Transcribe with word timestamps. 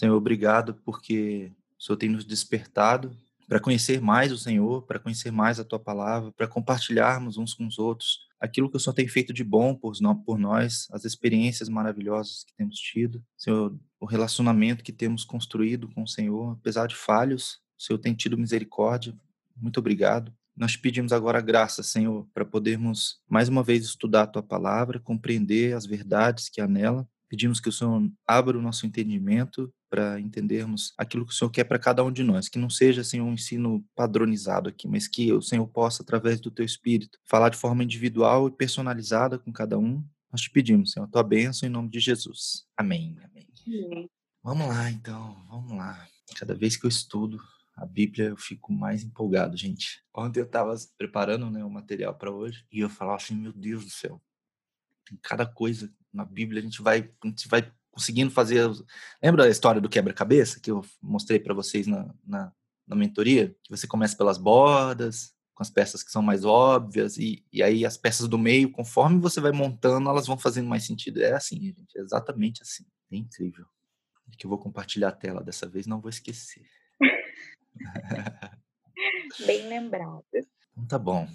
Senhor, 0.00 0.16
obrigado 0.16 0.76
porque 0.82 1.52
o 1.78 1.82
Senhor 1.82 1.98
tem 1.98 2.08
nos 2.08 2.24
despertado 2.24 3.14
para 3.46 3.60
conhecer 3.60 4.00
mais 4.00 4.32
o 4.32 4.38
Senhor, 4.38 4.80
para 4.86 4.98
conhecer 4.98 5.30
mais 5.30 5.60
a 5.60 5.64
tua 5.64 5.78
palavra, 5.78 6.32
para 6.32 6.48
compartilharmos 6.48 7.36
uns 7.36 7.52
com 7.52 7.66
os 7.66 7.78
outros 7.78 8.26
aquilo 8.40 8.70
que 8.70 8.78
o 8.78 8.80
Senhor 8.80 8.94
tem 8.94 9.06
feito 9.06 9.30
de 9.30 9.44
bom 9.44 9.74
por, 9.74 9.92
nós, 10.38 10.88
as 10.90 11.04
experiências 11.04 11.68
maravilhosas 11.68 12.44
que 12.44 12.54
temos 12.54 12.78
tido, 12.78 13.22
Senhor, 13.36 13.78
o 14.00 14.06
relacionamento 14.06 14.82
que 14.82 14.90
temos 14.90 15.22
construído 15.22 15.86
com 15.90 16.04
o 16.04 16.08
Senhor, 16.08 16.52
apesar 16.52 16.86
de 16.86 16.96
falhos, 16.96 17.60
o 17.78 17.82
Senhor 17.82 17.98
tem 17.98 18.14
tido 18.14 18.38
misericórdia. 18.38 19.14
Muito 19.54 19.80
obrigado. 19.80 20.32
Nós 20.56 20.78
pedimos 20.78 21.12
agora 21.12 21.42
graça, 21.42 21.82
Senhor, 21.82 22.26
para 22.32 22.46
podermos 22.46 23.20
mais 23.28 23.50
uma 23.50 23.62
vez 23.62 23.84
estudar 23.84 24.22
a 24.22 24.26
tua 24.26 24.42
palavra, 24.42 24.98
compreender 24.98 25.76
as 25.76 25.84
verdades 25.84 26.48
que 26.48 26.62
há 26.62 26.66
nela. 26.66 27.06
Pedimos 27.28 27.60
que 27.60 27.68
o 27.68 27.72
Senhor 27.72 28.10
abra 28.26 28.58
o 28.58 28.62
nosso 28.62 28.86
entendimento 28.86 29.70
para 29.90 30.20
entendermos 30.20 30.94
aquilo 30.96 31.26
que 31.26 31.32
o 31.32 31.34
Senhor 31.34 31.50
quer 31.50 31.64
para 31.64 31.78
cada 31.78 32.04
um 32.04 32.12
de 32.12 32.22
nós, 32.22 32.48
que 32.48 32.58
não 32.58 32.70
seja 32.70 33.00
assim 33.00 33.20
um 33.20 33.32
ensino 33.32 33.84
padronizado 33.94 34.68
aqui, 34.68 34.86
mas 34.86 35.08
que 35.08 35.32
o 35.32 35.42
Senhor 35.42 35.66
possa 35.66 36.04
através 36.04 36.40
do 36.40 36.50
teu 36.50 36.64
espírito 36.64 37.18
falar 37.24 37.48
de 37.48 37.56
forma 37.56 37.82
individual 37.82 38.46
e 38.46 38.52
personalizada 38.52 39.38
com 39.38 39.52
cada 39.52 39.76
um. 39.76 40.02
Nós 40.30 40.42
te 40.42 40.50
pedimos, 40.50 40.92
Senhor, 40.92 41.06
a 41.06 41.08
tua 41.08 41.24
bênção 41.24 41.68
em 41.68 41.72
nome 41.72 41.90
de 41.90 41.98
Jesus. 41.98 42.64
Amém. 42.76 43.16
Amém. 43.24 43.48
Amém. 43.66 44.10
Vamos 44.42 44.68
lá, 44.68 44.90
então, 44.90 45.44
vamos 45.48 45.72
lá. 45.72 46.08
Cada 46.38 46.54
vez 46.54 46.76
que 46.76 46.86
eu 46.86 46.88
estudo 46.88 47.38
a 47.76 47.84
Bíblia, 47.84 48.28
eu 48.28 48.36
fico 48.36 48.72
mais 48.72 49.02
empolgado, 49.02 49.56
gente. 49.56 50.02
Ontem 50.14 50.40
eu 50.40 50.44
estava 50.44 50.74
preparando 50.96 51.50
né, 51.50 51.64
o 51.64 51.70
material 51.70 52.14
para 52.14 52.30
hoje 52.30 52.64
e 52.70 52.80
eu 52.80 52.88
falava 52.88 53.16
assim, 53.16 53.34
meu 53.34 53.52
Deus 53.52 53.84
do 53.84 53.90
céu, 53.90 54.22
tem 55.04 55.18
cada 55.22 55.44
coisa 55.44 55.92
na 56.12 56.24
Bíblia, 56.24 56.60
a 56.60 56.64
gente 56.64 56.80
vai, 56.82 57.10
a 57.22 57.26
gente 57.26 57.48
vai 57.48 57.72
conseguindo 57.90 58.30
fazer. 58.30 58.70
Lembra 59.22 59.44
a 59.44 59.48
história 59.48 59.80
do 59.80 59.88
quebra-cabeça 59.88 60.60
que 60.60 60.70
eu 60.70 60.84
mostrei 61.02 61.38
para 61.38 61.54
vocês 61.54 61.86
na, 61.86 62.14
na, 62.24 62.52
na, 62.86 62.96
mentoria? 62.96 63.54
Que 63.62 63.70
você 63.70 63.86
começa 63.86 64.16
pelas 64.16 64.38
bordas, 64.38 65.34
com 65.54 65.62
as 65.62 65.70
peças 65.70 66.02
que 66.02 66.10
são 66.10 66.22
mais 66.22 66.44
óbvias, 66.44 67.16
e, 67.18 67.44
e 67.52 67.62
aí 67.62 67.84
as 67.84 67.96
peças 67.96 68.28
do 68.28 68.38
meio, 68.38 68.70
conforme 68.70 69.20
você 69.20 69.40
vai 69.40 69.52
montando, 69.52 70.08
elas 70.08 70.26
vão 70.26 70.38
fazendo 70.38 70.68
mais 70.68 70.84
sentido. 70.84 71.22
É 71.22 71.32
assim, 71.32 71.60
gente, 71.60 71.96
é 71.96 72.00
exatamente 72.00 72.62
assim. 72.62 72.84
É 73.10 73.16
incrível. 73.16 73.66
Que 74.38 74.46
eu 74.46 74.50
vou 74.50 74.58
compartilhar 74.58 75.08
a 75.08 75.12
tela 75.12 75.42
dessa 75.42 75.68
vez, 75.68 75.86
não 75.86 76.00
vou 76.00 76.08
esquecer. 76.08 76.64
Bem 79.46 79.68
lembrado. 79.68 80.24
Então 80.72 80.86
tá 80.86 80.98
bom. 80.98 81.28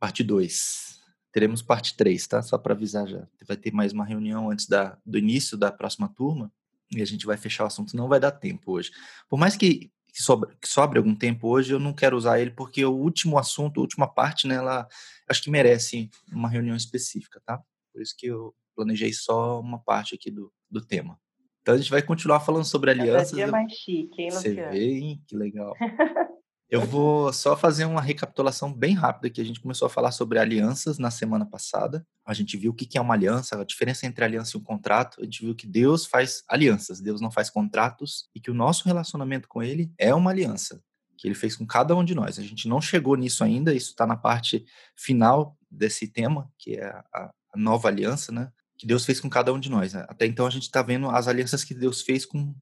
Parte 0.00 0.24
2 0.24 1.01
teremos 1.32 1.62
parte 1.62 1.96
3, 1.96 2.26
tá? 2.26 2.42
Só 2.42 2.58
para 2.58 2.74
avisar 2.74 3.08
já. 3.08 3.26
Vai 3.46 3.56
ter 3.56 3.72
mais 3.72 3.92
uma 3.92 4.04
reunião 4.04 4.50
antes 4.50 4.68
da, 4.68 4.98
do 5.04 5.18
início 5.18 5.56
da 5.56 5.72
próxima 5.72 6.08
turma 6.08 6.52
e 6.90 7.00
a 7.00 7.06
gente 7.06 7.24
vai 7.24 7.36
fechar 7.36 7.64
o 7.64 7.66
assunto. 7.66 7.96
Não 7.96 8.06
vai 8.06 8.20
dar 8.20 8.30
tempo 8.30 8.72
hoje. 8.72 8.90
Por 9.28 9.38
mais 9.38 9.56
que, 9.56 9.90
que, 10.12 10.22
sobre, 10.22 10.54
que 10.60 10.68
sobre 10.68 10.98
algum 10.98 11.14
tempo 11.14 11.48
hoje, 11.48 11.72
eu 11.72 11.80
não 11.80 11.94
quero 11.94 12.16
usar 12.16 12.38
ele 12.38 12.50
porque 12.50 12.84
o 12.84 12.92
último 12.92 13.38
assunto, 13.38 13.80
a 13.80 13.80
última 13.80 14.06
parte, 14.06 14.46
né, 14.46 14.56
ela 14.56 14.86
acho 15.28 15.42
que 15.42 15.50
merece 15.50 16.10
uma 16.30 16.48
reunião 16.48 16.76
específica, 16.76 17.40
tá? 17.44 17.60
Por 17.92 18.02
isso 18.02 18.14
que 18.16 18.26
eu 18.26 18.54
planejei 18.76 19.12
só 19.12 19.58
uma 19.58 19.78
parte 19.78 20.14
aqui 20.14 20.30
do, 20.30 20.52
do 20.70 20.84
tema. 20.84 21.18
Então 21.62 21.74
a 21.74 21.78
gente 21.78 21.90
vai 21.90 22.02
continuar 22.02 22.40
falando 22.40 22.64
sobre 22.64 22.90
alianças. 22.90 23.30
Cada 23.30 23.42
dia 23.42 23.46
mais 23.46 23.72
chique, 23.72 24.20
hein, 24.20 24.30
Você 24.30 24.54
vê, 24.54 24.98
hein? 24.98 25.22
Que 25.26 25.36
legal. 25.36 25.74
Eu 26.72 26.86
vou 26.86 27.30
só 27.34 27.54
fazer 27.54 27.84
uma 27.84 28.00
recapitulação 28.00 28.72
bem 28.72 28.94
rápida 28.94 29.28
que 29.28 29.42
a 29.42 29.44
gente 29.44 29.60
começou 29.60 29.84
a 29.84 29.90
falar 29.90 30.10
sobre 30.10 30.38
alianças 30.38 30.96
na 30.96 31.10
semana 31.10 31.44
passada. 31.44 32.02
A 32.24 32.32
gente 32.32 32.56
viu 32.56 32.70
o 32.70 32.74
que 32.74 32.96
é 32.96 33.00
uma 33.00 33.12
aliança, 33.12 33.60
a 33.60 33.62
diferença 33.62 34.06
entre 34.06 34.24
aliança 34.24 34.56
e 34.56 34.58
um 34.58 34.64
contrato. 34.64 35.20
A 35.20 35.24
gente 35.24 35.44
viu 35.44 35.54
que 35.54 35.66
Deus 35.66 36.06
faz 36.06 36.42
alianças, 36.48 36.98
Deus 36.98 37.20
não 37.20 37.30
faz 37.30 37.50
contratos 37.50 38.30
e 38.34 38.40
que 38.40 38.50
o 38.50 38.54
nosso 38.54 38.86
relacionamento 38.86 39.48
com 39.48 39.62
Ele 39.62 39.92
é 39.98 40.14
uma 40.14 40.30
aliança 40.30 40.82
que 41.18 41.28
Ele 41.28 41.34
fez 41.34 41.54
com 41.54 41.66
cada 41.66 41.94
um 41.94 42.02
de 42.02 42.14
nós. 42.14 42.38
A 42.38 42.42
gente 42.42 42.66
não 42.66 42.80
chegou 42.80 43.16
nisso 43.16 43.44
ainda, 43.44 43.74
isso 43.74 43.90
está 43.90 44.06
na 44.06 44.16
parte 44.16 44.64
final 44.96 45.58
desse 45.70 46.08
tema, 46.08 46.50
que 46.58 46.76
é 46.76 46.86
a, 46.86 47.30
a 47.52 47.58
nova 47.58 47.88
aliança, 47.88 48.32
né? 48.32 48.50
Que 48.78 48.86
Deus 48.86 49.04
fez 49.04 49.20
com 49.20 49.28
cada 49.28 49.52
um 49.52 49.60
de 49.60 49.68
nós. 49.68 49.94
Até 49.94 50.24
então 50.24 50.46
a 50.46 50.50
gente 50.50 50.62
está 50.62 50.80
vendo 50.80 51.10
as 51.10 51.28
alianças 51.28 51.64
que 51.64 51.74
Deus 51.74 52.00
fez 52.00 52.24
com 52.24 52.54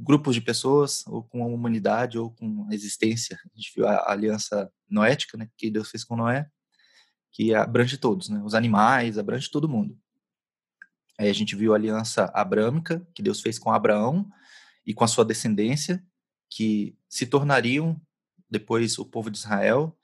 grupos 0.00 0.34
de 0.34 0.40
pessoas, 0.40 1.06
ou 1.06 1.22
com 1.22 1.44
a 1.44 1.46
humanidade, 1.46 2.18
ou 2.18 2.30
com 2.30 2.66
a 2.70 2.74
existência. 2.74 3.38
A 3.44 3.56
gente 3.56 3.72
viu 3.76 3.86
a 3.86 4.10
aliança 4.10 4.70
noética, 4.88 5.36
né, 5.36 5.48
que 5.56 5.70
Deus 5.70 5.90
fez 5.90 6.02
com 6.02 6.16
Noé, 6.16 6.48
que 7.30 7.54
abrange 7.54 7.98
todos, 7.98 8.28
né, 8.28 8.42
os 8.42 8.54
animais, 8.54 9.18
abrange 9.18 9.50
todo 9.50 9.68
mundo. 9.68 9.96
Aí 11.18 11.28
a 11.28 11.34
gente 11.34 11.54
viu 11.54 11.72
a 11.72 11.76
aliança 11.76 12.30
abrâmica, 12.34 13.06
que 13.14 13.22
Deus 13.22 13.40
fez 13.40 13.58
com 13.58 13.70
Abraão 13.70 14.26
e 14.86 14.94
com 14.94 15.04
a 15.04 15.08
sua 15.08 15.24
descendência, 15.24 16.02
que 16.48 16.96
se 17.08 17.26
tornariam 17.26 18.00
depois 18.48 18.98
o 18.98 19.04
povo 19.04 19.30
de 19.30 19.36
Israel, 19.36 19.96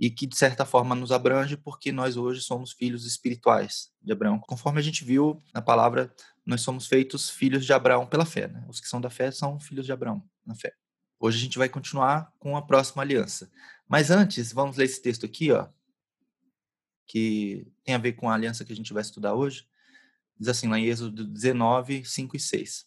e 0.00 0.10
que 0.10 0.26
de 0.26 0.34
certa 0.34 0.64
forma 0.64 0.94
nos 0.94 1.12
abrange 1.12 1.58
porque 1.58 1.92
nós 1.92 2.16
hoje 2.16 2.40
somos 2.40 2.72
filhos 2.72 3.04
espirituais 3.04 3.92
de 4.00 4.10
Abraão. 4.10 4.38
Conforme 4.38 4.80
a 4.80 4.82
gente 4.82 5.04
viu 5.04 5.42
na 5.52 5.60
palavra, 5.60 6.10
nós 6.44 6.62
somos 6.62 6.86
feitos 6.86 7.28
filhos 7.28 7.66
de 7.66 7.72
Abraão 7.74 8.06
pela 8.06 8.24
fé. 8.24 8.48
Né? 8.48 8.64
Os 8.66 8.80
que 8.80 8.88
são 8.88 8.98
da 8.98 9.10
fé 9.10 9.30
são 9.30 9.60
filhos 9.60 9.84
de 9.84 9.92
Abraão 9.92 10.26
na 10.44 10.54
fé. 10.54 10.72
Hoje 11.18 11.36
a 11.36 11.40
gente 11.42 11.58
vai 11.58 11.68
continuar 11.68 12.32
com 12.38 12.56
a 12.56 12.62
próxima 12.62 13.02
aliança. 13.02 13.52
Mas 13.86 14.10
antes, 14.10 14.54
vamos 14.54 14.78
ler 14.78 14.86
esse 14.86 15.02
texto 15.02 15.26
aqui, 15.26 15.52
ó, 15.52 15.68
que 17.06 17.70
tem 17.84 17.94
a 17.94 17.98
ver 17.98 18.14
com 18.14 18.30
a 18.30 18.34
aliança 18.34 18.64
que 18.64 18.72
a 18.72 18.76
gente 18.76 18.94
vai 18.94 19.02
estudar 19.02 19.34
hoje. 19.34 19.68
Diz 20.38 20.48
assim 20.48 20.66
lá 20.66 20.78
em 20.78 20.86
Êxodo 20.86 21.26
19, 21.26 22.06
5 22.06 22.36
e 22.36 22.40
6. 22.40 22.86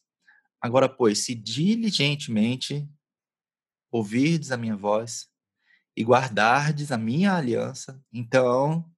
Agora, 0.60 0.90
pois, 0.90 1.20
se 1.20 1.36
diligentemente 1.36 2.90
ouvirdes 3.92 4.52
a 4.52 4.58
minha 4.58 4.76
voz 4.76 5.32
e 5.96 6.04
guardardes 6.04 6.92
a 6.92 6.98
minha 6.98 7.34
aliança, 7.34 8.04
então 8.12 8.90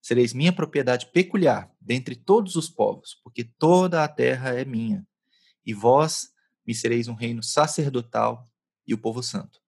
sereis 0.00 0.32
minha 0.32 0.52
propriedade 0.52 1.10
peculiar 1.12 1.70
dentre 1.80 2.14
todos 2.14 2.54
os 2.54 2.68
povos, 2.68 3.20
porque 3.24 3.44
toda 3.44 4.04
a 4.04 4.08
terra 4.08 4.50
é 4.50 4.64
minha, 4.64 5.06
e 5.64 5.74
vós 5.74 6.28
me 6.66 6.74
sereis 6.74 7.08
um 7.08 7.14
reino 7.14 7.42
sacerdotal 7.42 8.44
e 8.86 8.94
o 8.94 8.98
povo 8.98 9.22
santo. 9.22 9.60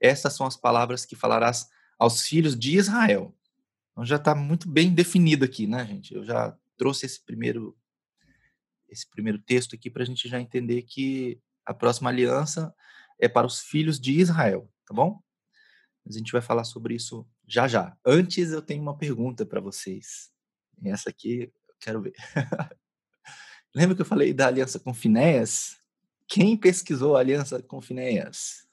Estas 0.00 0.34
são 0.34 0.46
as 0.46 0.56
palavras 0.56 1.04
que 1.04 1.16
falarás 1.16 1.68
aos 1.98 2.22
filhos 2.22 2.58
de 2.58 2.76
Israel. 2.76 3.36
Então 3.90 4.04
já 4.04 4.16
está 4.16 4.34
muito 4.34 4.68
bem 4.68 4.92
definido 4.92 5.44
aqui, 5.44 5.66
né, 5.66 5.86
gente? 5.86 6.14
Eu 6.14 6.24
já 6.24 6.56
trouxe 6.76 7.06
esse 7.06 7.24
primeiro 7.24 7.76
esse 8.88 9.08
primeiro 9.08 9.38
texto 9.38 9.74
aqui 9.74 9.88
para 9.88 10.02
a 10.02 10.06
gente 10.06 10.28
já 10.28 10.38
entender 10.38 10.82
que 10.82 11.40
a 11.64 11.72
próxima 11.72 12.10
aliança 12.10 12.74
é 13.18 13.26
para 13.26 13.46
os 13.46 13.60
filhos 13.60 13.98
de 13.98 14.20
Israel, 14.20 14.70
tá 14.86 14.92
bom? 14.92 15.18
Mas 16.04 16.16
a 16.16 16.18
gente 16.18 16.32
vai 16.32 16.42
falar 16.42 16.64
sobre 16.64 16.94
isso 16.94 17.26
já 17.46 17.68
já. 17.68 17.96
Antes, 18.04 18.50
eu 18.50 18.62
tenho 18.62 18.82
uma 18.82 18.96
pergunta 18.96 19.46
para 19.46 19.60
vocês. 19.60 20.30
E 20.82 20.88
essa 20.88 21.10
aqui 21.10 21.52
eu 21.68 21.74
quero 21.80 22.02
ver. 22.02 22.14
Lembra 23.74 23.94
que 23.94 24.02
eu 24.02 24.06
falei 24.06 24.34
da 24.34 24.48
aliança 24.48 24.78
com 24.78 24.92
Finéas? 24.92 25.78
Quem 26.28 26.56
pesquisou 26.56 27.16
a 27.16 27.20
aliança 27.20 27.62
com 27.62 27.80
Finéas? 27.80 28.66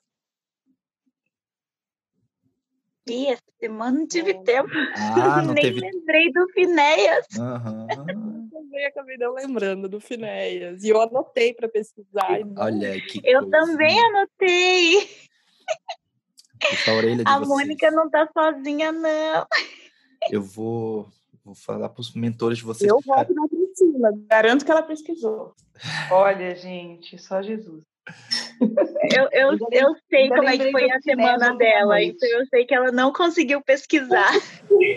E 3.08 3.28
essa 3.28 3.42
semana 3.60 4.00
não 4.00 4.08
tive 4.08 4.34
tempo. 4.44 4.70
Ah, 4.96 5.42
não 5.42 5.54
Nem 5.54 5.64
teve... 5.64 5.80
lembrei 5.80 6.32
do 6.32 6.48
Finéas. 6.54 7.26
Uhum. 7.38 8.50
também 8.50 8.86
acabei 8.86 9.18
não 9.18 9.34
lembrando 9.34 9.90
do 9.90 10.00
Finéias. 10.00 10.84
E 10.84 10.90
eu 10.90 11.02
anotei 11.02 11.54
para 11.54 11.68
pesquisar. 11.68 12.40
Olha 12.58 13.02
que 13.02 13.20
Eu 13.24 13.42
coisa. 13.42 13.50
também 13.50 14.00
anotei. 14.06 15.10
Puxa 16.60 16.92
a 16.92 16.96
orelha 16.96 17.24
de 17.24 17.32
A 17.32 17.40
vocês. 17.40 17.48
Mônica 17.48 17.92
não 17.92 18.10
tá 18.10 18.28
sozinha, 18.34 18.92
não. 18.92 19.48
Eu 20.32 20.42
vou, 20.42 21.08
vou 21.44 21.56
falar 21.56 21.90
para 21.90 22.02
os 22.02 22.14
mentores 22.14 22.58
de 22.58 22.64
vocês. 22.64 22.90
Eu 22.90 23.00
voto 23.06 23.34
na 23.34 23.48
Priscila. 23.48 24.12
Garanto 24.28 24.66
que 24.66 24.72
ela 24.72 24.84
pesquisou. 24.84 25.54
Olha, 26.12 26.56
gente, 26.56 27.18
só 27.18 27.42
Jesus. 27.42 27.84
Eu, 29.16 29.30
eu, 29.32 29.58
eu 29.72 29.96
sei 30.10 30.28
como 30.30 30.50
é 30.50 30.58
que 30.58 30.72
foi 30.72 30.92
a 30.92 31.00
semana 31.02 31.56
dela. 31.56 32.02
Então 32.02 32.28
eu 32.30 32.46
sei 32.48 32.66
que 32.66 32.74
ela 32.74 32.92
não 32.92 33.14
conseguiu 33.14 33.62
pesquisar. 33.62 34.32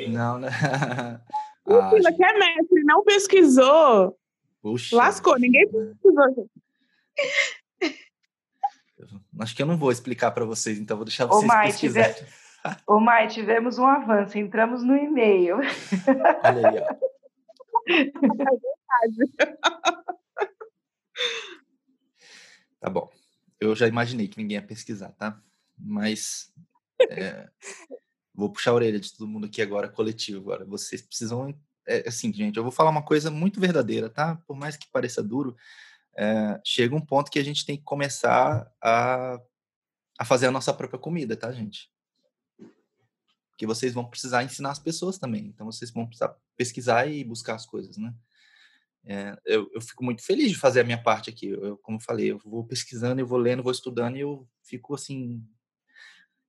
Não, 0.09 0.39
né? 0.39 0.49
Ah, 1.65 1.91
Priscila, 1.91 2.11
gente, 2.11 2.17
que 2.17 2.25
é 2.25 2.39
mestre, 2.39 2.83
não 2.83 3.05
pesquisou. 3.05 4.19
puxa 4.61 4.97
Lascou, 4.97 5.39
ninguém 5.39 5.65
pesquisou. 5.71 6.49
Acho 9.39 9.57
que 9.57 9.63
eu 9.63 9.67
não 9.67 9.77
vou 9.77 9.91
explicar 9.91 10.31
para 10.31 10.45
vocês, 10.45 10.79
então 10.79 10.97
vou 10.97 11.07
deixar 11.07 11.27
Ô, 11.27 11.29
vocês 11.29 11.47
Mai, 11.47 11.67
pesquisarem. 11.67 12.15
Ô, 12.87 13.01
Mai, 13.01 13.29
tivemos 13.29 13.79
um 13.79 13.87
avanço, 13.87 14.39
entramos 14.39 14.83
no 14.83 14.97
e-mail. 14.97 15.57
Olha 16.45 16.69
aí, 16.69 16.79
ó. 16.79 16.95
Tá 22.83 22.91
bom. 22.91 23.09
Eu 23.61 23.77
já 23.77 23.87
imaginei 23.87 24.27
que 24.27 24.37
ninguém 24.37 24.57
ia 24.57 24.63
pesquisar, 24.63 25.13
tá? 25.13 25.41
Mas 25.79 26.53
é, 27.09 27.49
vou 28.35 28.51
puxar 28.51 28.73
a 28.73 28.75
orelha 28.75 28.99
de 28.99 29.13
todo 29.13 29.29
mundo 29.29 29.47
aqui 29.47 29.63
agora, 29.63 29.89
coletivo 29.89 30.41
agora. 30.41 30.65
Vocês 30.65 31.01
precisam. 31.01 31.55
É, 31.87 32.09
assim, 32.09 32.33
gente, 32.33 32.57
eu 32.57 32.65
vou 32.65 32.73
falar 32.73 32.91
uma 32.91 33.05
coisa 33.05 33.31
muito 33.31 33.61
verdadeira, 33.61 34.11
tá? 34.11 34.35
Por 34.49 34.57
mais 34.57 34.77
que 34.77 34.91
pareça 34.91 35.23
duro, 35.23 35.57
é, 36.17 36.61
chega 36.65 36.95
um 36.95 37.01
ponto 37.01 37.31
que 37.31 37.39
a 37.39 37.45
gente 37.45 37.65
tem 37.65 37.77
que 37.77 37.83
começar 37.83 38.71
a, 38.83 39.41
a 40.19 40.25
fazer 40.25 40.47
a 40.47 40.51
nossa 40.51 40.73
própria 40.73 40.99
comida, 40.99 41.37
tá, 41.37 41.51
gente? 41.53 41.91
Porque 43.51 43.67
vocês 43.67 43.93
vão 43.93 44.09
precisar 44.09 44.45
ensinar 44.45 44.71
as 44.71 44.79
pessoas 44.79 45.19
também. 45.19 45.47
Então, 45.47 45.67
vocês 45.67 45.91
vão 45.91 46.07
precisar 46.07 46.37
pesquisar 46.57 47.07
e 47.07 47.25
buscar 47.25 47.55
as 47.55 47.67
coisas, 47.67 47.97
né? 47.97 48.15
É, 49.05 49.37
eu, 49.45 49.69
eu, 49.75 49.81
fico 49.81 50.05
muito 50.05 50.23
feliz 50.25 50.51
de 50.51 50.59
fazer 50.59 50.81
a 50.81 50.85
minha 50.85 51.03
parte 51.03 51.29
aqui. 51.29 51.49
Eu, 51.49 51.77
como 51.79 51.97
eu 51.97 52.03
falei, 52.03 52.31
eu 52.31 52.39
vou 52.39 52.65
pesquisando, 52.65 53.21
eu 53.21 53.27
vou 53.27 53.39
lendo, 53.39 53.63
vou 53.63 53.73
estudando 53.73 54.17
e 54.17 54.21
eu 54.21 54.49
fico 54.63 54.95
assim 54.95 55.45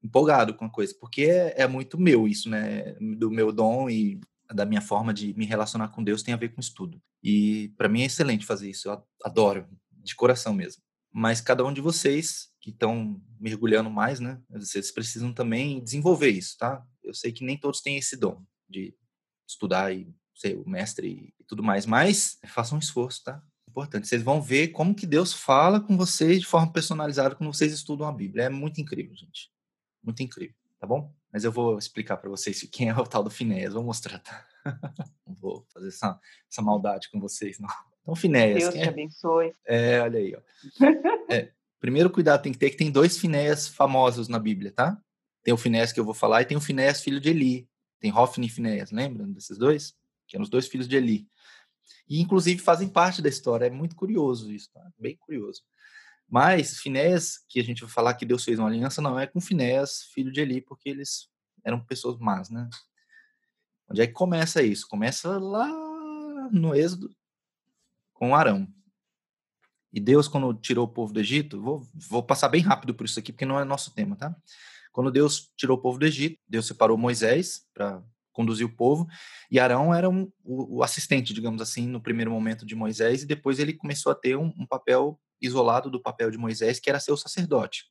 empolgado 0.04 0.54
com 0.54 0.66
a 0.66 0.70
coisa, 0.70 0.94
porque 1.00 1.24
é, 1.24 1.62
é, 1.62 1.68
muito 1.68 2.00
meu 2.00 2.28
isso, 2.28 2.50
né? 2.50 2.94
Do 3.18 3.32
meu 3.32 3.52
dom 3.52 3.90
e 3.90 4.20
da 4.54 4.66
minha 4.66 4.82
forma 4.82 5.14
de 5.14 5.34
me 5.34 5.46
relacionar 5.46 5.90
com 5.90 6.04
Deus 6.04 6.24
tem 6.24 6.34
a 6.34 6.38
ver 6.38 6.50
com 6.50 6.62
estudo. 6.62 7.02
E 7.22 7.74
para 7.78 7.90
mim 7.90 8.02
é 8.02 8.06
excelente 8.06 8.46
fazer 8.46 8.70
isso. 8.70 8.90
Eu 8.90 9.04
adoro, 9.24 9.68
de 9.92 10.16
coração 10.16 10.54
mesmo. 10.54 10.84
Mas 11.12 11.42
cada 11.42 11.64
um 11.64 11.72
de 11.72 11.82
vocês 11.82 12.50
que 12.60 12.72
estão 12.72 13.22
mergulhando 13.40 13.90
mais, 13.90 14.20
né? 14.20 14.42
Vocês 14.50 14.92
precisam 14.92 15.34
também 15.34 15.84
desenvolver 15.84 16.30
isso, 16.30 16.58
tá? 16.58 16.86
Eu 17.04 17.14
sei 17.14 17.32
que 17.32 17.44
nem 17.44 17.58
todos 17.58 17.82
têm 17.82 17.98
esse 17.98 18.18
dom 18.18 18.44
de 18.68 18.96
estudar 19.48 19.94
e 19.94 20.14
ser 20.36 20.58
o 20.58 20.68
mestre 20.68 21.34
e 21.40 21.44
tudo 21.44 21.62
mais, 21.62 21.86
mas 21.86 22.40
façam 22.48 22.78
um 22.78 22.80
esforço, 22.80 23.24
tá? 23.24 23.44
Importante. 23.70 24.08
Vocês 24.08 24.24
vão 24.24 24.42
ver 24.42 24.70
como 24.70 24.96
que 24.96 25.06
Deus 25.06 25.34
fala 25.34 25.80
com 25.80 25.96
vocês 25.98 26.40
de 26.40 26.48
forma 26.48 26.72
personalizada 26.72 27.36
quando 27.36 27.54
vocês 27.54 27.74
estudam 27.74 28.08
a 28.08 28.12
Bíblia. 28.12 28.46
É 28.46 28.50
muito 28.50 28.82
incrível, 28.82 29.16
gente. 29.16 29.52
Muito 30.04 30.22
incrível, 30.22 30.56
tá 30.80 30.88
bom? 30.88 31.14
Mas 31.34 31.44
eu 31.44 31.52
vou 31.52 31.80
explicar 31.80 32.18
para 32.18 32.30
vocês 32.30 32.62
quem 32.72 32.90
é 32.90 32.96
o 32.96 33.08
tal 33.08 33.24
do 33.24 33.32
Finéas. 33.32 33.74
Vou 33.74 33.84
mostrar, 33.84 34.20
tá? 34.20 34.46
não 35.26 35.34
vou 35.42 35.66
fazer 35.74 35.88
essa, 35.88 36.20
essa 36.50 36.62
maldade 36.62 37.10
com 37.10 37.20
vocês, 37.20 37.58
não. 37.60 37.70
Então, 38.04 38.16
Finéas. 38.16 38.60
Deus 38.60 38.74
te 38.76 38.80
é? 38.82 38.88
abençoe. 38.88 39.54
É, 39.66 40.00
olha 40.02 40.20
aí, 40.20 40.36
ó. 40.36 41.34
É, 41.34 41.52
primeiro 41.80 42.10
cuidado 42.10 42.44
tem 42.44 42.52
que 42.52 42.60
ter 42.60 42.70
que 42.70 42.78
tem 42.78 42.92
dois 42.92 43.18
Finéas 43.18 43.68
famosos 43.68 44.28
na 44.28 44.38
Bíblia, 44.38 44.72
tá? 44.72 45.02
Tem 45.42 45.54
o 45.54 45.58
Finéas 45.58 45.92
que 45.92 46.00
eu 46.00 46.06
vou 46.06 46.14
falar 46.14 46.42
e 46.42 46.46
tem 46.46 46.56
o 46.56 46.62
Finéas 46.62 47.02
filho 47.02 47.20
de 47.20 47.30
Eli. 47.30 47.68
Tem 48.00 48.14
Hofni 48.14 48.48
e 48.48 48.50
Finéas, 48.50 48.92
lembram 48.92 49.32
desses 49.32 49.58
dois? 49.58 49.96
Que 50.28 50.36
eram 50.36 50.44
os 50.44 50.50
dois 50.50 50.68
filhos 50.68 50.88
de 50.88 50.96
Eli. 50.96 51.28
E, 52.08 52.22
inclusive, 52.22 52.62
fazem 52.62 52.88
parte 52.88 53.22
da 53.22 53.30
história. 53.30 53.66
É 53.66 53.70
muito 53.70 53.96
curioso 53.96 54.52
isso, 54.52 54.70
tá? 54.72 54.82
Bem 55.00 55.16
curioso. 55.18 55.64
Mas 56.34 56.80
Finéas, 56.80 57.46
que 57.48 57.60
a 57.60 57.64
gente 57.64 57.84
vai 57.84 57.92
falar 57.92 58.16
que 58.16 58.26
Deus 58.26 58.44
fez 58.44 58.58
uma 58.58 58.68
aliança, 58.68 59.04
não 59.04 59.20
é 59.20 59.28
com 59.28 59.40
Finéas, 59.40 60.02
filho 60.16 60.32
de 60.32 60.42
Eli, 60.42 60.62
porque 60.62 60.90
eles 60.90 61.30
eram 61.64 61.80
pessoas 61.86 62.18
más, 62.18 62.50
né? 62.50 62.68
Onde 63.88 64.02
é 64.02 64.08
que 64.08 64.14
começa 64.14 64.64
isso? 64.64 64.88
Começa 64.88 65.38
lá 65.38 65.68
no 66.52 66.74
Êxodo 66.74 67.16
com 68.14 68.36
Arão. 68.36 68.68
E 69.92 70.00
Deus, 70.00 70.28
quando 70.28 70.56
tirou 70.56 70.88
o 70.88 70.92
povo 70.92 71.14
do 71.14 71.20
Egito, 71.20 71.62
vou, 71.62 71.88
vou 72.10 72.24
passar 72.24 72.50
bem 72.50 72.64
rápido 72.64 72.96
por 72.96 73.06
isso 73.06 73.20
aqui, 73.20 73.32
porque 73.32 73.46
não 73.46 73.60
é 73.60 73.64
nosso 73.64 73.94
tema, 73.94 74.16
tá? 74.16 74.36
Quando 74.92 75.12
Deus 75.12 75.54
tirou 75.56 75.78
o 75.78 75.82
povo 75.82 76.00
do 76.00 76.06
Egito, 76.08 76.42
Deus 76.48 76.66
separou 76.66 76.98
Moisés 76.98 77.68
para 77.76 78.04
conduzir 78.34 78.66
o 78.66 78.76
povo, 78.76 79.08
e 79.50 79.60
Arão 79.60 79.94
era 79.94 80.10
um, 80.10 80.30
o, 80.44 80.78
o, 80.78 80.84
assistente, 80.84 81.34
digamos 81.34 81.62
assim, 81.62 81.88
no 81.88 82.02
primeiro 82.02 82.32
momento 82.32 82.66
de 82.66 82.76
Moisés, 82.76 83.24
e 83.24 83.26
depois 83.26 83.60
ele 83.60 83.74
começou 83.74 84.12
a 84.12 84.16
ter 84.16 84.36
um, 84.36 84.52
um 84.58 84.66
papel 84.66 85.20
isolado 85.42 85.90
do 85.90 86.02
papel 86.02 86.32
de 86.32 86.38
Moisés, 86.38 86.80
que 86.80 86.90
era 86.90 87.00
ser 87.00 87.12
o 87.12 87.18
sacerdote. 87.18 87.86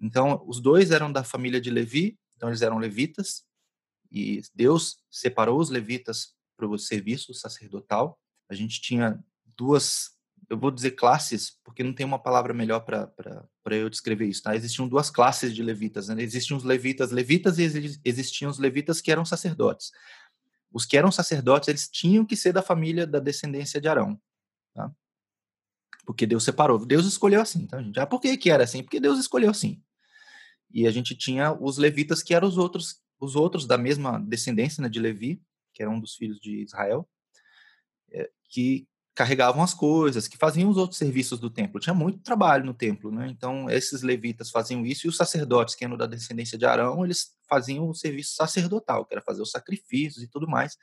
Então, 0.00 0.42
os 0.46 0.60
dois 0.60 0.90
eram 0.90 1.12
da 1.12 1.22
família 1.22 1.60
de 1.60 1.70
Levi, 1.70 2.18
então 2.36 2.48
eles 2.48 2.62
eram 2.62 2.78
levitas, 2.78 3.44
e 4.10 4.42
Deus 4.54 4.98
separou 5.10 5.60
os 5.60 5.70
levitas 5.70 6.34
para 6.56 6.66
o 6.66 6.78
serviço 6.78 7.32
sacerdotal. 7.32 8.18
A 8.48 8.54
gente 8.54 8.80
tinha 8.80 9.18
duas, 9.56 10.10
eu 10.52 10.58
vou 10.58 10.70
dizer 10.70 10.90
classes, 10.90 11.58
porque 11.64 11.82
não 11.82 11.94
tem 11.94 12.04
uma 12.04 12.18
palavra 12.18 12.52
melhor 12.52 12.80
para 12.80 13.10
eu 13.70 13.88
descrever 13.88 14.26
isso, 14.26 14.42
tá? 14.42 14.54
Existiam 14.54 14.86
duas 14.86 15.08
classes 15.08 15.54
de 15.54 15.62
levitas, 15.62 16.08
né? 16.08 16.22
Existiam 16.22 16.58
os 16.58 16.62
levitas 16.62 17.10
levitas 17.10 17.58
e 17.58 17.98
existiam 18.04 18.50
os 18.50 18.58
levitas 18.58 19.00
que 19.00 19.10
eram 19.10 19.24
sacerdotes. 19.24 19.90
Os 20.70 20.84
que 20.84 20.94
eram 20.94 21.10
sacerdotes, 21.10 21.70
eles 21.70 21.88
tinham 21.88 22.26
que 22.26 22.36
ser 22.36 22.52
da 22.52 22.60
família 22.60 23.06
da 23.06 23.18
descendência 23.18 23.80
de 23.80 23.88
Arão, 23.88 24.20
tá? 24.74 24.92
Porque 26.04 26.26
Deus 26.26 26.44
separou. 26.44 26.84
Deus 26.84 27.06
escolheu 27.06 27.40
assim, 27.40 27.66
tá, 27.66 27.80
gente? 27.82 27.98
Ah, 27.98 28.06
por 28.06 28.20
que 28.20 28.36
que 28.36 28.50
era 28.50 28.64
assim? 28.64 28.82
Porque 28.82 29.00
Deus 29.00 29.18
escolheu 29.18 29.50
assim. 29.50 29.82
E 30.70 30.86
a 30.86 30.90
gente 30.90 31.14
tinha 31.16 31.50
os 31.52 31.78
levitas 31.78 32.22
que 32.22 32.34
eram 32.34 32.46
os 32.46 32.58
outros 32.58 33.00
os 33.18 33.36
outros 33.36 33.66
da 33.66 33.78
mesma 33.78 34.18
descendência 34.18 34.82
né, 34.82 34.88
de 34.88 34.98
Levi, 34.98 35.40
que 35.72 35.80
era 35.80 35.90
um 35.90 36.00
dos 36.00 36.16
filhos 36.16 36.40
de 36.40 36.60
Israel, 36.60 37.08
é, 38.10 38.28
que 38.50 38.88
carregavam 39.14 39.62
as 39.62 39.74
coisas, 39.74 40.26
que 40.26 40.38
faziam 40.38 40.70
os 40.70 40.76
outros 40.76 40.98
serviços 40.98 41.38
do 41.38 41.50
templo. 41.50 41.80
Tinha 41.80 41.94
muito 41.94 42.20
trabalho 42.20 42.64
no 42.64 42.72
templo, 42.72 43.10
né? 43.10 43.28
Então, 43.28 43.68
esses 43.68 44.02
levitas 44.02 44.50
faziam 44.50 44.86
isso 44.86 45.06
e 45.06 45.08
os 45.08 45.16
sacerdotes, 45.16 45.74
que 45.74 45.84
eram 45.84 45.96
da 45.96 46.06
descendência 46.06 46.56
de 46.56 46.64
Arão, 46.64 47.04
eles 47.04 47.36
faziam 47.48 47.88
o 47.88 47.94
serviço 47.94 48.34
sacerdotal, 48.34 49.04
que 49.04 49.14
era 49.14 49.20
fazer 49.20 49.42
os 49.42 49.50
sacrifícios 49.50 50.24
e 50.24 50.28
tudo 50.28 50.48
mais. 50.48 50.78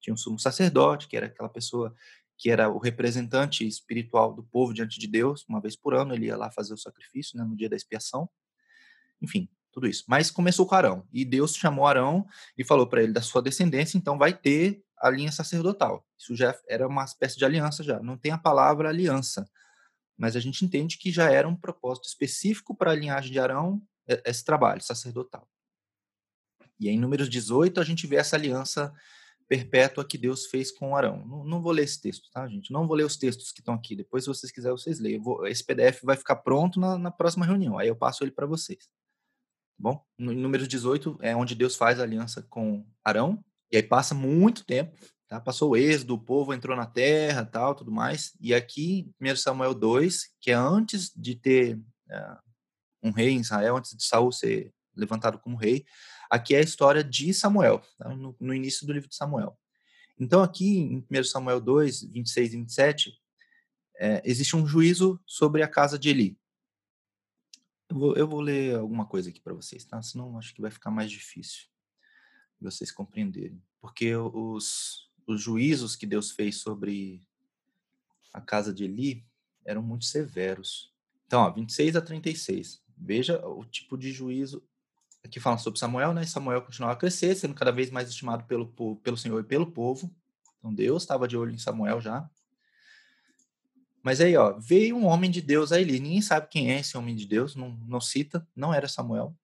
Tinha 0.00 0.14
um 0.14 0.16
sumo 0.16 0.38
sacerdote, 0.38 1.08
que 1.08 1.16
era 1.16 1.26
aquela 1.26 1.48
pessoa 1.48 1.94
que 2.36 2.50
era 2.50 2.68
o 2.68 2.78
representante 2.78 3.66
espiritual 3.66 4.32
do 4.32 4.42
povo 4.42 4.72
diante 4.72 4.98
de 4.98 5.06
Deus, 5.06 5.44
uma 5.48 5.60
vez 5.60 5.76
por 5.76 5.94
ano 5.94 6.14
ele 6.14 6.26
ia 6.26 6.36
lá 6.36 6.50
fazer 6.50 6.74
o 6.74 6.78
sacrifício, 6.78 7.38
né, 7.38 7.44
no 7.44 7.54
dia 7.54 7.68
da 7.68 7.76
expiação. 7.76 8.28
Enfim, 9.22 9.48
tudo 9.72 9.86
isso. 9.86 10.04
Mas 10.08 10.30
começou 10.30 10.66
com 10.66 10.74
Arão. 10.74 11.06
E 11.12 11.24
Deus 11.24 11.54
chamou 11.54 11.86
Arão 11.86 12.26
e 12.56 12.64
falou 12.64 12.86
para 12.86 13.02
ele 13.02 13.12
da 13.12 13.22
sua 13.22 13.42
descendência, 13.42 13.98
então 13.98 14.18
vai 14.18 14.32
ter 14.32 14.82
a 14.98 15.10
linha 15.10 15.30
sacerdotal. 15.30 16.06
Isso 16.24 16.34
já 16.34 16.58
era 16.66 16.88
uma 16.88 17.04
espécie 17.04 17.36
de 17.36 17.44
aliança 17.44 17.84
já. 17.84 18.00
Não 18.00 18.16
tem 18.16 18.32
a 18.32 18.38
palavra 18.38 18.88
aliança, 18.88 19.46
mas 20.16 20.34
a 20.34 20.40
gente 20.40 20.64
entende 20.64 20.96
que 20.96 21.10
já 21.10 21.30
era 21.30 21.46
um 21.46 21.54
propósito 21.54 22.08
específico 22.08 22.74
para 22.74 22.92
a 22.92 22.94
linhagem 22.94 23.30
de 23.30 23.38
Arão 23.38 23.82
esse 24.24 24.42
trabalho 24.42 24.82
sacerdotal. 24.82 25.48
E 26.80 26.88
em 26.88 26.98
Números 26.98 27.28
18 27.28 27.78
a 27.78 27.84
gente 27.84 28.06
vê 28.06 28.16
essa 28.16 28.36
aliança 28.36 28.92
perpétua 29.46 30.04
que 30.04 30.16
Deus 30.16 30.46
fez 30.46 30.72
com 30.72 30.96
Arão. 30.96 31.24
Não, 31.26 31.44
não, 31.44 31.62
vou 31.62 31.72
ler 31.72 31.84
esse 31.84 32.00
texto, 32.00 32.30
tá, 32.32 32.48
gente? 32.48 32.72
Não 32.72 32.86
vou 32.86 32.96
ler 32.96 33.04
os 33.04 33.16
textos 33.16 33.52
que 33.52 33.60
estão 33.60 33.74
aqui. 33.74 33.94
Depois, 33.94 34.24
se 34.24 34.28
vocês 34.28 34.50
quiserem, 34.50 34.76
vocês 34.76 34.98
leem. 34.98 35.20
Vou, 35.20 35.46
esse 35.46 35.62
PDF 35.62 36.02
vai 36.02 36.16
ficar 36.16 36.36
pronto 36.36 36.80
na, 36.80 36.96
na 36.96 37.10
próxima 37.10 37.44
reunião. 37.44 37.78
Aí 37.78 37.88
eu 37.88 37.96
passo 37.96 38.24
ele 38.24 38.30
para 38.30 38.46
vocês. 38.46 38.88
Bom, 39.78 40.02
no 40.18 40.32
número 40.32 40.66
18 40.66 41.18
é 41.20 41.36
onde 41.36 41.54
Deus 41.54 41.76
faz 41.76 42.00
a 42.00 42.04
aliança 42.04 42.42
com 42.48 42.86
Arão, 43.04 43.44
e 43.70 43.76
aí 43.76 43.82
passa 43.82 44.14
muito 44.14 44.64
tempo, 44.64 44.96
tá? 45.28 45.40
Passou 45.40 45.70
o 45.70 45.76
êxodo, 45.76 46.14
o 46.14 46.18
povo 46.18 46.52
entrou 46.52 46.76
na 46.76 46.86
terra, 46.86 47.44
tal, 47.44 47.74
tudo 47.74 47.90
mais. 47.90 48.32
E 48.40 48.54
aqui, 48.54 49.10
1 49.20 49.36
Samuel 49.36 49.74
2, 49.74 50.32
que 50.40 50.50
é 50.50 50.54
antes 50.54 51.12
de 51.14 51.34
ter 51.34 51.76
uh, 51.76 52.38
um 53.02 53.10
rei 53.10 53.30
em 53.30 53.40
Israel, 53.40 53.76
antes 53.76 53.96
de 53.96 54.04
Saul 54.04 54.32
ser 54.32 54.72
levantado 54.94 55.38
como 55.38 55.56
rei, 55.56 55.84
aqui 56.30 56.54
é 56.54 56.58
a 56.58 56.62
história 56.62 57.02
de 57.02 57.34
Samuel, 57.34 57.82
tá? 57.98 58.08
no, 58.08 58.36
no, 58.38 58.54
início 58.54 58.86
do 58.86 58.92
livro 58.92 59.08
de 59.08 59.16
Samuel. 59.16 59.58
Então, 60.18 60.42
aqui 60.42 60.78
em 60.78 61.06
1 61.10 61.24
Samuel 61.24 61.60
2, 61.60 62.04
26 62.04 62.52
e 62.52 62.56
27, 62.56 63.20
é, 63.98 64.22
existe 64.24 64.56
um 64.56 64.66
juízo 64.66 65.20
sobre 65.26 65.62
a 65.62 65.68
casa 65.68 65.98
de 65.98 66.08
Eli. 66.08 66.38
Eu 67.88 67.98
vou, 67.98 68.16
eu 68.16 68.28
vou 68.28 68.40
ler 68.40 68.76
alguma 68.76 69.06
coisa 69.06 69.30
aqui 69.30 69.40
para 69.40 69.52
vocês, 69.52 69.84
tá? 69.84 70.00
Senão 70.02 70.38
acho 70.38 70.54
que 70.54 70.62
vai 70.62 70.70
ficar 70.70 70.90
mais 70.90 71.10
difícil 71.10 71.68
vocês 72.64 72.90
compreenderem. 72.90 73.62
Porque 73.80 74.16
os, 74.16 75.10
os 75.26 75.40
juízos 75.40 75.96
que 75.96 76.06
Deus 76.06 76.30
fez 76.30 76.56
sobre 76.56 77.22
a 78.32 78.40
casa 78.40 78.72
de 78.72 78.84
Eli 78.84 79.24
eram 79.64 79.82
muito 79.82 80.04
severos. 80.04 80.92
Então, 81.26 81.40
ó, 81.40 81.50
26 81.50 81.96
a 81.96 82.00
36. 82.00 82.82
Veja 82.96 83.44
o 83.46 83.64
tipo 83.64 83.96
de 83.96 84.12
juízo. 84.12 84.62
Aqui 85.24 85.40
fala 85.40 85.56
sobre 85.58 85.80
Samuel, 85.80 86.12
né? 86.12 86.24
Samuel 86.26 86.62
continuava 86.62 86.94
a 86.94 86.98
crescer, 86.98 87.34
sendo 87.34 87.54
cada 87.54 87.72
vez 87.72 87.90
mais 87.90 88.08
estimado 88.08 88.44
pelo, 88.44 88.66
pelo 88.96 89.16
Senhor 89.16 89.40
e 89.40 89.44
pelo 89.44 89.70
povo. 89.72 90.14
Então, 90.58 90.72
Deus 90.72 91.02
estava 91.02 91.26
de 91.26 91.36
olho 91.36 91.52
em 91.52 91.58
Samuel 91.58 92.00
já. 92.00 92.28
Mas 94.02 94.20
aí, 94.20 94.36
ó, 94.36 94.58
veio 94.58 94.96
um 94.96 95.06
homem 95.06 95.30
de 95.30 95.40
Deus 95.40 95.72
a 95.72 95.80
Eli. 95.80 95.98
Ninguém 95.98 96.20
sabe 96.20 96.48
quem 96.48 96.72
é 96.72 96.80
esse 96.80 96.96
homem 96.96 97.16
de 97.16 97.26
Deus, 97.26 97.56
não, 97.56 97.70
não 97.88 98.00
cita, 98.00 98.46
não 98.54 98.72
era 98.72 98.86
Samuel. 98.86 99.34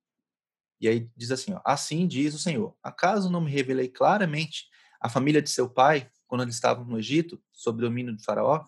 E 0.78 0.86
aí 0.86 1.10
diz 1.16 1.30
assim, 1.30 1.54
ó, 1.54 1.60
assim 1.64 2.06
diz 2.06 2.34
o 2.34 2.38
Senhor, 2.38 2.74
acaso 2.82 3.30
não 3.30 3.40
me 3.40 3.50
revelei 3.50 3.88
claramente 3.88 4.68
a 5.00 5.08
família 5.08 5.40
de 5.40 5.50
seu 5.50 5.68
pai, 5.68 6.10
quando 6.26 6.42
eles 6.42 6.54
estavam 6.54 6.84
no 6.84 6.98
Egito, 6.98 7.42
sob 7.52 7.80
domínio 7.80 8.14
de 8.14 8.22
faraó? 8.22 8.66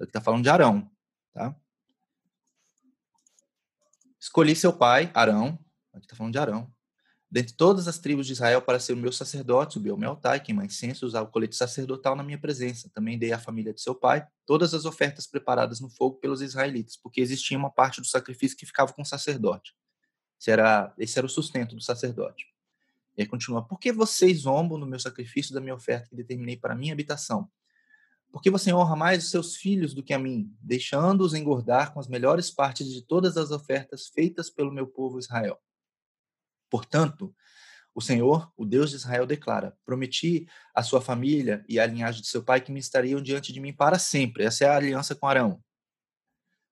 Aqui 0.00 0.10
está 0.10 0.20
falando 0.20 0.42
de 0.42 0.50
Arão, 0.50 0.88
tá? 1.32 1.56
Escolhi 4.20 4.54
seu 4.54 4.72
pai, 4.72 5.10
Arão, 5.14 5.58
aqui 5.92 6.04
está 6.04 6.14
falando 6.14 6.32
de 6.32 6.38
Arão, 6.38 6.72
dentre 7.30 7.54
todas 7.54 7.88
as 7.88 7.98
tribos 7.98 8.26
de 8.26 8.32
Israel 8.32 8.62
para 8.62 8.78
ser 8.78 8.92
o 8.92 8.96
meu 8.96 9.12
sacerdote, 9.12 9.74
subiu 9.74 9.94
ao 9.94 9.98
meu 9.98 10.10
altar 10.10 10.36
e 10.36 10.40
queimar 10.40 10.66
incenso, 10.66 11.06
usar 11.06 11.22
o 11.22 11.28
colete 11.28 11.56
sacerdotal 11.56 12.16
na 12.16 12.22
minha 12.22 12.38
presença. 12.38 12.90
Também 12.94 13.18
dei 13.18 13.32
à 13.32 13.38
família 13.38 13.72
de 13.72 13.80
seu 13.80 13.94
pai 13.94 14.26
todas 14.46 14.74
as 14.74 14.84
ofertas 14.84 15.26
preparadas 15.26 15.80
no 15.80 15.90
fogo 15.90 16.16
pelos 16.16 16.40
israelitas, 16.40 16.96
porque 16.96 17.20
existia 17.20 17.58
uma 17.58 17.70
parte 17.70 18.00
do 18.00 18.06
sacrifício 18.06 18.56
que 18.56 18.66
ficava 18.66 18.92
com 18.92 19.02
o 19.02 19.06
sacerdote. 19.06 19.74
Esse 20.40 20.50
era, 20.50 20.94
esse 20.98 21.18
era 21.18 21.26
o 21.26 21.30
sustento 21.30 21.74
do 21.74 21.82
sacerdote. 21.82 22.46
E 23.18 23.22
aí 23.22 23.26
continua, 23.26 23.66
por 23.66 23.80
que 23.80 23.90
vocês 23.90 24.42
zombam 24.42 24.78
no 24.78 24.86
meu 24.86 25.00
sacrifício 25.00 25.52
da 25.52 25.60
minha 25.60 25.74
oferta 25.74 26.08
que 26.08 26.14
determinei 26.14 26.56
para 26.56 26.76
minha 26.76 26.92
habitação? 26.92 27.50
Porque 28.30 28.48
você 28.48 28.72
honra 28.72 28.94
mais 28.94 29.24
os 29.24 29.30
seus 29.32 29.56
filhos 29.56 29.92
do 29.92 30.04
que 30.04 30.14
a 30.14 30.18
mim, 30.20 30.54
deixando-os 30.60 31.34
engordar 31.34 31.92
com 31.92 31.98
as 31.98 32.06
melhores 32.06 32.48
partes 32.48 32.86
de 32.86 33.02
todas 33.02 33.36
as 33.36 33.50
ofertas 33.50 34.06
feitas 34.06 34.48
pelo 34.48 34.70
meu 34.70 34.86
povo 34.86 35.18
Israel. 35.18 35.58
Portanto, 36.70 37.34
o 37.92 38.00
Senhor, 38.00 38.52
o 38.56 38.64
Deus 38.64 38.90
de 38.90 38.96
Israel, 38.96 39.26
declara: 39.26 39.76
Prometi 39.84 40.46
à 40.72 40.84
sua 40.84 41.00
família 41.00 41.64
e 41.68 41.80
à 41.80 41.86
linhagem 41.86 42.22
de 42.22 42.28
seu 42.28 42.44
pai 42.44 42.60
que 42.60 42.70
me 42.70 42.78
estariam 42.78 43.20
diante 43.20 43.52
de 43.52 43.58
mim 43.58 43.72
para 43.72 43.98
sempre. 43.98 44.44
Essa 44.44 44.64
é 44.64 44.68
a 44.68 44.76
aliança 44.76 45.16
com 45.16 45.26
Arão. 45.26 45.60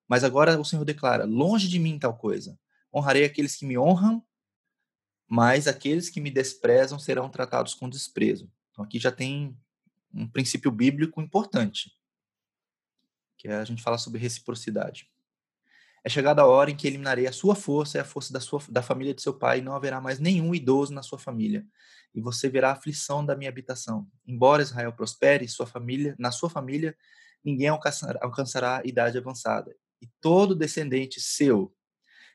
Mas 0.07 0.23
agora 0.23 0.61
o 0.61 0.65
Senhor 0.65 0.85
declara: 0.85 1.25
Longe 1.25 1.67
de 1.67 1.81
mim 1.81 1.99
tal 1.99 2.17
coisa. 2.17 2.57
Honrarei 2.95 3.25
aqueles 3.25 3.57
que 3.57 3.67
me 3.67 3.76
honram, 3.76 4.25
mas 5.28 5.66
aqueles 5.66 6.09
que 6.09 6.21
me 6.21 6.30
desprezam 6.30 6.99
serão 6.99 7.28
tratados 7.28 7.75
com 7.75 7.88
desprezo. 7.88 8.50
Então 8.71 8.85
aqui 8.85 8.99
já 8.99 9.11
tem 9.11 9.56
um 10.14 10.28
princípio 10.28 10.71
bíblico 10.71 11.21
importante, 11.21 11.92
que 13.37 13.49
é 13.49 13.56
a 13.56 13.64
gente 13.64 13.83
fala 13.83 13.99
sobre 13.99 14.21
reciprocidade. 14.21 15.11
É 16.04 16.09
chegada 16.09 16.42
a 16.42 16.47
hora 16.47 16.71
em 16.71 16.76
que 16.76 16.87
eliminarei 16.87 17.26
a 17.26 17.33
sua 17.33 17.56
força 17.56 17.99
e 17.99 18.00
a 18.00 18.04
força 18.04 18.33
da, 18.33 18.38
sua, 18.38 18.62
da 18.68 18.80
família 18.80 19.12
de 19.12 19.21
seu 19.21 19.35
pai, 19.35 19.59
e 19.59 19.62
não 19.62 19.75
haverá 19.75 20.00
mais 20.00 20.21
nenhum 20.21 20.54
idoso 20.54 20.95
na 20.95 21.02
sua 21.02 21.18
família. 21.18 21.66
E 22.14 22.21
você 22.21 22.49
verá 22.49 22.68
a 22.68 22.73
aflição 22.75 23.26
da 23.26 23.35
minha 23.35 23.50
habitação. 23.50 24.09
Embora 24.25 24.62
Israel 24.62 24.92
prospere, 24.92 25.49
sua 25.49 25.66
família, 25.66 26.14
na 26.16 26.30
sua 26.30 26.49
família, 26.49 26.97
ninguém 27.45 27.66
alcançará, 27.66 28.21
alcançará 28.23 28.83
idade 28.85 29.18
avançada. 29.18 29.76
E 30.00 30.06
todo 30.21 30.54
descendente 30.54 31.21
seu, 31.21 31.75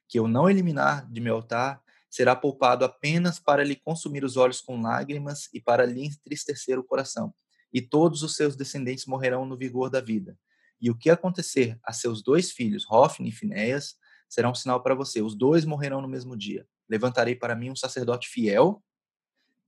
que 0.06 0.20
eu 0.20 0.28
não 0.28 0.50
eliminar 0.50 1.10
de 1.10 1.22
meu 1.22 1.36
altar, 1.36 1.82
será 2.12 2.36
poupado 2.36 2.84
apenas 2.84 3.40
para 3.40 3.64
lhe 3.64 3.76
consumir 3.76 4.26
os 4.26 4.36
olhos 4.36 4.60
com 4.60 4.82
lágrimas 4.82 5.48
e 5.54 5.62
para 5.62 5.86
lhe 5.86 6.06
entristecer 6.06 6.78
o 6.78 6.84
coração. 6.84 7.34
E 7.74 7.82
todos 7.82 8.22
os 8.22 8.36
seus 8.36 8.54
descendentes 8.54 9.06
morrerão 9.06 9.46
no 9.46 9.58
vigor 9.58 9.90
da 9.90 10.02
vida. 10.02 10.38
E 10.82 10.92
o 10.92 10.98
que 10.98 11.10
acontecer 11.10 11.80
a 11.86 11.94
seus 11.94 12.22
dois 12.22 12.52
filhos, 12.52 12.86
Hofni 12.92 13.30
e 13.30 13.32
Finéias, 13.32 13.96
será 14.28 14.50
um 14.50 14.56
sinal 14.56 14.84
para 14.84 14.94
você. 14.94 15.22
Os 15.22 15.36
dois 15.36 15.64
morrerão 15.64 16.02
no 16.02 16.08
mesmo 16.08 16.36
dia. 16.36 16.68
Levantarei 16.90 17.34
para 17.34 17.56
mim 17.56 17.70
um 17.70 17.76
sacerdote 17.78 18.28
fiel, 18.28 18.84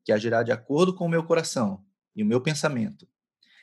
que 0.04 0.12
agirá 0.12 0.44
de 0.44 0.52
acordo 0.52 0.94
com 0.94 1.06
o 1.06 1.10
meu 1.10 1.24
coração 1.24 1.86
e 2.14 2.24
o 2.24 2.26
meu 2.26 2.42
pensamento. 2.42 3.08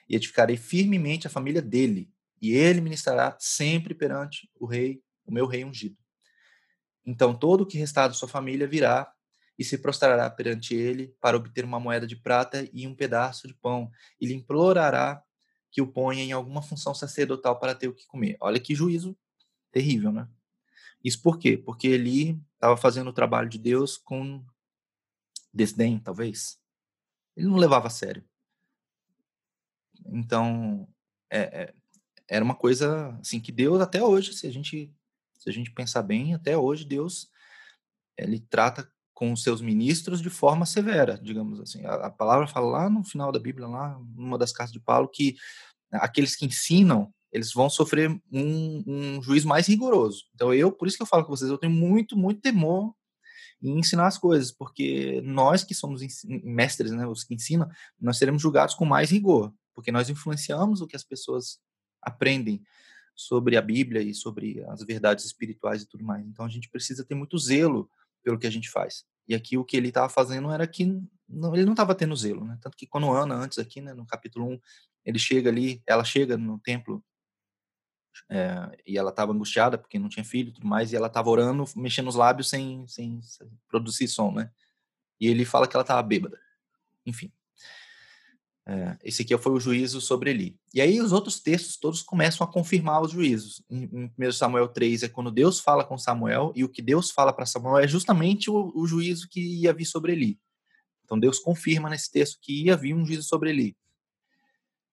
E 0.09 0.17
edificarei 0.17 0.57
firmemente 0.57 1.27
a 1.27 1.31
família 1.31 1.61
dele, 1.61 2.11
e 2.41 2.53
ele 2.53 2.81
ministrará 2.81 3.37
sempre 3.39 3.95
perante 3.95 4.51
o 4.59 4.65
rei, 4.65 5.03
o 5.27 5.33
meu 5.33 5.47
rei 5.47 5.67
ungido. 5.67 6.00
Então 7.05 7.35
todo 7.35 7.63
o 7.63 7.67
que 7.67 7.79
restar 7.79 8.09
da 8.09 8.15
sua 8.15 8.29
família 8.29 8.67
virá 8.67 9.13
e 9.59 9.65
se 9.65 9.77
prostrará 9.77 10.31
perante 10.31 10.75
ele 10.75 11.15
para 11.21 11.37
obter 11.37 11.65
uma 11.65 11.79
moeda 11.79 12.07
de 12.07 12.17
prata 12.17 12.67
e 12.73 12.87
um 12.87 12.95
pedaço 12.95 13.47
de 13.47 13.53
pão, 13.53 13.91
e 14.19 14.27
lhe 14.27 14.33
implorará 14.33 15.23
que 15.71 15.83
o 15.83 15.87
ponha 15.87 16.25
em 16.25 16.33
alguma 16.33 16.63
função 16.63 16.95
sacerdotal 16.95 17.59
para 17.59 17.75
ter 17.75 17.87
o 17.87 17.95
que 17.95 18.07
comer. 18.07 18.39
Olha 18.41 18.59
que 18.59 18.75
juízo 18.75 19.17
terrível, 19.71 20.13
né? 20.13 20.27
Isso 21.05 21.21
por 21.21 21.39
quê? 21.39 21.59
Porque 21.59 21.87
ele 21.87 22.41
estava 22.55 22.77
fazendo 22.77 23.09
o 23.09 23.13
trabalho 23.13 23.49
de 23.49 23.59
Deus 23.59 23.99
com 23.99 24.45
desdém, 25.53 25.99
talvez. 25.99 26.59
Ele 27.37 27.47
não 27.47 27.57
levava 27.57 27.87
a 27.87 27.91
sério. 27.91 28.25
Então, 30.07 30.89
é, 31.31 31.41
é, 31.41 31.75
era 32.29 32.45
uma 32.45 32.55
coisa 32.55 33.17
assim 33.21 33.41
que 33.41 33.53
Deus 33.53 33.81
até 33.81 34.03
hoje, 34.03 34.33
se 34.33 34.47
a 34.47 34.53
gente 34.53 34.91
se 35.41 35.49
a 35.49 35.53
gente 35.53 35.73
pensar 35.73 36.03
bem, 36.03 36.35
até 36.35 36.57
hoje 36.57 36.85
Deus 36.85 37.29
ele 38.17 38.39
trata 38.39 38.89
com 39.15 39.33
os 39.33 39.43
seus 39.43 39.61
ministros 39.61 40.21
de 40.21 40.31
forma 40.31 40.67
severa, 40.67 41.19
digamos 41.23 41.61
assim. 41.61 41.85
A, 41.85 42.07
a 42.07 42.11
palavra 42.11 42.47
fala 42.47 42.67
lá 42.67 42.91
no 42.91 43.03
final 43.03 43.33
da 43.33 43.39
Bíblia, 43.39 43.67
lá 43.67 43.99
numa 44.15 44.39
das 44.39 44.53
cartas 44.53 44.73
de 44.73 44.81
Paulo, 44.81 45.09
que 45.09 45.37
aqueles 45.93 46.37
que 46.37 46.45
ensinam, 46.45 47.13
eles 47.33 47.53
vão 47.53 47.71
sofrer 47.71 48.11
um, 48.31 48.85
um 48.87 49.23
juízo 49.23 49.49
mais 49.49 49.67
rigoroso. 49.67 50.25
Então 50.35 50.53
eu, 50.53 50.71
por 50.71 50.87
isso 50.87 50.97
que 50.97 51.03
eu 51.03 51.07
falo 51.07 51.25
com 51.25 51.35
vocês, 51.35 51.51
eu 51.51 51.59
tenho 51.59 51.73
muito, 51.73 52.17
muito 52.17 52.41
temor 52.41 52.95
em 53.63 53.79
ensinar 53.79 54.07
as 54.07 54.19
coisas, 54.19 54.53
porque 54.53 55.21
nós 55.23 55.65
que 55.65 55.75
somos 55.75 56.03
mestres, 56.25 56.93
né, 56.93 57.07
os 57.07 57.25
que 57.25 57.35
ensinam, 57.35 57.69
nós 58.01 58.17
seremos 58.19 58.41
julgados 58.41 58.75
com 58.75 58.85
mais 58.85 59.11
rigor, 59.11 59.53
porque 59.75 59.93
nós 59.93 60.09
influenciamos 60.09 60.81
o 60.81 60.87
que 60.87 60.97
as 60.97 61.05
pessoas 61.05 61.59
aprendem 62.03 62.63
sobre 63.21 63.57
a 63.57 63.63
Bíblia 63.63 64.01
e 64.01 64.15
sobre 64.15 64.65
as 64.69 64.83
verdades 64.83 65.27
espirituais 65.27 65.83
e 65.83 65.87
tudo 65.87 66.03
mais. 66.03 66.27
Então 66.27 66.45
a 66.45 66.49
gente 66.49 66.71
precisa 66.71 67.05
ter 67.05 67.15
muito 67.15 67.37
zelo 67.37 67.91
pelo 68.23 68.39
que 68.39 68.47
a 68.47 68.51
gente 68.51 68.71
faz. 68.71 69.05
E 69.29 69.35
aqui 69.35 69.59
o 69.59 69.65
que 69.65 69.77
ele 69.77 69.89
estava 69.89 70.09
fazendo 70.09 70.51
era 70.51 70.67
que 70.67 70.87
não, 71.29 71.55
ele 71.55 71.67
não 71.67 71.75
estava 71.75 71.95
tendo 71.95 72.17
zelo, 72.17 72.45
né? 72.45 72.59
Tanto 72.63 72.77
que 72.77 72.87
quando 72.87 73.11
Ana, 73.13 73.35
antes 73.35 73.59
aqui, 73.59 73.83
né, 73.83 73.93
no 73.93 74.07
capítulo 74.07 74.47
1, 74.47 74.61
ele 75.05 75.19
chega 75.19 75.51
ali, 75.51 75.83
ela 75.87 76.03
chega 76.03 76.39
no 76.39 76.59
templo 76.59 77.05
é, 78.31 78.83
e 78.87 78.97
ela 78.97 79.11
estava 79.11 79.33
angustiada 79.33 79.77
porque 79.77 79.99
não 79.99 80.09
tinha 80.09 80.25
filho 80.25 80.49
e 80.49 80.53
tudo 80.53 80.67
mais, 80.67 80.93
e 80.93 80.97
ela 80.97 81.07
estava 81.07 81.29
orando, 81.29 81.65
mexendo 81.77 82.09
os 82.09 82.15
lábios 82.15 82.49
sem, 82.49 82.87
sem, 82.89 83.21
sem, 83.21 83.51
produzir 83.69 84.09
som, 84.09 84.33
né? 84.33 84.51
E 85.21 85.27
ele 85.27 85.45
fala 85.45 85.69
que 85.69 85.77
ela 85.77 85.83
estava 85.83 86.03
bêbada. 86.03 86.41
Enfim. 87.05 87.31
É, 88.73 88.97
esse 89.03 89.23
aqui 89.23 89.37
foi 89.37 89.51
o 89.51 89.59
juízo 89.59 90.01
sobre 90.01 90.31
Eli. 90.31 90.57
E 90.73 90.81
aí 90.81 91.01
os 91.01 91.11
outros 91.11 91.41
textos 91.41 91.77
todos 91.77 92.03
começam 92.03 92.47
a 92.47 92.53
confirmar 92.53 93.03
os 93.03 93.11
juízos. 93.11 93.61
Em, 93.69 94.13
em 94.17 94.29
1 94.29 94.31
Samuel 94.31 94.69
3 94.69 95.03
é 95.03 95.09
quando 95.09 95.33
Deus 95.33 95.59
fala 95.59 95.85
com 95.85 95.99
Samuel, 95.99 96.53
e 96.55 96.63
o 96.63 96.69
que 96.69 96.81
Deus 96.81 97.11
fala 97.11 97.33
para 97.33 97.47
Samuel 97.47 97.79
é 97.79 97.89
justamente 97.89 98.49
o, 98.49 98.71
o, 98.73 98.87
juízo 98.87 99.29
que 99.29 99.41
ia 99.41 99.73
vir 99.73 99.87
sobre 99.87 100.13
Eli. 100.13 100.39
Então 101.05 101.19
Deus 101.19 101.41
confirma 101.41 101.91
nesse 101.91 102.13
texto 102.13 102.39
que 102.41 102.67
ia 102.67 102.77
vir 102.77 102.95
um 102.95 103.05
juízo 103.05 103.25
sobre 103.25 103.51
Eli. 103.51 103.77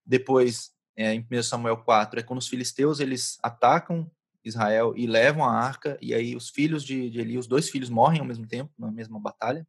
Depois, 0.04 0.72
é, 0.96 1.14
em 1.14 1.24
1 1.32 1.44
Samuel 1.44 1.78
4, 1.78 2.20
é 2.20 2.24
quando 2.24 2.40
os 2.40 2.48
filisteus 2.48 3.00
eles 3.00 3.38
atacam 3.44 4.10
Israel 4.44 4.96
e 4.98 5.06
levam 5.06 5.46
a 5.46 5.52
arca, 5.52 6.00
e 6.02 6.16
aí 6.16 6.36
os 6.36 6.50
filhos 6.50 6.84
de, 6.84 7.12
de 7.12 7.20
Eli, 7.20 7.38
os 7.38 7.46
dois 7.46 7.70
filhos 7.70 7.92
morrem 7.92 8.22
ao 8.22 8.26
mesmo 8.26 8.48
tempo, 8.48 8.74
na 8.76 8.90
mesma 8.90 9.20
batalha. 9.20 9.68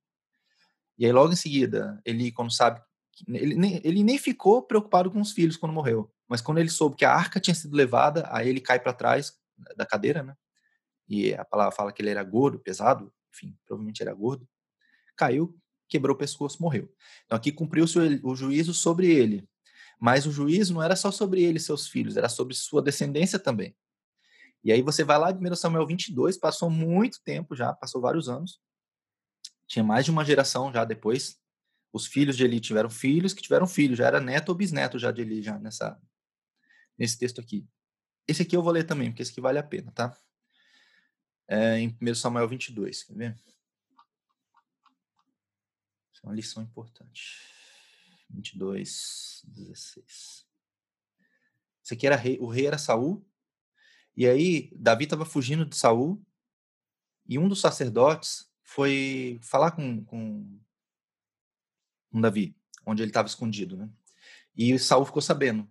E 0.96 1.04
aí 1.04 1.12
logo 1.12 1.30
em 1.30 1.36
seguida, 1.36 2.00
Eli, 2.06 2.32
quando 2.32 2.50
sabe 2.50 2.80
ele 3.26 3.54
nem, 3.54 3.80
ele 3.84 4.02
nem 4.02 4.18
ficou 4.18 4.62
preocupado 4.62 5.10
com 5.10 5.20
os 5.20 5.32
filhos 5.32 5.56
quando 5.56 5.72
morreu, 5.72 6.12
mas 6.28 6.40
quando 6.40 6.58
ele 6.58 6.68
soube 6.68 6.96
que 6.96 7.04
a 7.04 7.12
arca 7.12 7.40
tinha 7.40 7.54
sido 7.54 7.74
levada, 7.74 8.28
aí 8.30 8.48
ele 8.48 8.60
cai 8.60 8.78
para 8.78 8.92
trás 8.92 9.32
da 9.76 9.86
cadeira, 9.86 10.22
né? 10.22 10.36
E 11.08 11.34
a 11.34 11.44
palavra 11.44 11.74
fala 11.74 11.92
que 11.92 12.02
ele 12.02 12.10
era 12.10 12.22
gordo, 12.22 12.58
pesado, 12.58 13.12
enfim, 13.34 13.56
provavelmente 13.64 14.02
era 14.02 14.12
gordo. 14.12 14.46
Caiu, 15.16 15.58
quebrou 15.88 16.14
o 16.14 16.18
pescoço, 16.18 16.62
morreu. 16.62 16.92
Então 17.24 17.36
aqui 17.36 17.50
cumpriu-se 17.50 17.98
o 18.22 18.34
juízo 18.36 18.74
sobre 18.74 19.10
ele. 19.10 19.48
Mas 19.98 20.26
o 20.26 20.30
juízo 20.30 20.74
não 20.74 20.82
era 20.82 20.94
só 20.94 21.10
sobre 21.10 21.42
ele 21.42 21.58
e 21.58 21.60
seus 21.60 21.88
filhos, 21.88 22.16
era 22.16 22.28
sobre 22.28 22.54
sua 22.54 22.82
descendência 22.82 23.38
também. 23.38 23.74
E 24.62 24.70
aí 24.70 24.82
você 24.82 25.02
vai 25.02 25.18
lá 25.18 25.32
de 25.32 25.44
1 25.44 25.56
Samuel 25.56 25.86
22, 25.86 26.36
passou 26.36 26.68
muito 26.68 27.20
tempo 27.24 27.56
já, 27.56 27.72
passou 27.72 28.00
vários 28.00 28.28
anos. 28.28 28.60
Tinha 29.66 29.82
mais 29.82 30.04
de 30.04 30.10
uma 30.10 30.24
geração 30.24 30.72
já 30.72 30.84
depois 30.84 31.38
os 31.92 32.06
filhos 32.06 32.36
de 32.36 32.44
Eli 32.44 32.60
tiveram 32.60 32.90
filhos 32.90 33.32
que 33.32 33.42
tiveram 33.42 33.66
filhos, 33.66 33.98
já 33.98 34.06
era 34.06 34.20
neto 34.20 34.50
ou 34.50 34.54
bisneto 34.54 34.98
já 34.98 35.10
de 35.10 35.22
Eli, 35.22 35.42
já 35.42 35.58
nessa, 35.58 36.00
nesse 36.96 37.18
texto 37.18 37.40
aqui. 37.40 37.66
Esse 38.26 38.42
aqui 38.42 38.56
eu 38.56 38.62
vou 38.62 38.72
ler 38.72 38.84
também, 38.84 39.10
porque 39.10 39.22
esse 39.22 39.32
aqui 39.32 39.40
vale 39.40 39.58
a 39.58 39.62
pena, 39.62 39.90
tá? 39.92 40.16
É, 41.46 41.78
em 41.78 41.96
1 42.00 42.14
Samuel 42.14 42.46
22, 42.46 43.04
quer 43.04 43.14
ver? 43.14 43.34
Isso 46.12 46.20
é 46.22 46.26
uma 46.26 46.34
lição 46.34 46.62
importante. 46.62 47.38
22, 48.28 49.42
16. 49.46 50.46
Esse 51.82 51.94
aqui 51.94 52.06
era 52.06 52.16
rei, 52.16 52.38
o 52.38 52.46
rei 52.46 52.66
era 52.66 52.76
Saul, 52.76 53.26
e 54.14 54.26
aí 54.26 54.70
Davi 54.76 55.04
estava 55.04 55.24
fugindo 55.24 55.64
de 55.64 55.74
Saul, 55.74 56.22
e 57.26 57.38
um 57.38 57.48
dos 57.48 57.60
sacerdotes 57.60 58.50
foi 58.62 59.38
falar 59.42 59.70
com, 59.70 60.04
com 60.04 60.60
com 62.10 62.20
Davi, 62.20 62.56
onde 62.86 63.02
ele 63.02 63.10
estava 63.10 63.28
escondido, 63.28 63.76
né? 63.76 63.88
E 64.56 64.78
Saul 64.78 65.04
ficou 65.04 65.22
sabendo. 65.22 65.68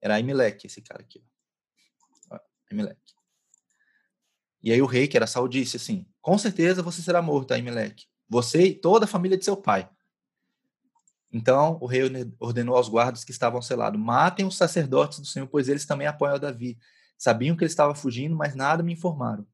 Era 0.00 0.14
Aimeleque, 0.14 0.66
esse 0.66 0.80
cara 0.80 1.02
aqui. 1.02 1.24
Ó, 2.30 2.38
Aimeleque. 2.70 3.14
E 4.62 4.72
aí 4.72 4.80
o 4.80 4.86
rei, 4.86 5.08
que 5.08 5.16
era 5.16 5.26
Saul, 5.26 5.48
disse 5.48 5.76
assim: 5.76 6.06
Com 6.22 6.38
certeza 6.38 6.82
você 6.82 7.02
será 7.02 7.20
morto, 7.20 7.52
Aimeleque. 7.52 8.06
Você 8.28 8.66
e 8.66 8.74
toda 8.74 9.04
a 9.04 9.08
família 9.08 9.36
de 9.36 9.44
seu 9.44 9.56
pai. 9.56 9.90
Então 11.32 11.78
o 11.80 11.86
rei 11.86 12.02
ordenou 12.38 12.76
aos 12.76 12.88
guardas 12.88 13.24
que 13.24 13.32
estavam 13.32 13.60
selados: 13.60 14.00
Matem 14.00 14.46
os 14.46 14.56
sacerdotes 14.56 15.18
do 15.18 15.26
Senhor, 15.26 15.46
pois 15.48 15.68
eles 15.68 15.84
também 15.84 16.06
apoiam 16.06 16.38
Davi. 16.38 16.78
Sabiam 17.18 17.56
que 17.56 17.64
ele 17.64 17.70
estava 17.70 17.94
fugindo, 17.94 18.36
mas 18.36 18.54
nada 18.54 18.82
me 18.82 18.92
informaram. 18.92 19.46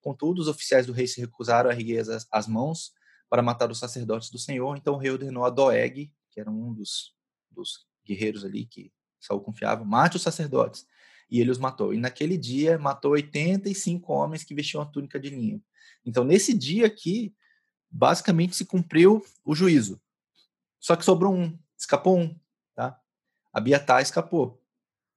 Contudo, 0.00 0.40
os 0.40 0.48
oficiais 0.48 0.86
do 0.86 0.92
rei 0.92 1.06
se 1.06 1.20
recusaram 1.20 1.70
a 1.70 1.72
erguer 1.72 2.04
as 2.30 2.46
mãos 2.46 2.92
para 3.34 3.42
matar 3.42 3.68
os 3.68 3.80
sacerdotes 3.80 4.30
do 4.30 4.38
Senhor. 4.38 4.76
Então 4.76 4.94
o 4.94 4.96
rei 4.96 5.10
ordenou 5.10 5.44
a 5.44 5.50
Doeg, 5.50 6.08
que 6.30 6.38
era 6.38 6.48
um 6.48 6.72
dos, 6.72 7.16
dos 7.50 7.84
guerreiros 8.06 8.44
ali 8.44 8.64
que 8.64 8.92
Saul 9.18 9.40
confiava, 9.40 9.84
mate 9.84 10.14
os 10.14 10.22
sacerdotes. 10.22 10.86
E 11.28 11.40
ele 11.40 11.50
os 11.50 11.58
matou. 11.58 11.92
E 11.92 11.98
naquele 11.98 12.38
dia 12.38 12.78
matou 12.78 13.10
85 13.10 14.12
homens 14.12 14.44
que 14.44 14.54
vestiam 14.54 14.80
a 14.80 14.86
túnica 14.86 15.18
de 15.18 15.30
linho. 15.30 15.60
Então 16.06 16.22
nesse 16.22 16.54
dia 16.56 16.86
aqui, 16.86 17.34
basicamente 17.90 18.54
se 18.54 18.64
cumpriu 18.64 19.20
o 19.44 19.52
juízo. 19.52 20.00
Só 20.78 20.94
que 20.94 21.04
sobrou 21.04 21.34
um, 21.34 21.58
escapou 21.76 22.16
um, 22.16 22.38
tá? 22.72 22.96
Abiatar 23.52 24.00
escapou. 24.00 24.62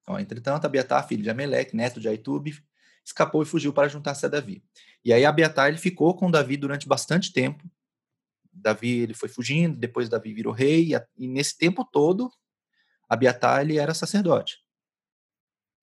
Então, 0.02 0.20
entretanto, 0.20 0.66
Abiatar, 0.66 1.08
filho 1.08 1.22
de 1.22 1.30
Ameleque, 1.30 1.76
neto 1.76 2.00
de 2.00 2.10
Aitube, 2.10 2.58
escapou 3.06 3.44
e 3.44 3.46
fugiu 3.46 3.72
para 3.72 3.88
juntar-se 3.88 4.26
a 4.26 4.30
Davi. 4.30 4.64
E 5.06 5.14
aí 5.14 5.24
Abiatar 5.24 5.68
ele 5.68 5.78
ficou 5.78 6.16
com 6.16 6.32
Davi 6.32 6.58
durante 6.58 6.88
bastante 6.88 7.32
tempo. 7.32 7.64
Davi 8.62 9.00
ele 9.00 9.14
foi 9.14 9.30
fugindo, 9.30 9.78
depois 9.78 10.10
Davi 10.10 10.34
virou 10.34 10.54
rei, 10.54 10.92
e, 11.18 11.28
nesse 11.28 11.58
tempo 11.58 11.86
todo, 11.86 12.32
Abiatar 13.10 13.62
ele 13.62 13.78
era 13.78 13.94
sacerdote. 13.94 14.58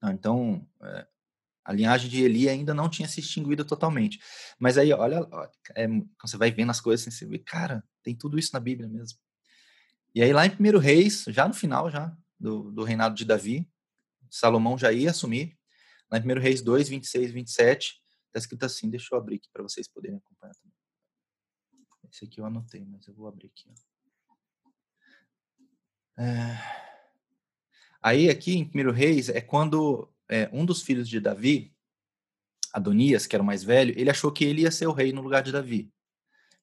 Então, 0.02 0.68
é, 0.82 1.06
a 1.64 1.72
linhagem 1.72 2.10
de 2.10 2.22
Eli 2.22 2.48
ainda 2.48 2.74
não 2.74 2.90
tinha 2.90 3.08
se 3.08 3.20
extinguido 3.20 3.64
totalmente. 3.64 4.20
Mas 4.58 4.76
aí, 4.76 4.92
olha, 4.92 5.26
é, 5.74 5.86
você 6.20 6.36
vai 6.36 6.50
vendo 6.50 6.70
as 6.70 6.80
coisas, 6.80 7.06
assim, 7.06 7.16
você 7.16 7.24
vê, 7.24 7.38
cara, 7.38 7.82
tem 8.02 8.14
tudo 8.14 8.38
isso 8.38 8.50
na 8.52 8.60
Bíblia 8.60 8.86
mesmo. 8.88 9.18
E 10.14 10.22
aí, 10.22 10.32
lá 10.32 10.46
em 10.46 10.50
1 10.50 10.78
Reis, 10.78 11.24
já 11.28 11.48
no 11.48 11.54
final 11.54 11.90
já 11.90 12.14
do, 12.38 12.70
do 12.70 12.84
reinado 12.84 13.14
de 13.14 13.24
Davi, 13.24 13.66
Salomão 14.30 14.76
já 14.76 14.92
ia 14.92 15.10
assumir. 15.10 15.58
Lá 16.10 16.18
em 16.18 16.22
1 16.22 16.40
Reis 16.40 16.60
2, 16.60 16.88
26, 16.90 17.32
27, 17.32 18.02
está 18.26 18.38
escrito 18.38 18.64
assim, 18.64 18.90
deixa 18.90 19.14
eu 19.14 19.18
abrir 19.18 19.36
aqui 19.36 19.48
para 19.50 19.62
vocês 19.62 19.88
poderem 19.88 20.18
acompanhar 20.18 20.54
também. 20.54 20.73
Esse 22.14 22.26
aqui 22.26 22.40
eu 22.40 22.46
anotei, 22.46 22.84
mas 22.84 23.08
eu 23.08 23.12
vou 23.12 23.26
abrir 23.26 23.46
aqui. 23.48 23.74
É... 26.16 26.56
Aí, 28.00 28.30
aqui 28.30 28.54
em 28.56 28.70
1 28.72 28.92
Reis, 28.92 29.28
é 29.28 29.40
quando 29.40 30.08
é, 30.30 30.48
um 30.52 30.64
dos 30.64 30.80
filhos 30.80 31.08
de 31.08 31.18
Davi, 31.18 31.74
Adonias, 32.72 33.26
que 33.26 33.34
era 33.34 33.42
o 33.42 33.46
mais 33.46 33.64
velho, 33.64 33.92
ele 33.98 34.10
achou 34.10 34.30
que 34.30 34.44
ele 34.44 34.62
ia 34.62 34.70
ser 34.70 34.86
o 34.86 34.92
rei 34.92 35.12
no 35.12 35.22
lugar 35.22 35.42
de 35.42 35.50
Davi. 35.50 35.92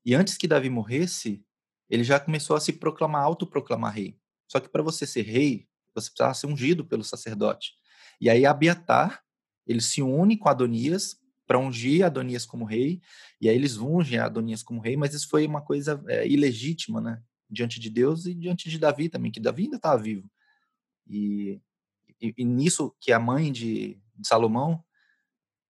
E 0.05 0.15
antes 0.15 0.38
que 0.38 0.48
Davi 0.48 0.70
morresse, 0.70 1.46
ele 1.89 2.05
já 2.05 2.17
começou 2.17 2.55
a 2.55 2.62
se 2.62 2.72
proclamar, 2.72 3.24
autoproclamar 3.24 3.93
rei. 3.93 4.17
Só 4.48 4.58
que 4.58 4.70
para 4.70 4.81
você 4.81 5.05
ser 5.05 5.24
rei, 5.24 5.67
você 5.93 6.10
precisava 6.10 6.34
ser 6.34 6.48
ungido 6.48 6.86
pelo 6.86 7.03
sacerdote. 7.03 7.74
E 8.22 8.29
aí 8.29 8.46
Abiatar, 8.46 9.22
ele 9.67 9.81
se 9.81 10.01
une 10.01 10.38
com 10.38 10.48
Adonias 10.48 11.21
para 11.51 11.60
ungir 11.60 12.05
Adonias 12.05 12.46
como 12.46 12.63
rei, 12.63 13.01
e 13.41 13.50
aí 13.50 13.55
eles 13.55 13.77
ungem 13.77 14.20
Adonias 14.20 14.63
como 14.63 14.79
rei, 14.79 14.96
mas 14.96 15.13
isso 15.13 15.27
foi 15.27 15.46
uma 15.46 15.62
coisa 15.62 16.01
é, 16.08 16.25
ilegítima, 16.25 17.01
né? 17.01 17.22
Diante 17.50 17.79
de 17.79 17.89
Deus 17.89 18.25
e 18.25 18.34
diante 18.34 18.70
de 18.70 18.79
Davi 18.79 19.10
também, 19.10 19.31
que 19.31 19.39
Davi 19.39 19.63
ainda 19.63 19.75
estava 19.75 20.01
vivo. 20.01 20.29
E 21.05 21.60
e, 22.22 22.34
e 22.38 22.46
nisso 22.46 22.96
que 23.00 23.12
a 23.12 23.20
mãe 23.20 23.51
de, 23.51 24.00
de 24.15 24.27
Salomão, 24.27 24.84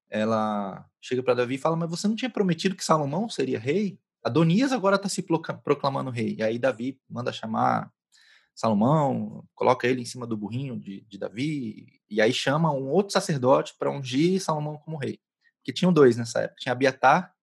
ela 0.10 0.86
chega 1.00 1.24
para 1.24 1.34
Davi 1.34 1.56
e 1.56 1.58
fala: 1.58 1.78
Mas 1.78 1.90
você 1.90 2.08
não 2.08 2.16
tinha 2.16 2.30
prometido 2.30 2.76
que 2.76 2.84
Salomão 2.84 3.30
seria 3.30 3.58
rei? 3.58 3.98
Adonias 4.24 4.72
agora 4.72 4.98
está 4.98 5.10
se 5.10 5.26
proclamando 5.64 6.12
rei. 6.12 6.36
E 6.38 6.44
aí 6.44 6.60
Davi 6.60 7.00
manda 7.10 7.32
chamar 7.32 7.92
Salomão, 8.54 9.48
coloca 9.56 9.88
ele 9.88 10.02
em 10.02 10.06
cima 10.06 10.28
do 10.28 10.38
burrinho 10.38 10.78
de, 10.78 11.02
de 11.02 11.18
Davi, 11.18 12.02
e 12.10 12.22
aí 12.22 12.34
chama 12.34 12.72
um 12.72 12.90
outro 12.90 13.14
sacerdote 13.14 13.74
para 13.80 13.90
ungir 13.90 14.42
Salomão 14.42 14.78
como 14.78 14.98
rei. 14.98 15.20
Que 15.64 15.74
tinham 15.74 15.94
dois 15.94 16.18
nessa 16.18 16.42
época: 16.42 16.60
tinha 16.60 16.74
Abiatar 16.74 17.34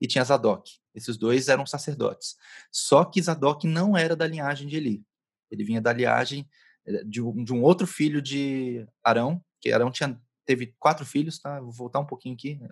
e 0.00 0.06
tinha 0.06 0.24
Zadok. 0.24 0.70
Esses 0.94 1.16
dois 1.16 1.48
eram 1.48 1.66
sacerdotes. 1.66 2.36
Só 2.70 3.04
que 3.04 3.20
Zadok 3.20 3.66
não 3.66 3.96
era 3.96 4.14
da 4.14 4.26
linhagem 4.26 4.68
de 4.68 4.76
Eli. 4.76 5.04
Ele 5.50 5.64
vinha 5.64 5.80
da 5.80 5.92
linhagem 5.92 6.48
eh, 6.86 7.04
de 7.04 7.20
um, 7.20 7.42
de 7.44 7.52
um 7.52 7.62
outro 7.62 7.86
filho 7.86 8.22
de 8.22 8.86
Arão, 9.02 9.42
que 9.60 9.72
Arão 9.72 9.90
tinha, 9.90 10.20
teve 10.44 10.74
quatro 10.78 11.04
filhos, 11.04 11.38
tá? 11.38 11.60
Vou 11.60 11.72
voltar 11.72 12.00
um 12.00 12.06
pouquinho 12.06 12.34
aqui, 12.34 12.60
é 12.62 12.68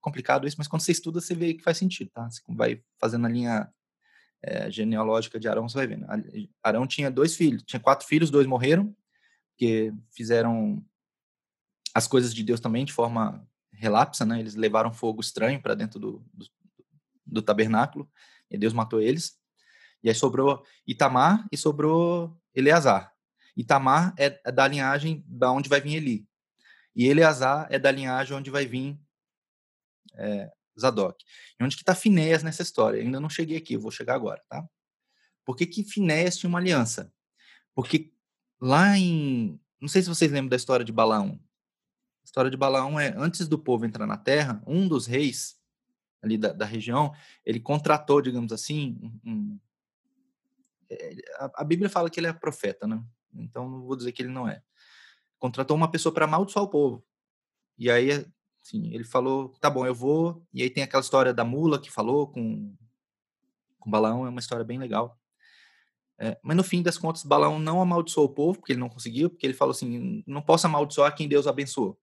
complicado 0.00 0.46
isso, 0.46 0.56
mas 0.58 0.68
quando 0.68 0.82
você 0.82 0.92
estuda, 0.92 1.20
você 1.20 1.34
vê 1.34 1.54
que 1.54 1.62
faz 1.62 1.76
sentido, 1.76 2.10
tá? 2.10 2.28
Você 2.30 2.40
vai 2.48 2.82
fazendo 2.98 3.26
a 3.26 3.30
linha 3.30 3.72
é, 4.42 4.70
genealógica 4.70 5.38
de 5.38 5.48
Arão, 5.48 5.68
você 5.68 5.76
vai 5.76 5.86
vendo. 5.86 6.06
Arão 6.62 6.86
tinha 6.86 7.10
dois 7.10 7.36
filhos, 7.36 7.62
tinha 7.64 7.80
quatro 7.80 8.06
filhos, 8.06 8.30
dois 8.30 8.46
morreram, 8.46 8.94
porque 9.50 9.92
fizeram 10.14 10.84
as 11.94 12.06
coisas 12.06 12.32
de 12.32 12.44
Deus 12.44 12.60
também 12.60 12.84
de 12.84 12.92
forma 12.92 13.44
relapsa, 13.78 14.24
né? 14.24 14.40
Eles 14.40 14.54
levaram 14.54 14.92
fogo 14.92 15.20
estranho 15.20 15.60
para 15.60 15.74
dentro 15.74 15.98
do, 15.98 16.24
do, 16.32 16.46
do 17.26 17.42
tabernáculo, 17.42 18.10
e 18.50 18.58
Deus 18.58 18.72
matou 18.72 19.00
eles. 19.00 19.38
E 20.02 20.08
aí 20.08 20.14
sobrou 20.14 20.64
Itamar 20.86 21.46
e 21.50 21.56
sobrou 21.56 22.36
Eleazar. 22.54 23.12
Itamar 23.56 24.14
é, 24.16 24.40
é 24.44 24.52
da 24.52 24.66
linhagem 24.68 25.24
da 25.26 25.50
onde 25.50 25.68
vai 25.68 25.80
vir 25.80 25.96
Eli. 25.96 26.28
E 26.94 27.06
Eleazar 27.06 27.66
é 27.70 27.78
da 27.78 27.90
linhagem 27.90 28.36
onde 28.36 28.50
vai 28.50 28.66
vir 28.66 28.98
é, 30.14 30.50
Zadok. 30.78 31.24
E 31.58 31.64
onde 31.64 31.76
que 31.76 31.82
está 31.82 31.94
Finéias 31.94 32.42
nessa 32.42 32.62
história? 32.62 32.98
Eu 32.98 33.04
ainda 33.04 33.20
não 33.20 33.28
cheguei 33.28 33.56
aqui, 33.56 33.74
eu 33.74 33.80
vou 33.80 33.90
chegar 33.90 34.14
agora, 34.14 34.42
tá? 34.48 34.64
Por 35.44 35.56
que, 35.56 35.66
que 35.66 35.82
Finéias 35.82 36.36
tinha 36.36 36.48
uma 36.48 36.58
aliança? 36.58 37.12
Porque 37.74 38.12
lá 38.60 38.96
em... 38.96 39.60
Não 39.80 39.88
sei 39.88 40.02
se 40.02 40.08
vocês 40.08 40.30
lembram 40.30 40.50
da 40.50 40.56
história 40.56 40.84
de 40.84 40.92
Balaão. 40.92 41.40
História 42.28 42.50
de 42.50 42.58
Balaão 42.58 43.00
é, 43.00 43.14
antes 43.16 43.48
do 43.48 43.58
povo 43.58 43.86
entrar 43.86 44.06
na 44.06 44.18
terra, 44.18 44.62
um 44.66 44.86
dos 44.86 45.06
reis 45.06 45.58
ali 46.20 46.36
da, 46.36 46.52
da 46.52 46.66
região, 46.66 47.10
ele 47.42 47.58
contratou, 47.58 48.20
digamos 48.20 48.52
assim, 48.52 48.98
um, 49.24 49.32
um, 49.32 49.60
é, 50.90 51.14
a, 51.36 51.62
a 51.62 51.64
Bíblia 51.64 51.88
fala 51.88 52.10
que 52.10 52.20
ele 52.20 52.26
é 52.26 52.32
profeta, 52.34 52.86
né? 52.86 53.02
Então, 53.32 53.66
não 53.66 53.80
vou 53.80 53.96
dizer 53.96 54.12
que 54.12 54.20
ele 54.20 54.28
não 54.28 54.46
é. 54.46 54.62
Contratou 55.38 55.74
uma 55.74 55.90
pessoa 55.90 56.12
para 56.12 56.26
amaldiçoar 56.26 56.66
o 56.66 56.68
povo. 56.68 57.02
E 57.78 57.90
aí, 57.90 58.10
assim, 58.62 58.92
ele 58.92 59.04
falou: 59.04 59.48
tá 59.58 59.70
bom, 59.70 59.86
eu 59.86 59.94
vou. 59.94 60.46
E 60.52 60.62
aí 60.62 60.68
tem 60.68 60.82
aquela 60.82 61.00
história 61.00 61.32
da 61.32 61.46
mula 61.46 61.80
que 61.80 61.90
falou 61.90 62.28
com, 62.28 62.76
com 63.80 63.90
Balaão, 63.90 64.26
é 64.26 64.28
uma 64.28 64.40
história 64.40 64.66
bem 64.66 64.78
legal. 64.78 65.18
É, 66.18 66.38
mas 66.42 66.58
no 66.58 66.62
fim 66.62 66.82
das 66.82 66.98
contas, 66.98 67.22
Balaão 67.22 67.58
não 67.58 67.80
amaldiçoou 67.80 68.26
o 68.26 68.34
povo, 68.34 68.58
porque 68.58 68.72
ele 68.74 68.80
não 68.80 68.90
conseguiu, 68.90 69.30
porque 69.30 69.46
ele 69.46 69.54
falou 69.54 69.72
assim: 69.72 70.22
não 70.26 70.42
posso 70.42 70.66
amaldiçoar 70.66 71.16
quem 71.16 71.26
Deus 71.26 71.46
abençoou. 71.46 71.98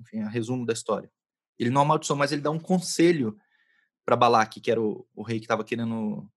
Enfim, 0.00 0.18
é 0.18 0.28
resumo 0.28 0.66
da 0.66 0.72
história. 0.72 1.10
Ele 1.58 1.70
não 1.70 1.82
amaldiçoou, 1.82 2.18
mas 2.18 2.32
ele 2.32 2.40
dá 2.40 2.50
um 2.50 2.58
conselho 2.58 3.38
para 4.04 4.16
Balaque, 4.16 4.60
que 4.60 4.70
era 4.70 4.80
o, 4.80 5.06
o 5.14 5.22
rei 5.22 5.38
que 5.38 5.44
estava 5.44 5.64
querendo 5.64 6.28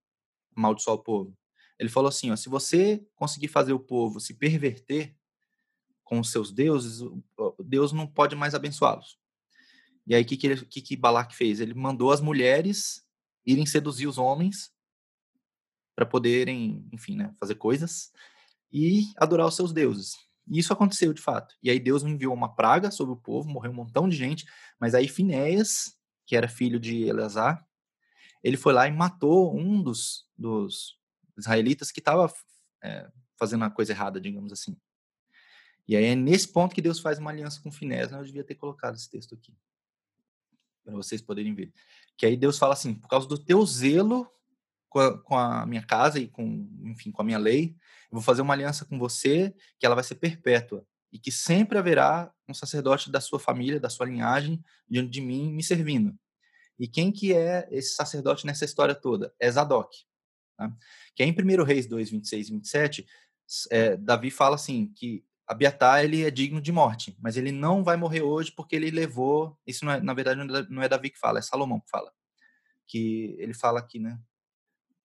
amaldiçoar 0.54 0.96
o 0.96 1.02
povo. 1.02 1.36
Ele 1.78 1.88
falou 1.88 2.08
assim: 2.08 2.30
ó, 2.30 2.36
se 2.36 2.48
você 2.48 3.04
conseguir 3.14 3.48
fazer 3.48 3.72
o 3.72 3.80
povo 3.80 4.20
se 4.20 4.34
perverter 4.34 5.16
com 6.04 6.20
os 6.20 6.30
seus 6.30 6.52
deuses, 6.52 7.00
Deus 7.64 7.92
não 7.92 8.06
pode 8.06 8.36
mais 8.36 8.54
abençoá-los. 8.54 9.18
E 10.06 10.14
aí, 10.14 10.22
o 10.22 10.26
que, 10.26 10.36
que, 10.36 10.56
que, 10.66 10.82
que 10.82 10.96
Balac 10.96 11.34
fez? 11.34 11.60
Ele 11.60 11.72
mandou 11.72 12.12
as 12.12 12.20
mulheres 12.20 13.02
irem 13.46 13.64
seduzir 13.64 14.06
os 14.06 14.18
homens 14.18 14.72
para 15.96 16.04
poderem, 16.04 16.86
enfim, 16.92 17.16
né, 17.16 17.34
fazer 17.40 17.54
coisas 17.54 18.12
e 18.70 19.04
adorar 19.16 19.46
os 19.46 19.56
seus 19.56 19.72
deuses. 19.72 20.16
E 20.46 20.58
isso 20.58 20.72
aconteceu 20.72 21.12
de 21.12 21.20
fato. 21.20 21.54
E 21.62 21.70
aí 21.70 21.80
Deus 21.80 22.02
enviou 22.02 22.34
uma 22.34 22.54
praga 22.54 22.90
sobre 22.90 23.14
o 23.14 23.16
povo, 23.16 23.48
morreu 23.48 23.70
um 23.70 23.74
montão 23.74 24.08
de 24.08 24.16
gente, 24.16 24.44
mas 24.78 24.94
aí 24.94 25.08
Finéias, 25.08 25.96
que 26.26 26.36
era 26.36 26.48
filho 26.48 26.78
de 26.78 27.04
Eleazar, 27.04 27.66
ele 28.42 28.56
foi 28.56 28.72
lá 28.74 28.86
e 28.86 28.92
matou 28.92 29.56
um 29.56 29.82
dos, 29.82 30.28
dos 30.36 30.98
israelitas 31.36 31.90
que 31.90 32.00
estava 32.00 32.32
é, 32.82 33.10
fazendo 33.38 33.64
a 33.64 33.70
coisa 33.70 33.92
errada, 33.92 34.20
digamos 34.20 34.52
assim. 34.52 34.76
E 35.88 35.96
aí 35.96 36.04
é 36.04 36.14
nesse 36.14 36.48
ponto 36.52 36.74
que 36.74 36.82
Deus 36.82 37.00
faz 37.00 37.18
uma 37.18 37.30
aliança 37.30 37.60
com 37.62 37.72
Finés, 37.72 38.10
né? 38.10 38.18
eu 38.18 38.24
devia 38.24 38.44
ter 38.44 38.54
colocado 38.54 38.94
esse 38.94 39.08
texto 39.08 39.34
aqui, 39.34 39.54
para 40.84 40.94
vocês 40.94 41.22
poderem 41.22 41.54
ver. 41.54 41.72
Que 42.16 42.26
aí 42.26 42.36
Deus 42.36 42.58
fala 42.58 42.74
assim, 42.74 42.94
por 42.94 43.08
causa 43.08 43.26
do 43.26 43.38
teu 43.38 43.64
zelo 43.64 44.30
com 44.94 45.00
a, 45.00 45.18
com 45.18 45.36
a, 45.36 45.66
minha 45.66 45.82
casa 45.82 46.20
e 46.20 46.28
com, 46.28 46.68
enfim, 46.84 47.10
com 47.10 47.20
a 47.20 47.24
minha 47.24 47.36
lei, 47.38 47.74
eu 48.04 48.12
vou 48.12 48.22
fazer 48.22 48.42
uma 48.42 48.54
aliança 48.54 48.84
com 48.84 48.96
você 48.96 49.52
que 49.76 49.84
ela 49.84 49.96
vai 49.96 50.04
ser 50.04 50.14
perpétua 50.14 50.86
e 51.12 51.18
que 51.18 51.32
sempre 51.32 51.76
haverá 51.76 52.32
um 52.48 52.54
sacerdote 52.54 53.10
da 53.10 53.20
sua 53.20 53.40
família, 53.40 53.80
da 53.80 53.90
sua 53.90 54.06
linhagem, 54.06 54.62
diante 54.88 55.10
de 55.10 55.20
mim, 55.20 55.52
me 55.52 55.64
servindo. 55.64 56.16
E 56.78 56.86
quem 56.86 57.10
que 57.10 57.34
é 57.34 57.66
esse 57.72 57.96
sacerdote 57.96 58.46
nessa 58.46 58.64
história 58.64 58.94
toda? 58.94 59.34
É 59.40 59.50
Zadok. 59.50 59.96
Tá? 60.56 60.72
Que 61.12 61.24
é 61.24 61.26
em 61.26 61.32
1 61.32 61.64
Reis 61.64 61.88
2, 61.88 62.10
26 62.10 62.48
e 62.48 62.52
27, 62.52 63.06
é, 63.72 63.96
Davi 63.96 64.30
fala 64.30 64.54
assim, 64.54 64.92
que 64.94 65.24
Abiatar 65.46 66.04
ele 66.04 66.24
é 66.24 66.30
digno 66.30 66.60
de 66.60 66.72
morte, 66.72 67.14
mas 67.20 67.36
ele 67.36 67.52
não 67.52 67.84
vai 67.84 67.96
morrer 67.96 68.22
hoje 68.22 68.50
porque 68.52 68.74
ele 68.76 68.90
levou, 68.90 69.58
isso 69.66 69.88
é, 69.90 70.00
na 70.00 70.14
verdade 70.14 70.40
não 70.70 70.82
é 70.82 70.88
Davi 70.88 71.10
que 71.10 71.18
fala, 71.18 71.38
é 71.38 71.42
Salomão 71.42 71.80
que 71.80 71.90
fala, 71.90 72.10
que 72.86 73.36
ele 73.38 73.52
fala 73.52 73.78
aqui, 73.78 73.98
né, 73.98 74.18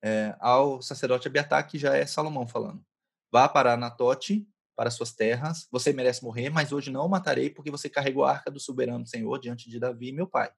é, 0.01 0.35
ao 0.39 0.81
sacerdote 0.81 1.27
Abiatar, 1.27 1.67
que 1.67 1.77
já 1.77 1.95
é 1.95 2.05
Salomão 2.05 2.47
falando, 2.47 2.83
vá 3.31 3.47
para 3.47 3.73
Anatote, 3.73 4.47
para 4.75 4.89
suas 4.89 5.11
terras, 5.11 5.67
você 5.69 5.91
merece 5.91 6.23
morrer, 6.23 6.49
mas 6.49 6.71
hoje 6.71 6.89
não 6.89 7.05
o 7.05 7.09
matarei 7.09 7.49
porque 7.49 7.69
você 7.69 7.89
carregou 7.89 8.23
a 8.23 8.31
arca 8.31 8.49
do 8.49 8.59
soberano 8.59 9.05
Senhor 9.05 9.37
diante 9.37 9.69
de 9.69 9.77
Davi, 9.77 10.11
meu 10.11 10.25
pai, 10.25 10.49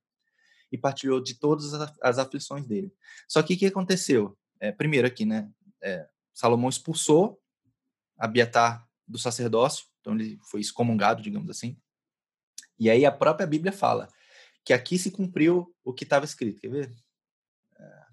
e 0.72 0.78
partilhou 0.78 1.20
de 1.20 1.34
todas 1.36 1.74
as 2.02 2.20
aflições 2.20 2.68
dele. 2.68 2.94
Só 3.28 3.42
que 3.42 3.56
o 3.56 3.58
que 3.58 3.66
aconteceu? 3.66 4.38
é, 4.62 4.72
primeiro 4.72 5.08
aqui, 5.08 5.26
né? 5.26 5.52
É, 5.82 6.08
Salomão 6.32 6.70
expulsou 6.70 7.42
Abiatar 8.18 8.88
do 9.08 9.18
sacerdócio, 9.18 9.88
então 10.00 10.14
ele 10.14 10.38
foi 10.44 10.62
excomungado, 10.62 11.24
digamos 11.24 11.50
assim. 11.50 11.76
E 12.78 12.88
aí 12.88 13.04
a 13.04 13.12
própria 13.12 13.48
Bíblia 13.48 13.72
fala 13.72 14.08
que 14.64 14.74
aqui 14.74 15.00
se 15.00 15.10
cumpriu 15.10 15.76
o 15.84 15.92
que 15.92 16.04
estava 16.04 16.24
escrito. 16.24 16.62
Quer 16.62 16.70
ver? 16.70 16.96
É, 17.80 18.06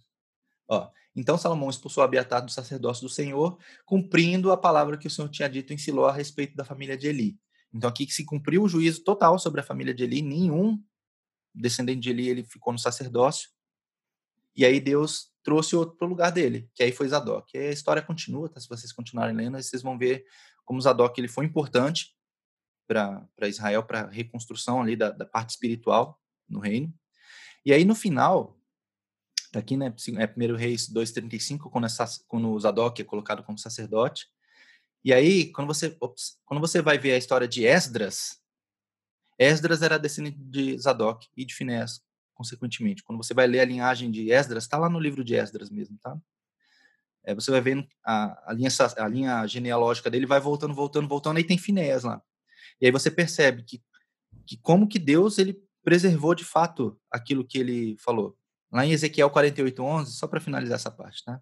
ó, 0.69 0.91
Então 1.19 1.37
Salomão 1.37 1.69
expulsou 1.69 2.05
Abiatar 2.05 2.45
do 2.45 2.53
sacerdócio 2.53 3.03
do 3.03 3.13
Senhor, 3.13 3.59
cumprindo 3.85 4.53
a 4.53 4.57
palavra 4.57 4.97
que 4.97 5.09
o 5.09 5.11
Senhor 5.11 5.29
tinha 5.29 5.49
dito 5.49 5.73
em 5.73 5.77
Siló 5.77 6.07
a 6.07 6.13
respeito 6.13 6.55
da 6.55 6.65
família 6.65 6.97
de 6.97 7.09
Eli. 7.09 7.37
Então 7.75 7.91
aqui 7.91 8.07
que 8.07 8.15
se 8.15 8.25
cumpriu 8.25 8.63
o 8.63 8.69
juízo 8.69 9.03
total 9.03 9.37
sobre 9.37 9.61
a 9.61 9.65
família 9.65 9.93
de 9.93 10.05
Eli, 10.05 10.23
nenhum 10.23 10.81
descendente 11.53 11.99
de 11.99 12.11
Eli 12.11 12.29
ele 12.29 12.45
ficou 12.45 12.73
no 12.73 12.79
sacerdócio. 12.79 13.51
E 14.55 14.65
aí 14.65 14.79
Deus 14.79 15.33
trouxe 15.43 15.75
outro 15.75 15.97
para 15.97 16.07
o 16.07 16.09
lugar 16.09 16.31
dele, 16.31 16.71
que 16.73 16.85
aí 16.85 16.93
foi 16.93 17.09
Zadok. 17.09 17.51
E 17.53 17.59
a 17.59 17.73
história 17.73 18.01
continua, 18.01 18.49
tá? 18.49 18.61
se 18.61 18.69
vocês 18.69 18.93
continuarem 18.93 19.35
lendo, 19.35 19.61
vocês 19.61 19.83
vão 19.83 19.99
ver 19.99 20.25
como 20.65 20.81
Zadok 20.81 21.21
ele 21.21 21.27
foi 21.27 21.47
importante 21.47 22.15
para 22.87 23.49
Israel, 23.49 23.83
para 23.83 24.03
a 24.03 24.09
reconstrução 24.09 24.81
ali 24.81 24.95
da, 24.95 25.11
da 25.11 25.27
parte 25.27 25.51
espiritual 25.51 26.21
no 26.49 26.61
reino. 26.61 26.95
E 27.67 27.73
aí 27.73 27.85
no 27.85 27.97
final, 27.97 28.58
Está 29.49 29.61
aqui, 29.61 29.79
né? 29.79 29.87
É 30.19 30.53
1 30.53 30.57
Reis 30.57 30.93
2,35, 30.93 31.71
quando, 31.71 31.87
essa, 31.87 32.05
quando 32.29 32.61
Zadok 32.61 33.01
é 33.01 33.05
colocado 33.05 33.43
como 33.43 33.59
sacerdote. 33.59 34.27
E 35.03 35.13
aí, 35.13 35.51
quando 35.53 35.67
você, 35.67 35.97
ops, 36.01 36.39
quando 36.45 36.61
você 36.61 36.83
vai 36.83 36.99
ver 36.99 37.13
a 37.13 37.17
história 37.17 37.49
de 37.49 37.65
Esdras, 37.65 38.43
Esdras 39.39 39.81
era 39.81 39.99
descendente 39.99 40.37
de 40.39 40.79
Zadok 40.79 41.29
e 41.35 41.47
de 41.47 41.55
Finés, 41.55 42.03
consequentemente. 42.35 43.03
Quando 43.03 43.17
você 43.17 43.33
vai 43.33 43.47
ler 43.47 43.61
a 43.61 43.65
linhagem 43.65 44.11
de 44.11 44.31
Esdras, 44.31 44.65
está 44.65 44.77
lá 44.77 44.91
no 44.91 45.01
livro 45.01 45.25
de 45.25 45.35
Esdras 45.35 45.71
mesmo, 45.71 45.97
tá? 45.99 46.19
É, 47.25 47.35
você 47.35 47.51
vai 47.51 47.63
vendo 47.63 47.89
a, 48.05 48.51
a, 48.51 48.53
linha, 48.53 48.69
a 48.99 49.09
linha 49.09 49.47
genealógica 49.47 50.11
dele 50.11 50.27
vai 50.27 50.41
voltando, 50.41 50.75
voltando, 50.75 51.09
voltando, 51.09 51.39
aí 51.39 51.45
tem 51.45 51.57
Finés 51.57 52.05
lá. 52.05 52.23
E 52.79 52.87
aí 52.87 52.93
você 52.93 53.11
percebe 53.11 53.63
que, 53.63 53.83
que 54.47 54.59
como 54.59 54.87
que 54.87 54.99
Deus 54.99 55.39
ele 55.39 55.59
preservou 55.83 56.35
de 56.35 56.45
fato 56.45 57.01
aquilo 57.11 57.47
que 57.47 57.57
ele 57.57 57.97
falou. 57.99 58.38
Lá 58.73 58.85
em 58.85 58.93
Ezequiel 58.93 59.31
48:11, 59.31 60.07
só 60.13 60.27
para 60.27 60.41
finalizar 60.41 60.77
essa 60.77 60.91
parte, 60.91 61.25
tá? 61.25 61.41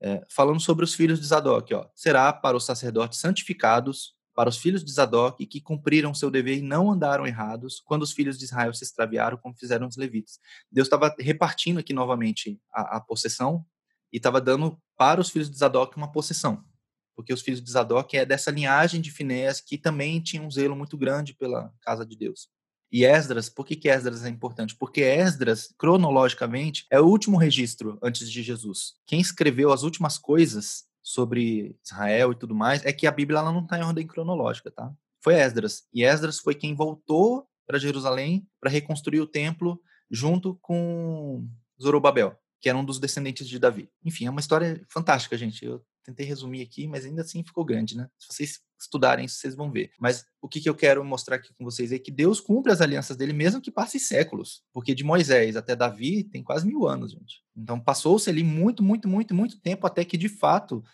É, 0.00 0.22
falando 0.28 0.60
sobre 0.60 0.84
os 0.84 0.94
filhos 0.94 1.20
de 1.20 1.26
Zadok, 1.26 1.72
ó, 1.74 1.88
será 1.94 2.32
para 2.32 2.56
os 2.56 2.64
sacerdotes 2.64 3.18
santificados, 3.20 4.14
para 4.34 4.48
os 4.48 4.58
filhos 4.58 4.84
de 4.84 4.92
Zadok 4.92 5.46
que 5.46 5.60
cumpriram 5.60 6.12
seu 6.12 6.30
dever 6.30 6.58
e 6.58 6.62
não 6.62 6.90
andaram 6.90 7.26
errados, 7.26 7.80
quando 7.84 8.02
os 8.02 8.12
filhos 8.12 8.36
de 8.36 8.44
Israel 8.44 8.74
se 8.74 8.84
extraviaram, 8.84 9.38
como 9.38 9.56
fizeram 9.56 9.86
os 9.86 9.96
levitas. 9.96 10.38
Deus 10.70 10.86
estava 10.86 11.14
repartindo 11.18 11.78
aqui 11.78 11.92
novamente 11.92 12.60
a, 12.72 12.96
a 12.96 13.00
possessão 13.00 13.64
e 14.12 14.16
estava 14.16 14.40
dando 14.40 14.78
para 14.96 15.20
os 15.20 15.30
filhos 15.30 15.50
de 15.50 15.56
Zadok 15.56 15.96
uma 15.96 16.10
possessão, 16.10 16.64
porque 17.14 17.32
os 17.32 17.42
filhos 17.42 17.62
de 17.62 17.70
Zadok 17.70 18.16
é 18.16 18.26
dessa 18.26 18.50
linhagem 18.50 19.00
de 19.00 19.10
Finés 19.10 19.60
que 19.60 19.78
também 19.78 20.20
tinha 20.20 20.42
um 20.42 20.50
zelo 20.50 20.76
muito 20.76 20.98
grande 20.98 21.34
pela 21.34 21.72
casa 21.80 22.04
de 22.04 22.16
Deus. 22.16 22.48
E 22.94 23.04
Esdras, 23.04 23.48
por 23.48 23.66
que, 23.66 23.74
que 23.74 23.88
Esdras 23.88 24.24
é 24.24 24.28
importante? 24.28 24.76
Porque 24.76 25.00
Esdras, 25.00 25.74
cronologicamente, 25.76 26.86
é 26.88 27.00
o 27.00 27.06
último 27.06 27.36
registro 27.36 27.98
antes 28.00 28.30
de 28.30 28.40
Jesus. 28.40 28.92
Quem 29.04 29.20
escreveu 29.20 29.72
as 29.72 29.82
últimas 29.82 30.16
coisas 30.16 30.84
sobre 31.02 31.76
Israel 31.84 32.30
e 32.30 32.36
tudo 32.36 32.54
mais 32.54 32.86
é 32.86 32.92
que 32.92 33.08
a 33.08 33.10
Bíblia 33.10 33.40
ela 33.40 33.50
não 33.50 33.64
está 33.64 33.76
em 33.76 33.82
ordem 33.82 34.06
cronológica, 34.06 34.70
tá? 34.70 34.94
Foi 35.20 35.34
Esdras. 35.34 35.88
E 35.92 36.04
Esdras 36.04 36.38
foi 36.38 36.54
quem 36.54 36.72
voltou 36.72 37.48
para 37.66 37.80
Jerusalém 37.80 38.46
para 38.60 38.70
reconstruir 38.70 39.20
o 39.20 39.26
templo 39.26 39.82
junto 40.08 40.54
com 40.62 41.48
Zorobabel, 41.82 42.38
que 42.60 42.68
era 42.68 42.78
um 42.78 42.84
dos 42.84 43.00
descendentes 43.00 43.48
de 43.48 43.58
Davi. 43.58 43.90
Enfim, 44.04 44.26
é 44.26 44.30
uma 44.30 44.38
história 44.38 44.80
fantástica, 44.88 45.36
gente. 45.36 45.64
Eu 45.64 45.84
tentei 46.04 46.26
resumir 46.26 46.62
aqui, 46.62 46.86
mas 46.86 47.04
ainda 47.04 47.22
assim 47.22 47.42
ficou 47.42 47.64
grande, 47.64 47.96
né? 47.96 48.08
Se 48.18 48.28
vocês 48.28 48.60
estudarem 48.78 49.24
isso, 49.24 49.36
vocês 49.36 49.54
vão 49.54 49.70
ver. 49.70 49.90
Mas 49.98 50.24
o 50.40 50.48
que, 50.48 50.60
que 50.60 50.68
eu 50.68 50.74
quero 50.74 51.04
mostrar 51.04 51.36
aqui 51.36 51.52
com 51.54 51.64
vocês 51.64 51.90
é 51.90 51.98
que 51.98 52.10
Deus 52.10 52.40
cumpre 52.40 52.70
as 52.70 52.80
alianças 52.80 53.16
dele, 53.16 53.32
mesmo 53.32 53.60
que 53.60 53.70
passe 53.70 53.98
séculos. 53.98 54.62
Porque 54.72 54.94
de 54.94 55.02
Moisés 55.02 55.56
até 55.56 55.74
Davi 55.74 56.24
tem 56.24 56.42
quase 56.42 56.66
mil 56.66 56.86
anos, 56.86 57.12
gente. 57.12 57.42
Então 57.56 57.80
passou-se 57.80 58.28
ali 58.28 58.44
muito, 58.44 58.82
muito, 58.82 59.08
muito, 59.08 59.34
muito 59.34 59.60
tempo 59.60 59.86
até 59.86 60.04
que, 60.04 60.18
de 60.18 60.28
fato, 60.28 60.84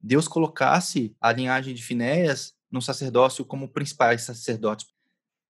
Deus 0.00 0.28
colocasse 0.28 1.16
a 1.20 1.32
linhagem 1.32 1.74
de 1.74 1.82
Finéias 1.82 2.54
no 2.70 2.82
sacerdócio 2.82 3.44
como 3.44 3.68
principais 3.68 4.22
sacerdotes. 4.22 4.86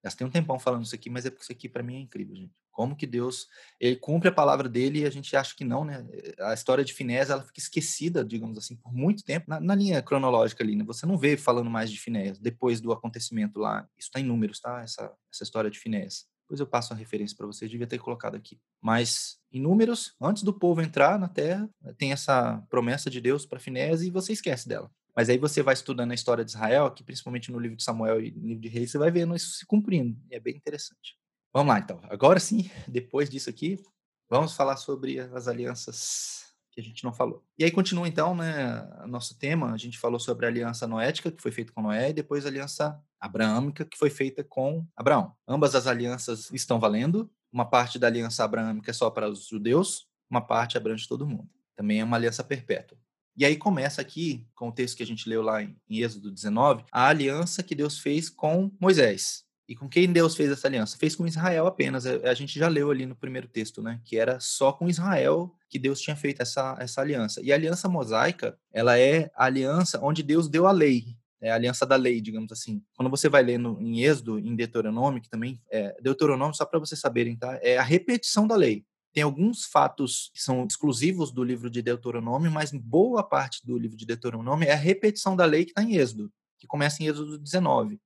Gastei 0.02 0.26
um 0.26 0.30
tempão 0.30 0.58
falando 0.58 0.84
isso 0.84 0.94
aqui, 0.94 1.10
mas 1.10 1.26
é 1.26 1.30
porque 1.30 1.42
isso 1.42 1.52
aqui 1.52 1.68
para 1.68 1.82
mim 1.82 1.96
é 1.96 2.00
incrível, 2.00 2.34
gente. 2.34 2.54
Como 2.80 2.96
que 2.96 3.06
Deus 3.06 3.46
ele 3.78 3.94
cumpre 3.94 4.30
a 4.30 4.32
palavra 4.32 4.70
dele 4.70 5.00
e 5.00 5.04
a 5.04 5.10
gente 5.10 5.36
acha 5.36 5.54
que 5.54 5.66
não, 5.66 5.84
né? 5.84 6.02
A 6.40 6.54
história 6.54 6.82
de 6.82 6.94
Finés 6.94 7.28
ela 7.28 7.42
fica 7.42 7.60
esquecida, 7.60 8.24
digamos 8.24 8.56
assim, 8.56 8.74
por 8.74 8.90
muito 8.90 9.22
tempo 9.22 9.44
na, 9.46 9.60
na 9.60 9.74
linha 9.74 10.00
cronológica 10.00 10.64
ali, 10.64 10.74
né? 10.74 10.82
Você 10.84 11.04
não 11.04 11.18
vê 11.18 11.36
falando 11.36 11.68
mais 11.68 11.90
de 11.90 12.00
Finés 12.00 12.38
depois 12.38 12.80
do 12.80 12.90
acontecimento 12.90 13.58
lá. 13.58 13.86
Isso 13.98 14.08
está 14.08 14.18
em 14.18 14.24
números, 14.24 14.60
tá? 14.60 14.80
Essa, 14.80 15.12
essa 15.30 15.44
história 15.44 15.70
de 15.70 15.78
Finés. 15.78 16.24
Depois 16.44 16.58
eu 16.58 16.66
passo 16.66 16.94
a 16.94 16.96
referência 16.96 17.36
para 17.36 17.46
vocês, 17.46 17.70
devia 17.70 17.86
ter 17.86 17.98
colocado 17.98 18.34
aqui. 18.34 18.58
Mas 18.80 19.38
em 19.52 19.60
números, 19.60 20.14
antes 20.18 20.42
do 20.42 20.54
povo 20.54 20.80
entrar 20.80 21.18
na 21.18 21.28
terra, 21.28 21.68
tem 21.98 22.12
essa 22.12 22.64
promessa 22.70 23.10
de 23.10 23.20
Deus 23.20 23.44
para 23.44 23.60
Finés 23.60 24.00
e 24.00 24.10
você 24.10 24.32
esquece 24.32 24.66
dela. 24.66 24.90
Mas 25.14 25.28
aí 25.28 25.36
você 25.36 25.62
vai 25.62 25.74
estudando 25.74 26.12
a 26.12 26.14
história 26.14 26.42
de 26.42 26.52
Israel, 26.52 26.86
aqui 26.86 27.04
principalmente 27.04 27.52
no 27.52 27.58
livro 27.58 27.76
de 27.76 27.84
Samuel 27.84 28.24
e 28.24 28.30
no 28.30 28.46
livro 28.46 28.62
de 28.62 28.68
Reis, 28.68 28.90
você 28.90 28.96
vai 28.96 29.10
vendo 29.10 29.36
isso 29.36 29.50
se 29.50 29.66
cumprindo. 29.66 30.18
E 30.30 30.34
é 30.34 30.40
bem 30.40 30.56
interessante. 30.56 31.19
Vamos 31.52 31.72
lá, 31.72 31.78
então. 31.78 32.00
Agora 32.04 32.38
sim, 32.38 32.70
depois 32.86 33.28
disso 33.28 33.50
aqui, 33.50 33.82
vamos 34.28 34.54
falar 34.54 34.76
sobre 34.76 35.18
as 35.18 35.48
alianças 35.48 36.40
que 36.70 36.80
a 36.80 36.84
gente 36.84 37.02
não 37.02 37.12
falou. 37.12 37.44
E 37.58 37.64
aí 37.64 37.70
continua, 37.70 38.06
então, 38.06 38.34
né, 38.34 38.88
nosso 39.06 39.36
tema. 39.36 39.72
A 39.72 39.76
gente 39.76 39.98
falou 39.98 40.20
sobre 40.20 40.46
a 40.46 40.48
aliança 40.48 40.86
noética, 40.86 41.30
que 41.30 41.42
foi 41.42 41.50
feita 41.50 41.72
com 41.72 41.82
Noé, 41.82 42.10
e 42.10 42.12
depois 42.12 42.46
a 42.46 42.48
aliança 42.48 43.02
abraâmica, 43.18 43.84
que 43.84 43.98
foi 43.98 44.08
feita 44.08 44.44
com 44.44 44.86
Abraão. 44.96 45.34
Ambas 45.46 45.74
as 45.74 45.86
alianças 45.86 46.50
estão 46.52 46.78
valendo. 46.78 47.30
Uma 47.52 47.64
parte 47.64 47.98
da 47.98 48.06
aliança 48.06 48.44
abraâmica 48.44 48.90
é 48.90 48.94
só 48.94 49.10
para 49.10 49.28
os 49.28 49.48
judeus, 49.48 50.06
uma 50.30 50.40
parte 50.40 50.76
abrange 50.76 51.08
todo 51.08 51.26
mundo. 51.26 51.50
Também 51.74 52.00
é 52.00 52.04
uma 52.04 52.16
aliança 52.16 52.44
perpétua. 52.44 52.96
E 53.36 53.44
aí 53.44 53.56
começa 53.56 54.00
aqui, 54.00 54.46
com 54.54 54.68
o 54.68 54.72
texto 54.72 54.96
que 54.96 55.02
a 55.02 55.06
gente 55.06 55.28
leu 55.28 55.42
lá 55.42 55.62
em, 55.62 55.76
em 55.88 56.00
Êxodo 56.00 56.30
19, 56.30 56.84
a 56.92 57.08
aliança 57.08 57.62
que 57.62 57.74
Deus 57.74 57.98
fez 57.98 58.28
com 58.28 58.70
Moisés. 58.78 59.44
E 59.70 59.76
com 59.76 59.88
quem 59.88 60.12
Deus 60.12 60.34
fez 60.34 60.50
essa 60.50 60.66
aliança? 60.66 60.98
Fez 60.98 61.14
com 61.14 61.24
Israel 61.28 61.64
apenas. 61.64 62.04
É, 62.04 62.28
a 62.28 62.34
gente 62.34 62.58
já 62.58 62.66
leu 62.66 62.90
ali 62.90 63.06
no 63.06 63.14
primeiro 63.14 63.46
texto, 63.46 63.80
né? 63.80 64.00
Que 64.04 64.18
era 64.18 64.40
só 64.40 64.72
com 64.72 64.88
Israel 64.88 65.54
que 65.68 65.78
Deus 65.78 66.00
tinha 66.00 66.16
feito 66.16 66.42
essa, 66.42 66.76
essa 66.80 67.00
aliança. 67.00 67.40
E 67.40 67.52
a 67.52 67.54
aliança 67.54 67.88
mosaica, 67.88 68.58
ela 68.72 68.98
é 68.98 69.30
a 69.32 69.44
aliança 69.44 70.00
onde 70.02 70.24
Deus 70.24 70.48
deu 70.48 70.66
a 70.66 70.72
lei. 70.72 71.16
É 71.40 71.52
a 71.52 71.54
aliança 71.54 71.86
da 71.86 71.94
lei, 71.94 72.20
digamos 72.20 72.50
assim. 72.50 72.82
Quando 72.96 73.08
você 73.08 73.28
vai 73.28 73.44
lendo 73.44 73.78
em 73.80 74.02
Êxodo, 74.02 74.40
em 74.40 74.56
Deuteronômio, 74.56 75.22
que 75.22 75.30
também 75.30 75.62
é 75.70 75.96
Deuteronômio, 76.02 76.56
só 76.56 76.64
para 76.64 76.80
vocês 76.80 77.00
saberem, 77.00 77.36
tá? 77.36 77.56
É 77.62 77.78
a 77.78 77.82
repetição 77.84 78.48
da 78.48 78.56
lei. 78.56 78.84
Tem 79.12 79.22
alguns 79.22 79.66
fatos 79.66 80.32
que 80.34 80.42
são 80.42 80.66
exclusivos 80.66 81.30
do 81.30 81.44
livro 81.44 81.70
de 81.70 81.80
Deuteronômio, 81.80 82.50
mas 82.50 82.72
boa 82.72 83.22
parte 83.22 83.64
do 83.64 83.78
livro 83.78 83.96
de 83.96 84.04
Deuteronômio 84.04 84.68
é 84.68 84.72
a 84.72 84.76
repetição 84.76 85.36
da 85.36 85.44
lei 85.44 85.64
que 85.64 85.70
está 85.70 85.82
em 85.84 85.94
Êxodo, 85.94 86.28
que 86.58 86.66
começa 86.66 87.00
em 87.04 87.06
Êxodo 87.06 87.38
19. 87.38 88.00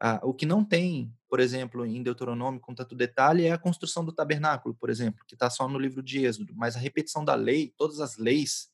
Ah, 0.00 0.20
o 0.22 0.34
que 0.34 0.44
não 0.44 0.64
tem, 0.64 1.12
por 1.28 1.40
exemplo, 1.40 1.86
em 1.86 2.02
Deuteronômio 2.02 2.60
com 2.60 2.74
tanto 2.74 2.94
detalhe 2.94 3.44
é 3.44 3.52
a 3.52 3.58
construção 3.58 4.04
do 4.04 4.12
tabernáculo, 4.12 4.74
por 4.74 4.90
exemplo, 4.90 5.24
que 5.26 5.34
está 5.34 5.48
só 5.48 5.68
no 5.68 5.78
livro 5.78 6.02
de 6.02 6.24
Êxodo. 6.24 6.52
Mas 6.56 6.76
a 6.76 6.78
repetição 6.78 7.24
da 7.24 7.34
lei, 7.34 7.72
todas 7.76 8.00
as 8.00 8.16
leis, 8.16 8.68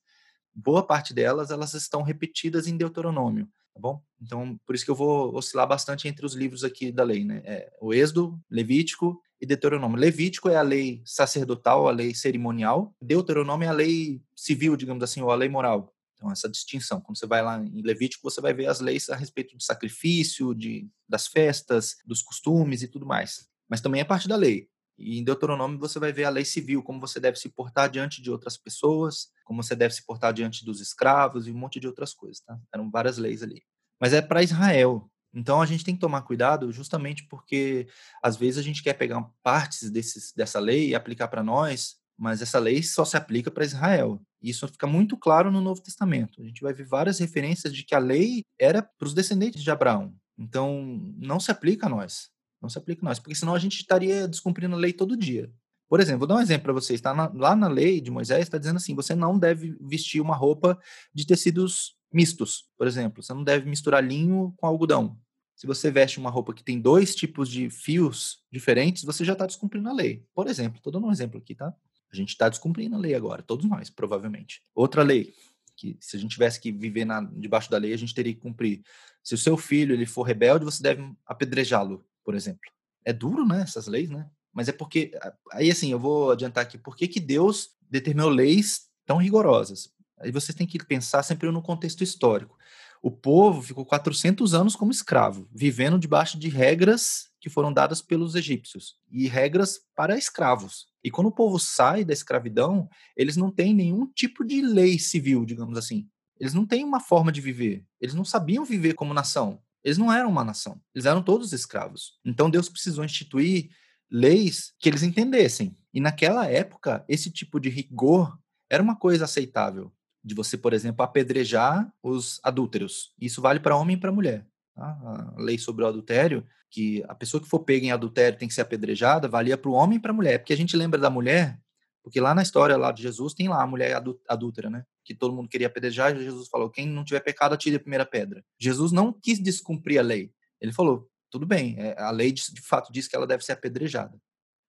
boa 0.55 0.83
parte 0.83 1.15
delas, 1.15 1.51
elas 1.51 1.75
estão 1.75 2.03
repetidas 2.03 2.67
em 2.67 2.77
Deuteronômio, 2.77 3.47
tá 3.73 3.81
bom? 3.81 4.03
Então, 4.21 4.59
por 4.67 4.75
isso 4.75 4.85
que 4.85 4.91
eu 4.91 4.95
vou 4.95 5.35
oscilar 5.35 5.67
bastante 5.67 6.09
entre 6.09 6.27
os 6.27 6.35
livros 6.35 6.65
aqui 6.65 6.91
da 6.91 7.03
lei, 7.03 7.25
né? 7.25 7.43
É 7.45 7.73
o 7.81 7.95
Êxodo, 7.95 8.39
Levítico 8.51 9.21
e 9.41 9.47
Deuteronômio. 9.47 9.99
Levítico 9.99 10.49
é 10.49 10.57
a 10.57 10.63
lei 10.63 11.03
sacerdotal, 11.05 11.89
a 11.89 11.93
lei 11.93 12.15
cerimonial. 12.15 12.95
Deuteronômio 13.01 13.67
é 13.67 13.69
a 13.69 13.73
lei 13.73 14.21
civil, 14.37 14.77
digamos 14.77 15.03
assim, 15.03 15.23
ou 15.23 15.31
a 15.31 15.37
lei 15.37 15.49
moral. 15.49 15.95
Então, 16.21 16.31
essa 16.31 16.51
distinção. 16.51 17.01
Quando 17.01 17.19
você 17.19 17.27
vai 17.27 17.41
lá 17.41 17.59
em 17.65 17.81
Levítico, 17.81 18.31
você 18.31 18.43
vai 18.43 18.53
ver 18.53 18.67
as 18.67 18.79
leis 18.79 19.09
a 19.09 19.17
respeito 19.17 19.57
de 19.57 19.65
sacrifício, 19.65 20.55
de, 20.55 20.87
das 21.09 21.27
festas, 21.27 21.97
dos 22.05 22.21
costumes 22.21 22.83
e 22.83 22.89
tudo 22.89 23.07
mais. 23.07 23.49
Mas 23.67 23.81
também 23.81 24.03
é 24.03 24.05
parte 24.05 24.29
da 24.29 24.37
lei. 24.37 24.69
E 24.99 25.19
em 25.19 25.25
Deuteronômio 25.25 25.79
você 25.79 25.99
vai 25.99 26.13
ver 26.13 26.25
a 26.25 26.29
lei 26.29 26.45
civil, 26.45 26.83
como 26.83 27.01
você 27.01 27.19
deve 27.19 27.39
se 27.39 27.49
portar 27.49 27.89
diante 27.89 28.21
de 28.21 28.31
outras 28.31 28.59
pessoas, 28.59 29.29
como 29.45 29.63
você 29.63 29.75
deve 29.75 29.95
se 29.95 30.05
portar 30.05 30.35
diante 30.35 30.63
dos 30.63 30.79
escravos 30.79 31.47
e 31.47 31.51
um 31.51 31.57
monte 31.57 31.81
de 31.81 31.87
outras 31.87 32.13
coisas, 32.13 32.43
tá? 32.43 32.59
Eram 32.75 32.91
várias 32.91 33.17
leis 33.17 33.43
ali. 33.43 33.63
Mas 33.99 34.13
é 34.13 34.21
para 34.21 34.43
Israel. 34.43 35.11
Então 35.33 35.63
a 35.63 35.65
gente 35.65 35.85
tem 35.85 35.95
que 35.95 36.01
tomar 36.01 36.21
cuidado 36.23 36.71
justamente 36.71 37.27
porque 37.29 37.89
às 38.23 38.37
vezes 38.37 38.59
a 38.59 38.63
gente 38.63 38.83
quer 38.83 38.93
pegar 38.93 39.27
partes 39.43 39.89
desses, 39.89 40.35
dessa 40.37 40.61
lei 40.61 40.91
e 40.91 40.95
aplicar 40.95 41.29
para 41.29 41.43
nós, 41.43 41.97
mas 42.21 42.43
essa 42.43 42.59
lei 42.59 42.83
só 42.83 43.03
se 43.03 43.17
aplica 43.17 43.51
para 43.51 43.65
Israel. 43.65 44.21
Isso 44.43 44.69
fica 44.69 44.87
muito 44.87 45.17
claro 45.17 45.51
no 45.51 45.59
Novo 45.59 45.81
Testamento. 45.81 46.43
A 46.43 46.45
gente 46.45 46.61
vai 46.61 46.75
ver 46.75 46.85
várias 46.85 47.19
referências 47.19 47.73
de 47.73 47.83
que 47.83 47.95
a 47.95 47.99
lei 47.99 48.45
era 48.59 48.83
para 48.83 49.07
os 49.07 49.15
descendentes 49.15 49.63
de 49.63 49.71
Abraão. 49.71 50.15
Então, 50.39 51.01
não 51.17 51.41
se 51.41 51.51
aplica 51.51 51.87
a 51.87 51.89
nós. 51.89 52.29
Não 52.61 52.69
se 52.69 52.77
aplica 52.77 53.03
a 53.03 53.09
nós, 53.09 53.19
porque 53.19 53.35
senão 53.35 53.55
a 53.55 53.59
gente 53.59 53.81
estaria 53.81 54.29
descumprindo 54.29 54.77
a 54.77 54.79
lei 54.79 54.93
todo 54.93 55.17
dia. 55.17 55.51
Por 55.89 55.99
exemplo, 55.99 56.21
vou 56.21 56.29
dar 56.29 56.37
um 56.37 56.43
exemplo 56.43 56.65
para 56.65 56.75
vocês. 56.75 57.01
Tá 57.01 57.15
na, 57.15 57.33
lá 57.35 57.57
na 57.57 57.69
lei 57.69 58.03
de 58.03 58.11
Moisés 58.11 58.43
está 58.43 58.59
dizendo 58.59 58.77
assim: 58.77 58.95
você 58.95 59.15
não 59.15 59.39
deve 59.39 59.75
vestir 59.81 60.21
uma 60.21 60.37
roupa 60.37 60.79
de 61.15 61.27
tecidos 61.27 61.97
mistos, 62.13 62.67
por 62.77 62.87
exemplo. 62.87 63.23
Você 63.23 63.33
não 63.33 63.43
deve 63.43 63.67
misturar 63.67 64.05
linho 64.05 64.53
com 64.59 64.67
algodão. 64.67 65.19
Se 65.57 65.67
você 65.67 65.91
veste 65.91 66.19
uma 66.19 66.31
roupa 66.31 66.53
que 66.53 66.63
tem 66.63 66.79
dois 66.79 67.15
tipos 67.15 67.49
de 67.49 67.71
fios 67.71 68.43
diferentes, 68.53 69.05
você 69.05 69.25
já 69.25 69.33
está 69.33 69.47
descumprindo 69.47 69.89
a 69.89 69.93
lei. 69.93 70.23
Por 70.35 70.47
exemplo, 70.47 70.77
estou 70.77 70.93
dando 70.93 71.07
um 71.07 71.13
exemplo 71.13 71.39
aqui, 71.39 71.55
tá? 71.55 71.75
A 72.13 72.17
gente 72.17 72.31
está 72.31 72.49
descumprindo 72.49 72.97
a 72.97 72.99
lei 72.99 73.15
agora, 73.15 73.43
todos 73.43 73.69
nós, 73.69 73.89
provavelmente. 73.89 74.63
Outra 74.75 75.03
lei, 75.03 75.35
que 75.77 75.97
se 76.01 76.17
a 76.17 76.21
gente 76.21 76.33
tivesse 76.33 76.61
que 76.61 76.73
viver 76.73 77.05
na, 77.05 77.21
debaixo 77.21 77.71
da 77.71 77.79
lei, 77.79 77.93
a 77.93 77.97
gente 77.97 78.15
teria 78.15 78.35
que 78.35 78.41
cumprir. 78.41 78.83
Se 79.23 79.35
o 79.35 79.39
seu 79.39 79.57
filho 79.57 79.95
ele 79.95 80.07
for 80.07 80.23
rebelde, 80.23 80.65
você 80.65 80.83
deve 80.83 81.03
apedrejá-lo, 81.25 82.05
por 82.25 82.35
exemplo. 82.35 82.71
É 83.05 83.13
duro, 83.13 83.47
né, 83.47 83.63
essas 83.63 83.87
leis, 83.87 84.11
né? 84.11 84.29
Mas 84.53 84.69
é 84.69 84.73
porque, 84.73 85.13
aí 85.53 85.71
assim, 85.71 85.93
eu 85.93 85.99
vou 85.99 86.33
adiantar 86.33 86.65
aqui, 86.65 86.77
por 86.77 86.97
que, 86.97 87.07
que 87.07 87.21
Deus 87.21 87.71
determinou 87.89 88.31
leis 88.31 88.89
tão 89.07 89.17
rigorosas? 89.17 89.91
Aí 90.19 90.31
vocês 90.31 90.55
têm 90.55 90.67
que 90.67 90.85
pensar 90.85 91.23
sempre 91.23 91.51
no 91.51 91.63
contexto 91.63 92.03
histórico. 92.03 92.59
O 93.03 93.11
povo 93.11 93.63
ficou 93.63 93.87
400 93.87 94.53
anos 94.53 94.77
como 94.77 94.91
escravo, 94.91 95.49
vivendo 95.51 95.99
debaixo 95.99 96.39
de 96.39 96.49
regras 96.51 97.31
que 97.41 97.49
foram 97.49 97.73
dadas 97.73 98.03
pelos 98.03 98.35
egípcios 98.35 98.99
e 99.11 99.27
regras 99.27 99.81
para 99.97 100.19
escravos. 100.19 100.90
E 101.03 101.11
quando 101.11 101.29
o 101.29 101.33
povo 101.33 101.59
sai 101.59 102.05
da 102.05 102.13
escravidão, 102.13 102.89
eles 103.17 103.37
não 103.37 103.51
têm 103.51 103.75
nenhum 103.75 104.07
tipo 104.07 104.45
de 104.45 104.61
lei 104.61 104.99
civil, 104.99 105.45
digamos 105.45 105.79
assim. 105.79 106.09
Eles 106.39 106.55
não 106.55 106.67
têm 106.67 106.85
uma 106.85 107.01
forma 107.01 107.31
de 107.31 107.41
viver. 107.41 107.85
Eles 108.01 108.15
não 108.15 108.25
sabiam 108.25 108.65
viver 108.65 108.95
como 108.95 109.15
nação. 109.15 109.61
Eles 109.85 109.99
não 109.99 110.13
eram 110.13 110.31
uma 110.31 110.45
nação. 110.45 110.81
Eles 110.95 111.07
eram 111.07 111.23
todos 111.23 111.53
escravos. 111.53 112.19
Então 112.25 112.51
Deus 112.51 112.69
precisou 112.69 113.05
instituir 113.05 113.71
leis 114.11 114.73
que 114.79 114.89
eles 114.89 115.03
entendessem. 115.03 115.77
E 115.93 116.01
naquela 116.01 116.47
época, 116.47 117.05
esse 117.09 117.31
tipo 117.31 117.59
de 117.59 117.69
rigor 117.69 118.39
era 118.69 118.83
uma 118.83 118.97
coisa 118.97 119.25
aceitável 119.25 119.93
de 120.23 120.35
você, 120.35 120.57
por 120.57 120.73
exemplo, 120.73 121.03
apedrejar 121.03 121.91
os 122.03 122.41
adúlteros. 122.43 123.15
Isso 123.21 123.41
vale 123.41 123.59
para 123.59 123.77
homem 123.77 123.97
e 123.97 124.01
para 124.01 124.13
mulher. 124.13 124.47
Tá? 124.75 125.35
A 125.37 125.41
lei 125.41 125.59
sobre 125.59 125.85
o 125.85 125.87
adultério, 125.87 126.47
que 126.71 127.05
a 127.09 127.15
pessoa 127.15 127.43
que 127.43 127.49
for 127.49 127.61
pega 127.61 127.85
em 127.85 127.91
adultério 127.91 128.39
tem 128.39 128.49
que 128.49 128.55
ser 128.55 128.61
apedrejada, 128.61 129.29
valia 129.29 129.59
para 129.59 129.71
o 129.71 129.75
homem 129.75 129.99
e 129.99 130.01
para 130.01 130.13
a 130.13 130.15
mulher. 130.15 130.39
Porque 130.39 130.53
a 130.53 130.57
gente 130.57 130.77
lembra 130.77 130.99
da 130.99 131.11
mulher, 131.11 131.61
porque 132.03 132.21
lá 132.21 132.35
na 132.35 132.43
história 132.43 132.77
lá 132.77 132.93
de 132.93 133.03
Jesus 133.03 133.35
tem 133.35 133.49
lá 133.49 133.63
a 133.63 133.67
mulher 133.67 134.03
adúltera, 134.29 134.71
né? 134.71 134.85
Que 135.05 135.15
todo 135.15 135.35
mundo 135.35 135.49
queria 135.49 135.67
apedrejar, 135.67 136.15
e 136.15 136.23
Jesus 136.23 136.49
falou: 136.49 136.71
quem 136.71 136.87
não 136.87 137.05
tiver 137.05 137.21
pecado, 137.21 137.55
atire 137.55 137.77
a 137.77 137.81
primeira 137.81 138.07
pedra. 138.07 138.45
Jesus 138.59 138.93
não 138.93 139.13
quis 139.13 139.41
descumprir 139.41 139.99
a 139.99 140.03
lei. 140.03 140.33
Ele 140.61 140.73
falou: 140.73 141.09
tudo 141.31 141.47
bem, 141.47 141.77
é, 141.79 142.01
a 142.01 142.11
lei 142.11 142.33
de, 142.33 142.43
de 142.53 142.61
fato 142.61 142.93
diz 142.93 143.07
que 143.07 143.17
ela 143.17 143.27
deve 143.27 143.45
ser 143.45 143.53
apedrejada. 143.53 144.21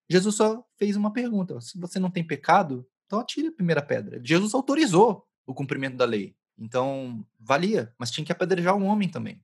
Jesus 0.10 0.36
só 0.36 0.64
fez 0.78 0.96
uma 0.96 1.14
pergunta: 1.14 1.60
se 1.62 1.80
você 1.80 2.00
não 2.00 2.12
tem 2.12 2.26
pecado, 2.26 2.86
então 3.06 3.20
atire 3.20 3.48
a 3.48 3.52
primeira 3.52 3.82
pedra. 3.82 4.22
Jesus 4.24 4.54
autorizou 4.54 5.26
o 5.46 5.54
cumprimento 5.54 5.98
da 5.98 6.06
lei. 6.06 6.36
Então, 6.58 7.26
valia, 7.40 7.94
mas 7.98 8.12
tinha 8.12 8.26
que 8.26 8.32
apedrejar 8.32 8.76
o 8.76 8.84
homem 8.84 9.10
também. 9.10 9.42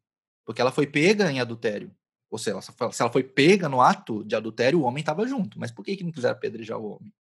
Porque 0.48 0.62
ela 0.62 0.72
foi 0.72 0.88
pega 0.88 1.30
em 1.30 1.42
adultério. 1.42 1.94
Ou 2.32 2.40
seja, 2.40 2.62
se 2.62 3.02
ela 3.02 3.12
foi 3.12 3.22
pega 3.22 3.68
no 3.68 3.82
ato 3.82 4.24
de 4.24 4.34
adultério, 4.34 4.80
o 4.80 4.84
homem 4.84 5.02
estava 5.02 5.28
junto. 5.28 5.60
Mas 5.60 5.72
por 5.72 5.84
que, 5.84 5.98
que 5.98 6.06
não 6.06 6.12
quiseram 6.12 6.36
apedrejar 6.36 6.80
o 6.80 6.96
homem? 6.96 7.14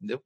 Entendeu? 0.00 0.22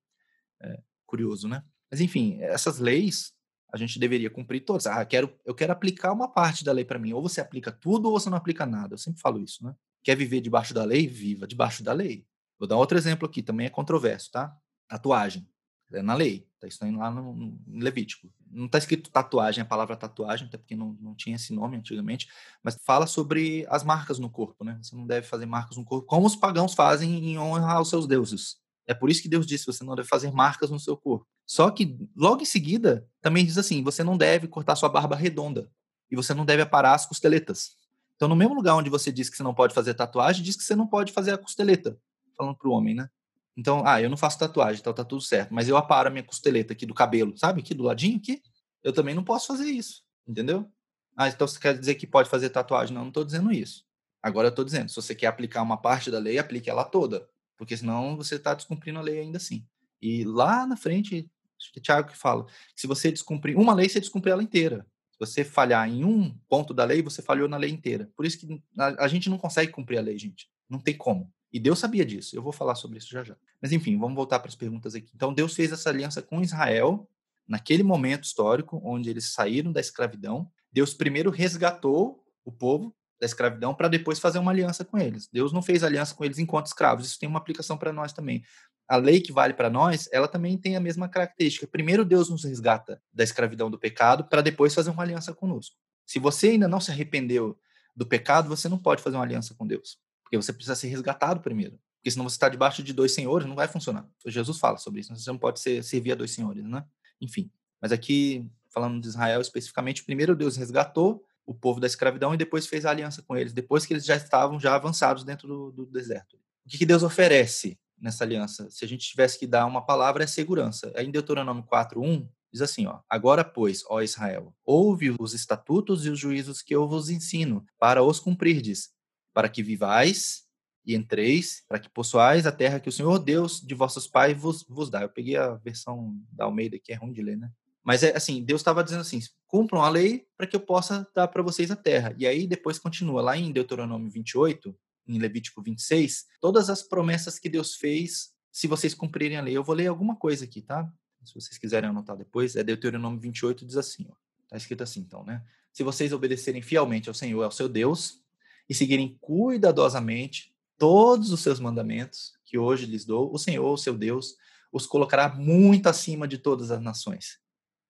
É, 0.63 0.81
curioso, 1.05 1.49
né? 1.49 1.65
Mas, 1.91 2.01
enfim, 2.01 2.39
essas 2.41 2.79
leis 2.79 3.33
a 3.73 3.77
gente 3.77 3.99
deveria 3.99 4.31
cumprir 4.31 4.61
todas. 4.61 4.87
Ah, 4.87 5.05
quero, 5.05 5.37
eu 5.45 5.53
quero 5.53 5.73
aplicar 5.73 6.13
uma 6.13 6.29
parte 6.29 6.65
da 6.65 6.71
lei 6.71 6.85
para 6.85 6.97
mim. 6.97 7.13
Ou 7.13 7.21
você 7.21 7.41
aplica 7.41 7.73
tudo 7.73 8.07
ou 8.07 8.19
você 8.19 8.31
não 8.31 8.39
aplica 8.39 8.65
nada. 8.65 8.95
Eu 8.95 8.99
sempre 8.99 9.21
falo 9.21 9.41
isso, 9.41 9.65
né? 9.65 9.75
Quer 10.05 10.17
viver 10.17 10.41
debaixo 10.41 10.73
da 10.73 10.85
lei? 10.85 11.09
Viva 11.09 11.45
debaixo 11.45 11.83
da 11.83 11.93
lei. 11.93 12.25
Vou 12.57 12.69
dar 12.69 12.77
outro 12.77 12.97
exemplo 12.97 13.27
aqui, 13.27 13.43
também 13.43 13.67
é 13.67 13.71
controverso, 13.71 14.31
tá? 14.31 14.57
Tatuagem. 14.87 15.45
É 15.95 16.03
na 16.03 16.15
lei. 16.15 16.47
Tá 16.61 16.67
isso 16.67 16.85
lá 16.97 17.11
no, 17.11 17.33
no 17.35 17.59
Levítico. 17.83 18.29
Não 18.51 18.67
está 18.67 18.79
escrito 18.79 19.11
tatuagem, 19.11 19.63
a 19.63 19.67
palavra 19.67 19.97
tatuagem, 19.97 20.47
até 20.47 20.57
porque 20.57 20.77
não, 20.77 20.97
não 21.01 21.15
tinha 21.15 21.37
esse 21.37 21.53
nome 21.53 21.77
antigamente, 21.77 22.29
mas 22.63 22.79
fala 22.85 23.07
sobre 23.07 23.67
as 23.69 23.85
marcas 23.85 24.19
no 24.19 24.31
corpo, 24.31 24.65
né? 24.65 24.79
Você 24.83 24.95
não 24.97 25.07
deve 25.07 25.27
fazer 25.27 25.47
marcas 25.47 25.77
no 25.77 25.85
corpo, 25.85 26.07
como 26.07 26.27
os 26.27 26.37
pagãos 26.37 26.75
fazem 26.75 27.33
em 27.33 27.39
honra 27.39 27.75
aos 27.75 27.91
seus 27.91 28.07
deuses. 28.07 28.57
É 28.87 28.95
por 28.95 29.11
isso 29.11 29.23
que 29.23 29.29
Deus 29.29 29.47
disse: 29.47 29.67
você 29.67 29.85
não 29.85 29.95
deve 29.95 30.09
fazer 30.09 30.31
marcas 30.31 30.71
no 30.71 30.79
seu 30.79 30.97
corpo. 30.97 31.27
Só 31.47 31.71
que, 31.71 31.99
logo 32.17 32.43
em 32.43 32.47
seguida, 32.47 33.07
também 33.21 33.45
diz 33.45 33.59
assim: 33.59 33.83
você 33.83 34.03
não 34.05 34.17
deve 34.17 34.49
cortar 34.49 34.77
sua 34.77 34.89
barba 34.89 35.17
redonda. 35.17 35.71
E 36.11 36.17
você 36.17 36.35
não 36.35 36.45
deve 36.45 36.63
aparar 36.63 36.95
as 36.95 37.07
costeletas. 37.07 37.77
Então, 38.17 38.29
no 38.29 38.37
mesmo 38.37 38.55
lugar 38.55 38.75
onde 38.77 38.91
você 38.91 39.11
diz 39.11 39.29
que 39.29 39.37
você 39.37 39.43
não 39.43 39.55
pode 39.55 39.75
fazer 39.75 39.95
tatuagem, 39.95 40.43
diz 40.43 40.57
que 40.57 40.63
você 40.63 40.77
não 40.77 40.87
pode 40.87 41.13
fazer 41.13 41.33
a 41.33 41.39
costeleta. 41.39 41.99
Falando 42.37 42.57
para 42.57 42.69
o 42.69 42.73
homem, 42.73 42.95
né? 42.95 43.09
Então, 43.57 43.87
ah, 43.87 44.01
eu 44.03 44.11
não 44.11 44.17
faço 44.17 44.39
tatuagem, 44.39 44.81
então 44.81 44.93
tá 44.93 45.05
tudo 45.05 45.23
certo. 45.23 45.55
Mas 45.55 45.69
eu 45.69 45.77
aparo 45.77 46.09
a 46.09 46.11
minha 46.11 46.25
costeleta 46.25 46.73
aqui 46.73 46.85
do 46.85 46.95
cabelo, 46.95 47.37
sabe? 47.37 47.61
Aqui 47.61 47.75
do 47.75 47.85
ladinho 47.85 48.19
aqui. 48.19 48.43
Eu 48.83 48.93
também 48.93 49.15
não 49.15 49.25
posso 49.25 49.47
fazer 49.47 49.71
isso, 49.71 50.03
entendeu? 50.27 50.71
Ah, 51.17 51.29
então 51.29 51.47
você 51.47 51.59
quer 51.59 51.79
dizer 51.79 51.95
que 51.95 52.07
pode 52.07 52.29
fazer 52.29 52.51
tatuagem? 52.51 52.95
Não, 52.95 53.03
não 53.03 53.09
estou 53.09 53.25
dizendo 53.25 53.53
isso. 53.53 53.85
Agora 54.23 54.49
eu 54.49 54.51
estou 54.51 54.65
dizendo, 54.65 54.89
se 54.89 54.97
você 54.97 55.15
quer 55.15 55.27
aplicar 55.27 55.63
uma 55.63 55.77
parte 55.77 56.11
da 56.11 56.19
lei, 56.19 56.39
aplique 56.39 56.69
ela 56.69 56.85
toda. 56.85 57.29
Porque 57.57 57.77
senão 57.77 58.17
você 58.17 58.37
está 58.37 58.55
descumprindo 58.55 58.99
a 58.99 59.03
lei 59.03 59.21
ainda 59.21 59.37
assim. 59.37 59.67
E 60.03 60.25
lá 60.25 60.67
na 60.67 60.77
frente, 60.77 61.31
acho 61.59 61.73
que 61.73 61.79
é 61.79 61.83
Tiago 61.83 62.09
que 62.11 62.17
fala, 62.17 62.45
que 62.45 62.81
se 62.81 62.87
você 62.87 63.13
descumprir 63.13 63.57
uma 63.57 63.75
lei, 63.75 63.89
você 63.89 64.01
descumprir 64.01 64.33
ela 64.33 64.43
inteira. 64.43 64.87
Se 65.13 65.19
você 65.19 65.45
falhar 65.45 65.89
em 65.89 66.05
um 66.05 66.37
ponto 66.49 66.75
da 66.75 66.85
lei, 66.85 67.01
você 67.01 67.23
falhou 67.23 67.49
na 67.49 67.57
lei 67.57 67.71
inteira. 67.71 68.11
Por 68.17 68.27
isso 68.27 68.39
que 68.39 68.63
a 68.77 69.07
gente 69.07 69.31
não 69.31 69.39
consegue 69.39 69.71
cumprir 69.71 69.99
a 69.99 70.03
lei, 70.03 70.19
gente. 70.19 70.49
Não 70.69 70.81
tem 70.81 70.97
como. 70.97 71.33
E 71.55 71.61
Deus 71.61 71.79
sabia 71.79 72.05
disso. 72.05 72.35
Eu 72.35 72.43
vou 72.43 72.53
falar 72.53 72.75
sobre 72.75 72.99
isso 72.99 73.09
já 73.09 73.23
já. 73.23 73.37
Mas 73.63 73.71
enfim, 73.71 73.97
vamos 73.97 74.17
voltar 74.17 74.41
para 74.41 74.49
as 74.49 74.57
perguntas 74.57 74.93
aqui. 74.93 75.13
Então, 75.15 75.33
Deus 75.33 75.55
fez 75.55 75.71
essa 75.71 75.89
aliança 75.89 76.21
com 76.21 76.43
Israel 76.43 77.09
naquele 77.47 77.85
momento 77.85 78.25
histórico 78.25 78.83
onde 78.85 79.09
eles 79.09 79.33
saíram 79.33 79.71
da 79.71 79.79
escravidão. 79.79 80.51
Deus 80.73 80.93
primeiro 80.93 81.31
resgatou 81.31 82.25
o 82.45 82.51
povo 82.51 82.93
da 83.21 83.27
escravidão 83.27 83.73
para 83.73 83.87
depois 83.87 84.19
fazer 84.19 84.41
uma 84.41 84.51
aliança 84.51 84.85
com 84.85 84.99
eles. 84.99 85.29
Deus 85.33 85.53
não 85.53 85.63
fez 85.63 85.85
aliança 85.85 86.13
com 86.13 86.25
eles 86.25 86.41
enquanto 86.41 86.67
escravos. 86.67 87.07
Isso 87.07 87.21
tem 87.21 87.29
uma 87.29 87.39
aplicação 87.39 87.79
para 87.79 87.93
nós 87.93 88.13
também. 88.13 88.43
A 88.89 88.97
lei 88.97 89.21
que 89.21 89.31
vale 89.31 89.55
para 89.55 89.71
nós, 89.71 90.09
ela 90.11 90.27
também 90.27 90.59
tem 90.59 90.75
a 90.75 90.81
mesma 90.81 91.09
característica. 91.09 91.69
Primeiro 91.69 92.05
Deus 92.05 92.29
nos 92.29 92.43
resgata 92.43 93.01
da 93.13 93.23
escravidão 93.23 93.71
do 93.71 93.79
pecado 93.79 94.25
para 94.25 94.43
depois 94.43 94.75
fazer 94.75 94.91
uma 94.91 95.05
aliança 95.05 95.33
conosco. 95.33 95.77
Se 96.05 96.19
você 96.19 96.49
ainda 96.49 96.67
não 96.67 96.81
se 96.81 96.91
arrependeu 96.91 97.57
do 97.95 98.05
pecado, 98.05 98.49
você 98.49 98.69
não 98.69 98.77
pode 98.77 99.01
fazer 99.01 99.17
uma 99.17 99.23
aliança 99.23 99.55
com 99.55 99.65
Deus. 99.65 100.03
Porque 100.25 100.37
você 100.37 100.53
precisa 100.53 100.75
ser 100.75 100.89
resgatado 100.89 101.41
primeiro. 101.41 101.79
Porque 101.99 102.11
senão 102.11 102.29
você 102.29 102.37
está 102.37 102.49
debaixo 102.49 102.83
de 102.83 102.93
dois 102.93 103.13
senhores, 103.13 103.47
não 103.47 103.55
vai 103.55 103.69
funcionar. 103.69 104.07
Jesus 104.27 104.59
fala 104.59 104.77
sobre 104.77 105.01
isso. 105.01 105.15
Você 105.15 105.31
não 105.31 105.39
pode 105.39 105.61
ser, 105.61 105.83
servir 105.85 106.13
a 106.13 106.15
dois 106.17 106.33
senhores, 106.33 106.65
né? 106.65 106.85
Enfim. 107.21 107.51
Mas 107.81 107.93
aqui, 107.93 108.51
falando 108.69 109.01
de 109.01 109.09
Israel 109.09 109.41
especificamente, 109.41 110.05
primeiro 110.05 110.35
Deus 110.35 110.57
resgatou 110.57 111.25
o 111.47 111.55
povo 111.55 111.81
da 111.81 111.87
escravidão 111.87 112.35
e 112.35 112.37
depois 112.37 112.67
fez 112.67 112.87
a 112.87 112.91
aliança 112.91 113.23
com 113.23 113.37
eles, 113.37 113.53
depois 113.53 113.85
que 113.85 113.93
eles 113.93 114.05
já 114.05 114.17
estavam 114.17 114.59
já 114.59 114.75
avançados 114.75 115.25
dentro 115.25 115.47
do, 115.47 115.73
do 115.73 115.87
deserto. 115.87 116.37
O 116.65 116.69
que, 116.69 116.79
que 116.79 116.87
Deus 116.87 117.03
oferece 117.03 117.79
nessa 117.99 118.25
aliança? 118.25 118.71
Se 118.71 118.85
a 118.85 118.89
gente 118.89 119.07
tivesse 119.07 119.39
que 119.39 119.47
dar 119.47 119.67
uma 119.67 119.85
palavra, 119.85 120.25
é 120.25 120.27
segurança. 120.27 120.93
Aí 120.97 121.07
em 121.07 121.11
Deuteronômio 121.11 121.65
4.1, 121.65 122.27
diz 122.51 122.63
assim, 122.63 122.87
ó, 122.87 123.01
agora, 123.09 123.45
pois, 123.45 123.83
ó 123.89 124.01
Israel, 124.01 124.55
ouve 124.65 125.15
os 125.19 125.35
estatutos 125.35 126.07
e 126.07 126.11
os 126.11 126.19
juízos 126.19 126.63
que 126.63 126.75
eu 126.75 126.89
vos 126.89 127.11
ensino, 127.11 127.67
para 127.79 128.03
os 128.03 128.19
cumprirdes, 128.19 128.94
para 129.35 129.49
que 129.49 129.63
vivais 129.63 130.45
e 130.87 130.95
entreis, 130.95 131.65
para 131.69 131.79
que 131.79 131.89
possuais 131.89 132.47
a 132.47 132.53
terra 132.53 132.79
que 132.79 132.89
o 132.89 132.93
Senhor 132.93 133.19
Deus 133.19 133.61
de 133.61 133.75
vossos 133.75 134.07
pais 134.07 134.39
vos, 134.39 134.65
vos 134.69 134.89
dá. 134.89 135.03
Eu 135.03 135.09
peguei 135.09 135.37
a 135.37 135.55
versão 135.55 136.17
da 136.31 136.45
Almeida, 136.45 136.79
que 136.79 136.93
é 136.93 136.97
ruim 136.97 137.13
de 137.13 137.23
ler, 137.23 137.37
né? 137.37 137.51
Mas 137.83 138.03
é 138.03 138.17
assim, 138.17 138.43
Deus 138.43 138.61
estava 138.61 138.83
dizendo 138.83 139.01
assim: 139.01 139.21
cumpram 139.47 139.83
a 139.83 139.89
lei 139.89 140.27
para 140.37 140.47
que 140.47 140.57
eu 140.57 140.61
possa 140.61 141.07
dar 141.15 141.29
para 141.29 141.43
vocês 141.43 141.71
a 141.71 141.77
terra. 141.77 142.15
E 142.17 142.27
aí 142.27 142.47
depois 142.47 142.79
continua 142.79 143.21
lá 143.21 143.37
em 143.37 143.53
Deuteronômio 143.53 144.11
28, 144.11 144.75
em 145.07 145.19
Levítico 145.19 145.63
26, 145.63 146.27
todas 146.41 146.71
as 146.71 146.83
promessas 146.83 147.39
que 147.39 147.49
Deus 147.49 147.75
fez, 147.75 148.33
se 148.51 148.67
vocês 148.67 148.95
cumprirem 148.95 149.37
a 149.37 149.43
lei. 149.43 149.57
Eu 149.57 149.65
vou 149.65 149.75
ler 149.75 149.89
alguma 149.89 150.17
coisa 150.17 150.45
aqui, 150.45 150.63
tá? 150.63 150.91
Se 151.25 151.35
vocês 151.35 151.59
quiserem 151.59 151.91
anotar 151.91 152.17
depois, 152.17 152.57
é 152.57 152.63
Deuteronômio 152.63 153.19
28 153.21 153.67
diz 153.67 153.77
assim, 153.77 154.07
ó. 154.09 154.15
Tá 154.49 154.57
escrito 154.57 154.83
assim, 154.83 155.01
então, 155.01 155.25
né? 155.25 155.43
Se 155.73 155.83
vocês 155.83 156.13
obedecerem 156.13 156.63
fielmente 156.63 157.09
ao 157.09 157.15
Senhor, 157.15 157.43
ao 157.43 157.51
seu 157.51 157.69
Deus, 157.69 158.24
e 158.69 158.75
seguirem 158.75 159.17
cuidadosamente 159.21 160.55
todos 160.79 161.31
os 161.31 161.41
seus 161.41 161.61
mandamentos 161.61 162.33
que 162.45 162.59
hoje 162.59 162.87
lhes 162.87 163.05
dou, 163.05 163.33
o 163.33 163.39
Senhor, 163.39 163.73
o 163.73 163.77
seu 163.77 163.97
Deus, 163.97 164.37
os 164.73 164.87
colocará 164.87 165.29
muito 165.29 165.89
acima 165.89 166.27
de 166.27 166.39
todas 166.39 166.71
as 166.71 166.81
nações. 166.81 167.39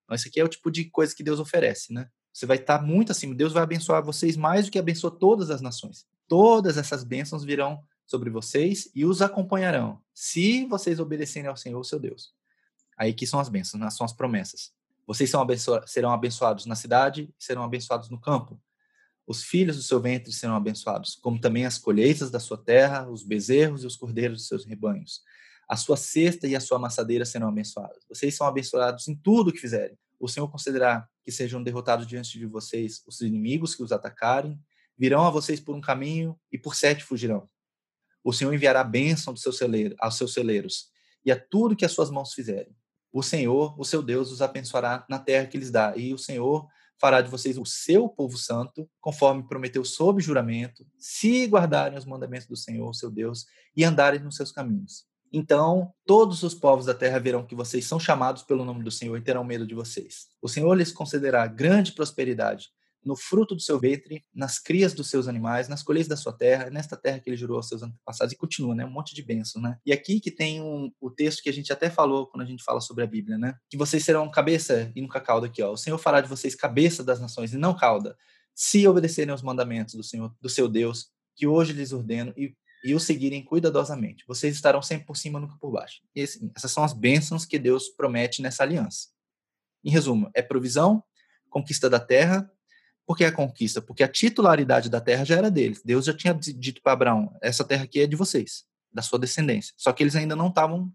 Então, 0.04 0.14
isso 0.14 0.28
aqui 0.28 0.40
é 0.40 0.44
o 0.44 0.48
tipo 0.48 0.70
de 0.70 0.84
coisa 0.84 1.14
que 1.14 1.22
Deus 1.22 1.40
oferece, 1.40 1.92
né? 1.92 2.08
Você 2.32 2.46
vai 2.46 2.56
estar 2.56 2.82
muito 2.82 3.12
acima. 3.12 3.34
Deus 3.34 3.52
vai 3.52 3.62
abençoar 3.62 4.04
vocês 4.04 4.36
mais 4.36 4.66
do 4.66 4.72
que 4.72 4.78
abençoa 4.78 5.10
todas 5.10 5.50
as 5.50 5.60
nações. 5.60 6.06
Todas 6.28 6.76
essas 6.76 7.04
bênçãos 7.04 7.44
virão 7.44 7.82
sobre 8.04 8.28
vocês 8.28 8.90
e 8.94 9.04
os 9.04 9.22
acompanharão, 9.22 10.00
se 10.12 10.66
vocês 10.66 11.00
obedecerem 11.00 11.48
ao 11.48 11.56
Senhor, 11.56 11.78
o 11.78 11.84
seu 11.84 11.98
Deus. 11.98 12.34
Aí 12.98 13.14
que 13.14 13.26
são 13.26 13.40
as 13.40 13.48
bênçãos, 13.48 13.80
né? 13.80 13.88
são 13.90 14.04
as 14.04 14.12
promessas. 14.12 14.72
Vocês 15.06 15.30
serão 15.86 16.12
abençoados 16.12 16.66
na 16.66 16.74
cidade, 16.74 17.32
serão 17.38 17.62
abençoados 17.62 18.08
no 18.08 18.20
campo. 18.20 18.60
Os 19.26 19.42
filhos 19.42 19.76
do 19.76 19.82
seu 19.82 20.00
ventre 20.00 20.32
serão 20.32 20.54
abençoados, 20.54 21.14
como 21.16 21.40
também 21.40 21.64
as 21.64 21.78
colheitas 21.78 22.30
da 22.30 22.38
sua 22.38 22.58
terra, 22.58 23.08
os 23.08 23.22
bezerros 23.22 23.82
e 23.82 23.86
os 23.86 23.96
cordeiros 23.96 24.38
dos 24.38 24.48
seus 24.48 24.64
rebanhos. 24.64 25.22
A 25.68 25.76
sua 25.76 25.96
cesta 25.96 26.46
e 26.46 26.54
a 26.54 26.60
sua 26.60 26.76
amassadeira 26.76 27.24
serão 27.24 27.48
abençoadas. 27.48 28.04
Vocês 28.08 28.36
são 28.36 28.46
abençoados 28.46 29.08
em 29.08 29.14
tudo 29.14 29.48
o 29.48 29.52
que 29.52 29.58
fizerem. 29.58 29.96
O 30.20 30.28
Senhor 30.28 30.48
concederá 30.48 31.08
que 31.22 31.32
sejam 31.32 31.62
derrotados 31.62 32.06
diante 32.06 32.38
de 32.38 32.46
vocês 32.46 33.02
os 33.06 33.20
inimigos 33.22 33.74
que 33.74 33.82
os 33.82 33.92
atacarem, 33.92 34.60
virão 34.96 35.24
a 35.24 35.30
vocês 35.30 35.58
por 35.58 35.74
um 35.74 35.80
caminho 35.80 36.38
e 36.52 36.58
por 36.58 36.74
sete 36.74 37.02
fugirão. 37.02 37.48
O 38.22 38.32
Senhor 38.32 38.52
enviará 38.52 38.84
bênção 38.84 39.32
do 39.32 39.40
seu 39.40 39.52
celeiro, 39.52 39.96
aos 39.98 40.16
seus 40.16 40.32
celeiros 40.32 40.90
e 41.24 41.32
a 41.32 41.40
tudo 41.40 41.74
que 41.74 41.84
as 41.84 41.92
suas 41.92 42.10
mãos 42.10 42.32
fizerem. 42.32 42.76
O 43.12 43.22
Senhor, 43.22 43.78
o 43.78 43.84
seu 43.84 44.02
Deus, 44.02 44.30
os 44.30 44.42
abençoará 44.42 45.04
na 45.08 45.18
terra 45.18 45.46
que 45.46 45.56
lhes 45.56 45.70
dá, 45.70 45.96
e 45.96 46.12
o 46.12 46.18
Senhor 46.18 46.68
fará 47.00 47.20
de 47.20 47.30
vocês 47.30 47.58
o 47.58 47.64
seu 47.64 48.08
povo 48.08 48.36
santo, 48.36 48.88
conforme 49.00 49.46
prometeu 49.46 49.84
sob 49.84 50.22
juramento, 50.22 50.86
se 50.98 51.46
guardarem 51.46 51.98
os 51.98 52.04
mandamentos 52.04 52.46
do 52.46 52.56
Senhor, 52.56 52.94
seu 52.94 53.10
Deus, 53.10 53.46
e 53.76 53.84
andarem 53.84 54.20
nos 54.20 54.36
seus 54.36 54.52
caminhos. 54.52 55.04
Então, 55.32 55.92
todos 56.06 56.42
os 56.44 56.54
povos 56.54 56.86
da 56.86 56.94
terra 56.94 57.18
verão 57.18 57.44
que 57.44 57.56
vocês 57.56 57.84
são 57.84 57.98
chamados 57.98 58.42
pelo 58.44 58.64
nome 58.64 58.84
do 58.84 58.90
Senhor 58.90 59.16
e 59.16 59.20
terão 59.20 59.42
medo 59.42 59.66
de 59.66 59.74
vocês. 59.74 60.28
O 60.40 60.48
Senhor 60.48 60.72
lhes 60.74 60.92
concederá 60.92 61.46
grande 61.46 61.92
prosperidade 61.92 62.68
no 63.04 63.16
fruto 63.16 63.54
do 63.54 63.60
seu 63.60 63.78
ventre, 63.78 64.24
nas 64.34 64.58
crias 64.58 64.92
dos 64.92 65.10
seus 65.10 65.28
animais, 65.28 65.68
nas 65.68 65.82
colheitas 65.82 66.08
da 66.08 66.16
sua 66.16 66.32
terra, 66.32 66.70
nesta 66.70 66.96
terra 66.96 67.18
que 67.20 67.28
ele 67.28 67.36
jurou 67.36 67.56
aos 67.56 67.68
seus 67.68 67.82
antepassados, 67.82 68.32
e 68.32 68.36
continua, 68.36 68.74
né? 68.74 68.84
Um 68.84 68.90
monte 68.90 69.14
de 69.14 69.22
bênçãos, 69.22 69.62
né? 69.62 69.78
E 69.84 69.92
aqui 69.92 70.20
que 70.20 70.30
tem 70.30 70.60
um, 70.60 70.90
o 71.00 71.10
texto 71.10 71.42
que 71.42 71.48
a 71.48 71.52
gente 71.52 71.72
até 71.72 71.90
falou 71.90 72.26
quando 72.26 72.42
a 72.42 72.46
gente 72.46 72.62
fala 72.62 72.80
sobre 72.80 73.04
a 73.04 73.06
Bíblia, 73.06 73.38
né? 73.38 73.54
Que 73.68 73.76
vocês 73.76 74.04
serão 74.04 74.30
cabeça 74.30 74.90
e 74.94 75.00
nunca 75.00 75.20
cauda 75.20 75.46
aqui, 75.46 75.62
ó. 75.62 75.72
O 75.72 75.76
Senhor 75.76 75.98
fará 75.98 76.20
de 76.20 76.28
vocês 76.28 76.54
cabeça 76.54 77.02
das 77.04 77.20
nações 77.20 77.52
e 77.52 77.58
não 77.58 77.74
cauda, 77.74 78.16
se 78.54 78.86
obedecerem 78.86 79.32
aos 79.32 79.42
mandamentos 79.42 79.94
do 79.94 80.02
Senhor, 80.02 80.34
do 80.40 80.48
seu 80.48 80.68
Deus, 80.68 81.10
que 81.36 81.46
hoje 81.46 81.72
lhes 81.72 81.92
ordeno, 81.92 82.32
e 82.36 82.54
e 82.84 82.94
o 82.94 83.00
seguirem 83.00 83.42
cuidadosamente. 83.42 84.24
Vocês 84.28 84.54
estarão 84.54 84.82
sempre 84.82 85.06
por 85.06 85.16
cima, 85.16 85.40
nunca 85.40 85.56
por 85.58 85.72
baixo. 85.72 86.02
E, 86.14 86.20
assim, 86.20 86.52
essas 86.54 86.70
são 86.70 86.84
as 86.84 86.92
bênçãos 86.92 87.46
que 87.46 87.58
Deus 87.58 87.88
promete 87.88 88.42
nessa 88.42 88.62
aliança. 88.62 89.08
Em 89.82 89.90
resumo, 89.90 90.30
é 90.34 90.42
provisão, 90.42 91.02
conquista 91.48 91.88
da 91.88 91.98
terra. 91.98 92.50
Por 93.06 93.16
que 93.16 93.24
a 93.24 93.32
conquista? 93.32 93.82
Porque 93.82 94.02
a 94.02 94.08
titularidade 94.08 94.88
da 94.88 95.00
terra 95.00 95.24
já 95.24 95.36
era 95.36 95.50
deles. 95.50 95.82
Deus 95.84 96.06
já 96.06 96.16
tinha 96.16 96.34
dito 96.34 96.80
para 96.82 96.92
Abraão: 96.92 97.36
essa 97.42 97.64
terra 97.64 97.84
aqui 97.84 98.00
é 98.00 98.06
de 98.06 98.16
vocês, 98.16 98.64
da 98.92 99.02
sua 99.02 99.18
descendência. 99.18 99.74
Só 99.76 99.92
que 99.92 100.02
eles 100.02 100.16
ainda 100.16 100.34
não 100.34 100.48
estavam 100.48 100.92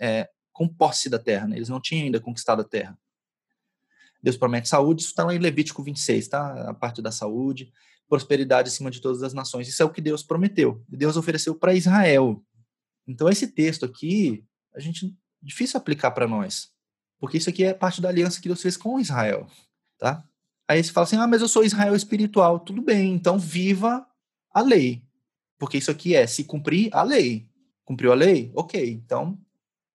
é, 0.00 0.28
com 0.52 0.68
posse 0.68 1.08
da 1.08 1.18
terra, 1.18 1.46
né? 1.46 1.56
eles 1.56 1.68
não 1.68 1.80
tinham 1.80 2.04
ainda 2.04 2.20
conquistado 2.20 2.62
a 2.62 2.64
terra. 2.64 2.98
Deus 4.22 4.36
promete 4.36 4.68
saúde, 4.68 5.02
isso 5.02 5.10
está 5.10 5.22
lá 5.22 5.34
em 5.34 5.38
Levítico 5.38 5.82
26, 5.82 6.28
tá? 6.28 6.70
A 6.70 6.74
parte 6.74 7.02
da 7.02 7.12
saúde 7.12 7.72
prosperidade 8.08 8.68
acima 8.68 8.90
de 8.90 9.00
todas 9.00 9.22
as 9.22 9.34
nações. 9.34 9.68
Isso 9.68 9.82
é 9.82 9.84
o 9.84 9.90
que 9.90 10.00
Deus 10.00 10.22
prometeu. 10.22 10.84
Deus 10.88 11.16
ofereceu 11.16 11.54
para 11.54 11.74
Israel. 11.74 12.44
Então 13.06 13.28
esse 13.28 13.48
texto 13.48 13.84
aqui, 13.84 14.44
a 14.74 14.80
gente 14.80 15.14
difícil 15.42 15.78
aplicar 15.78 16.10
para 16.12 16.26
nós, 16.26 16.70
porque 17.18 17.36
isso 17.36 17.50
aqui 17.50 17.64
é 17.64 17.74
parte 17.74 18.00
da 18.00 18.08
aliança 18.08 18.40
que 18.40 18.48
Deus 18.48 18.62
fez 18.62 18.76
com 18.76 18.98
Israel, 18.98 19.46
tá? 19.98 20.24
Aí 20.68 20.82
você 20.82 20.92
fala 20.92 21.04
assim: 21.04 21.16
"Ah, 21.16 21.26
mas 21.26 21.42
eu 21.42 21.48
sou 21.48 21.64
Israel 21.64 21.94
espiritual". 21.94 22.60
Tudo 22.60 22.82
bem, 22.82 23.12
então 23.12 23.38
viva 23.38 24.06
a 24.52 24.60
lei. 24.60 25.02
Porque 25.58 25.78
isso 25.78 25.90
aqui 25.90 26.14
é 26.14 26.26
se 26.26 26.44
cumprir 26.44 26.88
a 26.92 27.02
lei. 27.02 27.48
Cumpriu 27.84 28.12
a 28.12 28.14
lei? 28.14 28.50
OK. 28.54 28.90
Então 28.90 29.38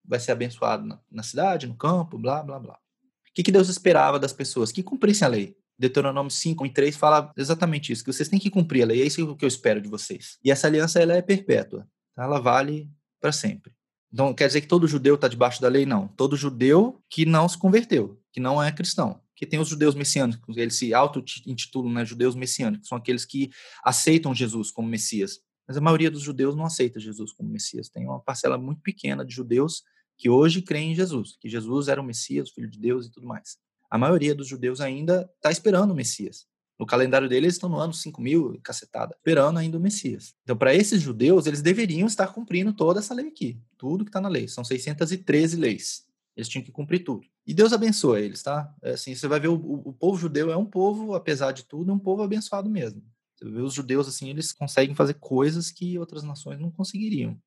vai 0.05 0.19
ser 0.19 0.31
abençoado 0.31 0.85
na, 0.85 0.99
na 1.11 1.23
cidade, 1.23 1.67
no 1.67 1.75
campo, 1.75 2.17
blá, 2.17 2.41
blá, 2.41 2.59
blá. 2.59 2.73
O 2.73 3.33
que, 3.33 3.43
que 3.43 3.51
Deus 3.51 3.69
esperava 3.69 4.19
das 4.19 4.33
pessoas? 4.33 4.71
Que 4.71 4.81
cumprissem 4.81 5.25
a 5.25 5.29
lei. 5.29 5.55
Deuteronômio 5.77 6.29
5 6.29 6.65
e 6.65 6.69
3 6.69 6.97
fala 6.97 7.31
exatamente 7.37 7.93
isso, 7.93 8.03
que 8.03 8.11
vocês 8.11 8.27
têm 8.27 8.37
que 8.37 8.49
cumprir 8.49 8.83
a 8.83 8.85
lei, 8.87 9.01
é 9.01 9.05
isso 9.05 9.35
que 9.37 9.45
eu 9.45 9.47
espero 9.47 9.79
de 9.79 9.87
vocês. 9.87 10.37
E 10.43 10.51
essa 10.51 10.67
aliança 10.67 10.99
ela 10.99 11.13
é 11.13 11.21
perpétua, 11.21 11.87
tá? 12.13 12.23
ela 12.23 12.39
vale 12.39 12.91
para 13.21 13.31
sempre. 13.31 13.71
Então, 14.11 14.33
quer 14.33 14.47
dizer 14.47 14.61
que 14.61 14.67
todo 14.67 14.87
judeu 14.87 15.15
está 15.15 15.27
debaixo 15.27 15.61
da 15.61 15.69
lei? 15.69 15.85
Não. 15.85 16.07
Todo 16.09 16.35
judeu 16.35 17.01
que 17.09 17.25
não 17.25 17.47
se 17.47 17.57
converteu, 17.57 18.19
que 18.33 18.39
não 18.39 18.61
é 18.61 18.71
cristão. 18.71 19.21
Que 19.39 19.45
tem 19.45 19.59
os 19.59 19.69
judeus 19.69 19.95
messiânicos, 19.95 20.57
eles 20.57 20.75
se 20.75 20.93
auto-intitulam 20.93 21.93
né, 21.93 22.05
judeus 22.05 22.35
messiânicos, 22.35 22.89
são 22.89 22.97
aqueles 22.97 23.23
que 23.23 23.49
aceitam 23.83 24.35
Jesus 24.35 24.69
como 24.69 24.87
Messias. 24.87 25.39
Mas 25.65 25.77
a 25.77 25.81
maioria 25.81 26.11
dos 26.11 26.21
judeus 26.21 26.55
não 26.55 26.65
aceita 26.65 26.99
Jesus 26.99 27.31
como 27.31 27.49
Messias. 27.49 27.89
Tem 27.89 28.05
uma 28.05 28.19
parcela 28.19 28.57
muito 28.57 28.81
pequena 28.81 29.25
de 29.25 29.33
judeus 29.33 29.83
que 30.17 30.29
hoje 30.29 30.61
creem 30.61 30.91
em 30.91 30.95
Jesus, 30.95 31.37
que 31.39 31.47
Jesus 31.47 31.87
era 31.87 32.01
o 32.01 32.03
Messias, 32.03 32.49
o 32.49 32.53
Filho 32.53 32.69
de 32.69 32.77
Deus 32.77 33.05
e 33.05 33.11
tudo 33.11 33.25
mais 33.25 33.57
a 33.89 33.97
maioria 33.97 34.35
dos 34.35 34.47
judeus 34.47 34.79
ainda 34.79 35.29
está 35.35 35.49
esperando 35.49 35.91
o 35.91 35.95
Messias. 35.95 36.47
No 36.77 36.85
calendário 36.85 37.27
deles, 37.27 37.43
eles 37.43 37.55
estão 37.55 37.69
no 37.69 37.77
ano 37.77 37.93
5000, 37.93 38.59
cacetada, 38.63 39.13
esperando 39.17 39.57
ainda 39.57 39.77
o 39.77 39.81
Messias. 39.81 40.33
Então, 40.43 40.55
para 40.55 40.73
esses 40.73 41.01
judeus, 41.01 41.45
eles 41.45 41.61
deveriam 41.61 42.07
estar 42.07 42.27
cumprindo 42.27 42.71
toda 42.71 42.99
essa 42.99 43.13
lei 43.13 43.27
aqui. 43.27 43.59
Tudo 43.77 44.05
que 44.05 44.09
está 44.09 44.21
na 44.21 44.29
lei. 44.29 44.47
São 44.47 44.63
613 44.63 45.57
leis. 45.57 46.05
Eles 46.35 46.47
tinham 46.47 46.63
que 46.63 46.71
cumprir 46.71 47.03
tudo. 47.03 47.27
E 47.45 47.53
Deus 47.53 47.73
abençoa 47.73 48.19
eles, 48.19 48.41
tá? 48.41 48.73
É 48.81 48.91
assim, 48.91 49.13
você 49.13 49.27
vai 49.27 49.39
ver, 49.39 49.49
o, 49.49 49.55
o, 49.55 49.93
povo 49.93 50.17
judeu 50.17 50.51
é 50.51 50.57
um 50.57 50.65
povo, 50.65 51.15
apesar 51.15 51.51
de 51.51 51.65
tudo, 51.65 51.91
é 51.91 51.93
um 51.93 51.99
povo 51.99 52.21
abençoado 52.23 52.69
mesmo. 52.69 53.03
Você 53.35 53.49
vê 53.49 53.61
os 53.61 53.73
judeus, 53.73 54.07
assim, 54.07 54.29
eles 54.29 54.51
conseguem 54.51 54.95
fazer 54.95 55.15
coisas 55.15 55.71
que 55.71 55.97
outras 55.97 56.23
nações 56.23 56.59
não 56.59 56.71
conseguiriam. 56.71 57.37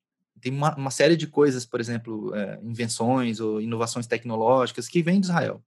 Tem 0.41 0.51
uma, 0.51 0.75
uma 0.75 0.91
série 0.91 1.15
de 1.15 1.27
coisas, 1.27 1.65
por 1.65 1.79
exemplo, 1.79 2.35
é, 2.35 2.59
invenções 2.63 3.39
ou 3.39 3.61
inovações 3.61 4.07
tecnológicas 4.07 4.87
que 4.87 5.01
vêm 5.01 5.19
de 5.19 5.27
Israel 5.27 5.63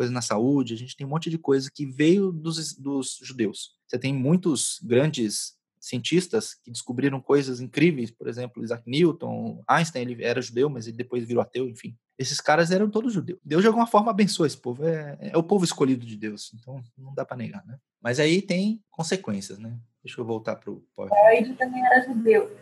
coisa 0.00 0.12
na 0.12 0.22
saúde, 0.22 0.72
a 0.72 0.76
gente 0.78 0.96
tem 0.96 1.06
um 1.06 1.10
monte 1.10 1.28
de 1.28 1.36
coisa 1.36 1.70
que 1.70 1.84
veio 1.84 2.32
dos, 2.32 2.74
dos 2.74 3.18
judeus. 3.22 3.72
Você 3.86 3.98
tem 3.98 4.14
muitos 4.14 4.80
grandes 4.82 5.54
cientistas 5.80 6.54
que 6.54 6.70
descobriram 6.70 7.20
coisas 7.20 7.60
incríveis, 7.60 8.10
por 8.10 8.28
exemplo, 8.28 8.62
Isaac 8.62 8.82
Newton, 8.86 9.62
Einstein, 9.66 10.02
ele 10.02 10.22
era 10.22 10.42
judeu, 10.42 10.68
mas 10.68 10.86
ele 10.86 10.96
depois 10.96 11.26
virou 11.26 11.42
ateu, 11.42 11.68
enfim. 11.68 11.96
Esses 12.18 12.40
caras 12.40 12.70
eram 12.70 12.90
todos 12.90 13.14
judeus. 13.14 13.40
Deus, 13.42 13.62
de 13.62 13.66
alguma 13.66 13.86
forma, 13.86 14.10
abençoa 14.10 14.46
esse 14.46 14.56
povo. 14.56 14.86
É, 14.86 15.16
é 15.20 15.38
o 15.38 15.42
povo 15.42 15.64
escolhido 15.64 16.04
de 16.04 16.16
Deus, 16.16 16.52
então 16.54 16.82
não 16.98 17.14
dá 17.14 17.24
para 17.24 17.36
negar, 17.36 17.64
né? 17.66 17.78
Mas 18.00 18.20
aí 18.20 18.42
tem 18.42 18.82
consequências, 18.90 19.58
né? 19.58 19.78
Deixa 20.04 20.20
eu 20.20 20.24
voltar 20.24 20.56
para 20.56 20.70
o 20.70 20.84
Freud 20.94 21.54
também 21.54 21.84
era 21.84 22.06
judeu. 22.06 22.54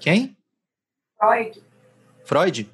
Quem? 0.00 0.36
Freud. 1.18 1.62
Freud? 2.24 2.70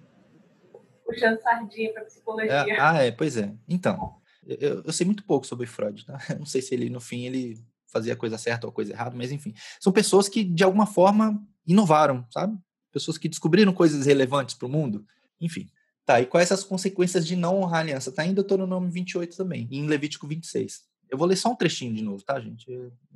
puxando 1.11 1.41
sardinha 1.41 1.93
para 1.93 2.05
psicologia. 2.05 2.53
É, 2.53 2.81
ah, 2.81 3.03
é, 3.03 3.11
pois 3.11 3.37
é. 3.37 3.53
Então, 3.69 4.17
eu, 4.47 4.83
eu 4.85 4.93
sei 4.93 5.05
muito 5.05 5.25
pouco 5.25 5.47
sobre 5.47 5.67
Freud, 5.67 6.05
tá? 6.07 6.19
Não 6.39 6.47
sei 6.47 6.63
se 6.63 6.75
ele, 6.75 6.89
no 6.89 7.01
fim, 7.01 7.27
ele 7.27 7.59
fazia 7.91 8.13
a 8.13 8.17
coisa 8.17 8.39
certa 8.39 8.67
ou 8.67 8.71
a 8.71 8.75
coisa 8.75 8.93
errada, 8.93 9.17
mas 9.17 9.33
enfim. 9.33 9.55
São 9.81 9.93
pessoas 9.93 10.29
que, 10.29 10.45
de 10.45 10.65
alguma 10.65 10.87
forma, 10.87 11.43
inovaram, 11.67 12.27
sabe? 12.31 12.59
Pessoas 12.93 13.19
que 13.19 13.29
descobriram 13.29 13.73
coisas 13.73 14.07
relevantes 14.07 14.55
para 14.55 14.67
o 14.67 14.71
mundo. 14.71 15.05
Enfim. 15.41 15.69
Tá, 16.05 16.21
e 16.21 16.27
quais 16.27 16.51
as 16.51 16.65
consequências 16.65 17.27
de 17.27 17.37
não 17.37 17.61
honrar 17.61 17.79
a 17.79 17.83
aliança? 17.83 18.11
Tá 18.11 18.25
em 18.25 18.35
Deuteronômio 18.35 18.91
28 18.91 19.37
também, 19.37 19.69
e 19.71 19.79
em 19.79 19.87
Levítico 19.87 20.27
26. 20.27 20.83
Eu 21.09 21.19
vou 21.19 21.27
ler 21.27 21.37
só 21.37 21.51
um 21.51 21.57
trechinho 21.57 21.95
de 21.95 22.03
novo, 22.03 22.23
tá, 22.25 22.41
gente? 22.41 22.67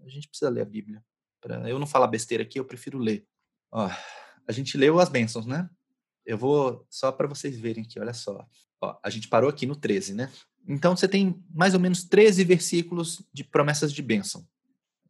A 0.04 0.08
gente 0.08 0.28
precisa 0.28 0.50
ler 0.50 0.62
a 0.62 0.64
Bíblia. 0.64 1.02
Pra 1.40 1.68
eu 1.68 1.78
não 1.78 1.87
falar 1.87 2.06
besteira 2.06 2.42
aqui, 2.42 2.58
eu 2.58 2.64
prefiro 2.64 2.98
ler. 2.98 3.26
Ó, 3.72 3.90
a 4.46 4.52
gente 4.52 4.76
leu 4.76 5.00
as 5.00 5.08
bênçãos, 5.08 5.46
né? 5.46 5.68
Eu 6.24 6.38
vou 6.38 6.87
só 6.88 7.12
para 7.12 7.26
vocês 7.26 7.58
verem 7.58 7.84
aqui, 7.84 7.98
olha 7.98 8.14
só. 8.14 8.46
Ó, 8.80 8.98
a 9.02 9.10
gente 9.10 9.28
parou 9.28 9.50
aqui 9.50 9.66
no 9.66 9.76
13, 9.76 10.14
né? 10.14 10.30
Então 10.66 10.96
você 10.96 11.06
tem 11.06 11.42
mais 11.50 11.74
ou 11.74 11.80
menos 11.80 12.04
13 12.04 12.44
versículos 12.44 13.22
de 13.32 13.44
promessas 13.44 13.92
de 13.92 14.02
bênção. 14.02 14.46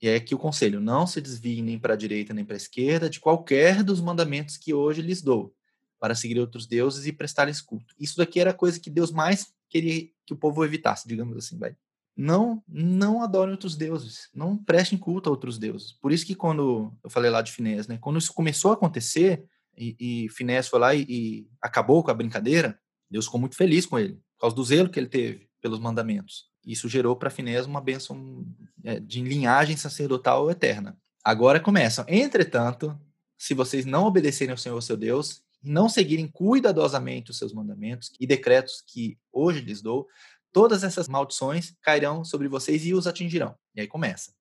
E 0.05 0.09
é 0.09 0.17
aqui 0.17 0.35
o 0.35 0.39
conselho: 0.39 0.83
não 0.83 1.07
se 1.07 1.19
desviem 1.19 1.63
nem 1.63 1.79
para 1.79 1.95
a 1.95 1.97
direita 1.97 2.35
nem 2.35 2.45
para 2.45 2.57
a 2.57 2.59
esquerda 2.59 3.09
de 3.09 3.19
qualquer 3.19 3.83
dos 3.83 4.03
mandamentos 4.03 4.59
que 4.59 4.75
hoje 4.75 5.01
lhes 5.01 5.23
dou, 5.23 5.55
para 5.99 6.15
seguir 6.15 6.39
outros 6.39 6.67
deuses 6.67 7.07
e 7.07 7.13
prestar-lhes 7.13 7.63
culto. 7.63 7.95
Isso 7.99 8.19
daqui 8.19 8.39
era 8.39 8.51
a 8.51 8.55
coisa 8.55 8.79
que 8.79 8.91
Deus 8.91 9.11
mais 9.11 9.55
queria 9.67 10.07
que 10.27 10.35
o 10.35 10.37
povo 10.37 10.63
evitasse, 10.63 11.09
digamos 11.09 11.39
assim, 11.39 11.59
vai. 11.59 11.75
Não, 12.15 12.63
não 12.69 13.23
adorem 13.23 13.53
outros 13.53 13.77
deuses, 13.77 14.29
não 14.35 14.59
prestem 14.59 14.99
culto 14.99 15.31
a 15.31 15.33
outros 15.33 15.59
deuses. 15.59 15.93
Por 15.93 16.13
isso 16.13 16.27
que 16.27 16.35
quando 16.35 16.93
eu 17.03 17.09
falei 17.09 17.31
lá 17.31 17.41
de 17.41 17.51
Finés, 17.51 17.89
né, 17.89 17.97
quando 17.97 18.19
isso 18.19 18.35
começou 18.35 18.73
a 18.73 18.75
acontecer, 18.75 19.47
e, 19.75 19.97
e 19.99 20.29
Finés 20.29 20.69
foi 20.69 20.81
lá 20.81 20.95
e, 20.95 21.07
e, 21.09 21.49
acabou 21.63 22.05
com 22.05 22.11
a 22.11 22.15
brincadeira, 22.15 22.79
Deus 23.11 23.25
ficou 23.25 23.41
muito 23.41 23.57
feliz 23.57 23.87
com 23.87 23.99
ele, 23.99 24.21
por 24.35 24.43
causa 24.43 24.55
do 24.55 24.65
zelo 24.65 24.91
que 24.91 25.01
ele 25.01 25.09
teve 25.09 25.49
pelos 25.63 25.81
mandamentos. 25.81 26.53
Isso 26.65 26.89
gerou 26.89 27.15
para 27.17 27.31
Finés 27.31 27.67
uma 27.67 27.81
bênção 27.81 28.47
é, 28.83 28.99
de 28.99 29.23
linhagem 29.23 29.77
sacerdotal 29.77 30.51
eterna. 30.51 30.97
Agora 31.23 31.61
começam. 31.61 32.05
Entretanto, 32.09 32.99
se 33.37 33.55
vocês 33.55 33.85
não 33.85 34.05
obedecerem 34.05 34.53
ao 34.53 34.59
Senhor 34.59 34.81
seu 34.83 34.97
Deus, 34.97 35.43
não 35.63 35.89
seguirem 35.89 36.29
cuidadosamente 36.29 37.31
os 37.31 37.39
seus 37.39 37.53
mandamentos 37.53 38.13
e 38.21 38.27
decretos 38.27 38.83
que 38.87 39.19
hoje 39.33 39.61
lhes 39.61 39.81
dou, 39.81 40.07
todas 40.53 40.85
essas 40.85 41.09
maldições 41.09 41.75
cairão 41.83 42.25
sobre 42.25 42.49
vocês 42.49 42.85
e 42.85 42.95
os 42.95 43.07
atingirão. 43.07 43.57
E 43.75 43.81
aí 43.81 43.87
começa. 43.87 44.33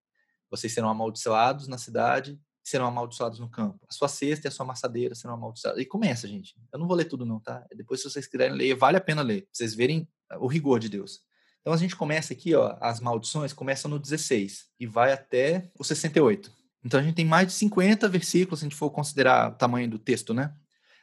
Vocês 0.51 0.74
serão 0.74 0.89
amaldiçoados 0.89 1.67
na 1.67 1.78
cidade, 1.78 2.39
serão 2.63 2.86
amaldiçoados 2.86 3.39
no 3.39 3.49
campo. 3.49 3.80
A 3.89 3.93
sua 3.93 4.07
cesta 4.07 4.47
e 4.47 4.49
a 4.49 4.51
sua 4.51 4.65
amassadeira 4.65 5.15
serão 5.15 5.34
amaldiçoadas. 5.34 5.82
E 5.82 5.86
começa, 5.86 6.28
gente. 6.28 6.55
Eu 6.71 6.80
não 6.80 6.88
vou 6.88 6.95
ler 6.95 7.05
tudo 7.05 7.26
não, 7.26 7.39
tá? 7.39 7.65
Depois, 7.76 8.01
se 8.01 8.09
vocês 8.09 8.28
quiserem 8.28 8.55
ler, 8.55 8.76
vale 8.76 8.97
a 8.97 9.01
pena 9.01 9.21
ler. 9.21 9.41
Pra 9.41 9.49
vocês 9.53 9.74
verem 9.74 10.07
o 10.39 10.47
rigor 10.47 10.80
de 10.80 10.89
Deus. 10.89 11.21
Então, 11.64 11.72
a 11.72 11.78
gente 11.78 11.95
começa 11.95 12.34
aqui, 12.34 12.53
ó, 12.53 12.78
as 12.82 12.99
maldições 12.99 13.53
começam 13.53 13.89
no 13.89 13.97
16 13.97 14.66
e 14.78 14.86
vai 14.86 15.14
até 15.14 15.72
o 15.80 15.84
68. 15.84 16.51
Então, 16.84 16.99
a 16.99 17.03
gente 17.03 17.16
tem 17.16 17.24
mais 17.24 17.47
de 17.47 17.53
50 17.53 18.09
versículos, 18.09 18.59
se 18.59 18.66
a 18.66 18.70
gente 18.70 18.78
for 18.78 18.89
considerar 18.89 19.53
o 19.53 19.55
tamanho 19.55 19.89
do 19.89 19.97
texto, 19.97 20.34
né? 20.34 20.53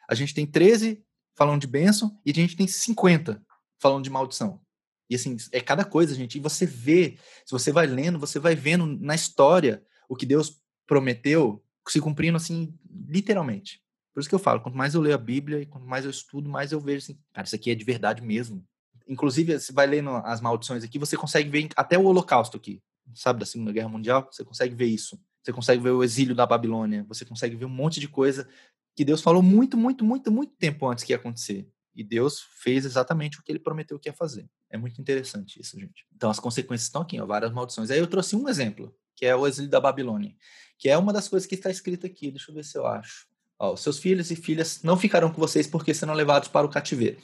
A 0.07 0.15
gente 0.15 0.35
tem 0.35 0.45
13 0.45 1.03
falando 1.35 1.63
de 1.63 1.67
bênção 1.67 2.21
e 2.27 2.31
a 2.31 2.35
gente 2.35 2.55
tem 2.55 2.67
50 2.67 3.43
falando 3.79 4.05
de 4.05 4.11
maldição. 4.11 4.61
E 5.09 5.15
assim, 5.15 5.35
é 5.51 5.61
cada 5.63 5.83
coisa, 5.83 6.15
gente. 6.15 6.37
E 6.37 6.41
você 6.41 6.67
vê, 6.67 7.19
se 7.47 7.51
você 7.51 7.73
vai 7.73 7.87
lendo, 7.87 8.19
você 8.19 8.39
vai 8.39 8.55
vendo 8.55 8.87
na 8.87 9.15
história 9.15 9.83
o 10.09 10.15
que 10.15 10.27
Deus 10.27 10.61
prometeu 10.87 11.65
se 11.89 12.01
cumprindo 12.01 12.37
assim, 12.37 12.73
literalmente. 13.09 13.81
Por 14.13 14.21
isso 14.21 14.29
que 14.29 14.35
eu 14.35 14.39
falo, 14.39 14.61
quanto 14.61 14.77
mais 14.77 14.95
eu 14.95 15.01
leio 15.01 15.15
a 15.15 15.19
Bíblia 15.19 15.61
e 15.61 15.67
quanto 15.67 15.87
mais 15.87 16.05
eu 16.05 16.11
estudo, 16.11 16.49
mais 16.49 16.73
eu 16.73 16.81
vejo 16.81 16.99
assim, 16.99 17.19
cara, 17.33 17.47
isso 17.47 17.57
aqui 17.57 17.71
é 17.71 17.75
de 17.75 17.85
verdade 17.85 18.23
mesmo. 18.23 18.65
Inclusive, 19.11 19.59
você 19.59 19.73
vai 19.73 19.89
lendo 19.89 20.11
as 20.11 20.41
maldições 20.41 20.85
aqui, 20.85 20.97
você 20.97 21.17
consegue 21.17 21.51
ver 21.51 21.69
até 21.75 21.99
o 21.99 22.05
Holocausto 22.05 22.57
aqui, 22.57 22.81
sabe, 23.13 23.41
da 23.41 23.47
Segunda 23.47 23.73
Guerra 23.73 23.89
Mundial, 23.89 24.29
você 24.31 24.45
consegue 24.45 24.73
ver 24.73 24.87
isso. 24.87 25.21
Você 25.43 25.53
consegue 25.53 25.83
ver 25.83 25.91
o 25.91 26.05
exílio 26.05 26.33
da 26.33 26.47
Babilônia, 26.47 27.05
você 27.09 27.25
consegue 27.25 27.57
ver 27.57 27.65
um 27.65 27.71
monte 27.71 27.99
de 27.99 28.07
coisa 28.07 28.49
que 28.95 29.05
Deus 29.05 29.21
falou 29.21 29.43
muito, 29.43 29.77
muito, 29.77 30.05
muito, 30.05 30.31
muito 30.31 30.53
tempo 30.57 30.87
antes 30.87 31.03
que 31.03 31.13
ia 31.13 31.17
acontecer. 31.17 31.69
E 31.93 32.05
Deus 32.05 32.41
fez 32.63 32.85
exatamente 32.85 33.41
o 33.41 33.43
que 33.43 33.51
ele 33.51 33.59
prometeu 33.59 33.99
que 33.99 34.09
ia 34.09 34.13
fazer. 34.13 34.49
É 34.71 34.79
muito 34.79 35.01
interessante 35.01 35.61
isso, 35.61 35.79
gente. 35.81 36.07
Então, 36.15 36.31
as 36.31 36.39
consequências 36.39 36.87
estão 36.87 37.03
aqui, 37.03 37.21
ó, 37.21 37.27
várias 37.27 37.51
maldições. 37.53 37.91
Aí 37.91 37.99
eu 37.99 38.07
trouxe 38.07 38.37
um 38.37 38.49
exemplo, 38.49 38.95
que 39.17 39.27
é 39.27 39.35
o 39.35 39.45
exílio 39.45 39.69
da 39.69 39.81
Babilônia, 39.81 40.37
que 40.79 40.89
é 40.89 40.97
uma 40.97 41.13
das 41.13 41.27
coisas 41.27 41.49
que 41.49 41.57
está 41.57 41.69
escrito 41.69 42.07
aqui. 42.07 42.31
Deixa 42.31 42.51
eu 42.51 42.55
ver 42.55 42.65
se 42.65 42.79
eu 42.79 42.87
acho. 42.87 43.27
Ó, 43.59 43.75
seus 43.75 43.99
filhos 43.99 44.31
e 44.31 44.37
filhas 44.37 44.83
não 44.85 44.97
ficarão 44.97 45.33
com 45.33 45.41
vocês 45.41 45.67
porque 45.67 45.93
serão 45.93 46.15
levados 46.15 46.49
para 46.49 46.67
o 46.67 46.71
cativeiro. 46.71 47.21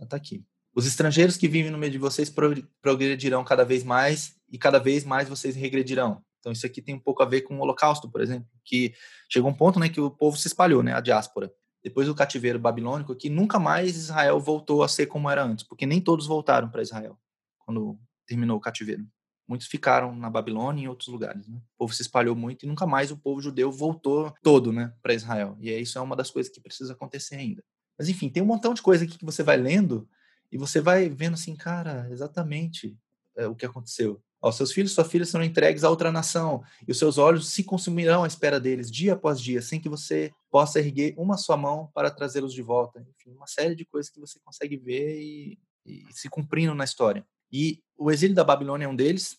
Está 0.00 0.16
aqui. 0.16 0.44
Os 0.74 0.86
estrangeiros 0.86 1.36
que 1.36 1.48
vivem 1.48 1.70
no 1.70 1.78
meio 1.78 1.92
de 1.92 1.98
vocês 1.98 2.32
progredirão 2.80 3.42
cada 3.44 3.64
vez 3.64 3.82
mais 3.82 4.36
e 4.50 4.56
cada 4.56 4.78
vez 4.78 5.04
mais 5.04 5.28
vocês 5.28 5.56
regredirão. 5.56 6.22
Então 6.38 6.52
isso 6.52 6.64
aqui 6.64 6.80
tem 6.80 6.94
um 6.94 7.00
pouco 7.00 7.22
a 7.22 7.26
ver 7.26 7.42
com 7.42 7.58
o 7.58 7.60
Holocausto, 7.60 8.08
por 8.10 8.20
exemplo, 8.20 8.48
que 8.64 8.94
chegou 9.28 9.50
um 9.50 9.54
ponto, 9.54 9.80
né, 9.80 9.88
que 9.88 10.00
o 10.00 10.10
povo 10.10 10.36
se 10.36 10.46
espalhou, 10.46 10.82
né, 10.82 10.94
a 10.94 11.00
diáspora. 11.00 11.52
Depois 11.82 12.06
do 12.06 12.14
cativeiro 12.14 12.58
babilônico, 12.58 13.14
que 13.14 13.28
nunca 13.28 13.58
mais 13.58 13.96
Israel 13.96 14.38
voltou 14.38 14.82
a 14.82 14.88
ser 14.88 15.06
como 15.06 15.28
era 15.28 15.42
antes, 15.42 15.64
porque 15.64 15.86
nem 15.86 16.00
todos 16.00 16.26
voltaram 16.26 16.68
para 16.68 16.82
Israel 16.82 17.18
quando 17.58 17.98
terminou 18.26 18.56
o 18.56 18.60
cativeiro. 18.60 19.04
Muitos 19.48 19.66
ficaram 19.66 20.14
na 20.14 20.28
Babilônia 20.28 20.82
e 20.82 20.84
em 20.84 20.88
outros 20.88 21.08
lugares. 21.08 21.48
Né? 21.48 21.56
O 21.56 21.78
povo 21.78 21.94
se 21.94 22.02
espalhou 22.02 22.36
muito 22.36 22.64
e 22.64 22.68
nunca 22.68 22.86
mais 22.86 23.10
o 23.10 23.16
povo 23.16 23.40
judeu 23.40 23.72
voltou 23.72 24.32
todo, 24.42 24.72
né, 24.72 24.94
para 25.02 25.14
Israel. 25.14 25.56
E 25.60 25.70
isso 25.70 25.98
é 25.98 26.00
uma 26.00 26.14
das 26.14 26.30
coisas 26.30 26.52
que 26.52 26.60
precisa 26.60 26.92
acontecer 26.92 27.36
ainda. 27.36 27.64
Mas 27.98 28.08
enfim, 28.08 28.28
tem 28.28 28.42
um 28.42 28.46
montão 28.46 28.72
de 28.72 28.82
coisa 28.82 29.04
aqui 29.04 29.18
que 29.18 29.24
você 29.24 29.42
vai 29.42 29.56
lendo 29.56 30.08
e 30.50 30.56
você 30.56 30.80
vai 30.80 31.08
vendo 31.08 31.34
assim, 31.34 31.54
cara, 31.56 32.08
exatamente 32.10 32.96
é, 33.36 33.46
o 33.46 33.54
que 33.54 33.66
aconteceu. 33.66 34.22
Ó, 34.40 34.52
seus 34.52 34.72
filhos 34.72 34.92
suas 34.92 35.08
filhas 35.08 35.28
serão 35.28 35.44
entregues 35.44 35.82
a 35.82 35.90
outra 35.90 36.12
nação, 36.12 36.62
e 36.86 36.92
os 36.92 36.98
seus 36.98 37.18
olhos 37.18 37.48
se 37.48 37.64
consumirão 37.64 38.22
à 38.22 38.26
espera 38.26 38.60
deles, 38.60 38.90
dia 38.90 39.14
após 39.14 39.40
dia, 39.40 39.60
sem 39.60 39.80
que 39.80 39.88
você 39.88 40.32
possa 40.48 40.78
erguer 40.78 41.12
uma 41.16 41.36
sua 41.36 41.56
mão 41.56 41.90
para 41.92 42.10
trazê-los 42.10 42.54
de 42.54 42.62
volta. 42.62 43.00
Enfim, 43.00 43.34
uma 43.34 43.48
série 43.48 43.74
de 43.74 43.84
coisas 43.84 44.10
que 44.10 44.20
você 44.20 44.38
consegue 44.44 44.76
ver 44.76 45.20
e, 45.20 45.58
e 45.84 46.06
se 46.12 46.28
cumprindo 46.28 46.72
na 46.74 46.84
história. 46.84 47.26
E 47.50 47.82
o 47.96 48.12
exílio 48.12 48.36
da 48.36 48.44
Babilônia 48.44 48.84
é 48.84 48.88
um 48.88 48.94
deles, 48.94 49.36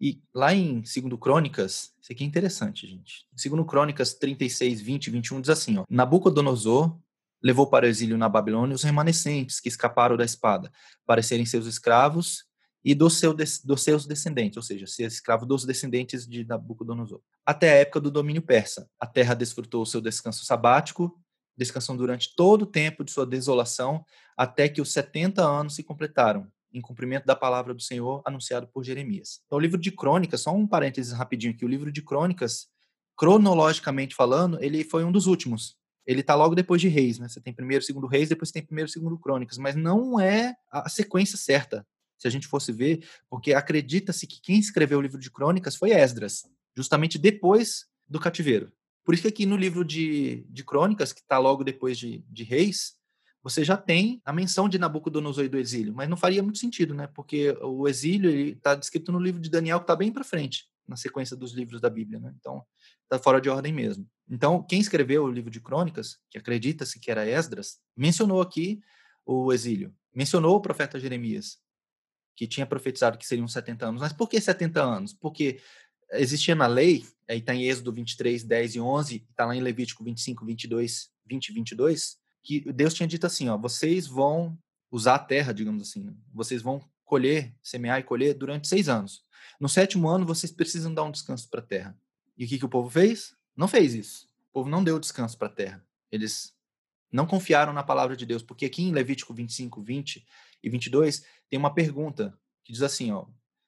e 0.00 0.20
lá 0.34 0.52
em 0.52 0.80
2 0.80 1.20
Crônicas, 1.20 1.92
isso 2.00 2.10
aqui 2.10 2.24
é 2.24 2.26
interessante, 2.26 2.86
gente. 2.86 3.26
Em 3.32 3.50
2 3.50 3.68
Crônicas 3.68 4.14
36, 4.14 4.80
20 4.80 5.06
e 5.06 5.10
21 5.10 5.40
diz 5.42 5.50
assim, 5.50 5.76
ó, 5.76 5.84
Nabucodonosor 5.88 6.98
levou 7.42 7.68
para 7.68 7.86
o 7.86 7.88
exílio 7.88 8.18
na 8.18 8.28
Babilônia 8.28 8.74
os 8.74 8.82
remanescentes 8.82 9.60
que 9.60 9.68
escaparam 9.68 10.16
da 10.16 10.24
espada, 10.24 10.70
para 11.06 11.22
serem 11.22 11.46
seus 11.46 11.66
escravos 11.66 12.44
e 12.84 12.94
dos, 12.94 13.18
seu, 13.18 13.34
dos 13.34 13.82
seus 13.82 14.06
descendentes, 14.06 14.56
ou 14.56 14.62
seja, 14.62 14.86
ser 14.86 15.04
escravo 15.04 15.44
dos 15.44 15.64
descendentes 15.64 16.26
de 16.26 16.44
Nabucodonosor. 16.44 17.20
Até 17.44 17.70
a 17.70 17.76
época 17.76 18.00
do 18.00 18.10
domínio 18.10 18.42
persa, 18.42 18.88
a 18.98 19.06
terra 19.06 19.34
desfrutou 19.34 19.84
seu 19.84 20.00
descanso 20.00 20.44
sabático, 20.44 21.18
descansando 21.56 21.98
durante 21.98 22.34
todo 22.34 22.62
o 22.62 22.66
tempo 22.66 23.04
de 23.04 23.10
sua 23.10 23.26
desolação, 23.26 24.04
até 24.36 24.68
que 24.68 24.80
os 24.80 24.92
70 24.92 25.42
anos 25.42 25.74
se 25.74 25.82
completaram, 25.82 26.46
em 26.72 26.80
cumprimento 26.80 27.26
da 27.26 27.36
palavra 27.36 27.74
do 27.74 27.82
Senhor 27.82 28.22
anunciado 28.24 28.66
por 28.68 28.82
Jeremias. 28.82 29.40
Então, 29.44 29.58
o 29.58 29.60
livro 29.60 29.78
de 29.78 29.90
Crônicas, 29.90 30.40
só 30.40 30.54
um 30.54 30.66
parênteses 30.66 31.12
rapidinho 31.12 31.52
aqui, 31.52 31.64
o 31.64 31.68
livro 31.68 31.92
de 31.92 32.00
Crônicas, 32.00 32.68
cronologicamente 33.14 34.14
falando, 34.14 34.62
ele 34.62 34.82
foi 34.84 35.04
um 35.04 35.12
dos 35.12 35.26
últimos. 35.26 35.76
Ele 36.10 36.22
está 36.22 36.34
logo 36.34 36.56
depois 36.56 36.80
de 36.80 36.88
Reis, 36.88 37.20
né? 37.20 37.28
Você 37.28 37.40
tem 37.40 37.54
primeiro, 37.54 37.84
segundo 37.84 38.08
Reis, 38.08 38.28
depois 38.28 38.50
tem 38.50 38.64
primeiro, 38.64 38.90
segundo 38.90 39.16
Crônicas, 39.16 39.56
mas 39.58 39.76
não 39.76 40.18
é 40.18 40.56
a 40.68 40.88
sequência 40.88 41.38
certa 41.38 41.86
se 42.18 42.26
a 42.26 42.30
gente 42.30 42.48
fosse 42.48 42.72
ver, 42.72 43.06
porque 43.30 43.54
acredita-se 43.54 44.26
que 44.26 44.40
quem 44.42 44.58
escreveu 44.58 44.98
o 44.98 45.00
livro 45.00 45.20
de 45.20 45.30
crônicas 45.30 45.76
foi 45.76 45.92
Esdras, 45.92 46.42
justamente 46.76 47.16
depois 47.16 47.86
do 48.08 48.18
cativeiro. 48.18 48.72
Por 49.04 49.14
isso 49.14 49.22
que 49.22 49.28
aqui 49.28 49.46
no 49.46 49.56
livro 49.56 49.84
de, 49.84 50.44
de 50.48 50.64
crônicas, 50.64 51.12
que 51.12 51.20
está 51.20 51.38
logo 51.38 51.62
depois 51.62 51.96
de, 51.96 52.24
de 52.28 52.42
reis, 52.42 52.96
você 53.40 53.64
já 53.64 53.76
tem 53.76 54.20
a 54.24 54.32
menção 54.32 54.68
de 54.68 54.80
Nabucodonosor 54.80 55.44
e 55.44 55.48
do 55.48 55.58
exílio, 55.58 55.94
mas 55.94 56.08
não 56.08 56.16
faria 56.16 56.42
muito 56.42 56.58
sentido, 56.58 56.92
né? 56.92 57.06
Porque 57.06 57.56
o 57.62 57.86
exílio 57.86 58.30
está 58.30 58.74
descrito 58.74 59.12
no 59.12 59.20
livro 59.20 59.40
de 59.40 59.48
Daniel, 59.48 59.78
que 59.78 59.84
está 59.84 59.94
bem 59.94 60.12
para 60.12 60.24
frente, 60.24 60.68
na 60.90 60.96
sequência 60.96 61.36
dos 61.36 61.52
livros 61.52 61.80
da 61.80 61.88
Bíblia, 61.88 62.18
né? 62.18 62.34
Então, 62.38 62.66
está 63.04 63.18
fora 63.18 63.40
de 63.40 63.48
ordem 63.48 63.72
mesmo. 63.72 64.06
Então, 64.28 64.62
quem 64.62 64.80
escreveu 64.80 65.24
o 65.24 65.30
livro 65.30 65.50
de 65.50 65.60
crônicas, 65.60 66.18
que 66.28 66.36
acredita-se 66.36 66.98
que 66.98 67.10
era 67.10 67.26
Esdras, 67.26 67.78
mencionou 67.96 68.42
aqui 68.42 68.80
o 69.24 69.52
exílio, 69.52 69.94
mencionou 70.12 70.56
o 70.56 70.60
profeta 70.60 70.98
Jeremias, 70.98 71.58
que 72.36 72.46
tinha 72.46 72.66
profetizado 72.66 73.16
que 73.16 73.26
seriam 73.26 73.46
70 73.46 73.86
anos. 73.86 74.00
Mas 74.00 74.12
por 74.12 74.28
que 74.28 74.40
70 74.40 74.82
anos? 74.82 75.12
Porque 75.12 75.60
existia 76.12 76.54
na 76.54 76.66
lei, 76.66 77.06
aí 77.28 77.38
está 77.38 77.54
em 77.54 77.68
Êxodo 77.68 77.92
23, 77.92 78.42
10 78.42 78.74
e 78.74 78.80
11, 78.80 79.26
está 79.30 79.46
lá 79.46 79.54
em 79.54 79.60
Levítico 79.60 80.02
25, 80.02 80.44
22, 80.44 81.10
20 81.26 81.48
e 81.48 81.52
22, 81.52 82.18
que 82.42 82.72
Deus 82.72 82.94
tinha 82.94 83.06
dito 83.06 83.26
assim, 83.26 83.48
ó, 83.48 83.56
vocês 83.56 84.06
vão 84.06 84.58
usar 84.90 85.14
a 85.14 85.18
terra, 85.20 85.52
digamos 85.52 85.88
assim, 85.88 86.16
vocês 86.34 86.62
vão 86.62 86.80
colher, 87.04 87.54
semear 87.62 88.00
e 88.00 88.04
colher 88.04 88.34
durante 88.34 88.66
seis 88.66 88.88
anos. 88.88 89.24
No 89.60 89.68
sétimo 89.68 90.08
ano, 90.08 90.24
vocês 90.24 90.50
precisam 90.50 90.92
dar 90.92 91.04
um 91.04 91.10
descanso 91.10 91.46
para 91.50 91.60
a 91.60 91.62
terra. 91.62 91.96
E 92.36 92.46
o 92.46 92.48
que, 92.48 92.58
que 92.58 92.64
o 92.64 92.68
povo 92.68 92.88
fez? 92.88 93.36
Não 93.54 93.68
fez 93.68 93.92
isso. 93.92 94.26
O 94.48 94.52
povo 94.54 94.70
não 94.70 94.82
deu 94.82 94.98
descanso 94.98 95.36
para 95.36 95.48
a 95.48 95.52
terra. 95.52 95.86
Eles 96.10 96.54
não 97.12 97.26
confiaram 97.26 97.72
na 97.72 97.82
palavra 97.82 98.16
de 98.16 98.24
Deus, 98.24 98.42
porque 98.42 98.64
aqui 98.64 98.82
em 98.82 98.92
Levítico 98.92 99.34
25, 99.34 99.82
20 99.82 100.26
e 100.62 100.70
22 100.70 101.22
tem 101.50 101.58
uma 101.58 101.74
pergunta 101.74 102.34
que 102.64 102.72
diz 102.72 102.80
assim, 102.80 103.12
ó: 103.12 103.26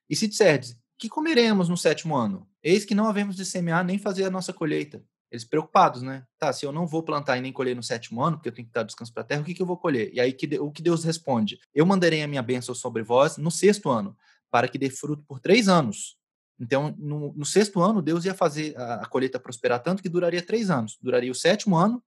E 0.09 0.17
se 0.17 0.27
disserdes, 0.27 0.81
que 0.99 1.11
comeremos 1.11 1.69
no 1.69 1.77
sétimo 1.77 2.17
ano? 2.17 2.49
Eis 2.63 2.85
que 2.87 2.95
não 2.95 3.07
havemos 3.07 3.37
de 3.37 3.45
semear 3.45 3.85
nem 3.85 3.99
fazer 3.99 4.25
a 4.25 4.31
nossa 4.31 4.53
colheita. 4.53 5.05
Eles 5.31 5.45
preocupados, 5.45 6.03
né? 6.03 6.27
Tá, 6.39 6.53
se 6.53 6.65
eu 6.65 6.71
não 6.73 6.87
vou 6.87 7.03
plantar 7.03 7.39
e 7.39 7.41
nem 7.41 7.53
colher 7.53 7.75
no 7.75 7.83
sétimo 7.83 8.23
ano, 8.23 8.37
porque 8.37 8.49
eu 8.49 8.53
tenho 8.53 8.67
que 8.67 8.73
dar 8.73 8.83
descanso 8.83 9.13
para 9.13 9.23
a 9.23 9.27
terra, 9.27 9.41
o 9.41 9.45
que, 9.45 9.55
que 9.55 9.63
eu 9.63 9.67
vou 9.67 9.79
colher? 9.79 10.11
E 10.13 10.21
aí 10.21 10.33
que, 10.33 10.59
o 10.59 10.71
que 10.71 10.83
Deus 10.83 11.05
responde? 11.05 11.59
Eu 11.75 11.85
mandarei 11.85 12.23
a 12.23 12.29
minha 12.29 12.43
bênção 12.43 12.75
sobre 12.75 13.03
vós 13.03 13.37
no 13.37 13.51
sexto 13.51 13.89
ano, 13.89 14.17
para 14.53 14.69
que 14.69 14.79
dê 14.79 14.91
fruto 14.91 15.25
por 15.27 15.41
três 15.41 15.67
anos. 15.67 16.19
Então, 16.61 16.95
no, 16.99 17.33
no 17.33 17.45
sexto 17.45 17.81
ano, 17.81 18.03
Deus 18.03 18.27
ia 18.27 18.35
fazer 18.35 18.77
a, 18.77 18.97
a 18.97 19.07
colheita 19.07 19.41
prosperar 19.41 19.83
tanto 19.83 20.03
que 20.03 20.09
duraria 20.09 20.43
três 20.43 20.71
anos. 20.71 20.99
Duraria 21.01 21.33
o 21.33 21.35
sétimo 21.35 21.77
ano, 21.77 22.01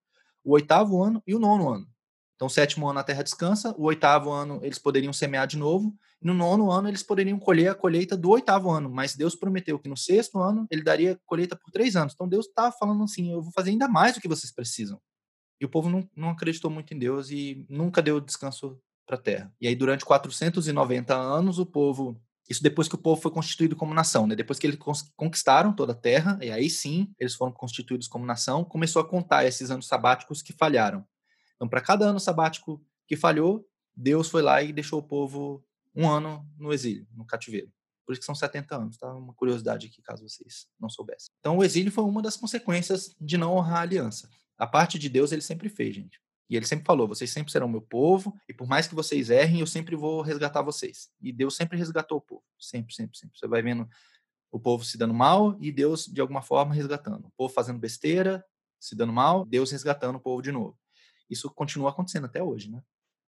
o 0.43 0.53
oitavo 0.53 1.03
ano 1.03 1.21
e 1.25 1.33
o 1.33 1.39
nono 1.39 1.67
ano. 1.67 1.87
Então, 2.35 2.47
o 2.47 2.49
sétimo 2.49 2.87
ano 2.87 2.99
a 2.99 3.03
terra 3.03 3.23
descansa, 3.23 3.73
o 3.77 3.85
oitavo 3.85 4.29
ano 4.29 4.59
eles 4.61 4.77
poderiam 4.77 5.11
semear 5.11 5.47
de 5.47 5.57
novo, 5.57 5.95
no 6.21 6.33
nono 6.33 6.71
ano 6.71 6.87
eles 6.87 7.01
poderiam 7.01 7.39
colher 7.39 7.69
a 7.69 7.75
colheita 7.75 8.15
do 8.15 8.29
oitavo 8.29 8.69
ano, 8.69 8.89
mas 8.89 9.15
Deus 9.15 9.35
prometeu 9.35 9.79
que 9.79 9.89
no 9.89 9.97
sexto 9.97 10.39
ano 10.39 10.67
ele 10.69 10.83
daria 10.83 11.19
colheita 11.25 11.55
por 11.55 11.71
três 11.71 11.95
anos. 11.95 12.13
Então, 12.13 12.27
Deus 12.27 12.45
está 12.45 12.71
falando 12.71 13.03
assim: 13.03 13.31
eu 13.31 13.41
vou 13.41 13.51
fazer 13.51 13.71
ainda 13.71 13.87
mais 13.87 14.13
do 14.13 14.21
que 14.21 14.27
vocês 14.27 14.53
precisam. 14.53 15.01
E 15.59 15.65
o 15.65 15.69
povo 15.69 15.89
não, 15.89 16.07
não 16.15 16.29
acreditou 16.29 16.69
muito 16.69 16.93
em 16.93 16.99
Deus 16.99 17.31
e 17.31 17.65
nunca 17.67 18.01
deu 18.01 18.19
descanso 18.19 18.79
para 19.05 19.15
a 19.15 19.21
terra. 19.21 19.53
E 19.61 19.67
aí, 19.67 19.75
durante 19.75 20.03
490 20.03 21.15
anos, 21.15 21.59
o 21.59 21.65
povo. 21.65 22.21
Isso 22.49 22.61
depois 22.61 22.87
que 22.87 22.95
o 22.95 22.99
povo 22.99 23.21
foi 23.21 23.31
constituído 23.31 23.75
como 23.75 23.93
nação, 23.93 24.27
né? 24.27 24.35
Depois 24.35 24.59
que 24.59 24.67
eles 24.67 24.77
conquistaram 25.15 25.73
toda 25.73 25.93
a 25.93 25.95
terra, 25.95 26.37
e 26.41 26.51
aí 26.51 26.69
sim 26.69 27.13
eles 27.19 27.33
foram 27.33 27.51
constituídos 27.51 28.07
como 28.07 28.25
nação, 28.25 28.63
começou 28.63 29.01
a 29.01 29.07
contar 29.07 29.45
esses 29.45 29.71
anos 29.71 29.87
sabáticos 29.87 30.41
que 30.41 30.53
falharam. 30.53 31.05
Então, 31.55 31.67
para 31.67 31.81
cada 31.81 32.05
ano 32.05 32.19
sabático 32.19 32.83
que 33.07 33.15
falhou, 33.15 33.67
Deus 33.95 34.29
foi 34.29 34.41
lá 34.41 34.61
e 34.61 34.71
deixou 34.71 34.99
o 34.99 35.03
povo 35.03 35.63
um 35.95 36.07
ano 36.07 36.47
no 36.57 36.73
exílio, 36.73 37.07
no 37.13 37.25
cativeiro. 37.25 37.71
Por 38.05 38.11
isso 38.11 38.19
que 38.19 38.25
são 38.25 38.35
70 38.35 38.75
anos, 38.75 38.97
tá? 38.97 39.11
Uma 39.13 39.33
curiosidade 39.33 39.87
aqui, 39.87 40.01
caso 40.01 40.27
vocês 40.27 40.67
não 40.79 40.89
soubessem. 40.89 41.33
Então, 41.39 41.57
o 41.57 41.63
exílio 41.63 41.91
foi 41.91 42.03
uma 42.03 42.21
das 42.21 42.37
consequências 42.37 43.15
de 43.19 43.37
não 43.37 43.55
honrar 43.55 43.79
a 43.79 43.81
aliança. 43.81 44.29
A 44.57 44.67
parte 44.67 44.99
de 44.99 45.09
Deus 45.09 45.31
ele 45.31 45.41
sempre 45.41 45.69
fez, 45.69 45.95
gente. 45.95 46.21
E 46.49 46.55
ele 46.55 46.65
sempre 46.65 46.85
falou: 46.85 47.07
vocês 47.07 47.31
sempre 47.31 47.51
serão 47.51 47.67
meu 47.67 47.81
povo, 47.81 48.35
e 48.47 48.53
por 48.53 48.67
mais 48.67 48.87
que 48.87 48.95
vocês 48.95 49.29
errem, 49.29 49.59
eu 49.59 49.67
sempre 49.67 49.95
vou 49.95 50.21
resgatar 50.21 50.61
vocês. 50.61 51.09
E 51.19 51.31
Deus 51.31 51.55
sempre 51.55 51.77
resgatou 51.77 52.17
o 52.17 52.21
povo. 52.21 52.43
Sempre, 52.59 52.93
sempre, 52.93 53.17
sempre. 53.17 53.37
Você 53.37 53.47
vai 53.47 53.61
vendo 53.61 53.87
o 54.51 54.59
povo 54.59 54.83
se 54.83 54.97
dando 54.97 55.13
mal 55.13 55.57
e 55.59 55.71
Deus, 55.71 56.05
de 56.05 56.21
alguma 56.21 56.41
forma, 56.41 56.73
resgatando. 56.73 57.27
O 57.27 57.31
povo 57.31 57.53
fazendo 57.53 57.79
besteira, 57.79 58.45
se 58.79 58.95
dando 58.95 59.11
mal, 59.11 59.45
Deus 59.45 59.71
resgatando 59.71 60.15
o 60.15 60.19
povo 60.19 60.41
de 60.41 60.51
novo. 60.51 60.77
Isso 61.29 61.49
continua 61.49 61.89
acontecendo 61.89 62.25
até 62.25 62.41
hoje, 62.41 62.69
né? 62.69 62.81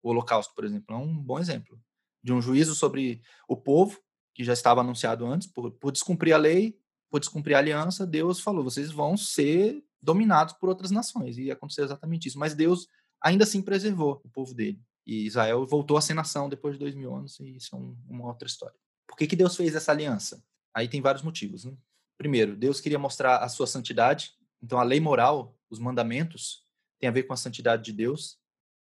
O 0.03 0.11
Holocausto, 0.11 0.55
por 0.55 0.65
exemplo, 0.65 0.95
é 0.95 0.99
um 0.99 1.19
bom 1.19 1.39
exemplo 1.39 1.79
de 2.23 2.33
um 2.33 2.41
juízo 2.41 2.75
sobre 2.75 3.23
o 3.49 3.57
povo, 3.57 3.99
que 4.35 4.45
já 4.45 4.53
estava 4.53 4.81
anunciado 4.81 5.27
antes, 5.27 5.49
por, 5.49 5.71
por 5.73 5.93
descumprir 5.93 6.35
a 6.35 6.39
lei, 6.39 6.79
por 7.11 7.19
descumprir 7.19 7.57
a 7.57 7.59
aliança, 7.59 8.07
Deus 8.07 8.41
falou: 8.41 8.63
vocês 8.63 8.91
vão 8.91 9.17
ser 9.17 9.83
dominados 10.01 10.55
por 10.55 10.69
outras 10.69 10.91
nações. 10.91 11.37
E 11.37 11.51
aconteceu 11.51 11.85
exatamente 11.85 12.29
isso. 12.29 12.39
Mas 12.39 12.55
Deus 12.55 12.87
ainda 13.23 13.45
assim 13.45 13.63
preservou 13.63 14.21
o 14.25 14.29
povo 14.29 14.55
dele. 14.55 14.81
E 15.07 15.27
Israel 15.27 15.67
voltou 15.67 15.97
a 15.97 16.01
ser 16.01 16.15
nação 16.15 16.49
depois 16.49 16.75
de 16.75 16.81
dois 16.81 16.95
mil 16.95 17.15
anos, 17.15 17.39
e 17.41 17.57
isso 17.57 17.75
é 17.75 17.79
um, 17.79 17.97
uma 18.09 18.27
outra 18.27 18.47
história. 18.47 18.77
Por 19.07 19.17
que, 19.17 19.27
que 19.27 19.37
Deus 19.37 19.57
fez 19.57 19.75
essa 19.75 19.91
aliança? 19.91 20.43
Aí 20.75 20.89
tem 20.89 21.01
vários 21.01 21.23
motivos. 21.23 21.65
Né? 21.65 21.77
Primeiro, 22.17 22.57
Deus 22.57 22.81
queria 22.81 22.99
mostrar 22.99 23.39
a 23.39 23.49
sua 23.49 23.67
santidade 23.67 24.33
Então, 24.63 24.79
a 24.79 24.83
lei 24.83 25.01
moral, 25.01 25.57
os 25.69 25.79
mandamentos, 25.79 26.65
tem 26.99 27.09
a 27.09 27.13
ver 27.13 27.25
com 27.25 27.33
a 27.33 27.37
santidade 27.37 27.83
de 27.83 27.93
Deus 27.93 28.39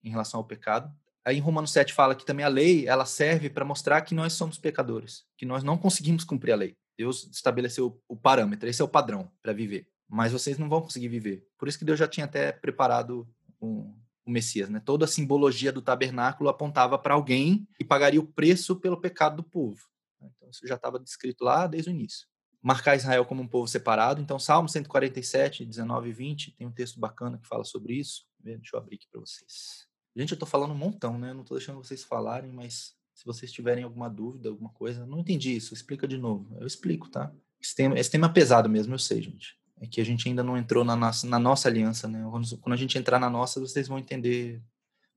em 0.02 0.10
relação 0.10 0.38
ao 0.38 0.44
pecado. 0.44 0.92
Aí 1.24 1.36
em 1.36 1.40
Romanos 1.40 1.70
7 1.70 1.92
fala 1.92 2.16
que 2.16 2.26
também 2.26 2.44
a 2.44 2.48
lei, 2.48 2.86
ela 2.86 3.06
serve 3.06 3.48
para 3.48 3.64
mostrar 3.64 4.02
que 4.02 4.14
nós 4.14 4.32
somos 4.32 4.58
pecadores, 4.58 5.24
que 5.38 5.46
nós 5.46 5.62
não 5.62 5.78
conseguimos 5.78 6.24
cumprir 6.24 6.52
a 6.52 6.56
lei. 6.56 6.76
Deus 6.98 7.28
estabeleceu 7.32 8.00
o 8.08 8.16
parâmetro, 8.16 8.68
esse 8.68 8.82
é 8.82 8.84
o 8.84 8.88
padrão 8.88 9.30
para 9.40 9.52
viver. 9.52 9.88
Mas 10.08 10.32
vocês 10.32 10.58
não 10.58 10.68
vão 10.68 10.82
conseguir 10.82 11.08
viver. 11.08 11.46
Por 11.56 11.68
isso 11.68 11.78
que 11.78 11.84
Deus 11.84 11.98
já 11.98 12.08
tinha 12.08 12.26
até 12.26 12.52
preparado 12.52 13.26
o, 13.60 13.94
o 14.24 14.30
Messias, 14.30 14.68
né? 14.68 14.80
Toda 14.84 15.04
a 15.04 15.08
simbologia 15.08 15.72
do 15.72 15.82
tabernáculo 15.82 16.48
apontava 16.48 16.98
para 16.98 17.14
alguém 17.14 17.66
que 17.76 17.84
pagaria 17.84 18.20
o 18.20 18.26
preço 18.26 18.76
pelo 18.76 19.00
pecado 19.00 19.36
do 19.36 19.42
povo. 19.42 19.80
Então 20.20 20.48
isso 20.48 20.66
já 20.66 20.76
estava 20.76 20.98
descrito 20.98 21.44
lá 21.44 21.66
desde 21.66 21.90
o 21.90 21.92
início. 21.92 22.28
Marcar 22.62 22.94
Israel 22.94 23.24
como 23.24 23.42
um 23.42 23.48
povo 23.48 23.66
separado. 23.66 24.20
Então 24.20 24.38
Salmo 24.38 24.68
147, 24.68 25.64
19 25.64 26.08
e 26.08 26.12
20, 26.12 26.52
tem 26.52 26.66
um 26.66 26.72
texto 26.72 27.00
bacana 27.00 27.38
que 27.38 27.46
fala 27.46 27.64
sobre 27.64 27.94
isso. 27.94 28.24
Deixa 28.38 28.76
eu 28.76 28.78
abrir 28.78 28.96
aqui 28.96 29.06
para 29.10 29.20
vocês. 29.20 29.88
Gente, 30.14 30.30
eu 30.30 30.36
estou 30.36 30.48
falando 30.48 30.72
um 30.72 30.76
montão, 30.76 31.18
né? 31.18 31.32
Não 31.32 31.42
estou 31.42 31.56
deixando 31.56 31.82
vocês 31.82 32.04
falarem, 32.04 32.52
mas 32.52 32.94
se 33.14 33.24
vocês 33.24 33.50
tiverem 33.50 33.84
alguma 33.84 34.08
dúvida, 34.08 34.48
alguma 34.48 34.70
coisa, 34.70 35.06
não 35.06 35.20
entendi 35.20 35.56
isso, 35.56 35.74
explica 35.74 36.06
de 36.06 36.18
novo. 36.18 36.56
Eu 36.60 36.66
explico, 36.66 37.08
tá? 37.08 37.32
Esse 37.60 37.74
tema, 37.74 37.98
esse 37.98 38.10
tema 38.10 38.26
é 38.26 38.32
pesado 38.32 38.68
mesmo, 38.68 38.94
eu 38.94 38.98
sei, 38.98 39.22
gente. 39.22 39.56
É 39.82 39.86
que 39.88 40.00
a 40.00 40.04
gente 40.04 40.28
ainda 40.28 40.44
não 40.44 40.56
entrou 40.56 40.84
na 40.84 40.94
nossa, 40.94 41.26
na 41.26 41.40
nossa 41.40 41.68
aliança, 41.68 42.06
né? 42.06 42.22
Quando 42.60 42.72
a 42.72 42.76
gente 42.76 42.96
entrar 42.96 43.18
na 43.18 43.28
nossa, 43.28 43.58
vocês 43.58 43.88
vão 43.88 43.98
entender 43.98 44.62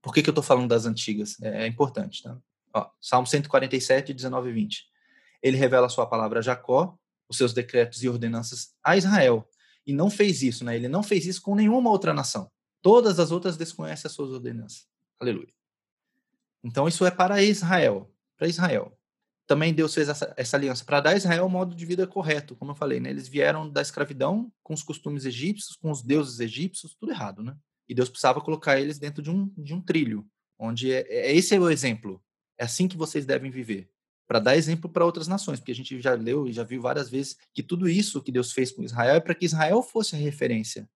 por 0.02 0.12
que, 0.12 0.24
que 0.24 0.30
eu 0.30 0.32
estou 0.32 0.44
falando 0.44 0.68
das 0.68 0.88
antigas. 0.88 1.40
É, 1.40 1.66
é 1.66 1.68
importante, 1.68 2.24
tá? 2.24 2.36
Ó, 2.74 2.90
Salmo 3.00 3.28
147, 3.28 4.12
19 4.12 4.50
e 4.50 4.54
20. 4.54 4.86
Ele 5.44 5.56
revela 5.56 5.86
a 5.86 5.90
sua 5.90 6.08
palavra 6.08 6.40
a 6.40 6.42
Jacó, 6.42 6.98
os 7.30 7.38
seus 7.38 7.54
decretos 7.54 8.04
e 8.04 8.10
ordenanças 8.10 8.74
a 8.84 8.98
Israel. 8.98 9.48
E 9.86 9.94
não 9.94 10.10
fez 10.10 10.42
isso, 10.42 10.66
né? 10.66 10.76
Ele 10.76 10.88
não 10.88 11.04
fez 11.04 11.28
isso 11.28 11.44
com 11.44 11.54
nenhuma 11.54 11.92
outra 11.92 12.12
nação. 12.12 12.52
Todas 12.82 13.20
as 13.20 13.32
outras 13.32 13.58
desconhecem 13.58 14.08
as 14.08 14.14
suas 14.14 14.32
ordenanças. 14.32 14.88
Aleluia. 15.20 15.54
Então 16.64 16.88
isso 16.88 17.06
é 17.06 17.12
para 17.12 17.44
Israel, 17.44 18.12
para 18.36 18.48
Israel. 18.48 18.98
Também 19.48 19.74
Deus 19.74 19.94
fez 19.94 20.10
essa, 20.10 20.34
essa 20.36 20.58
aliança 20.58 20.84
para 20.84 21.02
dar 21.02 21.10
a 21.12 21.16
Israel 21.16 21.46
um 21.46 21.50
modo 21.50 21.76
de 21.76 21.86
vida 21.86 22.08
correto, 22.08 22.56
como 22.56 22.72
eu 22.72 22.76
falei, 22.76 23.00
né? 23.00 23.10
Eles 23.10 23.28
vieram 23.28 23.70
da 23.70 23.82
escravidão 23.82 24.52
com 24.64 24.74
os 24.74 24.82
costumes 24.82 25.26
egípcios, 25.26 25.76
com 25.76 25.92
os 25.92 26.02
deuses 26.02 26.40
egípcios, 26.40 26.96
tudo 26.96 27.12
errado, 27.12 27.44
né? 27.44 27.56
E 27.88 27.94
Deus 27.94 28.10
precisava 28.10 28.42
colocar 28.42 28.80
eles 28.80 28.98
dentro 28.98 29.22
de 29.22 29.30
um, 29.30 29.48
de 29.58 29.74
um 29.74 29.82
trilho, 29.82 30.26
onde 30.58 30.92
é, 30.92 31.06
é 31.10 31.36
esse 31.36 31.56
é 31.56 31.60
o 31.60 31.70
exemplo. 31.70 32.22
É 32.58 32.66
assim 32.66 32.88
que 32.88 32.98
vocês 32.98 33.26
devem 33.26 33.52
viver, 33.52 33.90
para 34.28 34.40
dar 34.40 34.56
exemplo 34.56 34.90
para 34.90 35.06
outras 35.06 35.28
nações, 35.28 35.60
porque 35.60 35.72
a 35.72 35.76
gente 35.76 36.02
já 36.02 36.14
leu 36.14 36.48
e 36.48 36.54
já 36.54 36.64
viu 36.64 36.82
várias 36.82 37.10
vezes 37.10 37.38
que 37.54 37.62
tudo 37.62 37.88
isso 37.88 38.24
que 38.24 38.32
Deus 38.32 38.52
fez 38.52 38.72
com 38.72 38.84
Israel 38.84 39.16
é 39.16 39.20
para 39.20 39.36
que 39.36 39.46
Israel 39.46 39.84
fosse 39.84 40.16
a 40.16 40.20
referência 40.20 40.90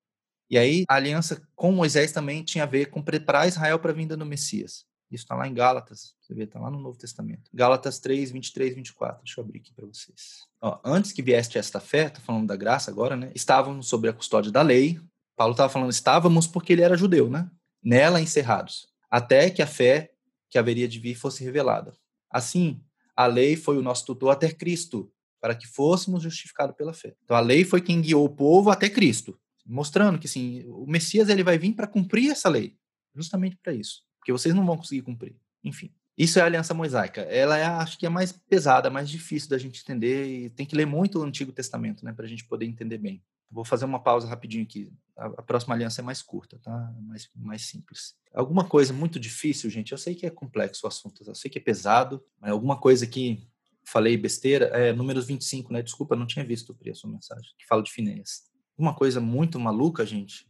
e 0.49 0.57
aí 0.57 0.83
a 0.89 0.95
aliança 0.95 1.41
com 1.55 1.71
Moisés 1.71 2.11
também 2.11 2.43
tinha 2.43 2.63
a 2.63 2.67
ver 2.67 2.87
com 2.87 3.03
preparar 3.03 3.47
Israel 3.47 3.77
para 3.77 3.91
a 3.91 3.93
vinda 3.93 4.17
do 4.17 4.25
Messias. 4.25 4.83
Isso 5.11 5.23
está 5.23 5.35
lá 5.35 5.47
em 5.47 5.53
Gálatas, 5.53 6.15
você 6.21 6.33
vê, 6.33 6.43
está 6.43 6.59
lá 6.59 6.69
no 6.69 6.79
Novo 6.79 6.97
Testamento. 6.97 7.49
Gálatas 7.53 7.99
3, 7.99 8.31
23, 8.31 8.75
24. 8.75 9.23
Deixa 9.23 9.39
eu 9.39 9.43
abrir 9.43 9.59
aqui 9.59 9.73
para 9.73 9.85
vocês. 9.85 10.45
Ó, 10.61 10.79
antes 10.83 11.11
que 11.11 11.21
viesse 11.21 11.57
esta 11.57 11.79
fé, 11.79 12.07
estou 12.07 12.23
falando 12.23 12.47
da 12.47 12.55
graça 12.55 12.91
agora, 12.91 13.15
né? 13.15 13.31
Estávamos 13.33 13.87
sob 13.87 14.07
a 14.07 14.13
custódia 14.13 14.51
da 14.51 14.61
lei. 14.61 14.99
Paulo 15.35 15.53
estava 15.53 15.71
falando 15.71 15.91
estávamos 15.91 16.45
porque 16.47 16.73
ele 16.73 16.81
era 16.81 16.97
judeu, 16.97 17.29
né? 17.29 17.49
Nela 17.81 18.21
encerrados, 18.21 18.87
até 19.09 19.49
que 19.49 19.61
a 19.61 19.67
fé 19.67 20.11
que 20.49 20.57
haveria 20.57 20.87
de 20.87 20.99
vir 20.99 21.15
fosse 21.15 21.43
revelada. 21.43 21.95
Assim, 22.29 22.81
a 23.15 23.25
lei 23.25 23.55
foi 23.55 23.77
o 23.77 23.81
nosso 23.81 24.05
tutor 24.05 24.31
até 24.31 24.51
Cristo, 24.51 25.11
para 25.39 25.55
que 25.55 25.67
fôssemos 25.67 26.23
justificados 26.23 26.75
pela 26.75 26.93
fé. 26.93 27.15
Então 27.23 27.37
a 27.37 27.39
lei 27.39 27.63
foi 27.63 27.81
quem 27.81 28.01
guiou 28.01 28.25
o 28.25 28.29
povo 28.29 28.69
até 28.69 28.89
Cristo 28.89 29.39
mostrando 29.69 30.17
que 30.17 30.25
assim, 30.25 30.65
o 30.67 30.85
Messias 30.87 31.29
ele 31.29 31.43
vai 31.43 31.57
vir 31.57 31.73
para 31.73 31.87
cumprir 31.87 32.31
essa 32.31 32.49
lei, 32.49 32.75
justamente 33.15 33.55
para 33.61 33.71
isso, 33.71 34.03
porque 34.29 34.33
vocês 34.33 34.53
não 34.53 34.65
vão 34.65 34.77
conseguir 34.77 35.01
cumprir. 35.01 35.35
Enfim, 35.63 35.91
isso 36.17 36.37
é 36.37 36.41
a 36.41 36.45
aliança 36.45 36.73
mosaica. 36.73 37.21
Ela 37.21 37.57
é, 37.57 37.65
acho 37.65 37.97
que 37.97 38.05
é 38.05 38.09
mais 38.09 38.31
pesada, 38.31 38.89
mais 38.89 39.09
difícil 39.09 39.49
da 39.49 39.57
gente 39.57 39.81
entender 39.81 40.25
e 40.27 40.49
tem 40.51 40.65
que 40.65 40.75
ler 40.75 40.85
muito 40.85 41.19
o 41.19 41.23
Antigo 41.23 41.51
Testamento, 41.51 42.05
né, 42.05 42.13
para 42.13 42.25
a 42.25 42.27
gente 42.27 42.45
poder 42.45 42.65
entender 42.65 42.99
bem. 42.99 43.23
Vou 43.49 43.65
fazer 43.65 43.85
uma 43.85 43.99
pausa 43.99 44.27
rapidinho 44.27 44.63
aqui. 44.63 44.93
A, 45.17 45.25
a, 45.25 45.41
próxima 45.41 45.73
aliança 45.73 46.01
é 46.01 46.03
mais 46.03 46.21
curta, 46.21 46.59
tá? 46.59 46.93
Mais, 47.01 47.27
mais 47.35 47.63
simples. 47.63 48.15
Alguma 48.31 48.63
coisa 48.63 48.93
muito 48.93 49.19
difícil, 49.19 49.67
gente. 49.71 49.91
Eu 49.91 49.97
sei 49.97 50.13
que 50.13 50.27
é 50.27 50.29
complexo 50.29 50.85
o 50.85 50.87
assunto, 50.87 51.23
eu 51.25 51.33
sei 51.33 51.49
que 51.49 51.57
é 51.57 51.61
pesado, 51.61 52.23
mas 52.39 52.51
alguma 52.51 52.77
coisa 52.77 53.07
que 53.07 53.47
falei 53.83 54.15
besteira, 54.15 54.65
é 54.65 54.93
números 54.93 55.25
25, 55.25 55.73
né? 55.73 55.81
Desculpa, 55.81 56.15
não 56.15 56.27
tinha 56.27 56.45
visto 56.45 56.77
a 56.87 56.93
sua 56.93 57.09
mensagem, 57.09 57.51
que 57.57 57.65
fala 57.65 57.81
de 57.81 57.91
Fineias 57.91 58.47
uma 58.77 58.95
coisa 58.95 59.19
muito 59.19 59.59
maluca, 59.59 60.05
gente? 60.05 60.47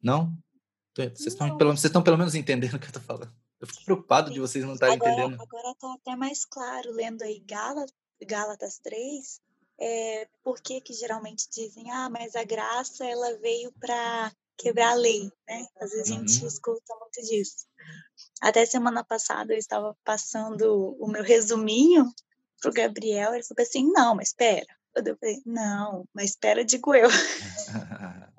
Não? 0.00 0.38
Vocês 0.98 1.26
estão 1.26 1.56
pelo, 1.56 1.70
vocês 1.70 1.84
estão 1.84 2.02
pelo 2.02 2.18
menos 2.18 2.34
entendendo 2.34 2.74
o 2.74 2.78
que 2.78 2.86
eu 2.86 2.90
estou 2.90 3.02
falando. 3.02 3.32
Eu 3.60 3.66
fico 3.66 3.84
preocupado 3.84 4.30
de 4.30 4.40
vocês 4.40 4.64
não 4.64 4.74
estarem 4.74 4.96
agora, 4.96 5.12
entendendo. 5.12 5.42
Agora 5.42 5.70
está 5.70 5.94
até 5.94 6.16
mais 6.16 6.44
claro, 6.44 6.92
lendo 6.92 7.22
aí 7.22 7.40
Gálatas, 7.46 7.94
Gálatas 8.26 8.78
3, 8.78 9.40
é, 9.80 10.28
por 10.42 10.60
que 10.60 10.82
geralmente 10.92 11.48
dizem, 11.50 11.90
ah, 11.90 12.10
mas 12.10 12.34
a 12.34 12.44
graça 12.44 13.04
ela 13.04 13.38
veio 13.38 13.72
para 13.80 14.32
quebrar 14.56 14.90
a 14.90 14.94
lei, 14.94 15.30
né? 15.48 15.66
Às 15.80 15.90
vezes 15.92 16.10
a 16.10 16.14
gente 16.14 16.40
uhum. 16.42 16.48
escuta 16.48 16.94
muito 16.96 17.22
disso. 17.22 17.66
Até 18.40 18.66
semana 18.66 19.04
passada 19.04 19.52
eu 19.52 19.58
estava 19.58 19.96
passando 20.04 20.96
o 20.98 21.06
meu 21.08 21.22
resuminho 21.22 22.12
pro 22.60 22.72
Gabriel, 22.72 23.34
ele 23.34 23.44
falou 23.44 23.62
assim, 23.62 23.88
não, 23.92 24.16
mas 24.16 24.28
espera, 24.28 24.66
eu 24.96 25.16
falei, 25.16 25.40
não, 25.46 26.08
mas 26.12 26.30
espera, 26.30 26.64
digo 26.64 26.92
eu. 26.92 27.08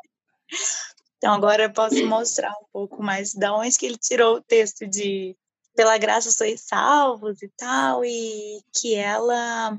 então 1.20 1.34
agora 1.34 1.63
eu 1.63 1.72
posso 1.72 2.03
mostrar 2.07 2.51
um 2.51 2.65
pouco 2.72 3.03
mais 3.03 3.34
de 3.34 3.47
onde 3.49 3.78
que 3.78 3.86
ele 3.86 3.97
tirou 3.97 4.38
o 4.38 4.41
texto 4.41 4.88
de 4.88 5.36
pela 5.76 5.97
graça 5.97 6.32
sois 6.32 6.61
salvos 6.61 7.41
e 7.41 7.49
tal, 7.55 8.03
e 8.03 8.61
que 8.74 8.95
ela 8.95 9.78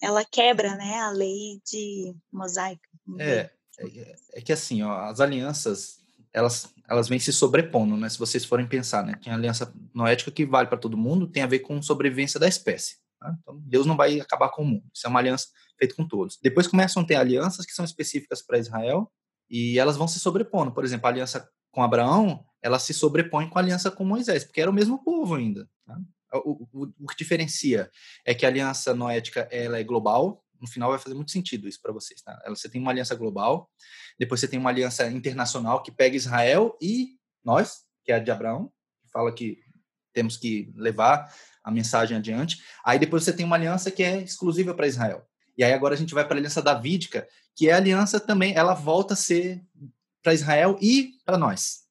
ela 0.00 0.24
quebra, 0.24 0.76
né, 0.76 1.00
a 1.00 1.10
lei 1.10 1.60
de 1.66 2.14
mosaico. 2.32 2.82
É, 3.18 3.50
é, 3.78 4.16
é 4.34 4.40
que 4.40 4.52
assim, 4.52 4.82
ó, 4.82 5.06
as 5.06 5.20
alianças 5.20 5.98
elas, 6.32 6.72
elas 6.88 7.08
vêm 7.08 7.18
se 7.18 7.32
sobrepondo, 7.32 7.96
né? 7.96 8.08
Se 8.08 8.18
vocês 8.18 8.44
forem 8.44 8.66
pensar, 8.66 9.04
né? 9.04 9.18
Tem 9.22 9.32
aliança 9.32 9.72
noética 9.94 10.30
que 10.30 10.46
vale 10.46 10.68
para 10.68 10.78
todo 10.78 10.96
mundo, 10.96 11.26
tem 11.26 11.42
a 11.42 11.46
ver 11.46 11.60
com 11.60 11.80
sobrevivência 11.82 12.38
da 12.38 12.48
espécie. 12.48 12.96
Tá? 13.18 13.36
Então, 13.40 13.60
Deus 13.64 13.86
não 13.86 13.96
vai 13.96 14.20
acabar 14.20 14.50
com 14.50 14.62
o 14.62 14.66
mundo. 14.66 14.84
Isso 14.94 15.06
é 15.06 15.10
uma 15.10 15.18
aliança 15.18 15.48
feita 15.78 15.94
com 15.94 16.06
todos. 16.06 16.38
Depois 16.42 16.66
começam 16.66 17.02
a 17.02 17.06
ter 17.06 17.16
alianças 17.16 17.66
que 17.66 17.72
são 17.72 17.84
específicas 17.84 18.42
para 18.42 18.58
Israel 18.58 19.10
e 19.50 19.78
elas 19.78 19.96
vão 19.96 20.08
se 20.08 20.20
sobrepondo. 20.20 20.72
Por 20.72 20.84
exemplo, 20.84 21.06
a 21.06 21.10
aliança 21.10 21.48
com 21.70 21.82
Abraão, 21.82 22.44
ela 22.62 22.78
se 22.78 22.92
sobrepõe 22.92 23.48
com 23.48 23.58
a 23.58 23.62
aliança 23.62 23.90
com 23.90 24.04
Moisés, 24.04 24.44
porque 24.44 24.60
era 24.60 24.70
o 24.70 24.74
mesmo 24.74 25.02
povo 25.02 25.34
ainda. 25.34 25.68
Tá? 25.86 25.98
O, 26.44 26.68
o, 26.72 26.92
o, 27.00 27.06
que 27.06 27.16
diferencia 27.16 27.90
é 28.24 28.34
que 28.34 28.44
a 28.44 28.48
aliança 28.48 28.94
noética 28.94 29.48
ela 29.50 29.78
é 29.78 29.84
global. 29.84 30.44
No 30.60 30.68
final 30.68 30.90
vai 30.90 30.98
fazer 30.98 31.14
muito 31.14 31.30
sentido 31.30 31.68
isso 31.68 31.80
para 31.80 31.92
vocês. 31.92 32.20
Tá? 32.20 32.38
Você 32.48 32.68
tem 32.68 32.80
uma 32.80 32.90
aliança 32.90 33.14
global, 33.14 33.70
depois 34.18 34.40
você 34.40 34.48
tem 34.48 34.58
uma 34.58 34.70
aliança 34.70 35.06
internacional 35.08 35.82
que 35.82 35.92
pega 35.92 36.16
Israel 36.16 36.76
e 36.82 37.16
nós, 37.44 37.84
que 38.04 38.12
é 38.12 38.16
a 38.16 38.18
de 38.18 38.30
Abraão, 38.30 38.70
que 39.00 39.08
fala 39.10 39.32
que 39.32 39.58
temos 40.12 40.36
que 40.36 40.72
levar 40.74 41.32
a 41.62 41.70
mensagem 41.70 42.16
adiante. 42.16 42.62
Aí 42.84 42.98
depois 42.98 43.22
você 43.24 43.32
tem 43.32 43.46
uma 43.46 43.56
aliança 43.56 43.90
que 43.90 44.02
é 44.02 44.20
exclusiva 44.20 44.74
para 44.74 44.86
Israel. 44.86 45.24
E 45.58 45.64
aí 45.64 45.72
agora 45.72 45.94
a 45.94 45.98
gente 45.98 46.14
vai 46.14 46.24
para 46.24 46.36
a 46.36 46.38
aliança 46.38 46.62
davídica, 46.62 47.28
que 47.54 47.68
é 47.68 47.72
a 47.72 47.76
aliança 47.76 48.20
também, 48.20 48.54
ela 48.54 48.74
volta 48.74 49.14
a 49.14 49.16
ser 49.16 49.60
para 50.22 50.32
Israel 50.32 50.78
e 50.80 51.14
para 51.24 51.36
nós. 51.36 51.88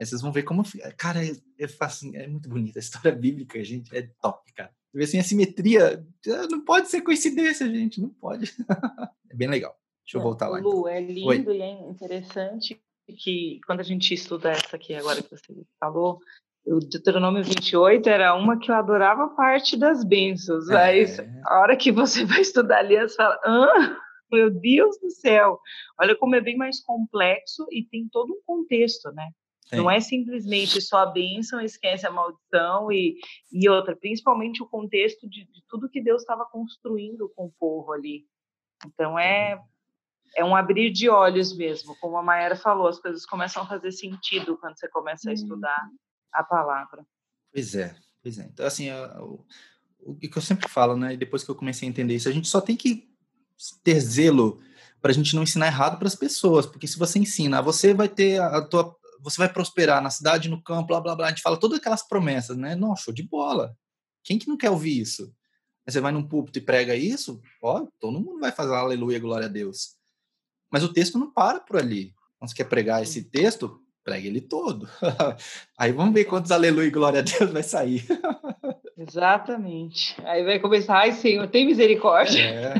Aí 0.00 0.06
vocês 0.06 0.22
vão 0.22 0.32
ver 0.32 0.44
como. 0.44 0.62
Cara, 0.96 1.22
é, 1.22 1.32
é, 1.58 1.68
assim, 1.80 2.16
é 2.16 2.26
muito 2.26 2.48
bonita. 2.48 2.78
A 2.78 2.80
história 2.80 3.12
bíblica, 3.12 3.62
gente, 3.62 3.94
é 3.94 4.08
top, 4.22 4.50
cara. 4.54 4.74
Ver 4.94 5.04
assim, 5.04 5.18
a 5.18 5.22
simetria 5.22 6.04
não 6.50 6.64
pode 6.64 6.88
ser 6.88 7.02
coincidência, 7.02 7.68
gente, 7.68 8.00
não 8.00 8.08
pode. 8.08 8.50
é 9.30 9.36
bem 9.36 9.48
legal. 9.48 9.78
Deixa 10.02 10.16
eu 10.16 10.22
voltar 10.22 10.48
lá. 10.48 10.58
Lu, 10.58 10.70
então. 10.70 10.88
é 10.88 11.00
lindo 11.00 11.50
Oi. 11.50 11.58
e 11.58 11.62
é 11.62 11.72
interessante 11.88 12.82
que 13.06 13.60
quando 13.66 13.80
a 13.80 13.84
gente 13.84 14.14
estuda 14.14 14.50
essa 14.50 14.76
aqui 14.76 14.94
agora 14.94 15.22
que 15.22 15.30
você 15.30 15.52
falou, 15.78 16.20
o 16.66 16.78
Deuteronômio 16.78 17.42
28 17.42 18.08
era 18.08 18.34
uma 18.34 18.58
que 18.58 18.70
eu 18.70 18.74
adorava 18.74 19.28
parte 19.28 19.76
das 19.76 20.04
bênçãos, 20.04 20.68
é. 20.68 20.74
mas 20.74 21.18
a 21.46 21.60
hora 21.60 21.76
que 21.76 21.90
você 21.90 22.24
vai 22.26 22.40
estudar 22.40 22.78
ali, 22.78 22.98
você 22.98 23.16
fala, 23.16 23.38
ah, 23.44 23.96
meu 24.30 24.50
Deus 24.50 24.98
do 25.00 25.10
céu, 25.10 25.58
olha 25.98 26.16
como 26.16 26.36
é 26.36 26.40
bem 26.40 26.56
mais 26.56 26.80
complexo 26.80 27.66
e 27.70 27.84
tem 27.84 28.08
todo 28.10 28.32
um 28.32 28.42
contexto, 28.44 29.10
né? 29.12 29.30
Sim. 29.66 29.76
Não 29.76 29.90
é 29.90 30.00
simplesmente 30.00 30.80
só 30.80 30.98
a 30.98 31.06
bênção, 31.06 31.60
esquece 31.60 32.06
a 32.06 32.10
maldição 32.10 32.90
e, 32.90 33.16
e 33.52 33.68
outra, 33.68 33.94
principalmente 33.96 34.62
o 34.62 34.68
contexto 34.68 35.28
de, 35.28 35.44
de 35.44 35.62
tudo 35.68 35.88
que 35.88 36.02
Deus 36.02 36.22
estava 36.22 36.44
construindo 36.44 37.30
com 37.36 37.46
o 37.46 37.52
povo 37.58 37.92
ali. 37.92 38.24
Então 38.86 39.18
é 39.18 39.60
é 40.36 40.44
um 40.44 40.54
abrir 40.54 40.92
de 40.92 41.08
olhos 41.08 41.56
mesmo, 41.56 41.96
como 42.00 42.16
a 42.16 42.22
Mayara 42.22 42.54
falou, 42.54 42.86
as 42.86 43.00
coisas 43.00 43.26
começam 43.26 43.64
a 43.64 43.66
fazer 43.66 43.90
sentido 43.90 44.56
quando 44.58 44.78
você 44.78 44.88
começa 44.88 45.28
a 45.28 45.32
estudar 45.32 45.82
uhum 45.90 46.09
a 46.32 46.42
palavra. 46.42 47.06
Pois 47.52 47.74
é, 47.74 47.94
pois 48.22 48.38
é. 48.38 48.44
Então, 48.44 48.66
assim, 48.66 48.90
o, 48.90 49.44
o 50.00 50.14
que 50.14 50.36
eu 50.36 50.42
sempre 50.42 50.68
falo, 50.68 50.96
né? 50.96 51.16
Depois 51.16 51.44
que 51.44 51.50
eu 51.50 51.54
comecei 51.54 51.88
a 51.88 51.90
entender 51.90 52.14
isso, 52.14 52.28
a 52.28 52.32
gente 52.32 52.48
só 52.48 52.60
tem 52.60 52.76
que 52.76 53.08
ter 53.82 54.00
zelo 54.00 54.60
para 55.00 55.10
a 55.10 55.14
gente 55.14 55.34
não 55.34 55.42
ensinar 55.42 55.66
errado 55.66 55.98
para 55.98 56.08
as 56.08 56.14
pessoas, 56.14 56.66
porque 56.66 56.86
se 56.86 56.98
você 56.98 57.18
ensina, 57.18 57.62
você 57.62 57.94
vai 57.94 58.08
ter 58.08 58.40
a 58.40 58.60
tua, 58.62 58.94
você 59.20 59.38
vai 59.38 59.50
prosperar 59.50 60.02
na 60.02 60.10
cidade, 60.10 60.48
no 60.48 60.62
campo, 60.62 60.88
blá 60.88 61.00
blá 61.00 61.16
blá, 61.16 61.26
a 61.26 61.30
gente 61.30 61.42
fala 61.42 61.58
todas 61.58 61.78
aquelas 61.78 62.06
promessas, 62.06 62.56
né? 62.56 62.74
Não, 62.74 62.94
show 62.96 63.12
de 63.12 63.22
bola. 63.22 63.74
Quem 64.22 64.38
que 64.38 64.48
não 64.48 64.56
quer 64.56 64.70
ouvir 64.70 65.00
isso? 65.00 65.34
Aí 65.86 65.92
você 65.92 66.00
vai 66.00 66.12
num 66.12 66.26
púlpito 66.26 66.58
e 66.58 66.62
prega 66.62 66.94
isso, 66.94 67.40
ó, 67.62 67.86
todo 67.98 68.20
mundo 68.20 68.40
vai 68.40 68.52
fazer 68.52 68.74
aleluia, 68.74 69.18
glória 69.18 69.46
a 69.46 69.50
Deus. 69.50 69.96
Mas 70.70 70.84
o 70.84 70.92
texto 70.92 71.18
não 71.18 71.32
para 71.32 71.60
por 71.60 71.76
ali. 71.76 72.14
Quando 72.38 72.50
você 72.50 72.56
quer 72.56 72.64
pregar 72.64 73.02
esse 73.02 73.24
texto, 73.24 73.82
pregue 74.10 74.26
ele 74.26 74.40
todo. 74.40 74.88
Aí 75.78 75.92
vamos 75.92 76.12
ver 76.12 76.24
quantos 76.24 76.50
aleluia 76.50 76.88
e 76.88 76.90
glória 76.90 77.20
a 77.20 77.22
Deus 77.22 77.52
vai 77.52 77.62
sair. 77.62 78.04
Exatamente. 78.98 80.20
Aí 80.24 80.44
vai 80.44 80.58
começar, 80.58 80.98
ai 80.98 81.12
Senhor, 81.12 81.48
tem 81.48 81.64
misericórdia. 81.64 82.42
É, 82.42 82.74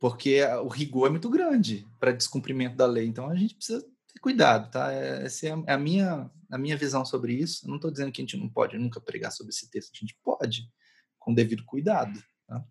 porque 0.00 0.42
o 0.64 0.66
rigor 0.66 1.06
é 1.06 1.10
muito 1.10 1.30
grande 1.30 1.86
para 2.00 2.10
descumprimento 2.10 2.76
da 2.76 2.84
lei. 2.84 3.06
Então 3.06 3.30
a 3.30 3.36
gente 3.36 3.54
precisa 3.54 3.80
ter 3.80 4.20
cuidado, 4.20 4.68
tá? 4.72 4.92
É, 4.92 5.24
essa 5.24 5.46
é 5.46 5.72
a 5.72 5.78
minha, 5.78 6.28
a 6.50 6.58
minha 6.58 6.76
visão 6.76 7.04
sobre 7.04 7.32
isso. 7.34 7.64
Eu 7.64 7.68
não 7.68 7.76
estou 7.76 7.90
dizendo 7.92 8.10
que 8.10 8.20
a 8.20 8.24
gente 8.24 8.36
não 8.36 8.48
pode 8.48 8.76
nunca 8.76 9.00
pregar 9.00 9.30
sobre 9.30 9.50
esse 9.50 9.70
texto. 9.70 9.92
A 9.94 9.98
gente 9.98 10.18
pode, 10.24 10.68
com 11.16 11.32
devido 11.32 11.64
cuidado. 11.64 12.20
Tá? 12.48 12.62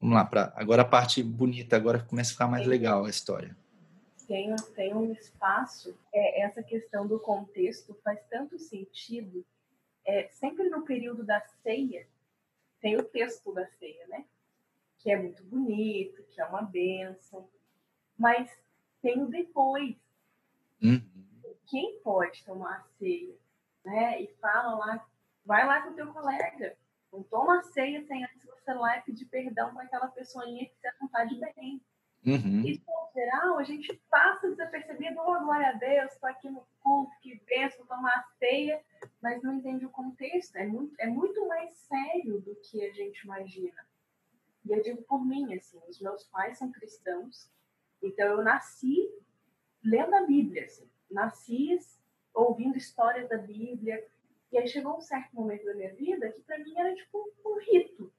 Vamos 0.00 0.16
lá, 0.16 0.24
para 0.24 0.52
agora 0.56 0.82
a 0.82 0.84
parte 0.84 1.22
bonita, 1.22 1.76
agora 1.76 2.00
começa 2.00 2.30
a 2.30 2.32
ficar 2.32 2.48
mais 2.48 2.66
legal 2.66 3.04
a 3.04 3.10
história 3.10 3.56
tem, 4.28 4.54
tem 4.74 4.94
um 4.94 5.10
espaço, 5.10 5.98
é, 6.12 6.42
essa 6.42 6.62
questão 6.62 7.06
do 7.06 7.18
contexto 7.18 7.94
faz 8.04 8.20
tanto 8.28 8.58
sentido. 8.58 9.44
É, 10.04 10.28
sempre 10.28 10.68
no 10.68 10.82
período 10.82 11.24
da 11.24 11.40
ceia, 11.62 12.06
tem 12.78 12.96
o 12.96 13.02
texto 13.02 13.52
da 13.52 13.66
ceia, 13.66 14.06
né? 14.06 14.26
Que 14.98 15.10
é 15.10 15.16
muito 15.16 15.42
bonito, 15.44 16.22
que 16.24 16.40
é 16.40 16.44
uma 16.44 16.62
benção. 16.62 17.48
Mas 18.18 18.50
tem 19.00 19.22
o 19.22 19.26
depois. 19.26 19.96
Uhum. 20.82 21.02
Quem 21.66 21.98
pode 22.00 22.44
tomar 22.44 22.76
a 22.76 22.84
ceia? 22.98 23.34
Né? 23.84 24.22
E 24.22 24.28
fala 24.40 24.74
lá, 24.74 25.08
vai 25.44 25.66
lá 25.66 25.82
com 25.82 25.90
o 25.90 25.94
teu 25.94 26.12
colega. 26.12 26.76
Não 27.10 27.22
toma 27.22 27.60
a 27.60 27.62
ceia 27.62 28.04
sem 28.06 28.24
antes 28.24 28.44
você 28.44 28.74
lá 28.74 28.98
e 28.98 29.02
pedir 29.02 29.24
perdão 29.24 29.72
para 29.72 29.84
aquela 29.84 30.08
pessoinha 30.08 30.66
que 30.66 30.74
você 30.74 30.92
não 31.00 31.06
está 31.06 31.24
de 31.24 31.40
bem. 31.40 31.80
Uhum. 32.26 32.66
Isso, 32.66 32.84
no 32.86 33.12
geral, 33.14 33.58
a 33.58 33.64
gente 33.64 33.94
passa 34.10 34.48
desapercebido, 34.50 35.20
oh, 35.20 35.40
glória 35.40 35.68
a 35.68 35.72
Deus, 35.72 36.12
estou 36.12 36.28
aqui 36.28 36.48
no 36.50 36.66
culto, 36.80 37.12
que 37.20 37.40
benção, 37.46 37.86
tomar 37.86 38.28
ceia, 38.38 38.82
mas 39.22 39.42
não 39.42 39.54
entende 39.54 39.86
o 39.86 39.90
contexto. 39.90 40.56
É 40.56 40.66
muito, 40.66 40.94
é 40.98 41.06
muito 41.06 41.46
mais 41.46 41.74
sério 41.74 42.40
do 42.40 42.54
que 42.56 42.84
a 42.84 42.92
gente 42.92 43.20
imagina. 43.20 43.86
E 44.64 44.72
eu 44.72 44.82
digo 44.82 45.02
por 45.02 45.24
mim, 45.24 45.54
assim, 45.54 45.80
os 45.88 46.00
meus 46.00 46.24
pais 46.24 46.58
são 46.58 46.70
cristãos, 46.70 47.50
então 48.02 48.26
eu 48.26 48.42
nasci 48.42 49.08
lendo 49.82 50.14
a 50.14 50.26
Bíblia, 50.26 50.64
assim, 50.64 50.88
nasci 51.10 51.78
ouvindo 52.34 52.76
histórias 52.76 53.28
da 53.28 53.38
Bíblia, 53.38 54.06
e 54.52 54.58
aí 54.58 54.66
chegou 54.66 54.96
um 54.96 55.00
certo 55.00 55.34
momento 55.34 55.64
da 55.64 55.74
minha 55.74 55.94
vida 55.94 56.30
que 56.32 56.40
para 56.42 56.58
mim 56.58 56.74
era 56.76 56.94
tipo 56.94 57.32
um 57.44 57.58
rito. 57.58 58.12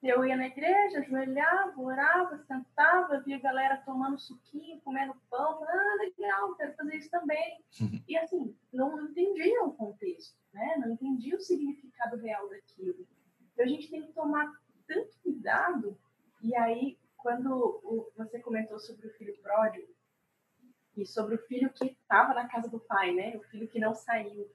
Eu 0.00 0.24
ia 0.24 0.36
na 0.36 0.46
igreja, 0.46 1.00
ajoelhava, 1.00 1.80
orava, 1.80 2.38
sentava, 2.38 3.20
via 3.20 3.36
a 3.36 3.40
galera 3.40 3.82
tomando 3.84 4.16
suquinho, 4.18 4.80
comendo 4.82 5.14
pão. 5.28 5.64
Ah, 5.64 5.96
legal, 5.98 6.54
quero 6.54 6.74
fazer 6.74 6.96
isso 6.96 7.10
também. 7.10 7.64
Uhum. 7.80 8.02
E 8.06 8.16
assim, 8.16 8.56
não 8.72 9.02
entendia 9.02 9.64
o 9.64 9.72
contexto, 9.72 10.36
né? 10.52 10.76
não 10.78 10.92
entendia 10.92 11.36
o 11.36 11.40
significado 11.40 12.16
real 12.18 12.48
daquilo. 12.48 13.06
Então 13.52 13.64
a 13.64 13.68
gente 13.68 13.90
tem 13.90 14.02
que 14.02 14.12
tomar 14.12 14.52
tanto 14.86 15.18
cuidado. 15.20 15.98
E 16.40 16.54
aí, 16.54 16.96
quando 17.16 18.12
você 18.16 18.38
comentou 18.38 18.78
sobre 18.78 19.08
o 19.08 19.12
filho 19.14 19.36
pródigo, 19.42 19.88
e 20.96 21.06
sobre 21.06 21.36
o 21.36 21.46
filho 21.46 21.70
que 21.70 21.84
estava 21.86 22.34
na 22.34 22.48
casa 22.48 22.68
do 22.68 22.80
pai, 22.80 23.12
né? 23.12 23.36
O 23.36 23.42
filho 23.44 23.68
que 23.68 23.78
não 23.78 23.94
saiu. 23.94 24.50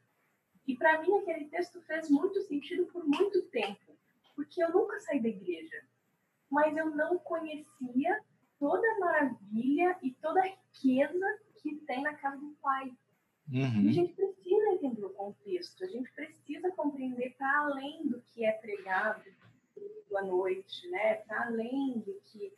E 0.67 0.75
para 0.75 1.01
mim 1.01 1.17
aquele 1.17 1.45
texto 1.45 1.81
fez 1.81 2.09
muito 2.09 2.41
sentido 2.41 2.85
por 2.87 3.05
muito 3.05 3.41
tempo 3.43 3.97
porque 4.35 4.63
eu 4.63 4.71
nunca 4.71 4.99
saí 4.99 5.21
da 5.21 5.29
igreja, 5.29 5.83
mas 6.49 6.75
eu 6.75 6.89
não 6.91 7.17
conhecia 7.19 8.21
toda 8.59 8.85
a 8.87 8.99
maravilha 8.99 9.97
e 10.01 10.11
toda 10.13 10.39
a 10.39 10.47
riqueza 10.47 11.39
que 11.57 11.75
tem 11.87 12.01
na 12.03 12.13
casa 12.13 12.37
do 12.37 12.55
Pai. 12.61 12.93
Uhum. 13.51 13.81
E 13.83 13.89
a 13.89 13.91
gente 13.91 14.13
precisa 14.13 14.69
entender 14.69 15.03
o 15.03 15.09
contexto, 15.09 15.83
a 15.83 15.87
gente 15.87 16.11
precisa 16.13 16.71
compreender 16.71 17.35
para 17.37 17.59
além 17.59 18.07
do 18.07 18.21
que 18.21 18.45
é 18.45 18.51
pregado 18.53 19.23
à 20.15 20.21
noite, 20.21 20.87
né? 20.89 21.15
Para 21.15 21.47
além 21.47 21.99
do 21.99 22.13
que 22.25 22.53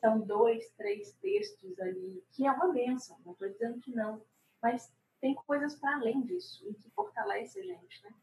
são 0.00 0.20
dois, 0.20 0.70
três 0.70 1.12
textos 1.20 1.78
ali, 1.80 2.24
que 2.32 2.46
é 2.46 2.52
uma 2.52 2.72
bênção, 2.72 3.18
não 3.24 3.32
estou 3.32 3.48
dizendo 3.48 3.80
que 3.80 3.92
não, 3.92 4.22
mas 4.60 4.92
tem 5.20 5.34
coisas 5.34 5.76
para 5.76 5.96
além 5.96 6.22
disso 6.22 6.68
e 6.68 6.74
que 6.74 6.90
fortalece 6.90 7.60
a 7.60 7.62
gente, 7.62 8.02
né? 8.02 8.14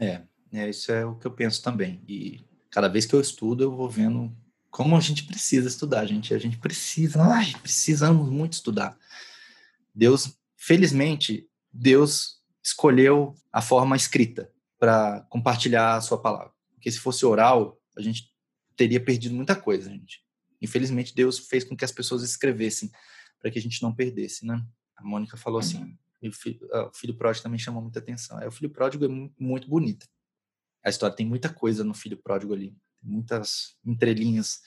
É, 0.00 0.26
é, 0.52 0.68
isso 0.68 0.92
é 0.92 1.04
o 1.04 1.14
que 1.14 1.26
eu 1.26 1.30
penso 1.30 1.62
também. 1.62 2.02
E 2.06 2.44
cada 2.70 2.88
vez 2.88 3.06
que 3.06 3.14
eu 3.14 3.20
estudo, 3.20 3.64
eu 3.64 3.74
vou 3.74 3.88
vendo 3.88 4.34
como 4.70 4.96
a 4.96 5.00
gente 5.00 5.24
precisa 5.24 5.68
estudar, 5.68 6.04
gente. 6.06 6.34
A 6.34 6.38
gente 6.38 6.58
precisa, 6.58 7.22
ai, 7.22 7.52
precisamos 7.60 8.28
muito 8.28 8.54
estudar. 8.54 8.98
Deus, 9.94 10.38
felizmente, 10.56 11.48
Deus 11.72 12.42
escolheu 12.62 13.34
a 13.50 13.62
forma 13.62 13.96
escrita 13.96 14.50
para 14.78 15.20
compartilhar 15.28 15.96
a 15.96 16.00
sua 16.00 16.20
palavra. 16.20 16.52
Porque 16.74 16.90
se 16.90 16.98
fosse 16.98 17.24
oral, 17.24 17.80
a 17.96 18.02
gente 18.02 18.30
teria 18.76 19.02
perdido 19.02 19.34
muita 19.34 19.56
coisa, 19.56 19.90
gente. 19.90 20.22
Infelizmente, 20.60 21.14
Deus 21.14 21.38
fez 21.38 21.64
com 21.64 21.76
que 21.76 21.84
as 21.84 21.92
pessoas 21.92 22.22
escrevessem 22.22 22.90
para 23.40 23.50
que 23.50 23.58
a 23.58 23.62
gente 23.62 23.82
não 23.82 23.94
perdesse, 23.94 24.46
né? 24.46 24.64
A 24.96 25.02
Mônica 25.02 25.36
falou 25.36 25.58
assim, 25.58 25.98
o 26.22 26.32
filho, 26.32 26.60
o 26.72 26.94
filho 26.94 27.14
pródigo 27.14 27.42
também 27.42 27.58
chamou 27.58 27.82
muita 27.82 27.98
atenção. 27.98 28.40
É, 28.40 28.46
o 28.46 28.52
filho 28.52 28.70
pródigo 28.70 29.04
é 29.04 29.08
muito 29.38 29.68
bonito 29.68 30.06
a 30.84 30.90
história 30.90 31.14
tem 31.14 31.26
muita 31.26 31.48
coisa 31.48 31.84
no 31.84 31.94
Filho 31.94 32.16
Pródigo 32.16 32.52
ali, 32.52 32.76
muitas 33.02 33.76
entrelinhas. 33.84 34.60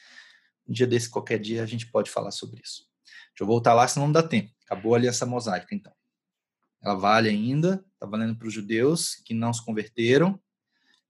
Um 0.67 0.73
dia 0.73 0.87
desse, 0.87 1.09
qualquer 1.09 1.39
dia, 1.39 1.61
a 1.61 1.65
gente 1.65 1.87
pode 1.87 2.09
falar 2.09 2.31
sobre 2.31 2.61
isso. 2.63 2.83
Deixa 3.03 3.41
eu 3.41 3.47
voltar 3.47 3.73
lá, 3.73 3.87
senão 3.87 4.07
não 4.07 4.13
dá 4.13 4.23
tempo. 4.23 4.51
Acabou 4.65 4.93
a 4.93 4.97
aliança 4.97 5.25
mosaica, 5.25 5.75
então. 5.75 5.93
Ela 6.81 6.95
vale 6.95 7.29
ainda, 7.29 7.83
está 7.93 8.05
valendo 8.05 8.37
para 8.37 8.47
os 8.47 8.53
judeus 8.53 9.15
que 9.25 9.33
não 9.33 9.53
se 9.53 9.63
converteram. 9.63 10.39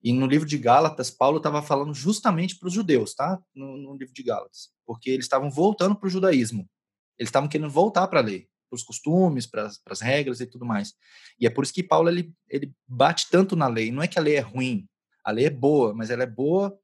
E 0.01 0.13
no 0.13 0.25
livro 0.25 0.47
de 0.47 0.57
Gálatas, 0.57 1.09
Paulo 1.11 1.37
estava 1.37 1.61
falando 1.61 1.93
justamente 1.93 2.57
para 2.57 2.67
os 2.67 2.73
judeus, 2.73 3.13
tá? 3.13 3.41
No, 3.53 3.77
no, 3.77 3.95
livro 3.95 4.13
de 4.13 4.23
Gálatas. 4.23 4.69
Porque 4.85 5.09
eles 5.09 5.25
estavam 5.25 5.49
voltando 5.49 5.95
para 5.95 6.07
o 6.07 6.09
judaísmo. 6.09 6.69
Eles 7.17 7.29
estavam 7.29 7.49
querendo 7.49 7.69
voltar 7.69 8.07
para 8.07 8.19
a 8.19 8.23
lei, 8.23 8.47
para 8.69 8.75
os 8.75 8.83
costumes, 8.83 9.45
para 9.45 9.69
as 9.89 10.01
regras 10.01 10.39
e 10.41 10.45
tudo 10.45 10.65
mais. 10.65 10.93
E 11.39 11.45
é 11.45 11.49
por 11.49 11.63
isso 11.63 11.73
que 11.73 11.83
Paulo 11.83 12.09
ele, 12.09 12.33
ele 12.49 12.73
bate 12.87 13.29
tanto 13.29 13.55
na 13.55 13.67
lei. 13.67 13.91
Não 13.91 14.01
é 14.01 14.07
que 14.07 14.19
a 14.19 14.21
lei 14.21 14.35
é 14.35 14.41
ruim, 14.41 14.87
a 15.25 15.31
lei 15.31 15.47
é 15.47 15.49
boa, 15.49 15.93
mas 15.93 16.11
ela 16.11 16.23
é 16.23 16.27
boa 16.27 16.79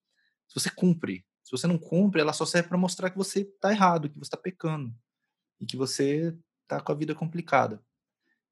se 0.47 0.59
você 0.59 0.69
cumpre. 0.71 1.23
Se 1.43 1.51
você 1.51 1.67
não 1.67 1.77
cumpre, 1.77 2.19
ela 2.19 2.33
só 2.33 2.45
serve 2.45 2.67
para 2.67 2.77
mostrar 2.77 3.11
que 3.11 3.17
você 3.17 3.41
está 3.41 3.71
errado, 3.71 4.09
que 4.09 4.17
você 4.17 4.27
está 4.27 4.37
pecando 4.37 4.93
e 5.59 5.65
que 5.65 5.77
você 5.77 6.35
está 6.63 6.81
com 6.81 6.91
a 6.91 6.95
vida 6.95 7.13
complicada. 7.13 7.81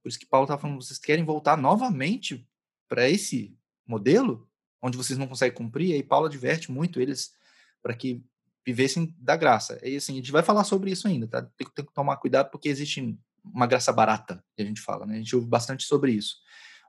Por 0.01 0.09
isso 0.09 0.19
que 0.19 0.27
Paulo 0.27 0.45
está 0.45 0.57
falando, 0.57 0.81
vocês 0.81 0.99
querem 0.99 1.25
voltar 1.25 1.57
novamente 1.57 2.47
para 2.87 3.09
esse 3.09 3.57
modelo 3.85 4.47
onde 4.81 4.95
vocês 4.95 5.17
não 5.17 5.27
conseguem 5.27 5.57
cumprir? 5.57 5.89
E 5.89 5.93
aí 5.93 6.03
Paulo 6.03 6.27
adverte 6.27 6.71
muito 6.71 7.01
eles 7.01 7.33
para 7.81 7.93
que 7.95 8.23
vivessem 8.65 9.13
da 9.17 9.35
graça. 9.35 9.79
E 9.83 9.97
assim, 9.97 10.13
a 10.13 10.15
gente 10.17 10.31
vai 10.31 10.43
falar 10.43 10.63
sobre 10.63 10.91
isso 10.91 11.07
ainda, 11.07 11.27
tá? 11.27 11.41
Tem, 11.41 11.67
tem 11.67 11.85
que 11.85 11.93
tomar 11.93 12.17
cuidado 12.17 12.51
porque 12.51 12.69
existe 12.69 13.17
uma 13.43 13.65
graça 13.65 13.91
barata, 13.91 14.43
que 14.55 14.61
a 14.61 14.65
gente 14.65 14.81
fala, 14.81 15.05
né? 15.05 15.15
A 15.15 15.17
gente 15.17 15.35
ouve 15.35 15.47
bastante 15.47 15.83
sobre 15.83 16.11
isso 16.11 16.37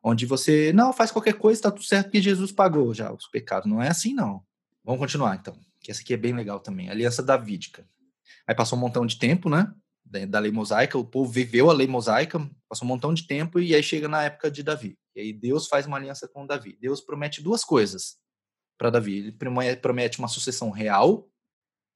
onde 0.03 0.27
você, 0.27 0.73
não, 0.73 0.93
faz 0.93 1.11
qualquer 1.11 1.35
coisa, 1.35 1.59
está 1.59 1.71
tudo 1.71 1.85
certo, 1.85 2.07
porque 2.07 2.23
Jesus 2.23 2.53
pagou 2.53 2.93
já 2.95 3.13
os 3.13 3.27
pecados. 3.27 3.69
Não 3.69 3.83
é 3.83 3.89
assim, 3.89 4.15
não. 4.15 4.43
Vamos 4.85 5.01
continuar, 5.01 5.37
então, 5.37 5.57
que 5.81 5.91
essa 5.91 6.01
aqui 6.01 6.15
é 6.15 6.17
bem 6.17 6.33
legal 6.33 6.61
também, 6.61 6.89
aliança 6.89 7.23
davídica. 7.23 7.87
Aí 8.47 8.55
passou 8.55 8.79
um 8.79 8.81
montão 8.81 9.05
de 9.05 9.19
tempo, 9.19 9.49
né, 9.49 9.73
da 10.29 10.39
lei 10.39 10.51
mosaica, 10.51 10.99
o 10.99 11.05
povo 11.05 11.31
viveu 11.31 11.71
a 11.71 11.73
lei 11.73 11.87
mosaica, 11.87 12.39
passou 12.69 12.87
um 12.87 12.89
montão 12.89 13.15
de 13.15 13.27
tempo, 13.27 13.61
e 13.61 13.75
aí 13.75 13.83
chega 13.83 14.09
na 14.09 14.25
época 14.25 14.51
de 14.51 14.63
Davi. 14.63 14.99
E 15.15 15.21
aí 15.21 15.33
Deus 15.33 15.69
faz 15.69 15.87
uma 15.87 15.97
aliança 15.97 16.27
com 16.27 16.47
Davi. 16.47 16.77
Deus 16.81 17.01
promete 17.01 17.43
duas 17.43 17.65
coisas 17.65 18.17
para 18.77 18.91
Davi. 18.91 19.19
Ele 19.19 19.77
promete 19.77 20.19
uma 20.19 20.29
sucessão 20.29 20.71
real, 20.71 21.29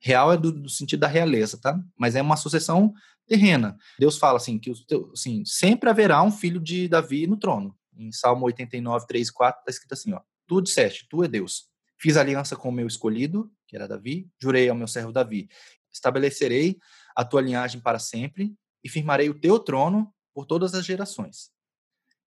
real 0.01 0.33
é 0.33 0.37
do, 0.37 0.53
do, 0.53 0.69
sentido 0.69 1.01
da 1.01 1.09
realeza, 1.09 1.59
tá? 1.59 1.81
Mas 1.99 2.15
é 2.15 2.23
uma 2.23 2.37
sucessão 2.37 2.93
terrena. 3.27 3.77
Deus 3.99 4.19
fala 4.19 4.37
assim 4.37 4.59
que 4.59 4.71
assim, 5.13 5.43
sempre 5.47 5.89
haverá 5.89 6.23
um 6.23 6.31
filho 6.31 6.61
de 6.61 6.87
Davi 6.87 7.27
no 7.27 7.39
trono. 7.39 7.75
Em 7.97 8.12
Salmo 8.12 8.47
89, 8.47 9.07
3 9.07 9.28
e 9.28 9.32
4, 9.32 9.61
está 9.61 9.70
escrito 9.70 9.92
assim: 9.92 10.12
ó, 10.12 10.20
Tu 10.47 10.61
disseste, 10.61 11.07
Tu 11.09 11.24
é 11.24 11.28
Deus. 11.28 11.68
Fiz 11.97 12.16
aliança 12.16 12.57
com 12.57 12.68
o 12.68 12.72
meu 12.72 12.86
escolhido, 12.86 13.51
que 13.66 13.76
era 13.76 13.88
Davi, 13.88 14.28
jurei 14.40 14.68
ao 14.68 14.76
meu 14.76 14.86
servo 14.86 15.12
Davi: 15.12 15.49
Estabelecerei 15.92 16.78
a 17.14 17.24
tua 17.24 17.40
linhagem 17.40 17.80
para 17.80 17.99
sempre 17.99 18.55
e 18.82 18.88
firmarei 18.88 19.30
o 19.30 19.38
teu 19.38 19.59
trono 19.59 20.12
por 20.34 20.45
todas 20.45 20.74
as 20.74 20.84
gerações. 20.84 21.53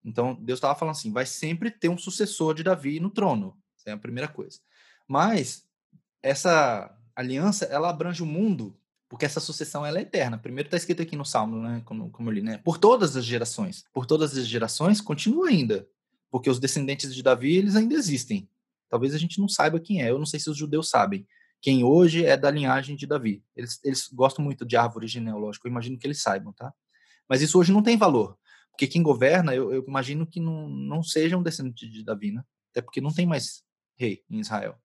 Então, 0.04 0.36
Deus 0.36 0.58
estava 0.58 0.78
falando 0.78 0.96
assim: 0.96 1.12
vai 1.12 1.26
sempre 1.26 1.70
ter 1.70 1.90
um 1.90 1.98
sucessor 1.98 2.54
de 2.54 2.64
Davi 2.64 3.00
no 3.00 3.10
trono. 3.10 3.58
Essa 3.78 3.90
é 3.90 3.94
a 3.94 3.98
primeira 3.98 4.28
coisa. 4.28 4.60
Mas 5.08 5.68
essa 6.24 6.96
aliança, 7.16 7.66
ela 7.66 7.90
abrange 7.90 8.24
o 8.24 8.26
mundo 8.26 8.80
Porque 9.10 9.26
essa 9.26 9.40
sucessão 9.40 9.86
ela 9.86 10.00
é 10.00 10.02
eterna. 10.02 10.38
Primeiro 10.38 10.68
está 10.68 10.76
escrito 10.76 11.02
aqui 11.02 11.16
no 11.16 11.26
Salmo, 11.26 11.62
né? 11.62 11.82
Como, 11.86 12.10
como 12.10 12.30
eu 12.30 12.34
li, 12.34 12.42
né? 12.42 12.58
Por 12.58 12.78
todas 12.78 13.16
as 13.16 13.24
gerações. 13.24 13.86
Por 13.94 14.06
todas 14.06 14.38
as 14.38 14.46
gerações, 14.46 15.00
continua 15.00 15.48
ainda. 15.48 15.88
Porque 16.30 16.50
os 16.50 16.60
descendentes 16.60 17.16
de 17.16 17.24
Davi, 17.24 17.56
eles 17.56 17.76
ainda 17.76 17.96
existem. 17.96 18.50
Talvez 18.90 19.14
a 19.14 19.18
gente 19.18 19.40
não 19.40 19.48
saiba 19.48 19.80
quem 19.80 20.04
é. 20.04 20.10
Eu 20.10 20.20
não 20.20 20.26
sei 20.26 20.40
se 20.40 20.50
os 20.50 20.58
judeus 20.58 20.90
sabem. 20.90 21.26
Quem 21.62 21.84
hoje 21.84 22.26
é 22.26 22.36
da 22.36 22.52
linhagem 22.52 22.96
de 22.96 23.08
Davi. 23.08 23.44
Eles, 23.56 23.80
eles 23.84 24.10
gostam 24.10 24.44
muito 24.44 24.66
de 24.66 24.76
árvore 24.76 25.08
genealógica. 25.08 25.68
Eu 25.68 25.72
imagino 25.72 25.98
que 25.98 26.06
eles 26.06 26.22
saibam, 26.22 26.52
tá? 26.54 26.74
Mas 27.30 27.42
isso 27.42 27.58
hoje 27.58 27.72
não 27.72 27.82
tem 27.82 27.98
valor. 27.98 28.38
Porque 28.72 28.88
quem 28.88 29.02
governa, 29.02 29.56
eu, 29.56 29.74
eu 29.74 29.84
imagino 29.88 30.28
que 30.28 30.40
não, 30.40 30.70
não 30.70 31.02
seja 31.02 31.38
um 31.38 31.42
descendente 31.42 31.90
de 31.90 32.04
Davi, 32.04 32.32
né? 32.32 32.44
Até 32.72 32.82
porque 32.82 33.02
não 33.02 33.12
tem 33.12 33.26
mais 33.26 33.64
rei 33.96 34.24
em 34.30 34.40
Israel. 34.40 34.78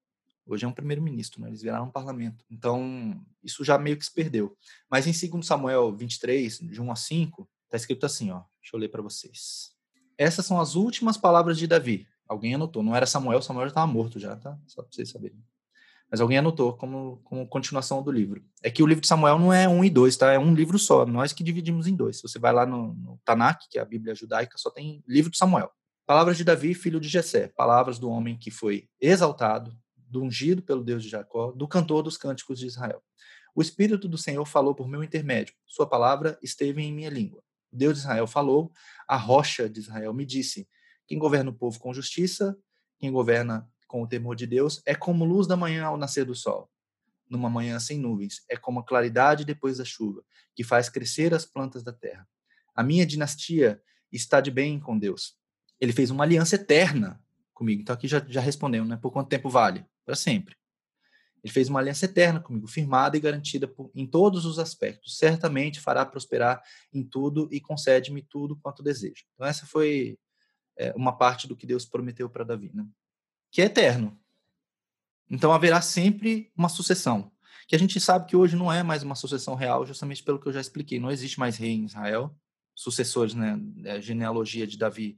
Hoje 0.46 0.64
é 0.64 0.68
um 0.68 0.72
primeiro-ministro, 0.72 1.40
né? 1.40 1.48
eles 1.48 1.62
viraram 1.62 1.86
um 1.86 1.90
parlamento. 1.90 2.44
Então, 2.50 3.20
isso 3.42 3.64
já 3.64 3.78
meio 3.78 3.96
que 3.96 4.04
se 4.04 4.12
perdeu. 4.12 4.56
Mas 4.90 5.06
em 5.06 5.30
2 5.30 5.46
Samuel 5.46 5.94
23, 5.94 6.58
de 6.58 6.80
1 6.80 6.90
a 6.92 6.96
5, 6.96 7.48
está 7.64 7.76
escrito 7.76 8.04
assim, 8.04 8.30
ó. 8.30 8.42
Deixa 8.60 8.76
eu 8.76 8.80
ler 8.80 8.88
para 8.88 9.02
vocês. 9.02 9.72
Essas 10.18 10.44
são 10.44 10.60
as 10.60 10.74
últimas 10.74 11.16
palavras 11.16 11.58
de 11.58 11.66
Davi. 11.66 12.06
Alguém 12.28 12.54
anotou. 12.54 12.82
Não 12.82 12.94
era 12.94 13.06
Samuel, 13.06 13.42
Samuel 13.42 13.66
já 13.66 13.70
estava 13.70 13.86
morto 13.86 14.18
já, 14.18 14.36
tá? 14.36 14.58
Só 14.66 14.82
para 14.82 14.92
vocês 14.92 15.10
saberem. 15.10 15.42
Mas 16.10 16.20
alguém 16.20 16.38
anotou 16.38 16.74
como, 16.76 17.20
como 17.24 17.48
continuação 17.48 18.02
do 18.02 18.12
livro. 18.12 18.44
É 18.62 18.70
que 18.70 18.82
o 18.82 18.86
livro 18.86 19.00
de 19.00 19.08
Samuel 19.08 19.38
não 19.38 19.52
é 19.52 19.66
um 19.66 19.82
e 19.82 19.88
dois, 19.88 20.16
tá? 20.16 20.30
É 20.30 20.38
um 20.38 20.54
livro 20.54 20.78
só. 20.78 21.06
Nós 21.06 21.32
que 21.32 21.42
dividimos 21.42 21.86
em 21.86 21.94
dois. 21.94 22.16
Se 22.16 22.22
você 22.22 22.38
vai 22.38 22.52
lá 22.52 22.66
no, 22.66 22.94
no 22.94 23.18
Tanakh, 23.24 23.60
que 23.70 23.78
é 23.78 23.82
a 23.82 23.86
Bíblia 23.86 24.14
judaica, 24.14 24.58
só 24.58 24.70
tem 24.70 25.02
livro 25.08 25.30
de 25.30 25.38
Samuel. 25.38 25.70
Palavras 26.06 26.36
de 26.36 26.44
Davi, 26.44 26.74
filho 26.74 27.00
de 27.00 27.08
Jessé. 27.08 27.48
Palavras 27.48 27.98
do 27.98 28.10
homem 28.10 28.36
que 28.36 28.50
foi 28.50 28.88
exaltado, 29.00 29.74
do 30.12 30.22
ungido 30.22 30.62
pelo 30.62 30.84
Deus 30.84 31.02
de 31.02 31.08
Jacó, 31.08 31.50
do 31.52 31.66
cantor 31.66 32.02
dos 32.02 32.18
cânticos 32.18 32.58
de 32.58 32.66
Israel. 32.66 33.02
O 33.54 33.62
Espírito 33.62 34.06
do 34.06 34.18
Senhor 34.18 34.44
falou 34.44 34.74
por 34.74 34.86
meu 34.86 35.02
intermédio, 35.02 35.54
sua 35.66 35.86
palavra 35.86 36.38
esteve 36.42 36.82
em 36.82 36.92
minha 36.92 37.08
língua. 37.08 37.42
O 37.72 37.76
Deus 37.76 37.94
de 37.94 38.00
Israel 38.00 38.26
falou, 38.26 38.70
a 39.08 39.16
rocha 39.16 39.68
de 39.68 39.80
Israel 39.80 40.12
me 40.12 40.26
disse: 40.26 40.68
quem 41.06 41.18
governa 41.18 41.50
o 41.50 41.54
povo 41.54 41.80
com 41.80 41.94
justiça, 41.94 42.56
quem 42.98 43.10
governa 43.10 43.66
com 43.88 44.02
o 44.02 44.06
temor 44.06 44.36
de 44.36 44.46
Deus, 44.46 44.82
é 44.84 44.94
como 44.94 45.24
luz 45.24 45.46
da 45.46 45.56
manhã 45.56 45.86
ao 45.86 45.96
nascer 45.96 46.26
do 46.26 46.34
sol. 46.34 46.70
Numa 47.28 47.48
manhã 47.48 47.80
sem 47.80 47.98
nuvens, 47.98 48.44
é 48.50 48.56
como 48.56 48.80
a 48.80 48.84
claridade 48.84 49.46
depois 49.46 49.78
da 49.78 49.84
chuva, 49.84 50.22
que 50.54 50.62
faz 50.62 50.90
crescer 50.90 51.32
as 51.32 51.46
plantas 51.46 51.82
da 51.82 51.92
terra. 51.92 52.28
A 52.74 52.82
minha 52.82 53.06
dinastia 53.06 53.82
está 54.10 54.42
de 54.42 54.50
bem 54.50 54.78
com 54.78 54.98
Deus. 54.98 55.36
Ele 55.80 55.92
fez 55.92 56.10
uma 56.10 56.24
aliança 56.24 56.56
eterna 56.56 57.18
comigo. 57.54 57.80
Então 57.80 57.94
aqui 57.94 58.06
já, 58.06 58.22
já 58.28 58.40
respondemos, 58.40 58.88
né? 58.88 58.98
Por 59.00 59.10
quanto 59.10 59.28
tempo 59.28 59.48
vale? 59.48 59.84
Para 60.04 60.14
sempre. 60.14 60.56
Ele 61.42 61.52
fez 61.52 61.68
uma 61.68 61.80
aliança 61.80 62.04
eterna 62.04 62.40
comigo, 62.40 62.68
firmada 62.68 63.16
e 63.16 63.20
garantida 63.20 63.66
por, 63.66 63.90
em 63.94 64.06
todos 64.06 64.46
os 64.46 64.58
aspectos. 64.58 65.18
Certamente 65.18 65.80
fará 65.80 66.06
prosperar 66.06 66.62
em 66.92 67.02
tudo 67.02 67.48
e 67.50 67.60
concede-me 67.60 68.22
tudo 68.22 68.56
quanto 68.56 68.82
desejo. 68.82 69.24
Então, 69.34 69.46
essa 69.46 69.66
foi 69.66 70.18
é, 70.78 70.92
uma 70.92 71.16
parte 71.16 71.48
do 71.48 71.56
que 71.56 71.66
Deus 71.66 71.84
prometeu 71.84 72.30
para 72.30 72.44
Davi, 72.44 72.70
né? 72.72 72.86
que 73.50 73.60
é 73.60 73.64
eterno. 73.64 74.18
Então, 75.28 75.52
haverá 75.52 75.80
sempre 75.80 76.52
uma 76.56 76.68
sucessão. 76.68 77.32
Que 77.66 77.74
a 77.74 77.78
gente 77.78 77.98
sabe 78.00 78.26
que 78.26 78.36
hoje 78.36 78.56
não 78.56 78.72
é 78.72 78.82
mais 78.82 79.02
uma 79.02 79.14
sucessão 79.14 79.54
real, 79.54 79.84
justamente 79.84 80.22
pelo 80.22 80.38
que 80.38 80.46
eu 80.46 80.52
já 80.52 80.60
expliquei. 80.60 81.00
Não 81.00 81.10
existe 81.10 81.38
mais 81.38 81.56
rei 81.56 81.70
em 81.70 81.84
Israel. 81.84 82.36
Sucessores, 82.74 83.34
né? 83.34 83.58
A 83.86 84.00
genealogia 84.00 84.66
de 84.66 84.78
Davi 84.78 85.16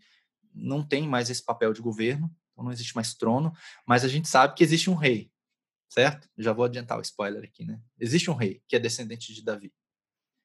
não 0.55 0.83
tem 0.83 1.07
mais 1.07 1.31
esse 1.31 1.45
papel 1.45 1.73
de 1.73 1.83
governo. 1.83 2.31
Então 2.55 2.65
não 2.65 2.73
existe 2.73 2.95
mais 2.95 3.15
trono, 3.15 3.53
mas 3.87 4.05
a 4.05 4.09
gente 4.09 4.29
sabe 4.29 4.55
que 4.55 4.63
existe 4.63 4.89
um 4.89 4.95
rei, 4.95 5.31
certo? 5.89 6.29
Já 6.39 6.53
vou 6.53 6.65
adiantar 6.65 6.99
o 6.99 7.03
spoiler 7.03 7.43
aqui, 7.43 7.65
né? 7.65 7.81
Existe 7.99 8.31
um 8.31 8.35
rei 8.35 8.63
que 8.69 8.77
é 8.77 8.79
descendente 8.79 9.35
de 9.35 9.43
Davi. 9.43 9.73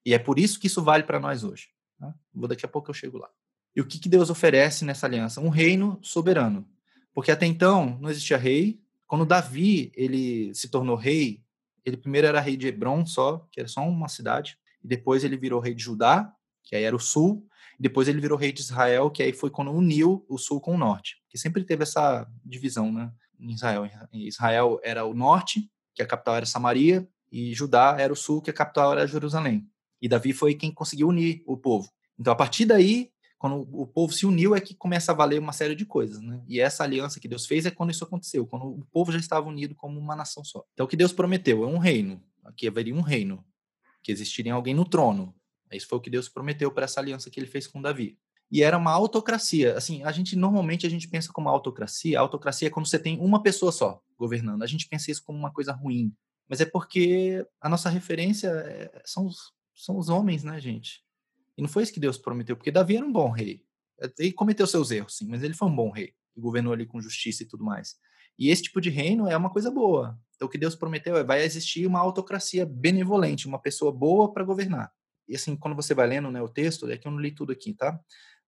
E 0.04 0.12
é 0.12 0.18
por 0.18 0.38
isso 0.38 0.58
que 0.58 0.66
isso 0.66 0.82
vale 0.82 1.04
para 1.04 1.20
nós 1.20 1.44
hoje. 1.44 1.68
Tá? 1.98 2.12
Vou 2.34 2.48
daqui 2.48 2.66
a 2.66 2.68
pouco 2.68 2.90
eu 2.90 2.94
chego 2.94 3.16
lá. 3.16 3.30
E 3.74 3.80
o 3.80 3.86
que, 3.86 3.98
que 3.98 4.08
Deus 4.08 4.28
oferece 4.28 4.84
nessa 4.84 5.06
aliança? 5.06 5.40
Um 5.40 5.48
reino 5.48 6.00
soberano. 6.02 6.68
Porque 7.14 7.30
até 7.30 7.46
então 7.46 7.96
não 8.00 8.10
existia 8.10 8.36
rei. 8.36 8.80
Quando 9.06 9.24
Davi 9.24 9.92
ele 9.94 10.52
se 10.52 10.68
tornou 10.68 10.96
rei, 10.96 11.44
ele 11.84 11.96
primeiro 11.96 12.26
era 12.26 12.40
rei 12.40 12.56
de 12.56 12.66
Hebron 12.66 13.06
só, 13.06 13.46
que 13.52 13.60
era 13.60 13.68
só 13.68 13.82
uma 13.82 14.08
cidade, 14.08 14.58
e 14.82 14.88
depois 14.88 15.22
ele 15.22 15.36
virou 15.36 15.60
rei 15.60 15.74
de 15.74 15.82
Judá, 15.82 16.32
que 16.64 16.74
aí 16.74 16.82
era 16.82 16.94
o 16.94 17.00
sul, 17.00 17.46
e 17.78 17.82
depois 17.82 18.08
ele 18.08 18.20
virou 18.20 18.36
rei 18.36 18.52
de 18.52 18.60
Israel, 18.60 19.10
que 19.10 19.22
aí 19.22 19.32
foi 19.32 19.50
quando 19.50 19.70
uniu 19.70 20.24
o 20.28 20.38
sul 20.38 20.60
com 20.60 20.74
o 20.74 20.78
norte 20.78 21.19
que 21.30 21.38
sempre 21.38 21.64
teve 21.64 21.84
essa 21.84 22.26
divisão, 22.44 22.92
né? 22.92 23.10
Em 23.38 23.52
Israel, 23.52 23.88
Israel 24.12 24.80
era 24.82 25.04
o 25.06 25.14
norte, 25.14 25.70
que 25.94 26.02
a 26.02 26.06
capital 26.06 26.36
era 26.36 26.44
Samaria, 26.44 27.08
e 27.32 27.54
Judá 27.54 27.96
era 27.98 28.12
o 28.12 28.16
sul, 28.16 28.42
que 28.42 28.50
a 28.50 28.52
capital 28.52 28.92
era 28.92 29.06
Jerusalém. 29.06 29.66
E 30.02 30.08
Davi 30.08 30.32
foi 30.32 30.54
quem 30.54 30.72
conseguiu 30.72 31.08
unir 31.08 31.42
o 31.46 31.56
povo. 31.56 31.88
Então, 32.18 32.32
a 32.32 32.36
partir 32.36 32.66
daí, 32.66 33.10
quando 33.38 33.66
o 33.72 33.86
povo 33.86 34.12
se 34.12 34.26
uniu, 34.26 34.54
é 34.54 34.60
que 34.60 34.74
começa 34.74 35.12
a 35.12 35.14
valer 35.14 35.38
uma 35.38 35.52
série 35.52 35.74
de 35.74 35.86
coisas, 35.86 36.20
né? 36.20 36.42
E 36.46 36.60
essa 36.60 36.82
aliança 36.82 37.20
que 37.20 37.28
Deus 37.28 37.46
fez 37.46 37.64
é 37.64 37.70
quando 37.70 37.90
isso 37.90 38.04
aconteceu, 38.04 38.46
quando 38.46 38.66
o 38.66 38.84
povo 38.92 39.12
já 39.12 39.18
estava 39.18 39.48
unido 39.48 39.74
como 39.74 39.98
uma 39.98 40.16
nação 40.16 40.44
só. 40.44 40.64
Então, 40.74 40.84
o 40.84 40.88
que 40.88 40.96
Deus 40.96 41.12
prometeu 41.12 41.62
é 41.64 41.66
um 41.66 41.78
reino. 41.78 42.22
Aqui 42.44 42.66
haveria 42.66 42.94
um 42.94 43.00
reino, 43.00 43.44
que 44.02 44.10
existiria 44.10 44.52
alguém 44.52 44.74
no 44.74 44.84
trono. 44.84 45.34
Isso 45.72 45.86
foi 45.86 45.98
o 45.98 46.00
que 46.00 46.10
Deus 46.10 46.28
prometeu 46.28 46.70
para 46.72 46.84
essa 46.84 46.98
aliança 46.98 47.30
que 47.30 47.38
ele 47.38 47.46
fez 47.46 47.66
com 47.66 47.80
Davi 47.80 48.18
e 48.50 48.62
era 48.62 48.76
uma 48.76 48.92
autocracia. 48.92 49.76
Assim, 49.76 50.02
a 50.02 50.10
gente 50.10 50.34
normalmente 50.34 50.86
a 50.86 50.90
gente 50.90 51.08
pensa 51.08 51.32
como 51.32 51.48
autocracia. 51.48 52.18
A 52.18 52.22
autocracia 52.22 52.68
é 52.68 52.70
quando 52.70 52.86
você 52.86 52.98
tem 52.98 53.18
uma 53.20 53.42
pessoa 53.42 53.70
só 53.70 54.02
governando. 54.18 54.62
A 54.62 54.66
gente 54.66 54.88
pensa 54.88 55.10
isso 55.10 55.22
como 55.24 55.38
uma 55.38 55.52
coisa 55.52 55.72
ruim, 55.72 56.12
mas 56.48 56.60
é 56.60 56.64
porque 56.64 57.46
a 57.60 57.68
nossa 57.68 57.88
referência 57.88 58.48
é, 58.48 59.02
são 59.04 59.26
os, 59.26 59.52
são 59.74 59.96
os 59.96 60.08
homens, 60.08 60.42
né, 60.42 60.60
gente? 60.60 61.02
E 61.56 61.62
não 61.62 61.68
foi 61.68 61.82
isso 61.82 61.92
que 61.92 62.00
Deus 62.00 62.18
prometeu, 62.18 62.56
porque 62.56 62.70
Davi 62.70 62.96
era 62.96 63.06
um 63.06 63.12
bom 63.12 63.30
rei. 63.30 63.62
Ele 64.18 64.32
cometeu 64.32 64.66
seus 64.66 64.90
erros, 64.90 65.16
sim, 65.16 65.28
mas 65.28 65.42
ele 65.42 65.54
foi 65.54 65.68
um 65.68 65.76
bom 65.76 65.90
rei, 65.90 66.14
que 66.32 66.40
governou 66.40 66.72
ali 66.72 66.86
com 66.86 67.00
justiça 67.00 67.42
e 67.42 67.46
tudo 67.46 67.64
mais. 67.64 67.96
E 68.38 68.48
esse 68.48 68.62
tipo 68.62 68.80
de 68.80 68.88
reino 68.88 69.28
é 69.28 69.36
uma 69.36 69.50
coisa 69.50 69.70
boa. 69.70 70.18
Então, 70.34 70.48
o 70.48 70.50
que 70.50 70.56
Deus 70.56 70.74
prometeu 70.74 71.16
é 71.18 71.22
vai 71.22 71.42
existir 71.44 71.86
uma 71.86 72.00
autocracia 72.00 72.64
benevolente, 72.64 73.46
uma 73.46 73.58
pessoa 73.58 73.92
boa 73.92 74.32
para 74.32 74.42
governar. 74.42 74.90
E 75.28 75.36
assim, 75.36 75.54
quando 75.54 75.76
você 75.76 75.94
vai 75.94 76.06
lendo 76.06 76.30
né, 76.30 76.40
o 76.40 76.48
texto, 76.48 76.90
é 76.90 76.96
que 76.96 77.06
eu 77.06 77.12
não 77.12 77.20
li 77.20 77.30
tudo 77.30 77.52
aqui, 77.52 77.74
tá? 77.74 78.00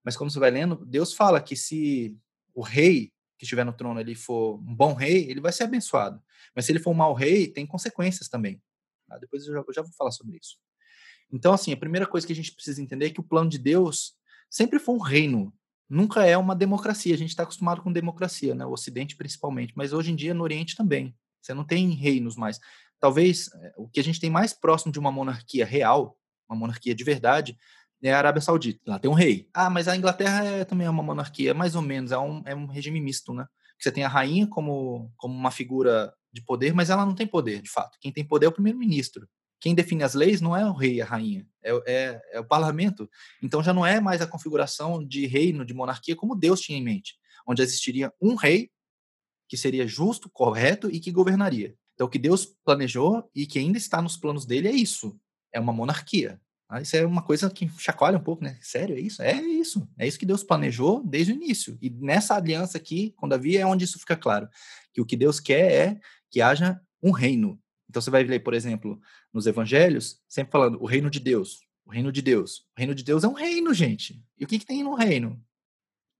Mas 0.05 0.16
como 0.16 0.30
você 0.30 0.38
vai 0.38 0.50
lendo, 0.50 0.84
Deus 0.84 1.14
fala 1.14 1.40
que 1.40 1.57
se 1.57 2.16
o 2.55 2.62
rei 2.62 3.12
que 3.38 3.44
estiver 3.44 3.64
no 3.64 3.72
trono 3.72 3.98
ele 3.98 4.14
for 4.14 4.61
um 4.61 4.74
bom 4.74 4.94
rei, 4.94 5.28
ele 5.28 5.40
vai 5.40 5.53
ser 5.53 5.64
abençoado. 5.64 6.22
Mas 6.55 6.64
se 6.64 6.72
ele 6.72 6.78
for 6.78 6.90
um 6.90 6.94
mau 6.94 7.12
rei, 7.12 7.48
tem 7.48 7.66
consequências 7.66 8.28
também. 8.28 8.62
Tá? 9.09 9.18
Depois 9.18 9.46
eu 9.46 9.55
já, 9.55 9.59
eu 9.61 9.74
já 9.74 9.82
vou 9.82 9.92
falar 9.92 10.12
sobre 10.12 10.36
isso. 10.36 10.57
Então, 11.32 11.53
assim, 11.53 11.72
a 11.72 11.76
primeira 11.76 12.07
coisa 12.07 12.26
que 12.26 12.32
a 12.32 12.36
gente 12.36 12.53
precisa 12.53 12.80
entender 12.80 13.07
é 13.07 13.11
que 13.11 13.20
o 13.20 13.24
plano 13.24 13.48
de 13.48 13.59
Deus 13.59 14.14
sempre 14.50 14.78
foi 14.78 14.94
um 14.94 15.00
reino, 15.00 15.53
nunca 15.88 16.24
é 16.24 16.36
uma 16.36 16.55
democracia. 16.55 17.14
A 17.14 17.18
gente 17.18 17.30
está 17.30 17.42
acostumado 17.42 17.82
com 17.82 17.90
democracia, 17.90 18.55
né? 18.55 18.64
O 18.66 18.72
Ocidente 18.72 19.16
principalmente, 19.16 19.72
mas 19.74 19.92
hoje 19.92 20.12
em 20.12 20.16
dia 20.16 20.34
no 20.34 20.44
Oriente 20.44 20.76
também. 20.76 21.16
Você 21.40 21.53
não 21.55 21.64
tem 21.64 21.90
reinos 21.90 22.36
mais. 22.36 22.61
Talvez 23.00 23.50
eh, 23.53 23.74
o 23.76 23.88
que 23.88 23.98
a 23.98 24.05
gente 24.05 24.20
tem 24.20 24.30
mais 24.30 24.53
próximo 24.53 24.92
de 24.92 24.98
uma 24.98 25.11
monarquia 25.11 25.66
real, 25.66 26.16
uma 26.48 26.57
monarquia 26.57 26.94
de 26.94 27.03
verdade, 27.03 27.57
é 28.03 28.12
a 28.12 28.18
Arábia 28.18 28.42
Saudita. 28.42 28.80
Lá 28.86 28.98
tem 28.98 29.11
um 29.11 29.14
rei. 29.14 29.48
Ah, 29.55 29.70
mas 29.70 29.88
a 29.88 29.96
Inglaterra 29.96 30.44
é 30.44 30.64
também 30.64 30.86
é 30.86 30.90
uma 30.90 31.03
monarquia, 31.03 31.55
mais 31.55 31.74
ou 31.74 31.82
menos, 31.82 32.12
é 32.12 32.18
um, 32.18 32.42
é 32.44 32.55
um 32.55 32.66
regime 32.66 33.00
misto, 33.00 33.32
né? 33.32 33.46
Você 33.78 33.90
tem 33.90 34.05
a 34.05 34.09
rainha 34.09 34.46
como, 34.46 35.12
como 35.16 35.34
uma 35.34 35.50
figura 35.50 36.12
de 36.32 36.40
poder, 36.42 36.72
mas 36.72 36.90
ela 36.90 37.05
não 37.05 37.14
tem 37.14 37.26
poder, 37.26 37.61
de 37.61 37.70
fato. 37.70 37.98
Quem 38.00 38.12
tem 38.12 38.24
poder 38.24 38.46
é 38.46 38.48
o 38.48 38.53
primeiro-ministro. 38.53 39.28
Quem 39.61 39.74
define 39.74 40.03
as 40.03 40.14
leis 40.14 40.40
não 40.40 40.57
é 40.57 40.64
o 40.64 40.72
rei 40.72 40.94
e 40.94 41.03
a 41.03 41.05
rainha, 41.05 41.46
é, 41.62 41.70
é, 41.86 42.22
é, 42.32 42.40
o 42.40 42.44
parlamento. 42.44 43.09
Então 43.40 43.62
já 43.62 43.72
não 43.72 43.86
é 43.86 44.00
mais 44.00 44.20
a 44.20 44.26
configuração 44.26 45.05
de 45.07 45.26
reino, 45.26 45.64
de 45.64 45.72
monarquia, 45.72 46.16
como 46.16 46.34
Deus 46.34 46.61
tinha 46.61 46.76
em 46.76 46.82
mente, 46.82 47.14
onde 47.46 47.62
existiria 47.62 48.12
um 48.20 48.34
rei 48.34 48.70
que 49.48 49.57
seria 49.57 49.86
justo, 49.86 50.28
correto 50.28 50.90
e 50.90 50.98
que 50.98 51.12
governaria. 51.12 51.76
Então 51.94 52.09
o 52.09 52.11
que 52.11 52.18
Deus 52.18 52.46
planejou 52.64 53.30
e 53.32 53.46
que 53.46 53.59
ainda 53.59 53.78
está 53.78 54.03
nos 54.03 54.16
planos 54.16 54.44
dele 54.44 54.66
é 54.66 54.72
isso: 54.72 55.16
é 55.53 55.61
uma 55.61 55.72
monarquia. 55.72 56.40
Ah, 56.72 56.80
isso 56.80 56.96
é 56.96 57.04
uma 57.04 57.20
coisa 57.20 57.50
que 57.50 57.68
chacoalha 57.78 58.16
um 58.16 58.22
pouco, 58.22 58.42
né? 58.42 58.58
Sério, 58.62 58.96
é 58.96 58.98
isso? 58.98 59.20
É 59.20 59.34
isso. 59.34 59.86
É 59.98 60.06
isso 60.08 60.18
que 60.18 60.24
Deus 60.24 60.42
planejou 60.42 61.04
desde 61.04 61.30
o 61.30 61.34
início. 61.34 61.76
E 61.82 61.90
nessa 61.90 62.34
aliança 62.34 62.78
aqui, 62.78 63.10
com 63.10 63.28
Davi, 63.28 63.58
é 63.58 63.66
onde 63.66 63.84
isso 63.84 63.98
fica 63.98 64.16
claro. 64.16 64.48
Que 64.90 64.98
o 64.98 65.04
que 65.04 65.14
Deus 65.14 65.38
quer 65.38 65.70
é 65.70 66.00
que 66.30 66.40
haja 66.40 66.80
um 67.02 67.10
reino. 67.10 67.60
Então 67.90 68.00
você 68.00 68.10
vai 68.10 68.24
ler, 68.24 68.40
por 68.40 68.54
exemplo, 68.54 68.98
nos 69.34 69.46
evangelhos, 69.46 70.18
sempre 70.26 70.50
falando 70.50 70.82
o 70.82 70.86
reino 70.86 71.10
de 71.10 71.20
Deus, 71.20 71.60
o 71.84 71.90
reino 71.90 72.10
de 72.10 72.22
Deus. 72.22 72.60
O 72.74 72.78
reino 72.78 72.94
de 72.94 73.04
Deus 73.04 73.22
é 73.22 73.28
um 73.28 73.34
reino, 73.34 73.74
gente. 73.74 74.24
E 74.38 74.44
o 74.46 74.48
que, 74.48 74.58
que 74.58 74.64
tem 74.64 74.82
no 74.82 74.94
reino? 74.94 75.38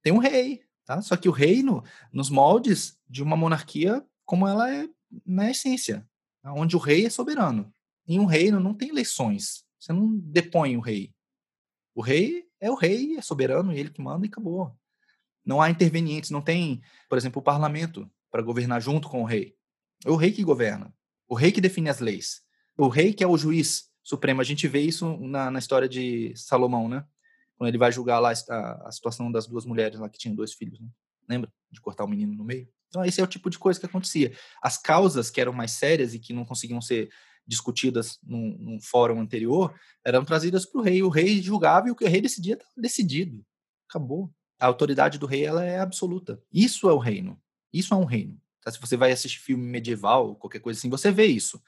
Tem 0.03 0.13
um 0.13 0.19
rei, 0.19 0.61
tá? 0.85 1.01
Só 1.01 1.17
que 1.17 1.31
o 1.31 1.33
reino 1.33 1.83
nos 2.13 2.29
moldes 2.29 2.99
de 3.09 3.23
uma 3.23 3.39
monarquia 3.39 4.05
como 4.27 4.47
ela 4.47 4.71
é 4.71 4.87
na 5.25 5.51
essência, 5.51 6.07
onde 6.45 6.77
o 6.77 6.79
rei 6.79 7.07
é 7.07 7.11
soberano. 7.11 7.73
Em 8.07 8.21
um 8.21 8.27
reino 8.27 8.61
não 8.61 8.75
tem 8.75 8.91
eleições, 8.91 9.65
você 9.83 9.93
não 9.93 10.17
depõe 10.17 10.77
o 10.77 10.81
rei. 10.81 11.13
O 11.93 12.01
rei 12.01 12.45
é 12.61 12.71
o 12.71 12.77
rei, 12.77 13.17
é 13.17 13.21
soberano, 13.21 13.73
ele 13.73 13.91
que 13.91 14.01
manda 14.01 14.25
e 14.25 14.29
acabou. 14.29 14.73
Não 15.45 15.61
há 15.61 15.69
intervenientes, 15.69 16.31
não 16.31 16.41
tem, 16.41 16.81
por 17.09 17.19
exemplo, 17.19 17.41
o 17.41 17.45
parlamento 17.45 18.09
para 18.31 18.43
governar 18.43 18.81
junto 18.81 19.09
com 19.09 19.23
o 19.23 19.25
rei. 19.25 19.57
É 20.05 20.11
o 20.11 20.15
rei 20.15 20.31
que 20.31 20.45
governa, 20.45 20.95
o 21.29 21.35
rei 21.35 21.51
que 21.51 21.61
define 21.61 21.91
as 21.91 21.99
leis. 21.99 22.43
o 22.79 22.87
rei 22.87 23.13
que 23.13 23.25
é 23.25 23.27
o 23.27 23.37
juiz 23.37 23.91
supremo. 24.05 24.41
A 24.41 24.45
gente 24.45 24.69
vê 24.69 24.81
isso 24.81 25.19
na, 25.19 25.51
na 25.51 25.59
história 25.59 25.89
de 25.89 26.33
Salomão, 26.37 26.89
né? 26.89 27.05
Quando 27.57 27.69
ele 27.69 27.79
vai 27.79 27.91
julgar 27.91 28.21
lá 28.21 28.33
a, 28.49 28.89
a 28.89 28.93
situação 28.93 29.33
das 29.33 29.49
duas 29.49 29.65
mulheres 29.65 29.99
lá 29.99 30.09
que 30.09 30.19
tinham 30.19 30.37
dois 30.37 30.53
filhos, 30.53 30.81
né? 30.81 30.89
lembra? 31.29 31.53
De 31.71 31.81
cortar 31.81 32.05
o 32.05 32.09
menino 32.09 32.35
no 32.35 32.45
meio. 32.45 32.69
Então, 32.89 33.05
esse 33.05 33.21
é 33.21 33.25
o 33.25 33.27
tipo 33.27 33.51
de 33.51 33.59
coisa 33.59 33.81
que 33.81 33.87
acontecia. 33.87 34.33
As 34.63 34.79
causas 34.79 35.29
que 35.29 35.41
eram 35.41 35.53
mais 35.53 35.73
sérias 35.73 36.15
e 36.15 36.21
que 36.21 36.33
não 36.33 36.45
conseguiam 36.45 36.81
ser 36.81 37.11
discutidas 37.47 38.19
num, 38.23 38.57
num 38.59 38.81
fórum 38.81 39.21
anterior 39.21 39.75
eram 40.05 40.25
trazidas 40.25 40.65
para 40.65 40.81
o 40.81 40.85
rei. 40.85 41.03
O 41.03 41.09
rei 41.09 41.41
julgava 41.43 41.89
e 41.89 41.91
o 41.91 41.97
que 41.97 42.05
o 42.05 42.09
rei 42.09 42.21
decidia 42.21 42.55
estava 42.55 42.73
decidido. 42.77 43.45
Acabou. 43.89 44.33
A 44.59 44.67
autoridade 44.67 45.19
do 45.19 45.27
rei 45.27 45.45
ela 45.45 45.65
é 45.65 45.79
absoluta. 45.81 46.41
Isso 46.53 46.89
é 46.89 46.93
o 46.93 46.99
reino. 46.99 47.41
Isso 47.73 47.93
é 47.95 47.97
um 47.97 48.05
reino. 48.05 48.41
Tá? 48.61 48.71
Se 48.71 48.81
você 48.81 48.97
vai 48.97 49.13
assistir 49.13 49.39
filme 49.39 49.65
medieval, 49.65 50.37
qualquer 50.37 50.61
coisa 50.61 50.79
assim, 50.79 50.89
você 50.89 51.11
vê 51.11 51.27
isso. 51.27 51.61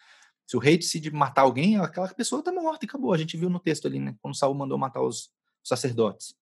Se 0.47 0.57
o 0.57 0.61
rei 0.61 0.77
decide 0.77 1.11
matar 1.11 1.43
alguém, 1.43 1.77
aquela 1.79 2.09
pessoa 2.09 2.41
está 2.41 2.53
morta 2.53 2.85
e 2.85 2.89
acabou. 2.89 3.13
A 3.13 3.19
gente 3.19 3.37
viu 3.37 3.49
no 3.51 3.59
texto 3.59 3.87
ali, 3.87 3.99
né? 3.99 4.15
Quando 4.21 4.37
Saul 4.37 4.55
mandou 4.55 4.79
matar 4.79 5.03
os 5.03 5.31
sacerdotes. 5.63 6.37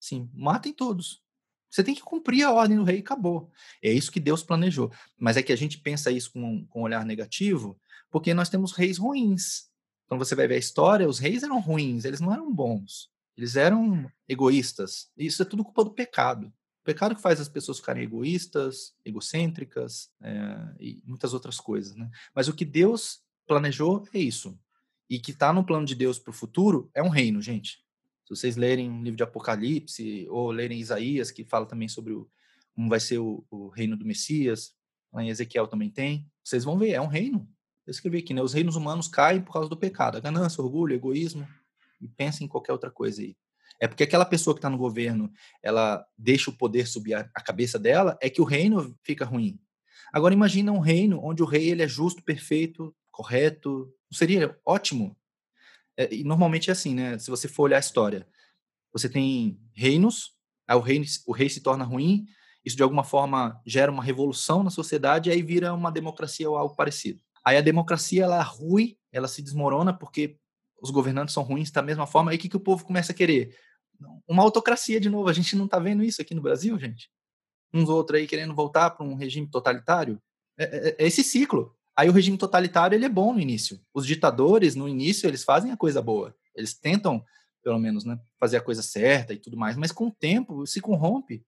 Sim, 0.00 0.28
matem 0.34 0.72
todos. 0.72 1.22
Você 1.70 1.84
tem 1.84 1.94
que 1.94 2.02
cumprir 2.02 2.44
a 2.44 2.52
ordem 2.52 2.76
do 2.76 2.84
rei 2.84 2.96
e 2.96 3.00
acabou. 3.00 3.50
É 3.82 3.92
isso 3.92 4.10
que 4.10 4.20
Deus 4.20 4.42
planejou. 4.42 4.90
Mas 5.18 5.36
é 5.36 5.42
que 5.42 5.52
a 5.52 5.56
gente 5.56 5.78
pensa 5.78 6.10
isso 6.10 6.32
com, 6.32 6.66
com 6.66 6.80
um 6.80 6.84
olhar 6.84 7.04
negativo, 7.04 7.78
porque 8.10 8.34
nós 8.34 8.48
temos 8.48 8.72
reis 8.72 8.98
ruins. 8.98 9.68
Então 10.06 10.18
você 10.18 10.34
vai 10.34 10.46
ver 10.46 10.54
a 10.54 10.58
história, 10.58 11.08
os 11.08 11.18
reis 11.18 11.42
eram 11.42 11.60
ruins, 11.60 12.04
eles 12.04 12.20
não 12.20 12.32
eram 12.32 12.52
bons. 12.52 13.10
Eles 13.36 13.54
eram 13.54 14.10
egoístas. 14.28 15.10
Isso 15.16 15.42
é 15.42 15.44
tudo 15.44 15.62
culpa 15.62 15.84
do 15.84 15.92
pecado. 15.92 16.46
O 16.46 16.84
pecado 16.84 17.14
que 17.14 17.20
faz 17.20 17.40
as 17.40 17.48
pessoas 17.48 17.78
ficarem 17.78 18.02
egoístas, 18.02 18.94
egocêntricas 19.04 20.10
é, 20.20 20.74
e 20.80 21.02
muitas 21.04 21.34
outras 21.34 21.60
coisas. 21.60 21.94
Né? 21.94 22.10
Mas 22.34 22.48
o 22.48 22.54
que 22.54 22.64
Deus 22.64 23.20
planejou 23.46 24.04
é 24.12 24.18
isso. 24.18 24.58
E 25.08 25.20
que 25.20 25.30
está 25.30 25.52
no 25.52 25.64
plano 25.64 25.86
de 25.86 25.94
Deus 25.94 26.18
para 26.18 26.30
o 26.30 26.34
futuro 26.34 26.90
é 26.94 27.02
um 27.02 27.08
reino, 27.08 27.40
gente. 27.40 27.78
Se 28.24 28.34
vocês 28.34 28.56
lerem 28.56 28.90
o 28.90 29.02
livro 29.02 29.16
de 29.16 29.22
Apocalipse 29.22 30.26
ou 30.28 30.50
lerem 30.50 30.80
Isaías, 30.80 31.30
que 31.30 31.44
fala 31.44 31.64
também 31.64 31.88
sobre 31.88 32.12
o, 32.12 32.28
como 32.74 32.88
vai 32.88 33.00
ser 33.00 33.18
o, 33.18 33.44
o 33.50 33.68
reino 33.68 33.96
do 33.96 34.04
Messias, 34.04 34.74
lá 35.12 35.22
em 35.22 35.28
Ezequiel 35.28 35.66
também 35.66 35.90
tem, 35.90 36.30
vocês 36.44 36.64
vão 36.64 36.76
ver, 36.76 36.90
é 36.90 37.00
um 37.00 37.06
reino. 37.06 37.48
Eu 37.88 37.90
escrevi 37.90 38.18
aqui, 38.18 38.34
né? 38.34 38.42
Os 38.42 38.52
reinos 38.52 38.76
humanos 38.76 39.08
caem 39.08 39.40
por 39.40 39.54
causa 39.54 39.66
do 39.66 39.76
pecado, 39.76 40.18
a 40.18 40.20
ganância, 40.20 40.62
orgulho, 40.62 40.94
egoísmo, 40.94 41.48
e 41.98 42.06
pensa 42.06 42.44
em 42.44 42.46
qualquer 42.46 42.72
outra 42.72 42.90
coisa 42.90 43.22
aí. 43.22 43.34
É 43.80 43.88
porque 43.88 44.02
aquela 44.02 44.26
pessoa 44.26 44.52
que 44.52 44.58
está 44.58 44.68
no 44.68 44.76
governo, 44.76 45.32
ela 45.62 46.04
deixa 46.16 46.50
o 46.50 46.52
poder 46.52 46.86
subir 46.86 47.14
a, 47.14 47.24
cabeça 47.40 47.78
dela, 47.78 48.18
é 48.20 48.28
que 48.28 48.42
o 48.42 48.44
reino 48.44 48.94
fica 49.02 49.24
ruim. 49.24 49.58
Agora 50.12 50.34
imagina 50.34 50.70
um 50.70 50.80
reino 50.80 51.18
onde 51.24 51.42
o 51.42 51.46
rei 51.46 51.70
ele 51.70 51.82
é 51.82 51.88
justo, 51.88 52.22
perfeito, 52.22 52.94
correto, 53.10 53.90
seria 54.12 54.54
ótimo 54.66 55.16
é, 55.96 56.14
e 56.14 56.22
normalmente 56.22 56.68
é 56.68 56.72
assim, 56.72 56.94
né? 56.94 57.18
Se 57.18 57.30
você 57.30 57.48
for 57.48 57.64
olhar 57.64 57.78
a 57.78 57.80
história, 57.80 58.28
você 58.92 59.08
tem 59.08 59.58
reinos, 59.72 60.36
aí 60.66 60.76
o 60.76 60.80
rei, 60.80 61.02
o 61.26 61.32
rei 61.32 61.48
se 61.48 61.62
torna 61.62 61.84
ruim, 61.84 62.26
isso 62.64 62.76
de 62.76 62.82
alguma 62.82 63.02
forma 63.02 63.60
gera 63.66 63.90
uma 63.90 64.02
revolução 64.02 64.62
na 64.62 64.70
sociedade, 64.70 65.28
e 65.30 65.32
aí 65.32 65.42
vira 65.42 65.72
uma 65.72 65.90
democracia 65.90 66.48
ou 66.48 66.58
algo 66.58 66.76
parecido. 66.76 67.20
Aí 67.44 67.56
a 67.56 67.62
democracia 67.62 68.24
ela 68.24 68.38
é 68.38 68.42
ruim, 68.42 68.96
ela 69.12 69.28
se 69.28 69.42
desmorona 69.42 69.92
porque 69.92 70.38
os 70.80 70.90
governantes 70.90 71.34
são 71.34 71.42
ruins 71.42 71.70
da 71.70 71.82
mesma 71.82 72.06
forma, 72.06 72.30
aí 72.30 72.36
o 72.36 72.40
que, 72.40 72.48
que 72.48 72.56
o 72.56 72.60
povo 72.60 72.84
começa 72.84 73.12
a 73.12 73.14
querer? 73.14 73.56
Uma 74.28 74.42
autocracia 74.42 75.00
de 75.00 75.10
novo. 75.10 75.28
A 75.28 75.32
gente 75.32 75.56
não 75.56 75.64
está 75.64 75.78
vendo 75.78 76.04
isso 76.04 76.22
aqui 76.22 76.34
no 76.34 76.42
Brasil, 76.42 76.78
gente? 76.78 77.10
Uns 77.74 77.88
outros 77.88 78.20
aí 78.20 78.26
querendo 78.26 78.54
voltar 78.54 78.90
para 78.90 79.04
um 79.04 79.14
regime 79.14 79.48
totalitário. 79.48 80.20
É, 80.56 80.64
é, 80.64 80.96
é 80.98 81.06
esse 81.06 81.24
ciclo. 81.24 81.74
Aí 81.96 82.08
o 82.08 82.12
regime 82.12 82.38
totalitário 82.38 82.94
ele 82.94 83.04
é 83.04 83.08
bom 83.08 83.32
no 83.32 83.40
início. 83.40 83.80
Os 83.92 84.06
ditadores, 84.06 84.76
no 84.76 84.88
início, 84.88 85.28
eles 85.28 85.42
fazem 85.42 85.72
a 85.72 85.76
coisa 85.76 86.00
boa. 86.00 86.32
Eles 86.54 86.78
tentam, 86.78 87.24
pelo 87.60 87.78
menos, 87.78 88.04
né, 88.04 88.16
fazer 88.38 88.56
a 88.58 88.60
coisa 88.60 88.82
certa 88.82 89.34
e 89.34 89.38
tudo 89.38 89.56
mais, 89.56 89.76
mas 89.76 89.90
com 89.90 90.06
o 90.06 90.12
tempo 90.12 90.64
se 90.64 90.80
corrompe. 90.80 91.44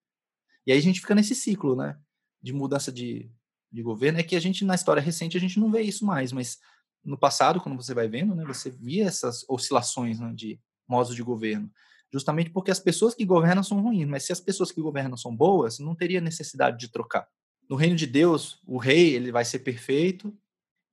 E 0.66 0.72
aí 0.72 0.78
a 0.78 0.82
gente 0.82 1.00
fica 1.00 1.14
nesse 1.14 1.36
ciclo, 1.36 1.76
né, 1.76 1.96
de 2.42 2.52
mudança 2.52 2.90
de, 2.90 3.30
de 3.70 3.82
governo. 3.82 4.18
É 4.18 4.22
que 4.22 4.36
a 4.36 4.40
gente, 4.40 4.64
na 4.64 4.74
história 4.74 5.02
recente, 5.02 5.36
a 5.36 5.40
gente 5.40 5.58
não 5.58 5.70
vê 5.70 5.82
isso 5.82 6.04
mais, 6.04 6.32
mas 6.32 6.58
no 7.04 7.18
passado, 7.18 7.60
quando 7.60 7.76
você 7.76 7.94
vai 7.94 8.08
vendo, 8.08 8.34
né, 8.34 8.44
você 8.44 8.70
via 8.70 9.06
essas 9.06 9.44
oscilações 9.48 10.18
né, 10.18 10.32
de 10.34 10.60
modos 10.88 11.14
de 11.14 11.22
governo. 11.22 11.70
Justamente 12.12 12.50
porque 12.50 12.70
as 12.70 12.80
pessoas 12.80 13.14
que 13.14 13.24
governam 13.24 13.62
são 13.62 13.80
ruins, 13.80 14.08
mas 14.08 14.24
se 14.24 14.32
as 14.32 14.40
pessoas 14.40 14.72
que 14.72 14.80
governam 14.80 15.16
são 15.16 15.34
boas, 15.34 15.78
não 15.78 15.94
teria 15.94 16.20
necessidade 16.20 16.78
de 16.78 16.88
trocar. 16.88 17.26
No 17.68 17.76
reino 17.76 17.94
de 17.94 18.06
Deus, 18.06 18.60
o 18.66 18.78
rei 18.78 19.14
ele 19.14 19.30
vai 19.30 19.44
ser 19.44 19.60
perfeito 19.60 20.36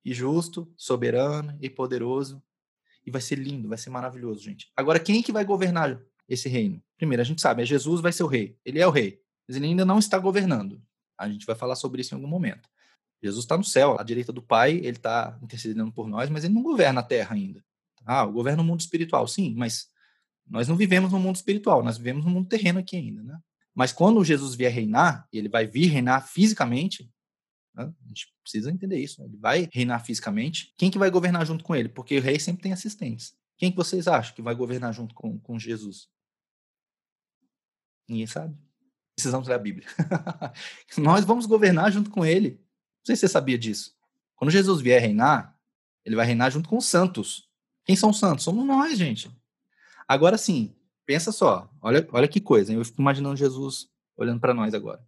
e 0.04 0.14
justo, 0.14 0.72
soberano 0.76 1.58
e 1.60 1.68
poderoso 1.68 2.40
e 3.04 3.10
vai 3.10 3.20
ser 3.20 3.36
lindo, 3.36 3.68
vai 3.68 3.78
ser 3.78 3.90
maravilhoso, 3.90 4.44
gente. 4.44 4.70
Agora 4.76 5.00
quem 5.00 5.22
que 5.22 5.32
vai 5.32 5.44
governar 5.44 6.00
esse 6.28 6.48
reino? 6.48 6.80
Primeiro, 6.96 7.20
a 7.20 7.24
gente 7.24 7.40
sabe, 7.40 7.62
é 7.62 7.66
Jesus 7.66 8.00
vai 8.00 8.12
ser 8.12 8.22
o 8.22 8.28
rei. 8.28 8.56
Ele 8.64 8.78
é 8.78 8.86
o 8.86 8.90
rei, 8.90 9.20
mas 9.46 9.56
ele 9.56 9.66
ainda 9.66 9.84
não 9.84 9.98
está 9.98 10.18
governando. 10.18 10.80
A 11.18 11.28
gente 11.28 11.44
vai 11.44 11.56
falar 11.56 11.74
sobre 11.74 12.00
isso 12.00 12.14
em 12.14 12.16
algum 12.16 12.28
momento. 12.28 12.68
Jesus 13.22 13.44
está 13.44 13.56
no 13.56 13.64
céu, 13.64 13.98
à 13.98 14.02
direita 14.02 14.32
do 14.32 14.40
Pai, 14.40 14.76
ele 14.76 14.90
está 14.90 15.36
intercedendo 15.42 15.90
por 15.92 16.08
nós, 16.08 16.30
mas 16.30 16.44
ele 16.44 16.54
não 16.54 16.62
governa 16.62 17.00
a 17.00 17.02
terra 17.02 17.34
ainda. 17.34 17.64
Ah, 18.04 18.24
o 18.24 18.32
governo 18.32 18.62
no 18.62 18.68
mundo 18.68 18.80
espiritual, 18.80 19.26
sim, 19.26 19.54
mas 19.56 19.88
nós 20.46 20.68
não 20.68 20.76
vivemos 20.76 21.12
no 21.12 21.18
mundo 21.18 21.36
espiritual, 21.36 21.82
nós 21.82 21.98
vivemos 21.98 22.24
no 22.24 22.30
mundo 22.30 22.48
terreno 22.48 22.78
aqui 22.78 22.96
ainda, 22.96 23.22
né? 23.22 23.38
Mas 23.74 23.92
quando 23.92 24.24
Jesus 24.24 24.54
vier 24.54 24.72
reinar, 24.72 25.28
ele 25.32 25.48
vai 25.48 25.66
vir 25.66 25.86
reinar 25.86 26.26
fisicamente, 26.26 27.08
né? 27.74 27.84
a 27.84 28.08
gente 28.08 28.26
precisa 28.42 28.72
entender 28.72 28.98
isso. 28.98 29.22
Ele 29.22 29.36
vai 29.36 29.68
reinar 29.72 30.04
fisicamente. 30.04 30.74
Quem 30.76 30.90
que 30.90 30.98
vai 30.98 31.10
governar 31.10 31.46
junto 31.46 31.62
com 31.62 31.76
ele? 31.76 31.88
Porque 31.88 32.18
o 32.18 32.20
rei 32.20 32.40
sempre 32.40 32.62
tem 32.62 32.72
assistentes. 32.72 33.36
Quem 33.56 33.70
que 33.70 33.76
vocês 33.76 34.08
acham 34.08 34.34
que 34.34 34.42
vai 34.42 34.54
governar 34.54 34.92
junto 34.92 35.14
com, 35.14 35.38
com 35.38 35.58
Jesus? 35.58 36.08
Ninguém 38.08 38.26
sabe. 38.26 38.56
Precisamos 39.18 39.48
ler 39.48 39.54
a 39.54 39.58
Bíblia. 39.58 39.86
Nós 40.96 41.24
vamos 41.24 41.46
governar 41.46 41.90
junto 41.90 42.10
com 42.10 42.24
ele. 42.24 42.50
Não 42.50 43.06
sei 43.06 43.16
se 43.16 43.20
você 43.20 43.28
sabia 43.28 43.58
disso. 43.58 43.92
Quando 44.36 44.50
Jesus 44.50 44.80
vier 44.80 45.00
reinar, 45.00 45.56
ele 46.04 46.14
vai 46.14 46.24
reinar 46.24 46.50
junto 46.50 46.68
com 46.68 46.76
os 46.76 46.86
santos. 46.86 47.48
Quem 47.84 47.96
são 47.96 48.10
os 48.10 48.18
santos? 48.18 48.44
Somos 48.44 48.64
nós, 48.64 48.96
gente. 48.96 49.30
Agora 50.06 50.38
sim, 50.38 50.76
Pensa 51.08 51.32
só, 51.32 51.66
olha, 51.80 52.06
olha 52.12 52.28
que 52.28 52.38
coisa. 52.38 52.70
Eu 52.70 52.84
fico 52.84 53.00
imaginando 53.00 53.34
Jesus 53.34 53.88
olhando 54.14 54.38
para 54.38 54.52
nós 54.52 54.74
agora. 54.74 55.00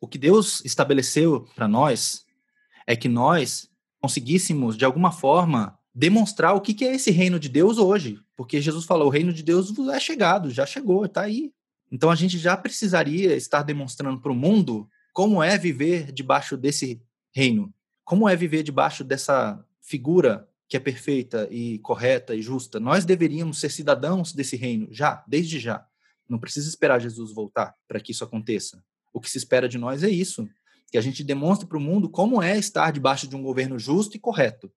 O 0.00 0.08
que 0.08 0.18
Deus 0.18 0.60
estabeleceu 0.64 1.46
para 1.54 1.68
nós 1.68 2.26
é 2.84 2.96
que 2.96 3.08
nós 3.08 3.70
conseguíssemos, 4.00 4.76
de 4.76 4.84
alguma 4.84 5.12
forma, 5.12 5.78
demonstrar 5.94 6.56
o 6.56 6.60
que 6.60 6.84
é 6.84 6.96
esse 6.96 7.12
reino 7.12 7.38
de 7.38 7.48
Deus 7.48 7.78
hoje. 7.78 8.18
Porque 8.36 8.60
Jesus 8.60 8.84
falou: 8.84 9.06
o 9.06 9.10
reino 9.10 9.32
de 9.32 9.44
Deus 9.44 9.72
é 9.90 10.00
chegado, 10.00 10.50
já 10.50 10.66
chegou, 10.66 11.04
está 11.04 11.20
aí. 11.20 11.52
Então 11.90 12.10
a 12.10 12.14
gente 12.14 12.38
já 12.38 12.56
precisaria 12.56 13.34
estar 13.34 13.62
demonstrando 13.62 14.20
para 14.20 14.32
o 14.32 14.34
mundo 14.34 14.88
como 15.12 15.42
é 15.42 15.58
viver 15.58 16.12
debaixo 16.12 16.56
desse 16.56 17.02
reino, 17.32 17.74
como 18.04 18.28
é 18.28 18.36
viver 18.36 18.62
debaixo 18.62 19.02
dessa 19.02 19.64
figura 19.80 20.48
que 20.68 20.76
é 20.76 20.80
perfeita 20.80 21.48
e 21.50 21.80
correta 21.80 22.34
e 22.34 22.40
justa. 22.40 22.78
Nós 22.78 23.04
deveríamos 23.04 23.58
ser 23.58 23.70
cidadãos 23.70 24.32
desse 24.32 24.56
reino 24.56 24.86
já, 24.92 25.24
desde 25.26 25.58
já. 25.58 25.84
Não 26.28 26.38
precisa 26.38 26.68
esperar 26.68 27.00
Jesus 27.00 27.32
voltar 27.32 27.74
para 27.88 27.98
que 27.98 28.12
isso 28.12 28.22
aconteça. 28.22 28.80
O 29.12 29.20
que 29.20 29.28
se 29.28 29.36
espera 29.36 29.68
de 29.68 29.76
nós 29.76 30.04
é 30.04 30.08
isso, 30.08 30.48
que 30.92 30.96
a 30.96 31.00
gente 31.00 31.24
demonstre 31.24 31.66
para 31.66 31.76
o 31.76 31.80
mundo 31.80 32.08
como 32.08 32.40
é 32.40 32.56
estar 32.56 32.92
debaixo 32.92 33.26
de 33.26 33.34
um 33.34 33.42
governo 33.42 33.80
justo 33.80 34.16
e 34.16 34.20
correto. 34.20 34.70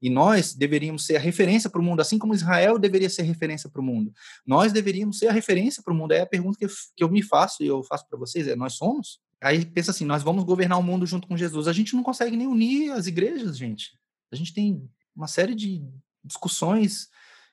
E 0.00 0.08
nós 0.08 0.54
deveríamos 0.54 1.04
ser 1.04 1.16
a 1.16 1.20
referência 1.20 1.68
para 1.68 1.80
o 1.80 1.84
mundo, 1.84 2.00
assim 2.00 2.18
como 2.18 2.34
Israel 2.34 2.78
deveria 2.78 3.10
ser 3.10 3.22
referência 3.22 3.68
para 3.68 3.80
o 3.80 3.84
mundo. 3.84 4.12
Nós 4.46 4.72
deveríamos 4.72 5.18
ser 5.18 5.28
a 5.28 5.32
referência 5.32 5.82
para 5.82 5.92
o 5.92 5.96
mundo. 5.96 6.12
É 6.12 6.20
a 6.20 6.26
pergunta 6.26 6.58
que 6.58 6.64
eu, 6.64 6.70
que 6.96 7.04
eu 7.04 7.10
me 7.10 7.22
faço 7.22 7.62
e 7.62 7.66
eu 7.66 7.82
faço 7.82 8.08
para 8.08 8.18
vocês: 8.18 8.48
é 8.48 8.56
nós 8.56 8.74
somos? 8.74 9.20
Aí 9.42 9.64
pensa 9.64 9.90
assim: 9.90 10.04
nós 10.04 10.22
vamos 10.22 10.44
governar 10.44 10.78
o 10.78 10.82
mundo 10.82 11.06
junto 11.06 11.28
com 11.28 11.36
Jesus. 11.36 11.68
A 11.68 11.72
gente 11.72 11.94
não 11.94 12.02
consegue 12.02 12.36
nem 12.36 12.46
unir 12.46 12.92
as 12.92 13.06
igrejas, 13.06 13.58
gente. 13.58 13.98
A 14.32 14.36
gente 14.36 14.54
tem 14.54 14.88
uma 15.14 15.26
série 15.26 15.54
de 15.54 15.82
discussões 16.24 17.08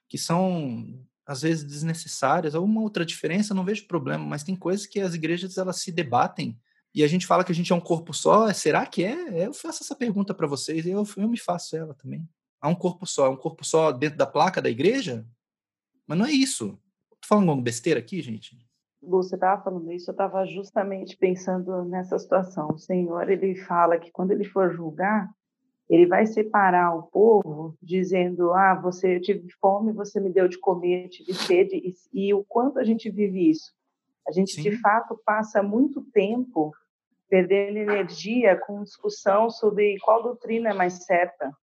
que 0.08 0.18
são 0.18 1.04
às 1.26 1.42
vezes 1.42 1.66
desnecessárias. 1.66 2.56
Alguma 2.56 2.82
outra 2.82 3.06
diferença, 3.06 3.54
não 3.54 3.66
vejo 3.66 3.88
problema, 3.88 4.26
mas 4.26 4.44
tem 4.44 4.56
coisas 4.56 4.86
que 4.86 5.02
as 5.02 5.14
igrejas 5.14 5.58
elas 5.58 5.82
se 5.82 5.92
debatem 5.92 6.58
e 6.98 7.04
a 7.04 7.08
gente 7.08 7.28
fala 7.28 7.44
que 7.44 7.52
a 7.52 7.56
gente 7.56 7.72
é 7.72 7.76
um 7.76 7.80
corpo 7.80 8.14
só. 8.14 8.52
Será 8.54 8.86
que 8.86 9.04
é? 9.04 9.46
Eu 9.46 9.54
faço 9.54 9.84
essa 9.84 9.96
pergunta 9.96 10.34
para 10.34 10.48
vocês 10.48 10.86
e 10.86 10.90
eu, 10.90 11.08
eu 11.18 11.30
me 11.30 11.38
faço 11.38 11.76
ela 11.76 11.94
também. 11.94 12.28
Há 12.68 12.70
um 12.70 12.76
corpo 12.76 13.06
só, 13.06 13.28
é 13.28 13.30
um 13.30 13.38
corpo 13.38 13.64
só 13.64 13.94
dentro 13.94 14.18
da 14.18 14.26
placa 14.26 14.62
da 14.62 14.70
igreja? 14.70 15.26
Mas 16.06 16.18
não 16.18 16.26
é 16.26 16.32
isso. 16.34 16.78
Tô 17.22 17.26
falando 17.26 17.48
alguma 17.48 17.64
besteira 17.64 17.98
aqui, 17.98 18.22
gente? 18.22 18.58
Você 19.02 19.36
estava 19.36 19.64
falando 19.64 19.90
isso, 19.94 20.10
eu 20.10 20.12
estava 20.12 20.46
justamente 20.46 21.16
pensando 21.16 21.86
nessa 21.86 22.20
situação. 22.20 22.68
O 22.74 22.78
Senhor, 22.78 23.30
ele 23.30 23.56
fala 23.56 23.98
que 23.98 24.12
quando 24.12 24.32
ele 24.32 24.44
for 24.44 24.76
julgar, 24.76 25.30
ele 25.90 26.06
vai 26.06 26.26
separar 26.26 26.94
o 26.94 27.04
povo 27.04 27.74
dizendo: 27.82 28.52
Ah, 28.52 28.76
você 28.76 29.16
eu 29.16 29.22
tive 29.22 29.50
fome, 29.62 29.94
você 29.94 30.20
me 30.20 30.30
deu 30.30 30.50
de 30.50 30.60
comer, 30.60 31.06
eu 31.06 31.10
tive 31.10 31.34
sede, 31.34 31.78
e, 31.78 31.94
e 32.14 32.34
o 32.34 32.44
quanto 32.44 32.80
a 32.80 32.84
gente 32.84 33.10
vive 33.10 33.50
isso. 33.50 33.72
A 34.28 34.32
gente, 34.34 34.56
Sim. 34.56 34.64
de 34.64 34.78
fato, 34.82 35.18
passa 35.26 35.64
muito 35.64 36.02
tempo 36.12 36.74
perdendo 37.30 37.78
energia 37.78 38.58
com 38.58 38.84
discussão 38.84 39.50
sobre 39.50 39.98
qual 40.00 40.22
doutrina 40.22 40.72
é 40.72 40.74
mais 40.74 41.06
certa. 41.06 41.56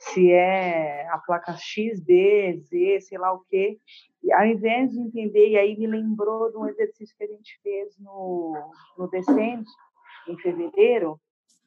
Se 0.00 0.32
é 0.32 1.06
a 1.08 1.18
placa 1.18 1.54
X, 1.56 2.00
B, 2.00 2.58
Z, 2.58 3.00
sei 3.02 3.18
lá 3.18 3.32
o 3.32 3.44
quê. 3.50 3.78
E 4.22 4.32
ao 4.32 4.46
invés 4.46 4.90
de 4.90 4.98
entender, 4.98 5.50
e 5.50 5.58
aí 5.58 5.76
me 5.76 5.86
lembrou 5.86 6.50
de 6.50 6.56
um 6.56 6.66
exercício 6.66 7.14
que 7.16 7.24
a 7.24 7.26
gente 7.26 7.60
fez 7.62 7.98
no, 7.98 8.72
no 8.96 9.08
Descende, 9.08 9.68
em 10.26 10.38
fevereiro, 10.38 11.20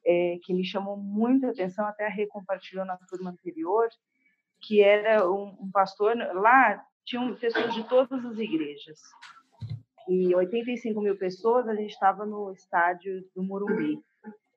é, 0.05 0.37
que 0.43 0.53
me 0.53 0.65
chamou 0.65 0.97
muita 0.97 1.49
atenção, 1.49 1.85
até 1.85 2.07
recompartilhou 2.07 2.85
na 2.85 2.97
turma 3.07 3.29
anterior, 3.29 3.87
que 4.61 4.81
era 4.81 5.29
um, 5.29 5.55
um 5.59 5.71
pastor, 5.71 6.15
lá 6.33 6.83
tinham 7.05 7.35
pessoas 7.35 7.73
de 7.73 7.87
todas 7.87 8.25
as 8.25 8.37
igrejas, 8.37 8.99
e 10.07 10.33
85 10.35 10.99
mil 11.01 11.17
pessoas, 11.17 11.67
a 11.67 11.75
gente 11.75 11.91
estava 11.91 12.25
no 12.25 12.51
estádio 12.51 13.23
do 13.35 13.43
Morumbi. 13.43 13.99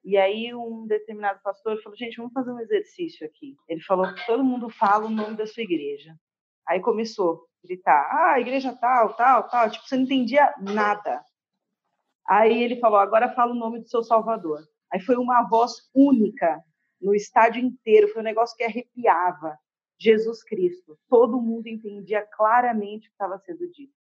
E 0.07 0.17
aí 0.17 0.55
um 0.55 0.87
determinado 0.87 1.41
pastor 1.43 1.83
falou, 1.83 1.99
gente, 1.99 2.17
vamos 2.19 2.33
fazer 2.33 2.53
um 2.53 2.61
exercício 2.61 3.27
aqui. 3.27 3.57
Ele 3.69 3.81
falou 3.81 4.07
todo 4.25 4.45
mundo 4.45 4.71
fala 4.71 5.07
o 5.07 5.11
nome 5.11 5.37
da 5.37 5.49
sua 5.49 5.65
igreja. 5.65 6.15
Aí 6.65 6.79
começou 6.79 7.49
a 7.65 7.67
gritar, 7.67 8.09
ah, 8.13 8.41
igreja 8.41 8.73
tal, 8.81 9.15
tal, 9.15 9.49
tal. 9.49 9.69
Tipo, 9.69 9.85
você 9.85 9.97
não 9.97 10.05
entendia 10.05 10.55
nada. 10.61 11.21
Aí 12.25 12.63
ele 12.63 12.77
falou, 12.79 13.01
agora 13.01 13.35
fala 13.35 13.51
o 13.51 13.57
nome 13.57 13.81
do 13.81 13.89
seu 13.89 14.01
Salvador. 14.05 14.61
Aí 14.93 15.01
foi 15.01 15.17
uma 15.17 15.43
voz 15.43 15.73
única 15.93 16.63
no 17.01 17.13
estádio 17.13 17.61
inteiro, 17.61 18.07
foi 18.07 18.23
um 18.23 18.25
negócio 18.25 18.57
que 18.57 18.63
arrepiava. 18.63 19.59
Jesus 19.99 20.45
Cristo. 20.45 20.97
Todo 21.09 21.43
mundo 21.43 21.67
entendia 21.67 22.25
claramente 22.25 23.09
o 23.09 23.11
que 23.11 23.15
estava 23.15 23.39
sendo 23.41 23.69
dito. 23.73 23.93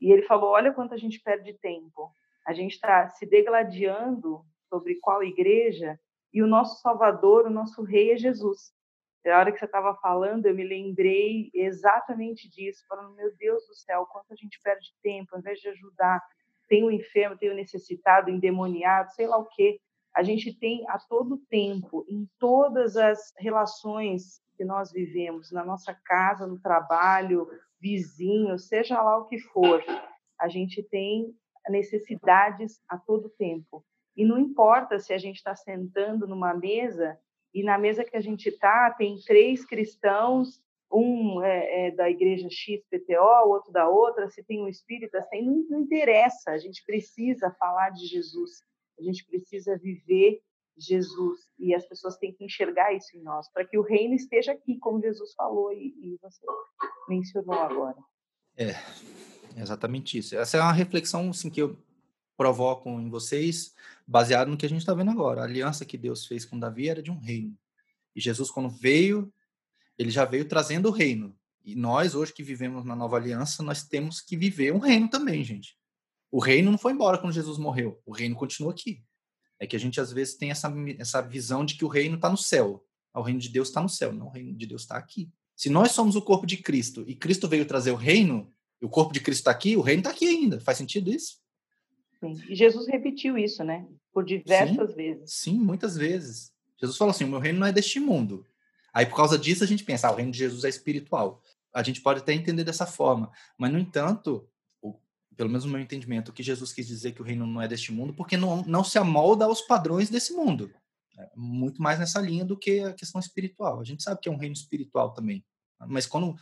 E 0.00 0.10
ele 0.10 0.22
falou, 0.22 0.52
olha 0.52 0.72
quanto 0.72 0.94
a 0.94 0.96
gente 0.96 1.20
perde 1.20 1.52
tempo. 1.52 2.10
A 2.46 2.54
gente 2.54 2.72
está 2.72 3.10
se 3.10 3.26
degladiando 3.26 4.42
sobre 4.68 4.96
qual 4.96 5.22
igreja, 5.22 5.98
e 6.32 6.42
o 6.42 6.46
nosso 6.46 6.80
Salvador, 6.80 7.46
o 7.46 7.50
nosso 7.50 7.82
Rei 7.82 8.12
é 8.12 8.16
Jesus. 8.16 8.72
Na 9.24 9.38
hora 9.38 9.52
que 9.52 9.58
você 9.58 9.64
estava 9.64 9.94
falando, 9.96 10.46
eu 10.46 10.54
me 10.54 10.64
lembrei 10.64 11.50
exatamente 11.52 12.48
disso, 12.48 12.84
falando, 12.88 13.14
meu 13.14 13.34
Deus 13.36 13.66
do 13.66 13.74
céu, 13.74 14.06
quanto 14.06 14.32
a 14.32 14.36
gente 14.36 14.60
perde 14.62 14.94
tempo, 15.02 15.34
ao 15.34 15.40
invés 15.40 15.58
de 15.58 15.68
ajudar, 15.68 16.22
tem 16.68 16.84
o 16.84 16.90
enfermo, 16.90 17.36
tem 17.36 17.50
o 17.50 17.54
necessitado, 17.54 18.30
endemoniado, 18.30 19.10
sei 19.12 19.26
lá 19.26 19.38
o 19.38 19.46
quê. 19.46 19.80
A 20.14 20.22
gente 20.22 20.54
tem 20.58 20.84
a 20.88 20.98
todo 20.98 21.42
tempo, 21.50 22.04
em 22.08 22.28
todas 22.38 22.96
as 22.96 23.32
relações 23.38 24.40
que 24.56 24.64
nós 24.64 24.92
vivemos, 24.92 25.52
na 25.52 25.64
nossa 25.64 25.94
casa, 25.94 26.46
no 26.46 26.60
trabalho, 26.60 27.48
vizinho, 27.80 28.58
seja 28.58 29.00
lá 29.00 29.18
o 29.18 29.26
que 29.26 29.38
for, 29.38 29.82
a 30.38 30.48
gente 30.48 30.82
tem 30.82 31.34
necessidades 31.68 32.80
a 32.88 32.98
todo 32.98 33.28
tempo. 33.30 33.84
E 34.18 34.24
não 34.24 34.36
importa 34.36 34.98
se 34.98 35.12
a 35.12 35.18
gente 35.18 35.36
está 35.36 35.54
sentando 35.54 36.26
numa 36.26 36.52
mesa 36.52 37.16
e 37.54 37.62
na 37.62 37.78
mesa 37.78 38.04
que 38.04 38.16
a 38.16 38.20
gente 38.20 38.48
está 38.48 38.90
tem 38.90 39.16
três 39.24 39.64
cristãos, 39.64 40.60
um 40.92 41.40
é, 41.40 41.86
é 41.86 41.90
da 41.92 42.10
igreja 42.10 42.48
XPTO, 42.50 43.48
outro 43.48 43.70
da 43.70 43.88
outra, 43.88 44.28
se 44.28 44.42
tem 44.42 44.60
um 44.60 44.66
espírita, 44.66 45.22
se 45.22 45.30
tem, 45.30 45.46
não, 45.46 45.64
não 45.70 45.80
interessa. 45.82 46.50
A 46.50 46.58
gente 46.58 46.84
precisa 46.84 47.48
falar 47.60 47.90
de 47.90 48.06
Jesus, 48.06 48.64
a 48.98 49.02
gente 49.04 49.24
precisa 49.24 49.78
viver 49.78 50.42
Jesus 50.76 51.38
e 51.56 51.72
as 51.72 51.86
pessoas 51.86 52.16
têm 52.16 52.32
que 52.32 52.44
enxergar 52.44 52.92
isso 52.92 53.16
em 53.16 53.22
nós 53.22 53.48
para 53.52 53.64
que 53.64 53.78
o 53.78 53.82
reino 53.82 54.14
esteja 54.14 54.50
aqui, 54.50 54.78
como 54.78 55.00
Jesus 55.00 55.32
falou 55.34 55.72
e, 55.72 55.94
e 55.96 56.18
você 56.20 56.44
mencionou 57.08 57.54
agora. 57.54 57.98
É, 58.56 58.74
exatamente 59.56 60.18
isso. 60.18 60.36
Essa 60.36 60.56
é 60.56 60.60
uma 60.60 60.72
reflexão 60.72 61.30
assim, 61.30 61.48
que 61.48 61.62
eu 61.62 61.76
provoco 62.36 62.88
em 62.88 63.10
vocês, 63.10 63.74
baseado 64.08 64.48
no 64.48 64.56
que 64.56 64.64
a 64.64 64.68
gente 64.68 64.80
está 64.80 64.94
vendo 64.94 65.10
agora. 65.10 65.42
A 65.42 65.44
aliança 65.44 65.84
que 65.84 65.98
Deus 65.98 66.26
fez 66.26 66.46
com 66.46 66.58
Davi 66.58 66.88
era 66.88 67.02
de 67.02 67.10
um 67.10 67.18
reino. 67.18 67.54
E 68.16 68.20
Jesus, 68.20 68.50
quando 68.50 68.70
veio, 68.70 69.30
ele 69.98 70.10
já 70.10 70.24
veio 70.24 70.46
trazendo 70.46 70.88
o 70.88 70.92
reino. 70.92 71.36
E 71.62 71.74
nós, 71.74 72.14
hoje 72.14 72.32
que 72.32 72.42
vivemos 72.42 72.86
na 72.86 72.96
nova 72.96 73.16
aliança, 73.16 73.62
nós 73.62 73.82
temos 73.86 74.22
que 74.22 74.34
viver 74.34 74.72
um 74.72 74.78
reino 74.78 75.10
também, 75.10 75.44
gente. 75.44 75.76
O 76.30 76.40
reino 76.40 76.70
não 76.70 76.78
foi 76.78 76.92
embora 76.92 77.18
quando 77.18 77.34
Jesus 77.34 77.58
morreu. 77.58 78.00
O 78.06 78.12
reino 78.12 78.34
continua 78.34 78.72
aqui. 78.72 79.04
É 79.60 79.66
que 79.66 79.76
a 79.76 79.78
gente, 79.78 80.00
às 80.00 80.10
vezes, 80.10 80.36
tem 80.36 80.50
essa, 80.50 80.72
essa 80.98 81.20
visão 81.20 81.64
de 81.64 81.74
que 81.74 81.84
o 81.84 81.88
reino 81.88 82.16
está 82.16 82.30
no 82.30 82.36
céu. 82.36 82.82
O 83.12 83.20
reino 83.20 83.40
de 83.40 83.50
Deus 83.50 83.68
está 83.68 83.82
no 83.82 83.88
céu. 83.88 84.12
Não, 84.12 84.28
o 84.28 84.30
reino 84.30 84.56
de 84.56 84.66
Deus 84.66 84.82
está 84.82 84.96
aqui. 84.96 85.30
Se 85.54 85.68
nós 85.68 85.92
somos 85.92 86.16
o 86.16 86.22
corpo 86.22 86.46
de 86.46 86.56
Cristo 86.56 87.04
e 87.06 87.14
Cristo 87.14 87.48
veio 87.48 87.66
trazer 87.66 87.90
o 87.90 87.96
reino, 87.96 88.50
e 88.80 88.86
o 88.86 88.88
corpo 88.88 89.12
de 89.12 89.20
Cristo 89.20 89.40
está 89.40 89.50
aqui, 89.50 89.76
o 89.76 89.80
reino 89.80 90.00
está 90.00 90.10
aqui 90.10 90.26
ainda. 90.26 90.60
Faz 90.60 90.78
sentido 90.78 91.10
isso? 91.10 91.38
Sim. 92.20 92.34
E 92.48 92.54
Jesus 92.54 92.86
repetiu 92.86 93.38
isso, 93.38 93.62
né? 93.62 93.86
Por 94.12 94.24
diversas 94.24 94.90
sim, 94.90 94.96
vezes. 94.96 95.32
Sim, 95.32 95.58
muitas 95.58 95.96
vezes. 95.96 96.52
Jesus 96.80 96.96
falou 96.96 97.10
assim: 97.10 97.24
o 97.24 97.28
meu 97.28 97.38
reino 97.38 97.60
não 97.60 97.66
é 97.66 97.72
deste 97.72 98.00
mundo. 98.00 98.44
Aí, 98.92 99.06
por 99.06 99.16
causa 99.16 99.38
disso, 99.38 99.62
a 99.62 99.66
gente 99.66 99.84
pensa: 99.84 100.08
ah, 100.08 100.12
o 100.12 100.16
reino 100.16 100.32
de 100.32 100.38
Jesus 100.38 100.64
é 100.64 100.68
espiritual. 100.68 101.42
A 101.72 101.82
gente 101.82 102.00
pode 102.00 102.20
até 102.20 102.32
entender 102.32 102.64
dessa 102.64 102.86
forma. 102.86 103.30
Mas, 103.56 103.72
no 103.72 103.78
entanto, 103.78 104.48
pelo 105.38 105.48
menos 105.48 105.64
no 105.64 105.70
meu 105.70 105.80
entendimento, 105.80 106.30
o 106.30 106.32
que 106.32 106.42
Jesus 106.42 106.72
quis 106.72 106.88
dizer 106.88 107.12
que 107.12 107.22
o 107.22 107.24
reino 107.24 107.46
não 107.46 107.62
é 107.62 107.68
deste 107.68 107.92
mundo, 107.92 108.12
porque 108.12 108.36
não, 108.36 108.64
não 108.64 108.82
se 108.82 108.98
amolda 108.98 109.44
aos 109.44 109.60
padrões 109.60 110.10
desse 110.10 110.32
mundo. 110.32 110.68
É 111.16 111.30
muito 111.36 111.80
mais 111.80 111.96
nessa 111.96 112.20
linha 112.20 112.44
do 112.44 112.56
que 112.56 112.80
a 112.80 112.92
questão 112.92 113.20
espiritual. 113.20 113.80
A 113.80 113.84
gente 113.84 114.02
sabe 114.02 114.20
que 114.20 114.28
é 114.28 114.32
um 114.32 114.36
reino 114.36 114.54
espiritual 114.54 115.12
também. 115.12 115.44
Mas 115.86 116.06
quando. 116.06 116.34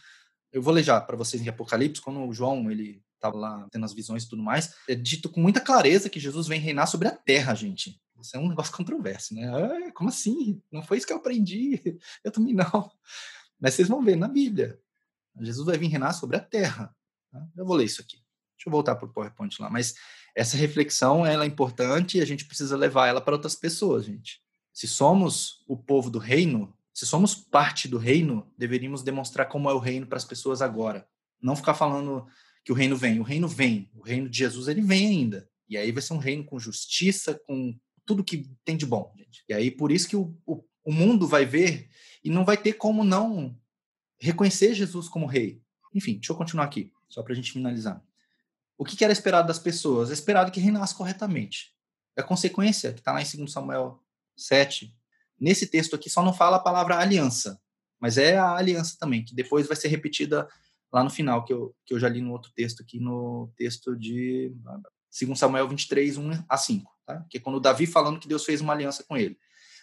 Eu 0.50 0.62
vou 0.62 0.72
ler 0.72 0.82
já 0.82 0.98
para 0.98 1.16
vocês 1.16 1.42
em 1.42 1.48
Apocalipse, 1.48 2.00
quando 2.00 2.24
o 2.24 2.32
João 2.32 2.70
ele 2.70 3.02
estava 3.16 3.36
lá 3.36 3.66
tendo 3.70 3.84
as 3.84 3.92
visões 3.92 4.24
e 4.24 4.28
tudo 4.28 4.42
mais, 4.42 4.74
é 4.88 4.94
dito 4.94 5.28
com 5.28 5.40
muita 5.40 5.60
clareza 5.60 6.08
que 6.08 6.20
Jesus 6.20 6.46
vem 6.46 6.60
reinar 6.60 6.86
sobre 6.86 7.08
a 7.08 7.12
terra, 7.12 7.54
gente. 7.54 8.00
Isso 8.20 8.36
é 8.36 8.40
um 8.40 8.48
negócio 8.48 8.74
controverso, 8.74 9.34
né? 9.34 9.48
Ah, 9.48 9.92
como 9.92 10.08
assim? 10.08 10.62
Não 10.70 10.82
foi 10.82 10.98
isso 10.98 11.06
que 11.06 11.12
eu 11.12 11.18
aprendi. 11.18 11.98
Eu 12.24 12.30
também 12.30 12.54
não. 12.54 12.90
Mas 13.58 13.74
vocês 13.74 13.88
vão 13.88 14.02
ver 14.02 14.16
na 14.16 14.28
Bíblia. 14.28 14.78
Jesus 15.40 15.66
vai 15.66 15.76
vir 15.76 15.88
reinar 15.88 16.14
sobre 16.14 16.36
a 16.36 16.40
terra. 16.40 16.94
Tá? 17.30 17.46
Eu 17.56 17.66
vou 17.66 17.76
ler 17.76 17.84
isso 17.84 18.00
aqui. 18.00 18.16
Deixa 18.56 18.68
eu 18.68 18.72
voltar 18.72 18.96
para 18.96 19.06
o 19.06 19.12
PowerPoint 19.12 19.60
lá. 19.60 19.68
Mas 19.68 19.94
essa 20.34 20.56
reflexão 20.56 21.26
ela 21.26 21.44
é 21.44 21.46
importante 21.46 22.18
e 22.18 22.20
a 22.20 22.24
gente 22.24 22.46
precisa 22.46 22.76
levar 22.76 23.06
ela 23.06 23.20
para 23.20 23.34
outras 23.34 23.54
pessoas, 23.54 24.04
gente. 24.04 24.40
Se 24.72 24.86
somos 24.86 25.62
o 25.66 25.76
povo 25.76 26.10
do 26.10 26.18
reino, 26.18 26.74
se 26.92 27.06
somos 27.06 27.34
parte 27.34 27.86
do 27.88 27.98
reino, 27.98 28.50
deveríamos 28.56 29.02
demonstrar 29.02 29.48
como 29.48 29.70
é 29.70 29.74
o 29.74 29.78
reino 29.78 30.06
para 30.06 30.16
as 30.16 30.24
pessoas 30.24 30.62
agora. 30.62 31.06
Não 31.40 31.56
ficar 31.56 31.74
falando 31.74 32.26
que 32.66 32.72
o 32.72 32.74
reino 32.74 32.96
vem. 32.96 33.20
O 33.20 33.22
reino 33.22 33.46
vem. 33.46 33.88
O 33.94 34.02
reino 34.02 34.28
de 34.28 34.38
Jesus, 34.38 34.66
ele 34.66 34.82
vem 34.82 35.06
ainda. 35.06 35.48
E 35.68 35.78
aí 35.78 35.92
vai 35.92 36.02
ser 36.02 36.14
um 36.14 36.18
reino 36.18 36.44
com 36.44 36.58
justiça, 36.58 37.40
com 37.46 37.78
tudo 38.04 38.24
que 38.24 38.50
tem 38.64 38.76
de 38.76 38.84
bom, 38.84 39.12
gente. 39.16 39.44
E 39.48 39.54
aí 39.54 39.70
por 39.70 39.92
isso 39.92 40.08
que 40.08 40.16
o, 40.16 40.36
o, 40.44 40.64
o 40.84 40.92
mundo 40.92 41.28
vai 41.28 41.46
ver 41.46 41.88
e 42.24 42.28
não 42.28 42.44
vai 42.44 42.56
ter 42.56 42.72
como 42.72 43.04
não 43.04 43.56
reconhecer 44.18 44.74
Jesus 44.74 45.08
como 45.08 45.26
rei. 45.26 45.62
Enfim, 45.94 46.14
deixa 46.14 46.32
eu 46.32 46.36
continuar 46.36 46.64
aqui, 46.64 46.92
só 47.08 47.22
para 47.22 47.32
a 47.32 47.36
gente 47.36 47.52
finalizar. 47.52 48.02
O 48.76 48.84
que, 48.84 48.96
que 48.96 49.04
era 49.04 49.12
esperado 49.12 49.46
das 49.46 49.60
pessoas? 49.60 50.10
É 50.10 50.12
esperado 50.12 50.50
que 50.50 50.58
reinasse 50.58 50.94
corretamente. 50.94 51.72
É 52.16 52.20
a 52.20 52.24
consequência 52.24 52.92
que 52.92 52.98
está 52.98 53.12
lá 53.12 53.22
em 53.22 53.36
2 53.36 53.50
Samuel 53.50 54.02
7. 54.36 54.92
Nesse 55.38 55.68
texto 55.68 55.94
aqui 55.94 56.10
só 56.10 56.20
não 56.20 56.34
fala 56.34 56.56
a 56.56 56.60
palavra 56.60 56.98
aliança, 56.98 57.60
mas 58.00 58.18
é 58.18 58.36
a 58.36 58.56
aliança 58.56 58.96
também, 58.98 59.24
que 59.24 59.36
depois 59.36 59.68
vai 59.68 59.76
ser 59.76 59.86
repetida 59.86 60.48
lá 60.92 61.02
no 61.02 61.10
final, 61.10 61.44
que 61.44 61.52
eu, 61.52 61.74
que 61.84 61.94
eu 61.94 61.98
já 61.98 62.08
li 62.08 62.20
no 62.20 62.32
outro 62.32 62.50
texto 62.54 62.82
aqui, 62.82 62.98
no 62.98 63.50
texto 63.56 63.96
de 63.96 64.52
2 65.24 65.38
Samuel 65.38 65.68
23, 65.68 66.16
1 66.16 66.44
a 66.48 66.56
5, 66.56 66.90
tá? 67.06 67.24
que 67.28 67.38
é 67.38 67.40
quando 67.40 67.60
Davi 67.60 67.86
falando 67.86 68.20
que 68.20 68.28
Deus 68.28 68.44
fez 68.44 68.60
uma 68.60 68.72
aliança 68.72 69.04
com 69.06 69.16
ele. 69.16 69.38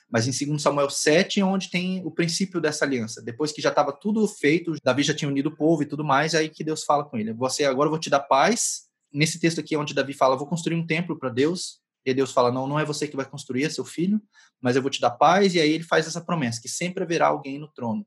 Mas 0.10 0.28
em 0.28 0.48
2 0.48 0.62
Samuel 0.62 0.90
7 0.90 1.40
é 1.40 1.46
onde 1.46 1.70
tem 1.70 2.06
o 2.06 2.12
princípio 2.12 2.62
dessa 2.62 2.86
aliança. 2.86 3.22
Depois 3.22 3.52
que 3.52 3.62
já 3.62 3.70
estava 3.70 3.92
tudo 3.92 4.28
feito, 4.28 4.76
Davi 4.84 5.02
já 5.02 5.14
tinha 5.14 5.30
unido 5.30 5.48
o 5.48 5.56
povo 5.56 5.82
e 5.82 5.86
tudo 5.86 6.04
mais, 6.04 6.34
é 6.34 6.40
aí 6.40 6.50
que 6.50 6.64
Deus 6.64 6.84
fala 6.84 7.04
com 7.04 7.18
ele. 7.18 7.34
Você 7.34 7.66
agora 7.66 7.88
eu 7.88 7.92
vou 7.92 8.00
te 8.00 8.10
dar 8.10 8.20
paz. 8.20 8.84
Nesse 9.12 9.40
texto 9.40 9.60
aqui 9.60 9.76
é 9.76 9.78
onde 9.78 9.94
Davi 9.94 10.14
fala, 10.14 10.36
vou 10.36 10.48
construir 10.48 10.76
um 10.76 10.86
templo 10.86 11.18
para 11.18 11.30
Deus. 11.30 11.82
E 12.06 12.14
Deus 12.14 12.32
fala, 12.32 12.52
não, 12.52 12.68
não 12.68 12.78
é 12.78 12.84
você 12.84 13.08
que 13.08 13.16
vai 13.16 13.26
construir, 13.26 13.64
é 13.64 13.70
seu 13.70 13.86
filho, 13.86 14.22
mas 14.62 14.76
eu 14.76 14.82
vou 14.82 14.92
te 14.92 15.00
dar 15.00 15.12
paz. 15.12 15.56
E 15.56 15.60
aí 15.60 15.72
ele 15.72 15.84
faz 15.84 16.06
essa 16.06 16.22
promessa, 16.22 16.62
que 16.62 16.68
sempre 16.68 17.04
haverá 17.04 17.28
alguém 17.28 17.58
no 17.58 17.68
trono. 17.70 18.06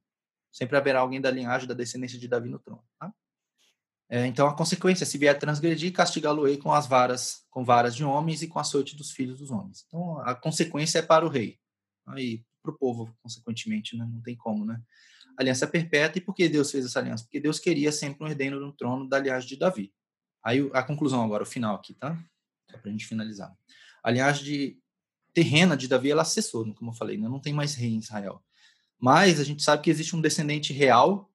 Sempre 0.57 0.79
haverá 0.79 1.01
alguém 1.01 1.21
da 1.21 1.31
linhagem, 1.31 1.69
da 1.69 1.75
descendência 1.75 2.19
de 2.19 2.27
Davi 2.27 2.49
no 2.49 2.59
trono. 2.59 2.83
Tá? 2.99 3.13
É, 4.09 4.25
então, 4.25 4.49
a 4.49 4.57
consequência, 4.57 5.05
se 5.05 5.19
vier 5.19 5.39
transgredir, 5.39 5.93
castigá-lo-ei 5.93 6.57
com 6.57 6.73
as 6.73 6.87
varas, 6.87 7.45
com 7.51 7.63
varas 7.63 7.95
de 7.95 8.03
homens 8.03 8.41
e 8.41 8.49
com 8.49 8.59
a 8.59 8.65
sorte 8.65 8.97
dos 8.97 9.11
filhos 9.11 9.39
dos 9.39 9.51
homens. 9.51 9.85
Então, 9.87 10.19
a 10.21 10.35
consequência 10.35 11.01
é 11.01 11.03
para 11.03 11.27
o 11.27 11.29
rei. 11.29 11.59
Aí, 12.07 12.43
para 12.63 12.73
o 12.73 12.79
povo, 12.79 13.15
consequentemente, 13.23 13.99
né? 13.99 14.09
não 14.11 14.23
tem 14.23 14.35
como, 14.35 14.65
né? 14.65 14.81
Aliança 15.39 15.67
perpétua, 15.67 16.19
e 16.19 16.25
por 16.25 16.35
que 16.35 16.49
Deus 16.49 16.71
fez 16.71 16.87
essa 16.87 17.01
aliança? 17.01 17.25
Porque 17.25 17.39
Deus 17.39 17.59
queria 17.59 17.93
sempre 17.93 18.25
um 18.25 18.27
herdeiro 18.27 18.59
no 18.59 18.73
trono 18.73 19.07
da 19.07 19.19
linhagem 19.19 19.47
de 19.47 19.57
Davi. 19.57 19.93
Aí, 20.43 20.71
a 20.73 20.83
conclusão 20.83 21.23
agora, 21.23 21.43
o 21.43 21.47
final 21.47 21.77
aqui, 21.77 21.93
tá? 21.93 22.17
Só 22.71 22.79
para 22.79 22.89
a 22.89 22.93
gente 22.93 23.07
finalizar. 23.07 23.55
A 24.03 24.11
linhagem 24.11 24.43
de, 24.43 24.79
terrena 25.35 25.77
de 25.77 25.87
Davi, 25.87 26.11
ela 26.11 26.25
cessou, 26.25 26.73
como 26.73 26.93
eu 26.93 26.95
falei, 26.95 27.19
né? 27.19 27.29
não 27.29 27.41
tem 27.41 27.53
mais 27.53 27.75
rei 27.75 27.91
em 27.91 27.99
Israel. 27.99 28.43
Mas 28.99 29.41
a 29.41 29.45
gente 29.45 29.63
sabe 29.63 29.83
que 29.83 29.91
existe 29.91 30.17
um 30.17 30.21
descendente 30.21 30.73
real, 30.73 31.31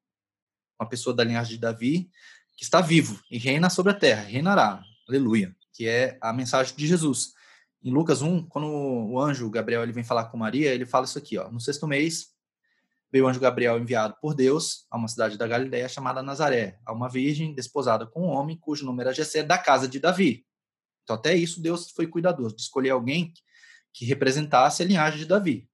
uma 0.79 0.87
pessoa 0.87 1.15
da 1.15 1.23
linhagem 1.23 1.55
de 1.55 1.61
Davi, 1.61 2.09
que 2.57 2.63
está 2.63 2.81
vivo 2.81 3.19
e 3.29 3.37
reina 3.37 3.69
sobre 3.69 3.91
a 3.91 3.95
terra, 3.95 4.23
reinará. 4.23 4.83
Aleluia. 5.07 5.55
Que 5.73 5.87
é 5.87 6.17
a 6.21 6.33
mensagem 6.33 6.75
de 6.75 6.87
Jesus. 6.87 7.33
Em 7.83 7.91
Lucas 7.91 8.21
1, 8.21 8.47
quando 8.47 8.67
o 8.67 9.19
anjo 9.19 9.49
Gabriel 9.49 9.83
ele 9.83 9.91
vem 9.91 10.03
falar 10.03 10.25
com 10.25 10.37
Maria, 10.37 10.73
ele 10.73 10.85
fala 10.85 11.05
isso 11.05 11.17
aqui, 11.17 11.37
ó. 11.37 11.49
No 11.49 11.59
sexto 11.59 11.87
mês, 11.87 12.27
veio 13.11 13.25
o 13.25 13.27
anjo 13.27 13.39
Gabriel 13.39 13.79
enviado 13.79 14.15
por 14.21 14.33
Deus 14.33 14.85
a 14.89 14.97
uma 14.97 15.07
cidade 15.07 15.37
da 15.37 15.47
Galiléia 15.47 15.89
chamada 15.89 16.21
Nazaré, 16.21 16.79
a 16.85 16.93
uma 16.93 17.09
virgem 17.09 17.53
desposada 17.53 18.05
com 18.05 18.27
um 18.27 18.29
homem 18.29 18.57
cujo 18.57 18.85
nome 18.85 19.01
era 19.01 19.13
Jessé, 19.13 19.43
da 19.43 19.57
casa 19.57 19.87
de 19.87 19.99
Davi. 19.99 20.45
Então, 21.03 21.15
até 21.15 21.35
isso, 21.35 21.61
Deus 21.61 21.89
foi 21.91 22.07
cuidadoso 22.07 22.55
de 22.55 22.61
escolher 22.61 22.91
alguém 22.91 23.33
que 23.91 24.05
representasse 24.05 24.83
a 24.83 24.85
linhagem 24.85 25.19
de 25.19 25.25
Davi. 25.25 25.67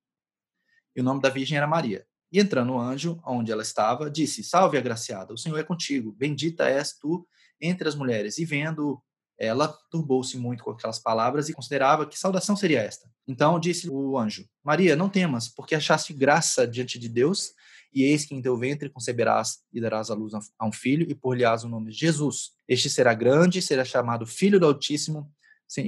E 0.97 1.01
o 1.01 1.03
nome 1.03 1.21
da 1.21 1.29
virgem 1.29 1.55
era 1.55 1.67
Maria. 1.67 2.03
E 2.31 2.39
entrando 2.39 2.73
o 2.73 2.79
anjo, 2.79 3.21
onde 3.23 3.51
ela 3.51 3.61
estava, 3.61 4.09
disse: 4.09 4.43
Salve, 4.43 4.77
agraciada, 4.77 5.31
o 5.33 5.37
Senhor 5.37 5.57
é 5.59 5.63
contigo, 5.63 6.11
bendita 6.11 6.67
és 6.67 6.97
tu 6.97 7.25
entre 7.61 7.87
as 7.87 7.95
mulheres. 7.95 8.39
E 8.39 8.45
vendo 8.45 9.01
ela, 9.39 9.67
turbou-se 9.91 10.35
muito 10.37 10.63
com 10.63 10.71
aquelas 10.71 10.97
palavras 10.97 11.47
e 11.47 11.53
considerava 11.53 12.07
que 12.07 12.17
saudação 12.17 12.55
seria 12.55 12.81
esta. 12.81 13.07
Então 13.27 13.59
disse 13.59 13.87
o 13.87 14.17
anjo: 14.17 14.45
Maria, 14.63 14.95
não 14.95 15.07
temas, 15.07 15.47
porque 15.47 15.75
achaste 15.75 16.13
graça 16.13 16.67
diante 16.67 16.97
de 16.97 17.07
Deus, 17.07 17.53
e 17.93 18.01
eis 18.03 18.25
que 18.25 18.33
em 18.33 18.41
teu 18.41 18.57
ventre 18.57 18.89
conceberás 18.89 19.59
e 19.71 19.79
darás 19.79 20.09
à 20.09 20.15
luz 20.15 20.33
a 20.33 20.65
um 20.65 20.71
filho, 20.71 21.07
e 21.09 21.13
por-lhe-ás 21.13 21.63
o 21.63 21.69
nome 21.69 21.91
de 21.91 21.97
Jesus. 21.97 22.53
Este 22.67 22.89
será 22.89 23.13
grande, 23.13 23.61
será 23.61 23.85
chamado 23.85 24.25
Filho 24.25 24.59
do 24.59 24.65
Altíssimo, 24.65 25.31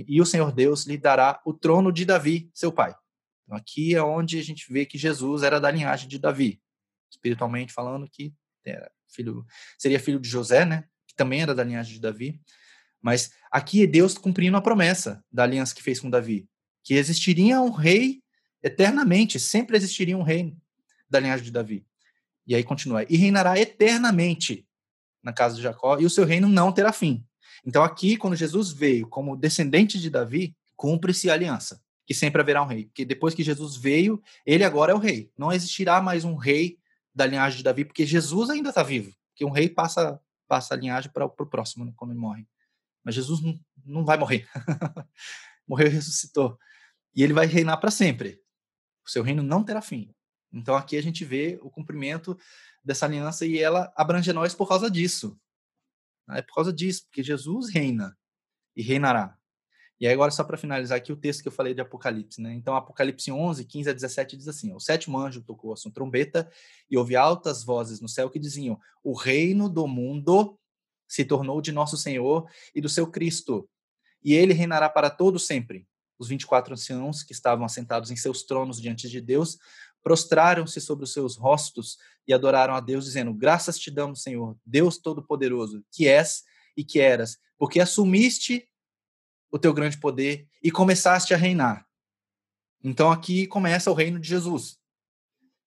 e 0.07 0.21
o 0.21 0.25
Senhor 0.25 0.51
Deus 0.51 0.85
lhe 0.85 0.97
dará 0.97 1.41
o 1.43 1.53
trono 1.53 1.91
de 1.91 2.05
Davi, 2.05 2.51
seu 2.53 2.71
pai. 2.71 2.93
Então, 3.49 3.57
aqui 3.57 3.95
é 3.95 4.03
onde 4.03 4.37
a 4.37 4.43
gente 4.43 4.71
vê 4.71 4.85
que 4.85 4.95
Jesus 4.95 5.41
era 5.41 5.59
da 5.59 5.71
linhagem 5.71 6.07
de 6.07 6.19
Davi, 6.19 6.61
espiritualmente 7.09 7.73
falando 7.73 8.07
que 8.07 8.31
era 8.63 8.91
filho, 9.11 9.43
seria 9.75 9.99
filho 9.99 10.19
de 10.19 10.29
José, 10.29 10.65
né? 10.65 10.83
Que 11.07 11.15
também 11.15 11.41
era 11.41 11.55
da 11.55 11.63
linhagem 11.63 11.93
de 11.93 11.99
Davi. 11.99 12.39
Mas 13.01 13.31
aqui 13.51 13.81
é 13.81 13.87
Deus 13.87 14.15
cumprindo 14.15 14.55
a 14.55 14.61
promessa 14.61 15.25
da 15.31 15.41
aliança 15.41 15.73
que 15.73 15.81
fez 15.81 15.99
com 15.99 16.11
Davi, 16.11 16.47
que 16.83 16.93
existiria 16.93 17.59
um 17.59 17.71
rei 17.71 18.21
eternamente, 18.61 19.39
sempre 19.39 19.75
existiria 19.75 20.15
um 20.15 20.21
rei 20.21 20.55
da 21.09 21.19
linhagem 21.19 21.45
de 21.45 21.51
Davi. 21.51 21.83
E 22.45 22.53
aí 22.53 22.63
continua: 22.63 23.03
e 23.09 23.17
reinará 23.17 23.59
eternamente 23.59 24.63
na 25.23 25.33
casa 25.33 25.55
de 25.55 25.63
Jacó, 25.63 25.97
e 25.99 26.05
o 26.05 26.09
seu 26.09 26.23
reino 26.23 26.47
não 26.47 26.71
terá 26.71 26.93
fim. 26.93 27.25
Então 27.65 27.83
aqui, 27.83 28.15
quando 28.15 28.35
Jesus 28.35 28.71
veio 28.71 29.07
como 29.07 29.35
descendente 29.35 29.99
de 29.99 30.11
Davi, 30.11 30.55
cumpre-se 30.75 31.31
a 31.31 31.33
aliança, 31.33 31.81
que 32.09 32.13
sempre 32.15 32.41
haverá 32.41 32.63
um 32.63 32.65
rei. 32.65 32.85
Porque 32.85 33.05
depois 33.05 33.35
que 33.35 33.43
Jesus 33.43 33.75
veio, 33.75 34.19
ele 34.43 34.63
agora 34.63 34.91
é 34.91 34.95
o 34.95 34.97
rei. 34.97 35.31
Não 35.37 35.51
existirá 35.51 36.01
mais 36.01 36.25
um 36.25 36.33
rei 36.33 36.79
da 37.13 37.27
linhagem 37.27 37.57
de 37.57 37.63
Davi, 37.63 37.85
porque 37.85 38.03
Jesus 38.03 38.49
ainda 38.49 38.69
está 38.69 38.81
vivo. 38.81 39.15
Porque 39.29 39.45
um 39.45 39.51
rei 39.51 39.69
passa, 39.69 40.19
passa 40.47 40.73
a 40.73 40.77
linhagem 40.77 41.11
para 41.11 41.25
o 41.25 41.29
próximo, 41.29 41.85
né, 41.85 41.93
quando 41.95 42.09
ele 42.09 42.19
morre. 42.19 42.47
Mas 43.03 43.13
Jesus 43.13 43.43
não, 43.43 43.59
não 43.85 44.03
vai 44.03 44.17
morrer. 44.17 44.49
Morreu 45.67 45.85
e 45.85 45.91
ressuscitou. 45.91 46.57
E 47.15 47.21
ele 47.21 47.31
vai 47.31 47.45
reinar 47.45 47.77
para 47.77 47.91
sempre. 47.91 48.41
O 49.05 49.09
seu 49.11 49.21
reino 49.21 49.43
não 49.43 49.63
terá 49.63 49.79
fim. 49.79 50.11
Então 50.51 50.75
aqui 50.75 50.97
a 50.97 51.03
gente 51.03 51.23
vê 51.23 51.59
o 51.61 51.69
cumprimento 51.69 52.35
dessa 52.83 53.05
aliança 53.05 53.45
e 53.45 53.59
ela 53.59 53.93
abrange 53.95 54.33
nós 54.33 54.55
por 54.55 54.67
causa 54.67 54.89
disso. 54.89 55.39
É 56.31 56.41
por 56.41 56.55
causa 56.55 56.73
disso, 56.73 57.03
porque 57.03 57.21
Jesus 57.21 57.71
reina 57.71 58.17
e 58.75 58.81
reinará. 58.81 59.38
E 59.99 60.07
aí 60.07 60.13
agora 60.13 60.31
só 60.31 60.43
para 60.43 60.57
finalizar 60.57 60.97
aqui 60.97 61.11
o 61.11 61.17
texto 61.17 61.41
que 61.41 61.49
eu 61.49 61.51
falei 61.51 61.73
de 61.73 61.81
Apocalipse, 61.81 62.41
né? 62.41 62.53
Então 62.53 62.73
Apocalipse 62.75 63.31
11, 63.31 63.65
15 63.65 63.89
a 63.89 63.93
17 63.93 64.37
diz 64.37 64.47
assim: 64.47 64.73
O 64.73 64.79
sétimo 64.79 65.17
anjo 65.17 65.41
tocou 65.41 65.73
a 65.73 65.75
sua 65.75 65.91
trombeta 65.91 66.49
e 66.89 66.97
houve 66.97 67.15
altas 67.15 67.63
vozes 67.63 67.99
no 67.99 68.07
céu 68.07 68.29
que 68.29 68.39
diziam: 68.39 68.79
O 69.03 69.13
reino 69.13 69.67
do 69.67 69.85
mundo 69.87 70.57
se 71.07 71.25
tornou 71.25 71.59
de 71.59 71.71
nosso 71.71 71.97
Senhor 71.97 72.49
e 72.73 72.79
do 72.79 72.87
seu 72.87 73.07
Cristo, 73.07 73.67
e 74.23 74.33
ele 74.33 74.53
reinará 74.53 74.87
para 74.89 75.09
todo 75.09 75.37
sempre. 75.37 75.85
Os 76.17 76.27
24 76.27 76.73
anciãos 76.73 77.23
que 77.23 77.33
estavam 77.33 77.65
assentados 77.65 78.11
em 78.11 78.15
seus 78.15 78.43
tronos 78.43 78.81
diante 78.81 79.09
de 79.09 79.19
Deus 79.19 79.57
prostraram-se 80.01 80.79
sobre 80.79 81.03
os 81.03 81.11
seus 81.11 81.35
rostos 81.35 81.97
e 82.27 82.33
adoraram 82.33 82.73
a 82.73 82.79
Deus, 82.79 83.03
dizendo: 83.03 83.33
Graças 83.33 83.77
te 83.77 83.91
damos, 83.91 84.21
Senhor, 84.21 84.55
Deus 84.65 84.97
Todo-Poderoso, 84.97 85.83
que 85.91 86.07
és 86.07 86.43
e 86.77 86.85
que 86.85 87.01
eras, 87.01 87.37
porque 87.57 87.81
assumiste 87.81 88.65
o 89.51 89.57
teu 89.59 89.73
grande 89.73 89.97
poder 89.97 90.47
e 90.63 90.71
começaste 90.71 91.33
a 91.33 91.37
reinar. 91.37 91.87
Então 92.83 93.11
aqui 93.11 93.47
começa 93.47 93.91
o 93.91 93.93
reino 93.93 94.19
de 94.19 94.27
Jesus. 94.27 94.77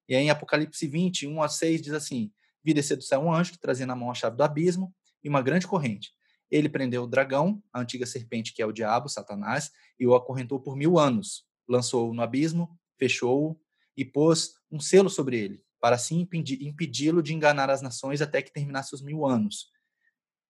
E 0.08 0.14
aí 0.14 0.24
em 0.24 0.30
Apocalipse 0.30 0.86
20, 0.86 1.26
1 1.26 1.42
a 1.42 1.48
6 1.48 1.82
diz 1.82 1.92
assim: 1.92 2.32
Vi 2.64 2.72
descer 2.74 2.96
do 2.96 3.02
céu 3.02 3.20
um 3.20 3.32
anjo 3.32 3.52
que 3.52 3.58
trazia 3.58 3.86
na 3.86 3.96
mão 3.96 4.10
a 4.10 4.14
chave 4.14 4.36
do 4.36 4.42
abismo 4.42 4.94
e 5.22 5.28
uma 5.28 5.42
grande 5.42 5.66
corrente. 5.66 6.12
Ele 6.50 6.68
prendeu 6.68 7.04
o 7.04 7.06
dragão, 7.06 7.62
a 7.72 7.80
antiga 7.80 8.04
serpente 8.04 8.52
que 8.52 8.60
é 8.60 8.66
o 8.66 8.72
diabo, 8.72 9.08
Satanás, 9.08 9.70
e 9.98 10.06
o 10.06 10.14
acorrentou 10.14 10.60
por 10.60 10.76
mil 10.76 10.98
anos. 10.98 11.46
Lançou-o 11.66 12.12
no 12.12 12.22
abismo, 12.22 12.78
fechou-o 12.98 13.58
e 13.96 14.04
pôs 14.04 14.54
um 14.70 14.78
selo 14.78 15.08
sobre 15.08 15.38
ele, 15.38 15.62
para 15.80 15.96
assim 15.96 16.28
impedi-lo 16.60 17.22
de 17.22 17.34
enganar 17.34 17.70
as 17.70 17.80
nações 17.80 18.20
até 18.20 18.42
que 18.42 18.52
terminasse 18.52 18.94
os 18.94 19.02
mil 19.02 19.24
anos. 19.24 19.70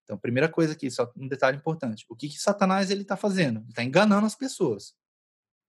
Então, 0.05 0.19
primeira 0.19 0.49
coisa 0.49 0.73
aqui, 0.73 0.91
só 0.91 1.11
um 1.17 1.29
detalhe 1.29 1.57
importante. 1.57 2.05
O 2.09 2.17
que, 2.17 2.29
que 2.29 2.39
Satanás 2.39 2.91
ele 2.91 3.03
está 3.03 3.17
fazendo? 3.17 3.61
Ele 3.61 3.71
está 3.71 3.85
enganando 3.85 4.27
as 4.27 4.35
pessoas. 4.35 4.95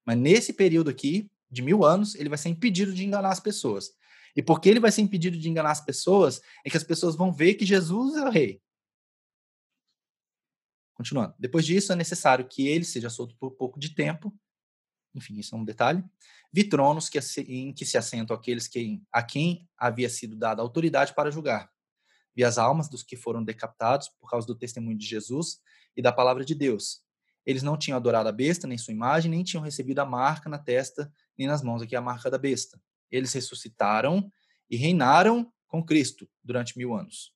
Mas 0.05 0.17
nesse 0.17 0.53
período 0.53 0.89
aqui, 0.89 1.29
de 1.49 1.61
mil 1.61 1.85
anos, 1.85 2.15
ele 2.15 2.29
vai 2.29 2.37
ser 2.37 2.49
impedido 2.49 2.93
de 2.93 3.05
enganar 3.05 3.29
as 3.29 3.39
pessoas. 3.39 3.91
E 4.35 4.41
porque 4.41 4.67
ele 4.67 4.79
vai 4.79 4.91
ser 4.91 5.01
impedido 5.01 5.37
de 5.37 5.47
enganar 5.47 5.71
as 5.71 5.83
pessoas, 5.85 6.41
é 6.65 6.69
que 6.69 6.77
as 6.77 6.83
pessoas 6.83 7.15
vão 7.15 7.31
ver 7.31 7.53
que 7.53 7.65
Jesus 7.65 8.15
é 8.17 8.23
o 8.23 8.31
rei. 8.31 8.61
Continuando. 10.95 11.33
Depois 11.37 11.65
disso, 11.65 11.91
é 11.91 11.95
necessário 11.95 12.47
que 12.47 12.67
ele 12.67 12.85
seja 12.85 13.09
solto 13.09 13.35
por 13.37 13.51
pouco 13.51 13.79
de 13.79 13.93
tempo. 13.93 14.33
Enfim, 15.15 15.37
isso 15.37 15.55
é 15.55 15.57
um 15.57 15.65
detalhe. 15.65 16.03
Vi 16.51 16.63
tronos 16.63 17.09
que, 17.09 17.19
em 17.47 17.73
que 17.73 17.85
se 17.85 17.97
assentam 17.97 18.35
aqueles 18.35 18.67
que, 18.67 19.01
a 19.11 19.23
quem 19.23 19.67
havia 19.77 20.09
sido 20.09 20.35
dada 20.35 20.61
autoridade 20.61 21.13
para 21.13 21.31
julgar. 21.31 21.72
Vi 22.35 22.43
as 22.43 22.57
almas 22.57 22.89
dos 22.89 23.03
que 23.03 23.15
foram 23.15 23.43
decapitados 23.43 24.09
por 24.19 24.29
causa 24.29 24.47
do 24.47 24.55
testemunho 24.55 24.97
de 24.97 25.05
Jesus 25.05 25.59
e 25.95 26.01
da 26.01 26.11
palavra 26.11 26.43
de 26.43 26.55
Deus. 26.55 27.01
Eles 27.45 27.61
não 27.61 27.77
tinham 27.77 27.97
adorado 27.97 28.29
a 28.29 28.31
besta, 28.31 28.67
nem 28.67 28.77
sua 28.77 28.93
imagem, 28.93 29.29
nem 29.29 29.43
tinham 29.43 29.63
recebido 29.63 29.99
a 29.99 30.05
marca 30.05 30.49
na 30.49 30.57
testa, 30.57 31.11
nem 31.37 31.47
nas 31.47 31.61
mãos, 31.61 31.81
aqui 31.81 31.95
a 31.95 32.01
marca 32.01 32.29
da 32.31 32.37
besta. 32.37 32.81
Eles 33.11 33.33
ressuscitaram 33.33 34.31
e 34.69 34.77
reinaram 34.77 35.51
com 35.67 35.83
Cristo 35.83 36.27
durante 36.43 36.77
mil 36.77 36.93
anos. 36.93 37.33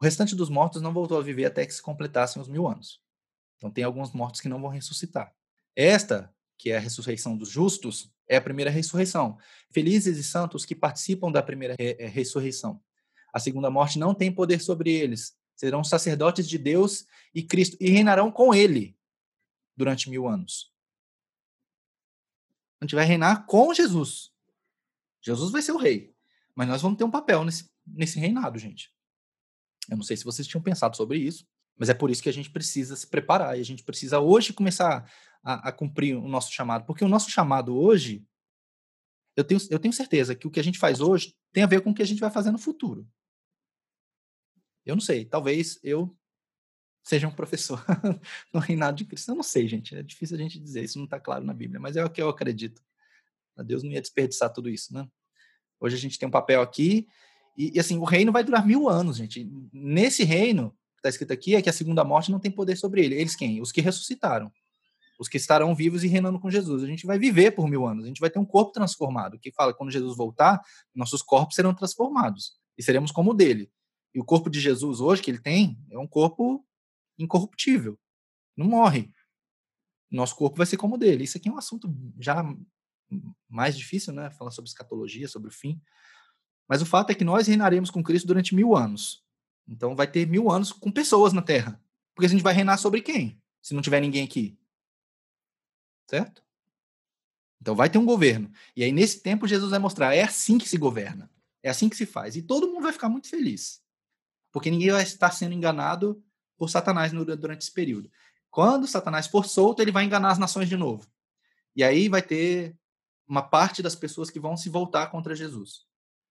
O 0.00 0.04
restante 0.04 0.34
dos 0.34 0.48
mortos 0.48 0.82
não 0.82 0.92
voltou 0.92 1.18
a 1.18 1.22
viver 1.22 1.44
até 1.44 1.66
que 1.66 1.74
se 1.74 1.82
completassem 1.82 2.40
os 2.40 2.48
mil 2.48 2.66
anos. 2.68 3.00
Então, 3.56 3.70
tem 3.70 3.82
alguns 3.84 4.12
mortos 4.12 4.40
que 4.40 4.48
não 4.48 4.60
vão 4.60 4.70
ressuscitar. 4.70 5.34
Esta, 5.74 6.32
que 6.56 6.70
é 6.70 6.76
a 6.76 6.80
ressurreição 6.80 7.36
dos 7.36 7.48
justos, 7.48 8.12
é 8.28 8.36
a 8.36 8.40
primeira 8.40 8.70
ressurreição. 8.70 9.38
Felizes 9.72 10.18
e 10.18 10.24
santos 10.24 10.64
que 10.64 10.74
participam 10.74 11.32
da 11.32 11.42
primeira 11.42 11.74
re 11.78 11.96
eh, 11.98 12.06
ressurreição. 12.06 12.80
A 13.32 13.38
segunda 13.38 13.70
morte 13.70 13.98
não 13.98 14.14
tem 14.14 14.32
poder 14.32 14.60
sobre 14.60 14.92
eles. 14.92 15.36
Serão 15.54 15.82
sacerdotes 15.82 16.48
de 16.48 16.56
Deus 16.56 17.06
e 17.34 17.42
Cristo 17.42 17.76
e 17.80 17.90
reinarão 17.90 18.30
com 18.30 18.54
ele 18.54 18.96
durante 19.76 20.08
mil 20.08 20.28
anos. 20.28 20.72
A 22.80 22.84
gente 22.84 22.94
vai 22.94 23.04
reinar 23.04 23.44
com 23.46 23.74
Jesus. 23.74 24.30
Jesus 25.20 25.50
vai 25.50 25.62
ser 25.62 25.72
o 25.72 25.78
rei. 25.78 26.14
Mas 26.54 26.68
nós 26.68 26.82
vamos 26.82 26.96
ter 26.96 27.04
um 27.04 27.10
papel 27.10 27.44
nesse, 27.44 27.68
nesse 27.86 28.18
reinado, 28.18 28.58
gente. 28.58 28.92
Eu 29.88 29.96
não 29.96 30.04
sei 30.04 30.16
se 30.16 30.24
vocês 30.24 30.46
tinham 30.46 30.62
pensado 30.62 30.96
sobre 30.96 31.18
isso, 31.18 31.46
mas 31.76 31.88
é 31.88 31.94
por 31.94 32.10
isso 32.10 32.22
que 32.22 32.28
a 32.28 32.32
gente 32.32 32.50
precisa 32.50 32.96
se 32.96 33.06
preparar 33.06 33.56
e 33.56 33.60
a 33.60 33.64
gente 33.64 33.84
precisa 33.84 34.20
hoje 34.20 34.52
começar 34.52 35.10
a, 35.42 35.68
a 35.68 35.72
cumprir 35.72 36.16
o 36.16 36.28
nosso 36.28 36.52
chamado, 36.52 36.84
porque 36.84 37.04
o 37.04 37.08
nosso 37.08 37.30
chamado 37.30 37.76
hoje, 37.76 38.26
eu 39.36 39.44
tenho, 39.44 39.60
eu 39.70 39.78
tenho 39.78 39.94
certeza 39.94 40.34
que 40.34 40.46
o 40.46 40.50
que 40.50 40.60
a 40.60 40.64
gente 40.64 40.78
faz 40.78 41.00
hoje 41.00 41.34
tem 41.52 41.62
a 41.62 41.66
ver 41.66 41.80
com 41.80 41.90
o 41.90 41.94
que 41.94 42.02
a 42.02 42.06
gente 42.06 42.20
vai 42.20 42.30
fazer 42.30 42.50
no 42.50 42.58
futuro. 42.58 43.08
Eu 44.88 44.96
não 44.96 45.02
sei, 45.02 45.24
talvez 45.24 45.78
eu 45.82 46.16
seja 47.02 47.28
um 47.28 47.32
professor 47.32 47.84
no 48.52 48.60
reinado 48.60 48.96
de 48.96 49.04
Cristo. 49.04 49.30
Eu 49.30 49.36
não 49.36 49.42
sei, 49.42 49.68
gente, 49.68 49.94
é 49.94 50.02
difícil 50.02 50.36
a 50.36 50.40
gente 50.40 50.58
dizer, 50.58 50.82
isso 50.82 50.98
não 50.98 51.04
está 51.04 51.20
claro 51.20 51.44
na 51.44 51.54
Bíblia, 51.54 51.78
mas 51.78 51.96
é 51.96 52.04
o 52.04 52.10
que 52.10 52.20
eu 52.20 52.28
acredito. 52.28 52.82
Deus 53.64 53.82
não 53.82 53.90
ia 53.90 54.00
desperdiçar 54.00 54.52
tudo 54.52 54.68
isso, 54.68 54.94
né? 54.94 55.08
Hoje 55.80 55.96
a 55.96 55.98
gente 55.98 56.18
tem 56.18 56.28
um 56.28 56.32
papel 56.32 56.60
aqui 56.60 57.06
e, 57.56 57.72
e, 57.74 57.80
assim, 57.80 57.98
o 57.98 58.04
reino 58.04 58.30
vai 58.30 58.44
durar 58.44 58.64
mil 58.64 58.88
anos, 58.88 59.16
gente. 59.16 59.50
Nesse 59.72 60.22
reino, 60.22 60.70
que 60.70 60.98
está 60.98 61.08
escrito 61.08 61.32
aqui, 61.32 61.56
é 61.56 61.60
que 61.60 61.68
a 61.68 61.72
segunda 61.72 62.04
morte 62.04 62.30
não 62.30 62.38
tem 62.38 62.52
poder 62.52 62.76
sobre 62.76 63.04
ele. 63.04 63.16
Eles 63.16 63.34
quem? 63.34 63.60
Os 63.60 63.72
que 63.72 63.80
ressuscitaram. 63.80 64.52
Os 65.18 65.28
que 65.28 65.36
estarão 65.36 65.74
vivos 65.74 66.04
e 66.04 66.08
reinando 66.08 66.38
com 66.38 66.48
Jesus. 66.48 66.84
A 66.84 66.86
gente 66.86 67.04
vai 67.04 67.18
viver 67.18 67.50
por 67.50 67.68
mil 67.68 67.84
anos. 67.84 68.04
A 68.04 68.06
gente 68.06 68.20
vai 68.20 68.30
ter 68.30 68.38
um 68.38 68.44
corpo 68.44 68.70
transformado. 68.70 69.40
Que 69.40 69.50
fala, 69.50 69.74
quando 69.74 69.90
Jesus 69.90 70.16
voltar, 70.16 70.62
nossos 70.94 71.20
corpos 71.20 71.56
serão 71.56 71.74
transformados. 71.74 72.52
E 72.76 72.82
seremos 72.82 73.10
como 73.10 73.32
o 73.32 73.34
dele. 73.34 73.68
E 74.14 74.20
o 74.20 74.24
corpo 74.24 74.48
de 74.48 74.60
Jesus 74.60 75.00
hoje, 75.00 75.22
que 75.22 75.30
ele 75.30 75.38
tem, 75.38 75.78
é 75.90 75.98
um 75.98 76.06
corpo 76.06 76.66
incorruptível. 77.18 77.98
Não 78.56 78.66
morre. 78.66 79.12
Nosso 80.10 80.34
corpo 80.34 80.56
vai 80.56 80.66
ser 80.66 80.76
como 80.76 80.94
o 80.94 80.98
dele. 80.98 81.24
Isso 81.24 81.36
aqui 81.36 81.48
é 81.48 81.52
um 81.52 81.58
assunto 81.58 81.92
já 82.18 82.42
mais 83.48 83.76
difícil, 83.76 84.12
né? 84.12 84.30
Falar 84.30 84.50
sobre 84.50 84.68
escatologia, 84.68 85.28
sobre 85.28 85.48
o 85.48 85.52
fim. 85.52 85.80
Mas 86.68 86.82
o 86.82 86.86
fato 86.86 87.10
é 87.10 87.14
que 87.14 87.24
nós 87.24 87.46
reinaremos 87.46 87.90
com 87.90 88.02
Cristo 88.02 88.26
durante 88.26 88.54
mil 88.54 88.76
anos. 88.76 89.24
Então 89.66 89.94
vai 89.94 90.06
ter 90.10 90.26
mil 90.26 90.50
anos 90.50 90.72
com 90.72 90.90
pessoas 90.90 91.32
na 91.32 91.42
Terra. 91.42 91.82
Porque 92.14 92.26
a 92.26 92.28
gente 92.28 92.42
vai 92.42 92.54
reinar 92.54 92.78
sobre 92.78 93.00
quem? 93.00 93.40
Se 93.62 93.74
não 93.74 93.82
tiver 93.82 94.00
ninguém 94.00 94.24
aqui. 94.24 94.58
Certo? 96.08 96.42
Então 97.60 97.74
vai 97.74 97.90
ter 97.90 97.98
um 97.98 98.06
governo. 98.06 98.50
E 98.74 98.82
aí, 98.82 98.92
nesse 98.92 99.20
tempo, 99.20 99.46
Jesus 99.46 99.70
vai 99.70 99.78
mostrar: 99.78 100.14
é 100.14 100.22
assim 100.22 100.58
que 100.58 100.68
se 100.68 100.78
governa. 100.78 101.30
É 101.62 101.70
assim 101.70 101.88
que 101.88 101.96
se 101.96 102.06
faz. 102.06 102.36
E 102.36 102.42
todo 102.42 102.68
mundo 102.68 102.82
vai 102.82 102.92
ficar 102.92 103.08
muito 103.08 103.28
feliz. 103.28 103.82
Porque 104.52 104.70
ninguém 104.70 104.90
vai 104.90 105.02
estar 105.02 105.30
sendo 105.30 105.54
enganado 105.54 106.22
por 106.56 106.68
Satanás 106.68 107.12
durante 107.12 107.62
esse 107.62 107.72
período. 107.72 108.10
Quando 108.50 108.86
Satanás 108.86 109.26
for 109.26 109.46
solto, 109.46 109.80
ele 109.80 109.92
vai 109.92 110.04
enganar 110.04 110.30
as 110.30 110.38
nações 110.38 110.68
de 110.68 110.76
novo. 110.76 111.06
E 111.76 111.84
aí 111.84 112.08
vai 112.08 112.22
ter 112.22 112.76
uma 113.26 113.42
parte 113.42 113.82
das 113.82 113.94
pessoas 113.94 114.30
que 114.30 114.40
vão 114.40 114.56
se 114.56 114.68
voltar 114.68 115.08
contra 115.08 115.34
Jesus. 115.34 115.86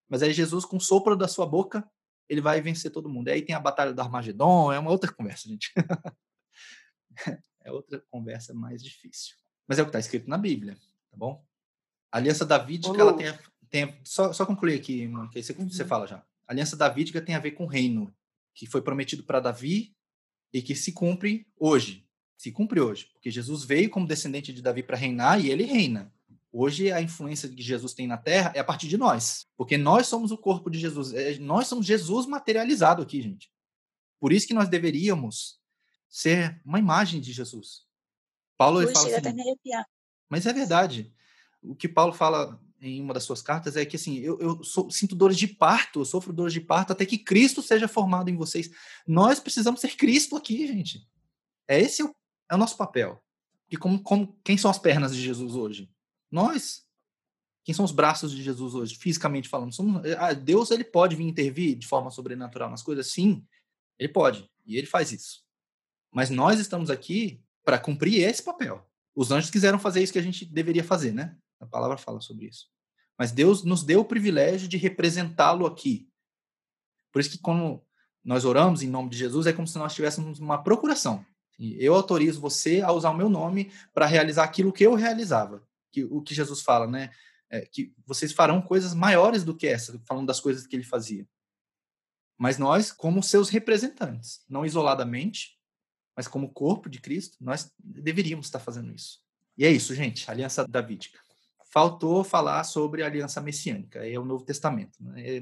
Mas 0.10 0.24
aí 0.24 0.34
Jesus, 0.34 0.66
com 0.66 0.78
o 0.78 0.82
sopro 0.82 1.16
da 1.16 1.28
sua 1.28 1.46
boca, 1.46 1.88
ele 2.28 2.42
vai 2.42 2.60
vencer 2.60 2.92
todo 2.92 3.10
mundo. 3.10 3.28
E 3.28 3.32
aí 3.32 3.42
tem 3.42 3.56
a 3.56 3.60
batalha 3.60 3.94
do 3.94 4.02
Armagedon, 4.02 4.72
é 4.72 4.80
uma 4.80 4.92
outra 4.92 5.12
conversa, 5.14 5.48
gente. 5.48 5.72
é 7.64 7.72
outra 7.72 8.04
conversa 8.10 8.54
mais 8.54 8.84
difícil. 8.84 9.36
Mas 9.68 9.80
é 9.80 9.82
o 9.82 9.86
que 9.86 9.90
está 9.90 10.00
escrito 10.00 10.30
na 10.30 10.38
Bíblia, 10.38 10.76
tá 11.10 11.18
bom? 11.18 11.46
A 12.12 12.18
aliança 12.18 12.46
davídica, 12.46 13.00
ela 13.00 13.14
tem, 13.14 13.38
tem 13.70 14.02
só, 14.04 14.32
só 14.32 14.46
concluir 14.46 14.80
aqui, 14.80 15.08
mano, 15.08 15.30
que 15.30 15.38
aí 15.38 15.44
você, 15.44 15.54
uhum. 15.54 15.70
você 15.70 15.84
fala 15.86 16.08
já. 16.08 16.26
A 16.48 16.54
aliança 16.54 16.78
davídica 16.78 17.22
tem 17.22 17.36
a 17.36 17.40
ver 17.40 17.52
com 17.52 17.66
o 17.66 17.68
reino, 17.68 18.14
que 18.56 18.66
foi 18.66 18.82
prometido 18.82 19.24
para 19.24 19.40
Davi 19.40 19.96
e 20.54 20.62
que 20.62 20.76
se 20.76 20.94
cumpre 20.94 21.46
hoje. 21.60 22.08
Se 22.38 22.52
cumpre 22.52 22.80
hoje, 22.80 23.10
porque 23.14 23.32
Jesus 23.32 23.64
veio 23.64 23.90
como 23.90 24.08
descendente 24.08 24.54
de 24.54 24.62
Davi 24.62 24.84
para 24.84 24.96
reinar 24.96 25.44
e 25.44 25.50
ele 25.50 25.64
reina. 25.64 26.14
Hoje 26.52 26.92
a 26.92 27.02
influência 27.02 27.50
que 27.50 27.62
Jesus 27.62 27.94
tem 27.94 28.08
na 28.08 28.18
Terra 28.18 28.52
é 28.56 28.60
a 28.60 28.64
partir 28.64 28.88
de 28.88 28.98
nós, 28.98 29.48
porque 29.58 29.78
nós 29.78 30.08
somos 30.08 30.32
o 30.32 30.38
corpo 30.38 30.70
de 30.70 30.80
Jesus. 30.80 31.14
É, 31.14 31.38
nós 31.40 31.68
somos 31.68 31.86
Jesus 31.86 32.26
materializado 32.26 33.02
aqui, 33.02 33.22
gente. 33.22 33.52
Por 34.20 34.32
isso 34.32 34.48
que 34.48 34.54
nós 34.54 34.70
deveríamos 34.70 35.60
ser 36.10 36.62
uma 36.64 36.80
imagem 36.80 37.20
de 37.20 37.34
Jesus. 37.34 37.86
Paulo 38.58 38.82
Puxa, 38.82 38.94
fala 38.94 39.18
assim, 39.18 39.84
mas 40.30 40.46
é 40.46 40.54
verdade. 40.54 41.14
O 41.62 41.76
que 41.76 41.88
Paulo 41.88 42.14
fala 42.14 42.60
em 42.82 43.02
uma 43.02 43.14
das 43.14 43.24
suas 43.24 43.42
cartas 43.42 43.76
é 43.76 43.86
que 43.86 43.96
assim, 43.96 44.18
eu, 44.18 44.40
eu 44.40 44.64
sou, 44.64 44.90
sinto 44.92 45.16
dores 45.16 45.38
de 45.38 45.48
parto, 45.48 46.00
eu 46.00 46.06
sofro 46.06 46.34
dores 46.34 46.54
de 46.54 46.62
parto 46.62 46.94
até 46.94 47.06
que 47.06 47.18
Cristo 47.18 47.62
seja 47.62 47.88
formado 47.88 48.30
em 48.30 48.36
vocês. 48.36 48.70
Nós 49.06 49.40
precisamos 49.40 49.82
ser 49.82 49.96
Cristo 49.96 50.36
aqui, 50.36 50.68
gente. 50.68 51.08
É 51.68 51.80
esse 51.80 52.04
o, 52.04 52.16
é 52.50 52.56
o 52.56 52.58
nosso 52.58 52.78
papel. 52.78 53.22
E 53.70 53.76
como, 53.76 54.02
como 54.02 54.40
quem 54.44 54.58
são 54.58 54.72
as 54.72 54.80
pernas 54.80 55.16
de 55.16 55.22
Jesus 55.22 55.56
hoje? 55.56 55.90
Nós. 56.32 56.86
Quem 57.64 57.76
são 57.76 57.84
os 57.84 57.92
braços 57.92 58.32
de 58.32 58.42
Jesus 58.42 58.76
hoje, 58.76 58.96
fisicamente 58.96 59.50
falando? 59.50 59.74
Somos, 59.74 60.02
ah, 60.18 60.32
Deus 60.32 60.72
ele 60.72 60.86
pode 60.86 61.18
vir 61.18 61.26
intervir 61.26 61.76
de 61.76 61.86
forma 61.86 62.10
sobrenatural 62.10 62.70
nas 62.70 62.82
coisas? 62.82 63.12
Sim, 63.12 63.46
ele 64.00 64.08
pode. 64.08 64.50
E 64.66 64.78
ele 64.78 64.88
faz 64.88 65.12
isso. 65.12 65.44
Mas 66.10 66.30
nós 66.30 66.62
estamos 66.62 66.90
aqui 66.90 67.42
para 67.66 67.78
cumprir 67.78 68.22
esse 68.22 68.42
papel. 68.42 68.90
Os 69.14 69.32
anjos 69.32 69.50
quiseram 69.50 69.78
fazer 69.78 70.02
isso 70.02 70.14
que 70.14 70.20
a 70.20 70.24
gente 70.24 70.46
deveria 70.46 70.84
fazer, 70.84 71.12
né? 71.12 71.36
A 71.60 71.66
palavra 71.66 71.98
fala 71.98 72.22
sobre 72.22 72.46
isso. 72.46 72.68
Mas 73.18 73.32
Deus 73.32 73.64
nos 73.64 73.84
deu 73.84 74.02
o 74.02 74.06
privilégio 74.06 74.68
de 74.68 74.78
representá-lo 74.78 75.66
aqui. 75.66 76.08
Por 77.12 77.20
isso 77.20 77.32
que 77.32 77.40
quando 77.40 77.82
nós 78.24 78.46
oramos 78.46 78.84
em 78.84 78.88
nome 78.88 79.10
de 79.10 79.18
Jesus, 79.18 79.48
é 79.48 79.54
como 79.54 79.68
se 79.68 79.78
nós 79.78 79.96
tivéssemos 79.96 80.40
uma 80.40 80.62
procuração. 80.62 81.26
Eu 81.60 81.96
autorizo 81.96 82.40
você 82.40 82.82
a 82.82 82.92
usar 82.92 83.10
o 83.10 83.18
meu 83.18 83.30
nome 83.30 83.72
para 83.94 84.06
realizar 84.06 84.44
aquilo 84.44 84.72
que 84.72 84.86
eu 84.86 84.94
realizava. 84.94 85.66
Que, 85.92 86.04
o 86.04 86.22
que 86.22 86.36
Jesus 86.36 86.62
fala, 86.62 86.86
né? 86.86 87.10
É, 87.50 87.62
que 87.62 87.94
vocês 88.06 88.32
farão 88.34 88.62
coisas 88.62 88.94
maiores 88.94 89.44
do 89.44 89.56
que 89.56 89.66
essa, 89.66 90.00
falando 90.06 90.28
das 90.28 90.40
coisas 90.40 90.68
que 90.68 90.76
ele 90.76 90.84
fazia. 90.84 91.28
Mas 92.38 92.60
nós, 92.60 92.92
como 92.92 93.24
seus 93.24 93.50
representantes, 93.50 94.44
não 94.48 94.66
isoladamente, 94.66 95.58
mas 96.16 96.28
como 96.28 96.52
corpo 96.52 96.90
de 96.90 97.00
Cristo, 97.00 97.38
nós 97.40 97.72
deveríamos 97.80 98.48
estar 98.48 98.60
fazendo 98.60 98.94
isso. 98.94 99.22
E 99.58 99.66
é 99.66 99.72
isso, 99.72 99.96
gente, 99.96 100.30
aliança 100.30 100.68
davídica 100.68 101.20
faltou 101.72 102.24
falar 102.24 102.64
sobre 102.64 103.04
a 103.04 103.06
aliança 103.06 103.42
messiânica, 103.42 104.08
é 104.08 104.18
o 104.18 104.26
Novo 104.26 104.46
Testamento. 104.46 104.98
Né? 105.02 105.38
É 105.38 105.42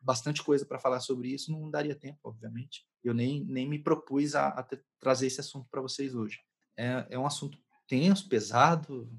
bastante 0.00 0.42
coisa 0.42 0.64
para 0.64 0.78
falar 0.78 1.00
sobre 1.00 1.28
isso, 1.28 1.50
não 1.50 1.70
daria 1.70 1.94
tempo, 1.94 2.18
obviamente. 2.24 2.86
Eu 3.02 3.14
nem, 3.14 3.44
nem 3.44 3.68
me 3.68 3.78
propus 3.78 4.34
a, 4.34 4.48
a 4.48 4.66
trazer 5.00 5.26
esse 5.26 5.40
assunto 5.40 5.68
para 5.70 5.80
vocês 5.80 6.14
hoje. 6.14 6.40
É, 6.76 7.06
é 7.10 7.18
um 7.18 7.26
assunto 7.26 7.58
tenso, 7.86 8.28
pesado, 8.28 9.10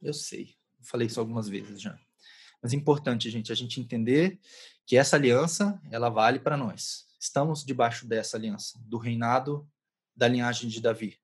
eu 0.00 0.14
sei, 0.14 0.54
falei 0.80 1.06
isso 1.06 1.20
algumas 1.20 1.48
vezes 1.48 1.80
já. 1.80 1.98
Mas 2.62 2.72
é 2.72 2.76
importante, 2.76 3.30
gente, 3.30 3.52
a 3.52 3.54
gente 3.54 3.80
entender 3.80 4.38
que 4.86 4.96
essa 4.96 5.16
aliança, 5.16 5.80
ela 5.90 6.08
vale 6.08 6.38
para 6.38 6.56
nós. 6.56 7.06
Estamos 7.20 7.64
debaixo 7.64 8.06
dessa 8.06 8.36
aliança, 8.36 8.78
do 8.82 8.98
reinado 8.98 9.68
da 10.16 10.26
linhagem 10.26 10.68
de 10.68 10.80
Davi. 10.80 11.18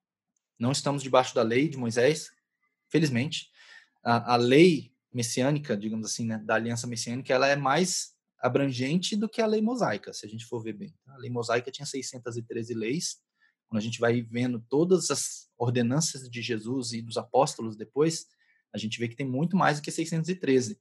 Não 0.58 0.70
estamos 0.70 1.02
debaixo 1.02 1.34
da 1.34 1.42
lei 1.42 1.68
de 1.68 1.76
Moisés, 1.76 2.30
felizmente, 2.88 3.50
a, 4.04 4.34
a 4.34 4.36
lei 4.36 4.92
messiânica, 5.12 5.76
digamos 5.76 6.06
assim, 6.06 6.26
né, 6.26 6.38
da 6.38 6.56
aliança 6.56 6.86
messiânica, 6.86 7.32
ela 7.32 7.48
é 7.48 7.56
mais 7.56 8.12
abrangente 8.40 9.16
do 9.16 9.28
que 9.28 9.40
a 9.40 9.46
lei 9.46 9.62
mosaica, 9.62 10.12
se 10.12 10.26
a 10.26 10.28
gente 10.28 10.44
for 10.44 10.62
ver 10.62 10.74
bem. 10.74 10.94
A 11.06 11.16
lei 11.16 11.30
mosaica 11.30 11.70
tinha 11.70 11.86
613 11.86 12.74
leis. 12.74 13.16
Quando 13.68 13.78
a 13.78 13.82
gente 13.82 13.98
vai 13.98 14.20
vendo 14.20 14.60
todas 14.68 15.10
as 15.10 15.48
ordenanças 15.56 16.28
de 16.28 16.42
Jesus 16.42 16.92
e 16.92 17.00
dos 17.00 17.16
apóstolos 17.16 17.76
depois, 17.76 18.26
a 18.72 18.78
gente 18.78 18.98
vê 18.98 19.08
que 19.08 19.16
tem 19.16 19.26
muito 19.26 19.56
mais 19.56 19.78
do 19.78 19.82
que 19.82 19.90
613. 19.90 20.78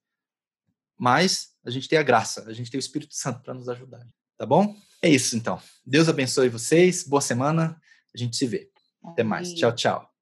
Mas 0.98 1.56
a 1.64 1.70
gente 1.70 1.88
tem 1.88 1.98
a 1.98 2.04
graça, 2.04 2.44
a 2.48 2.54
gente 2.54 2.70
tem 2.70 2.78
o 2.78 2.80
Espírito 2.80 3.16
Santo 3.16 3.42
para 3.42 3.54
nos 3.54 3.70
ajudar. 3.70 4.06
Tá 4.38 4.46
bom? 4.46 4.76
É 5.02 5.10
isso 5.10 5.38
então. 5.38 5.62
Deus 5.86 6.10
abençoe 6.10 6.50
vocês. 6.50 7.04
Boa 7.04 7.22
semana. 7.22 7.80
A 8.14 8.18
gente 8.18 8.36
se 8.36 8.46
vê. 8.46 8.70
Até 9.04 9.24
mais. 9.24 9.54
Tchau, 9.54 9.74
tchau. 9.74 10.13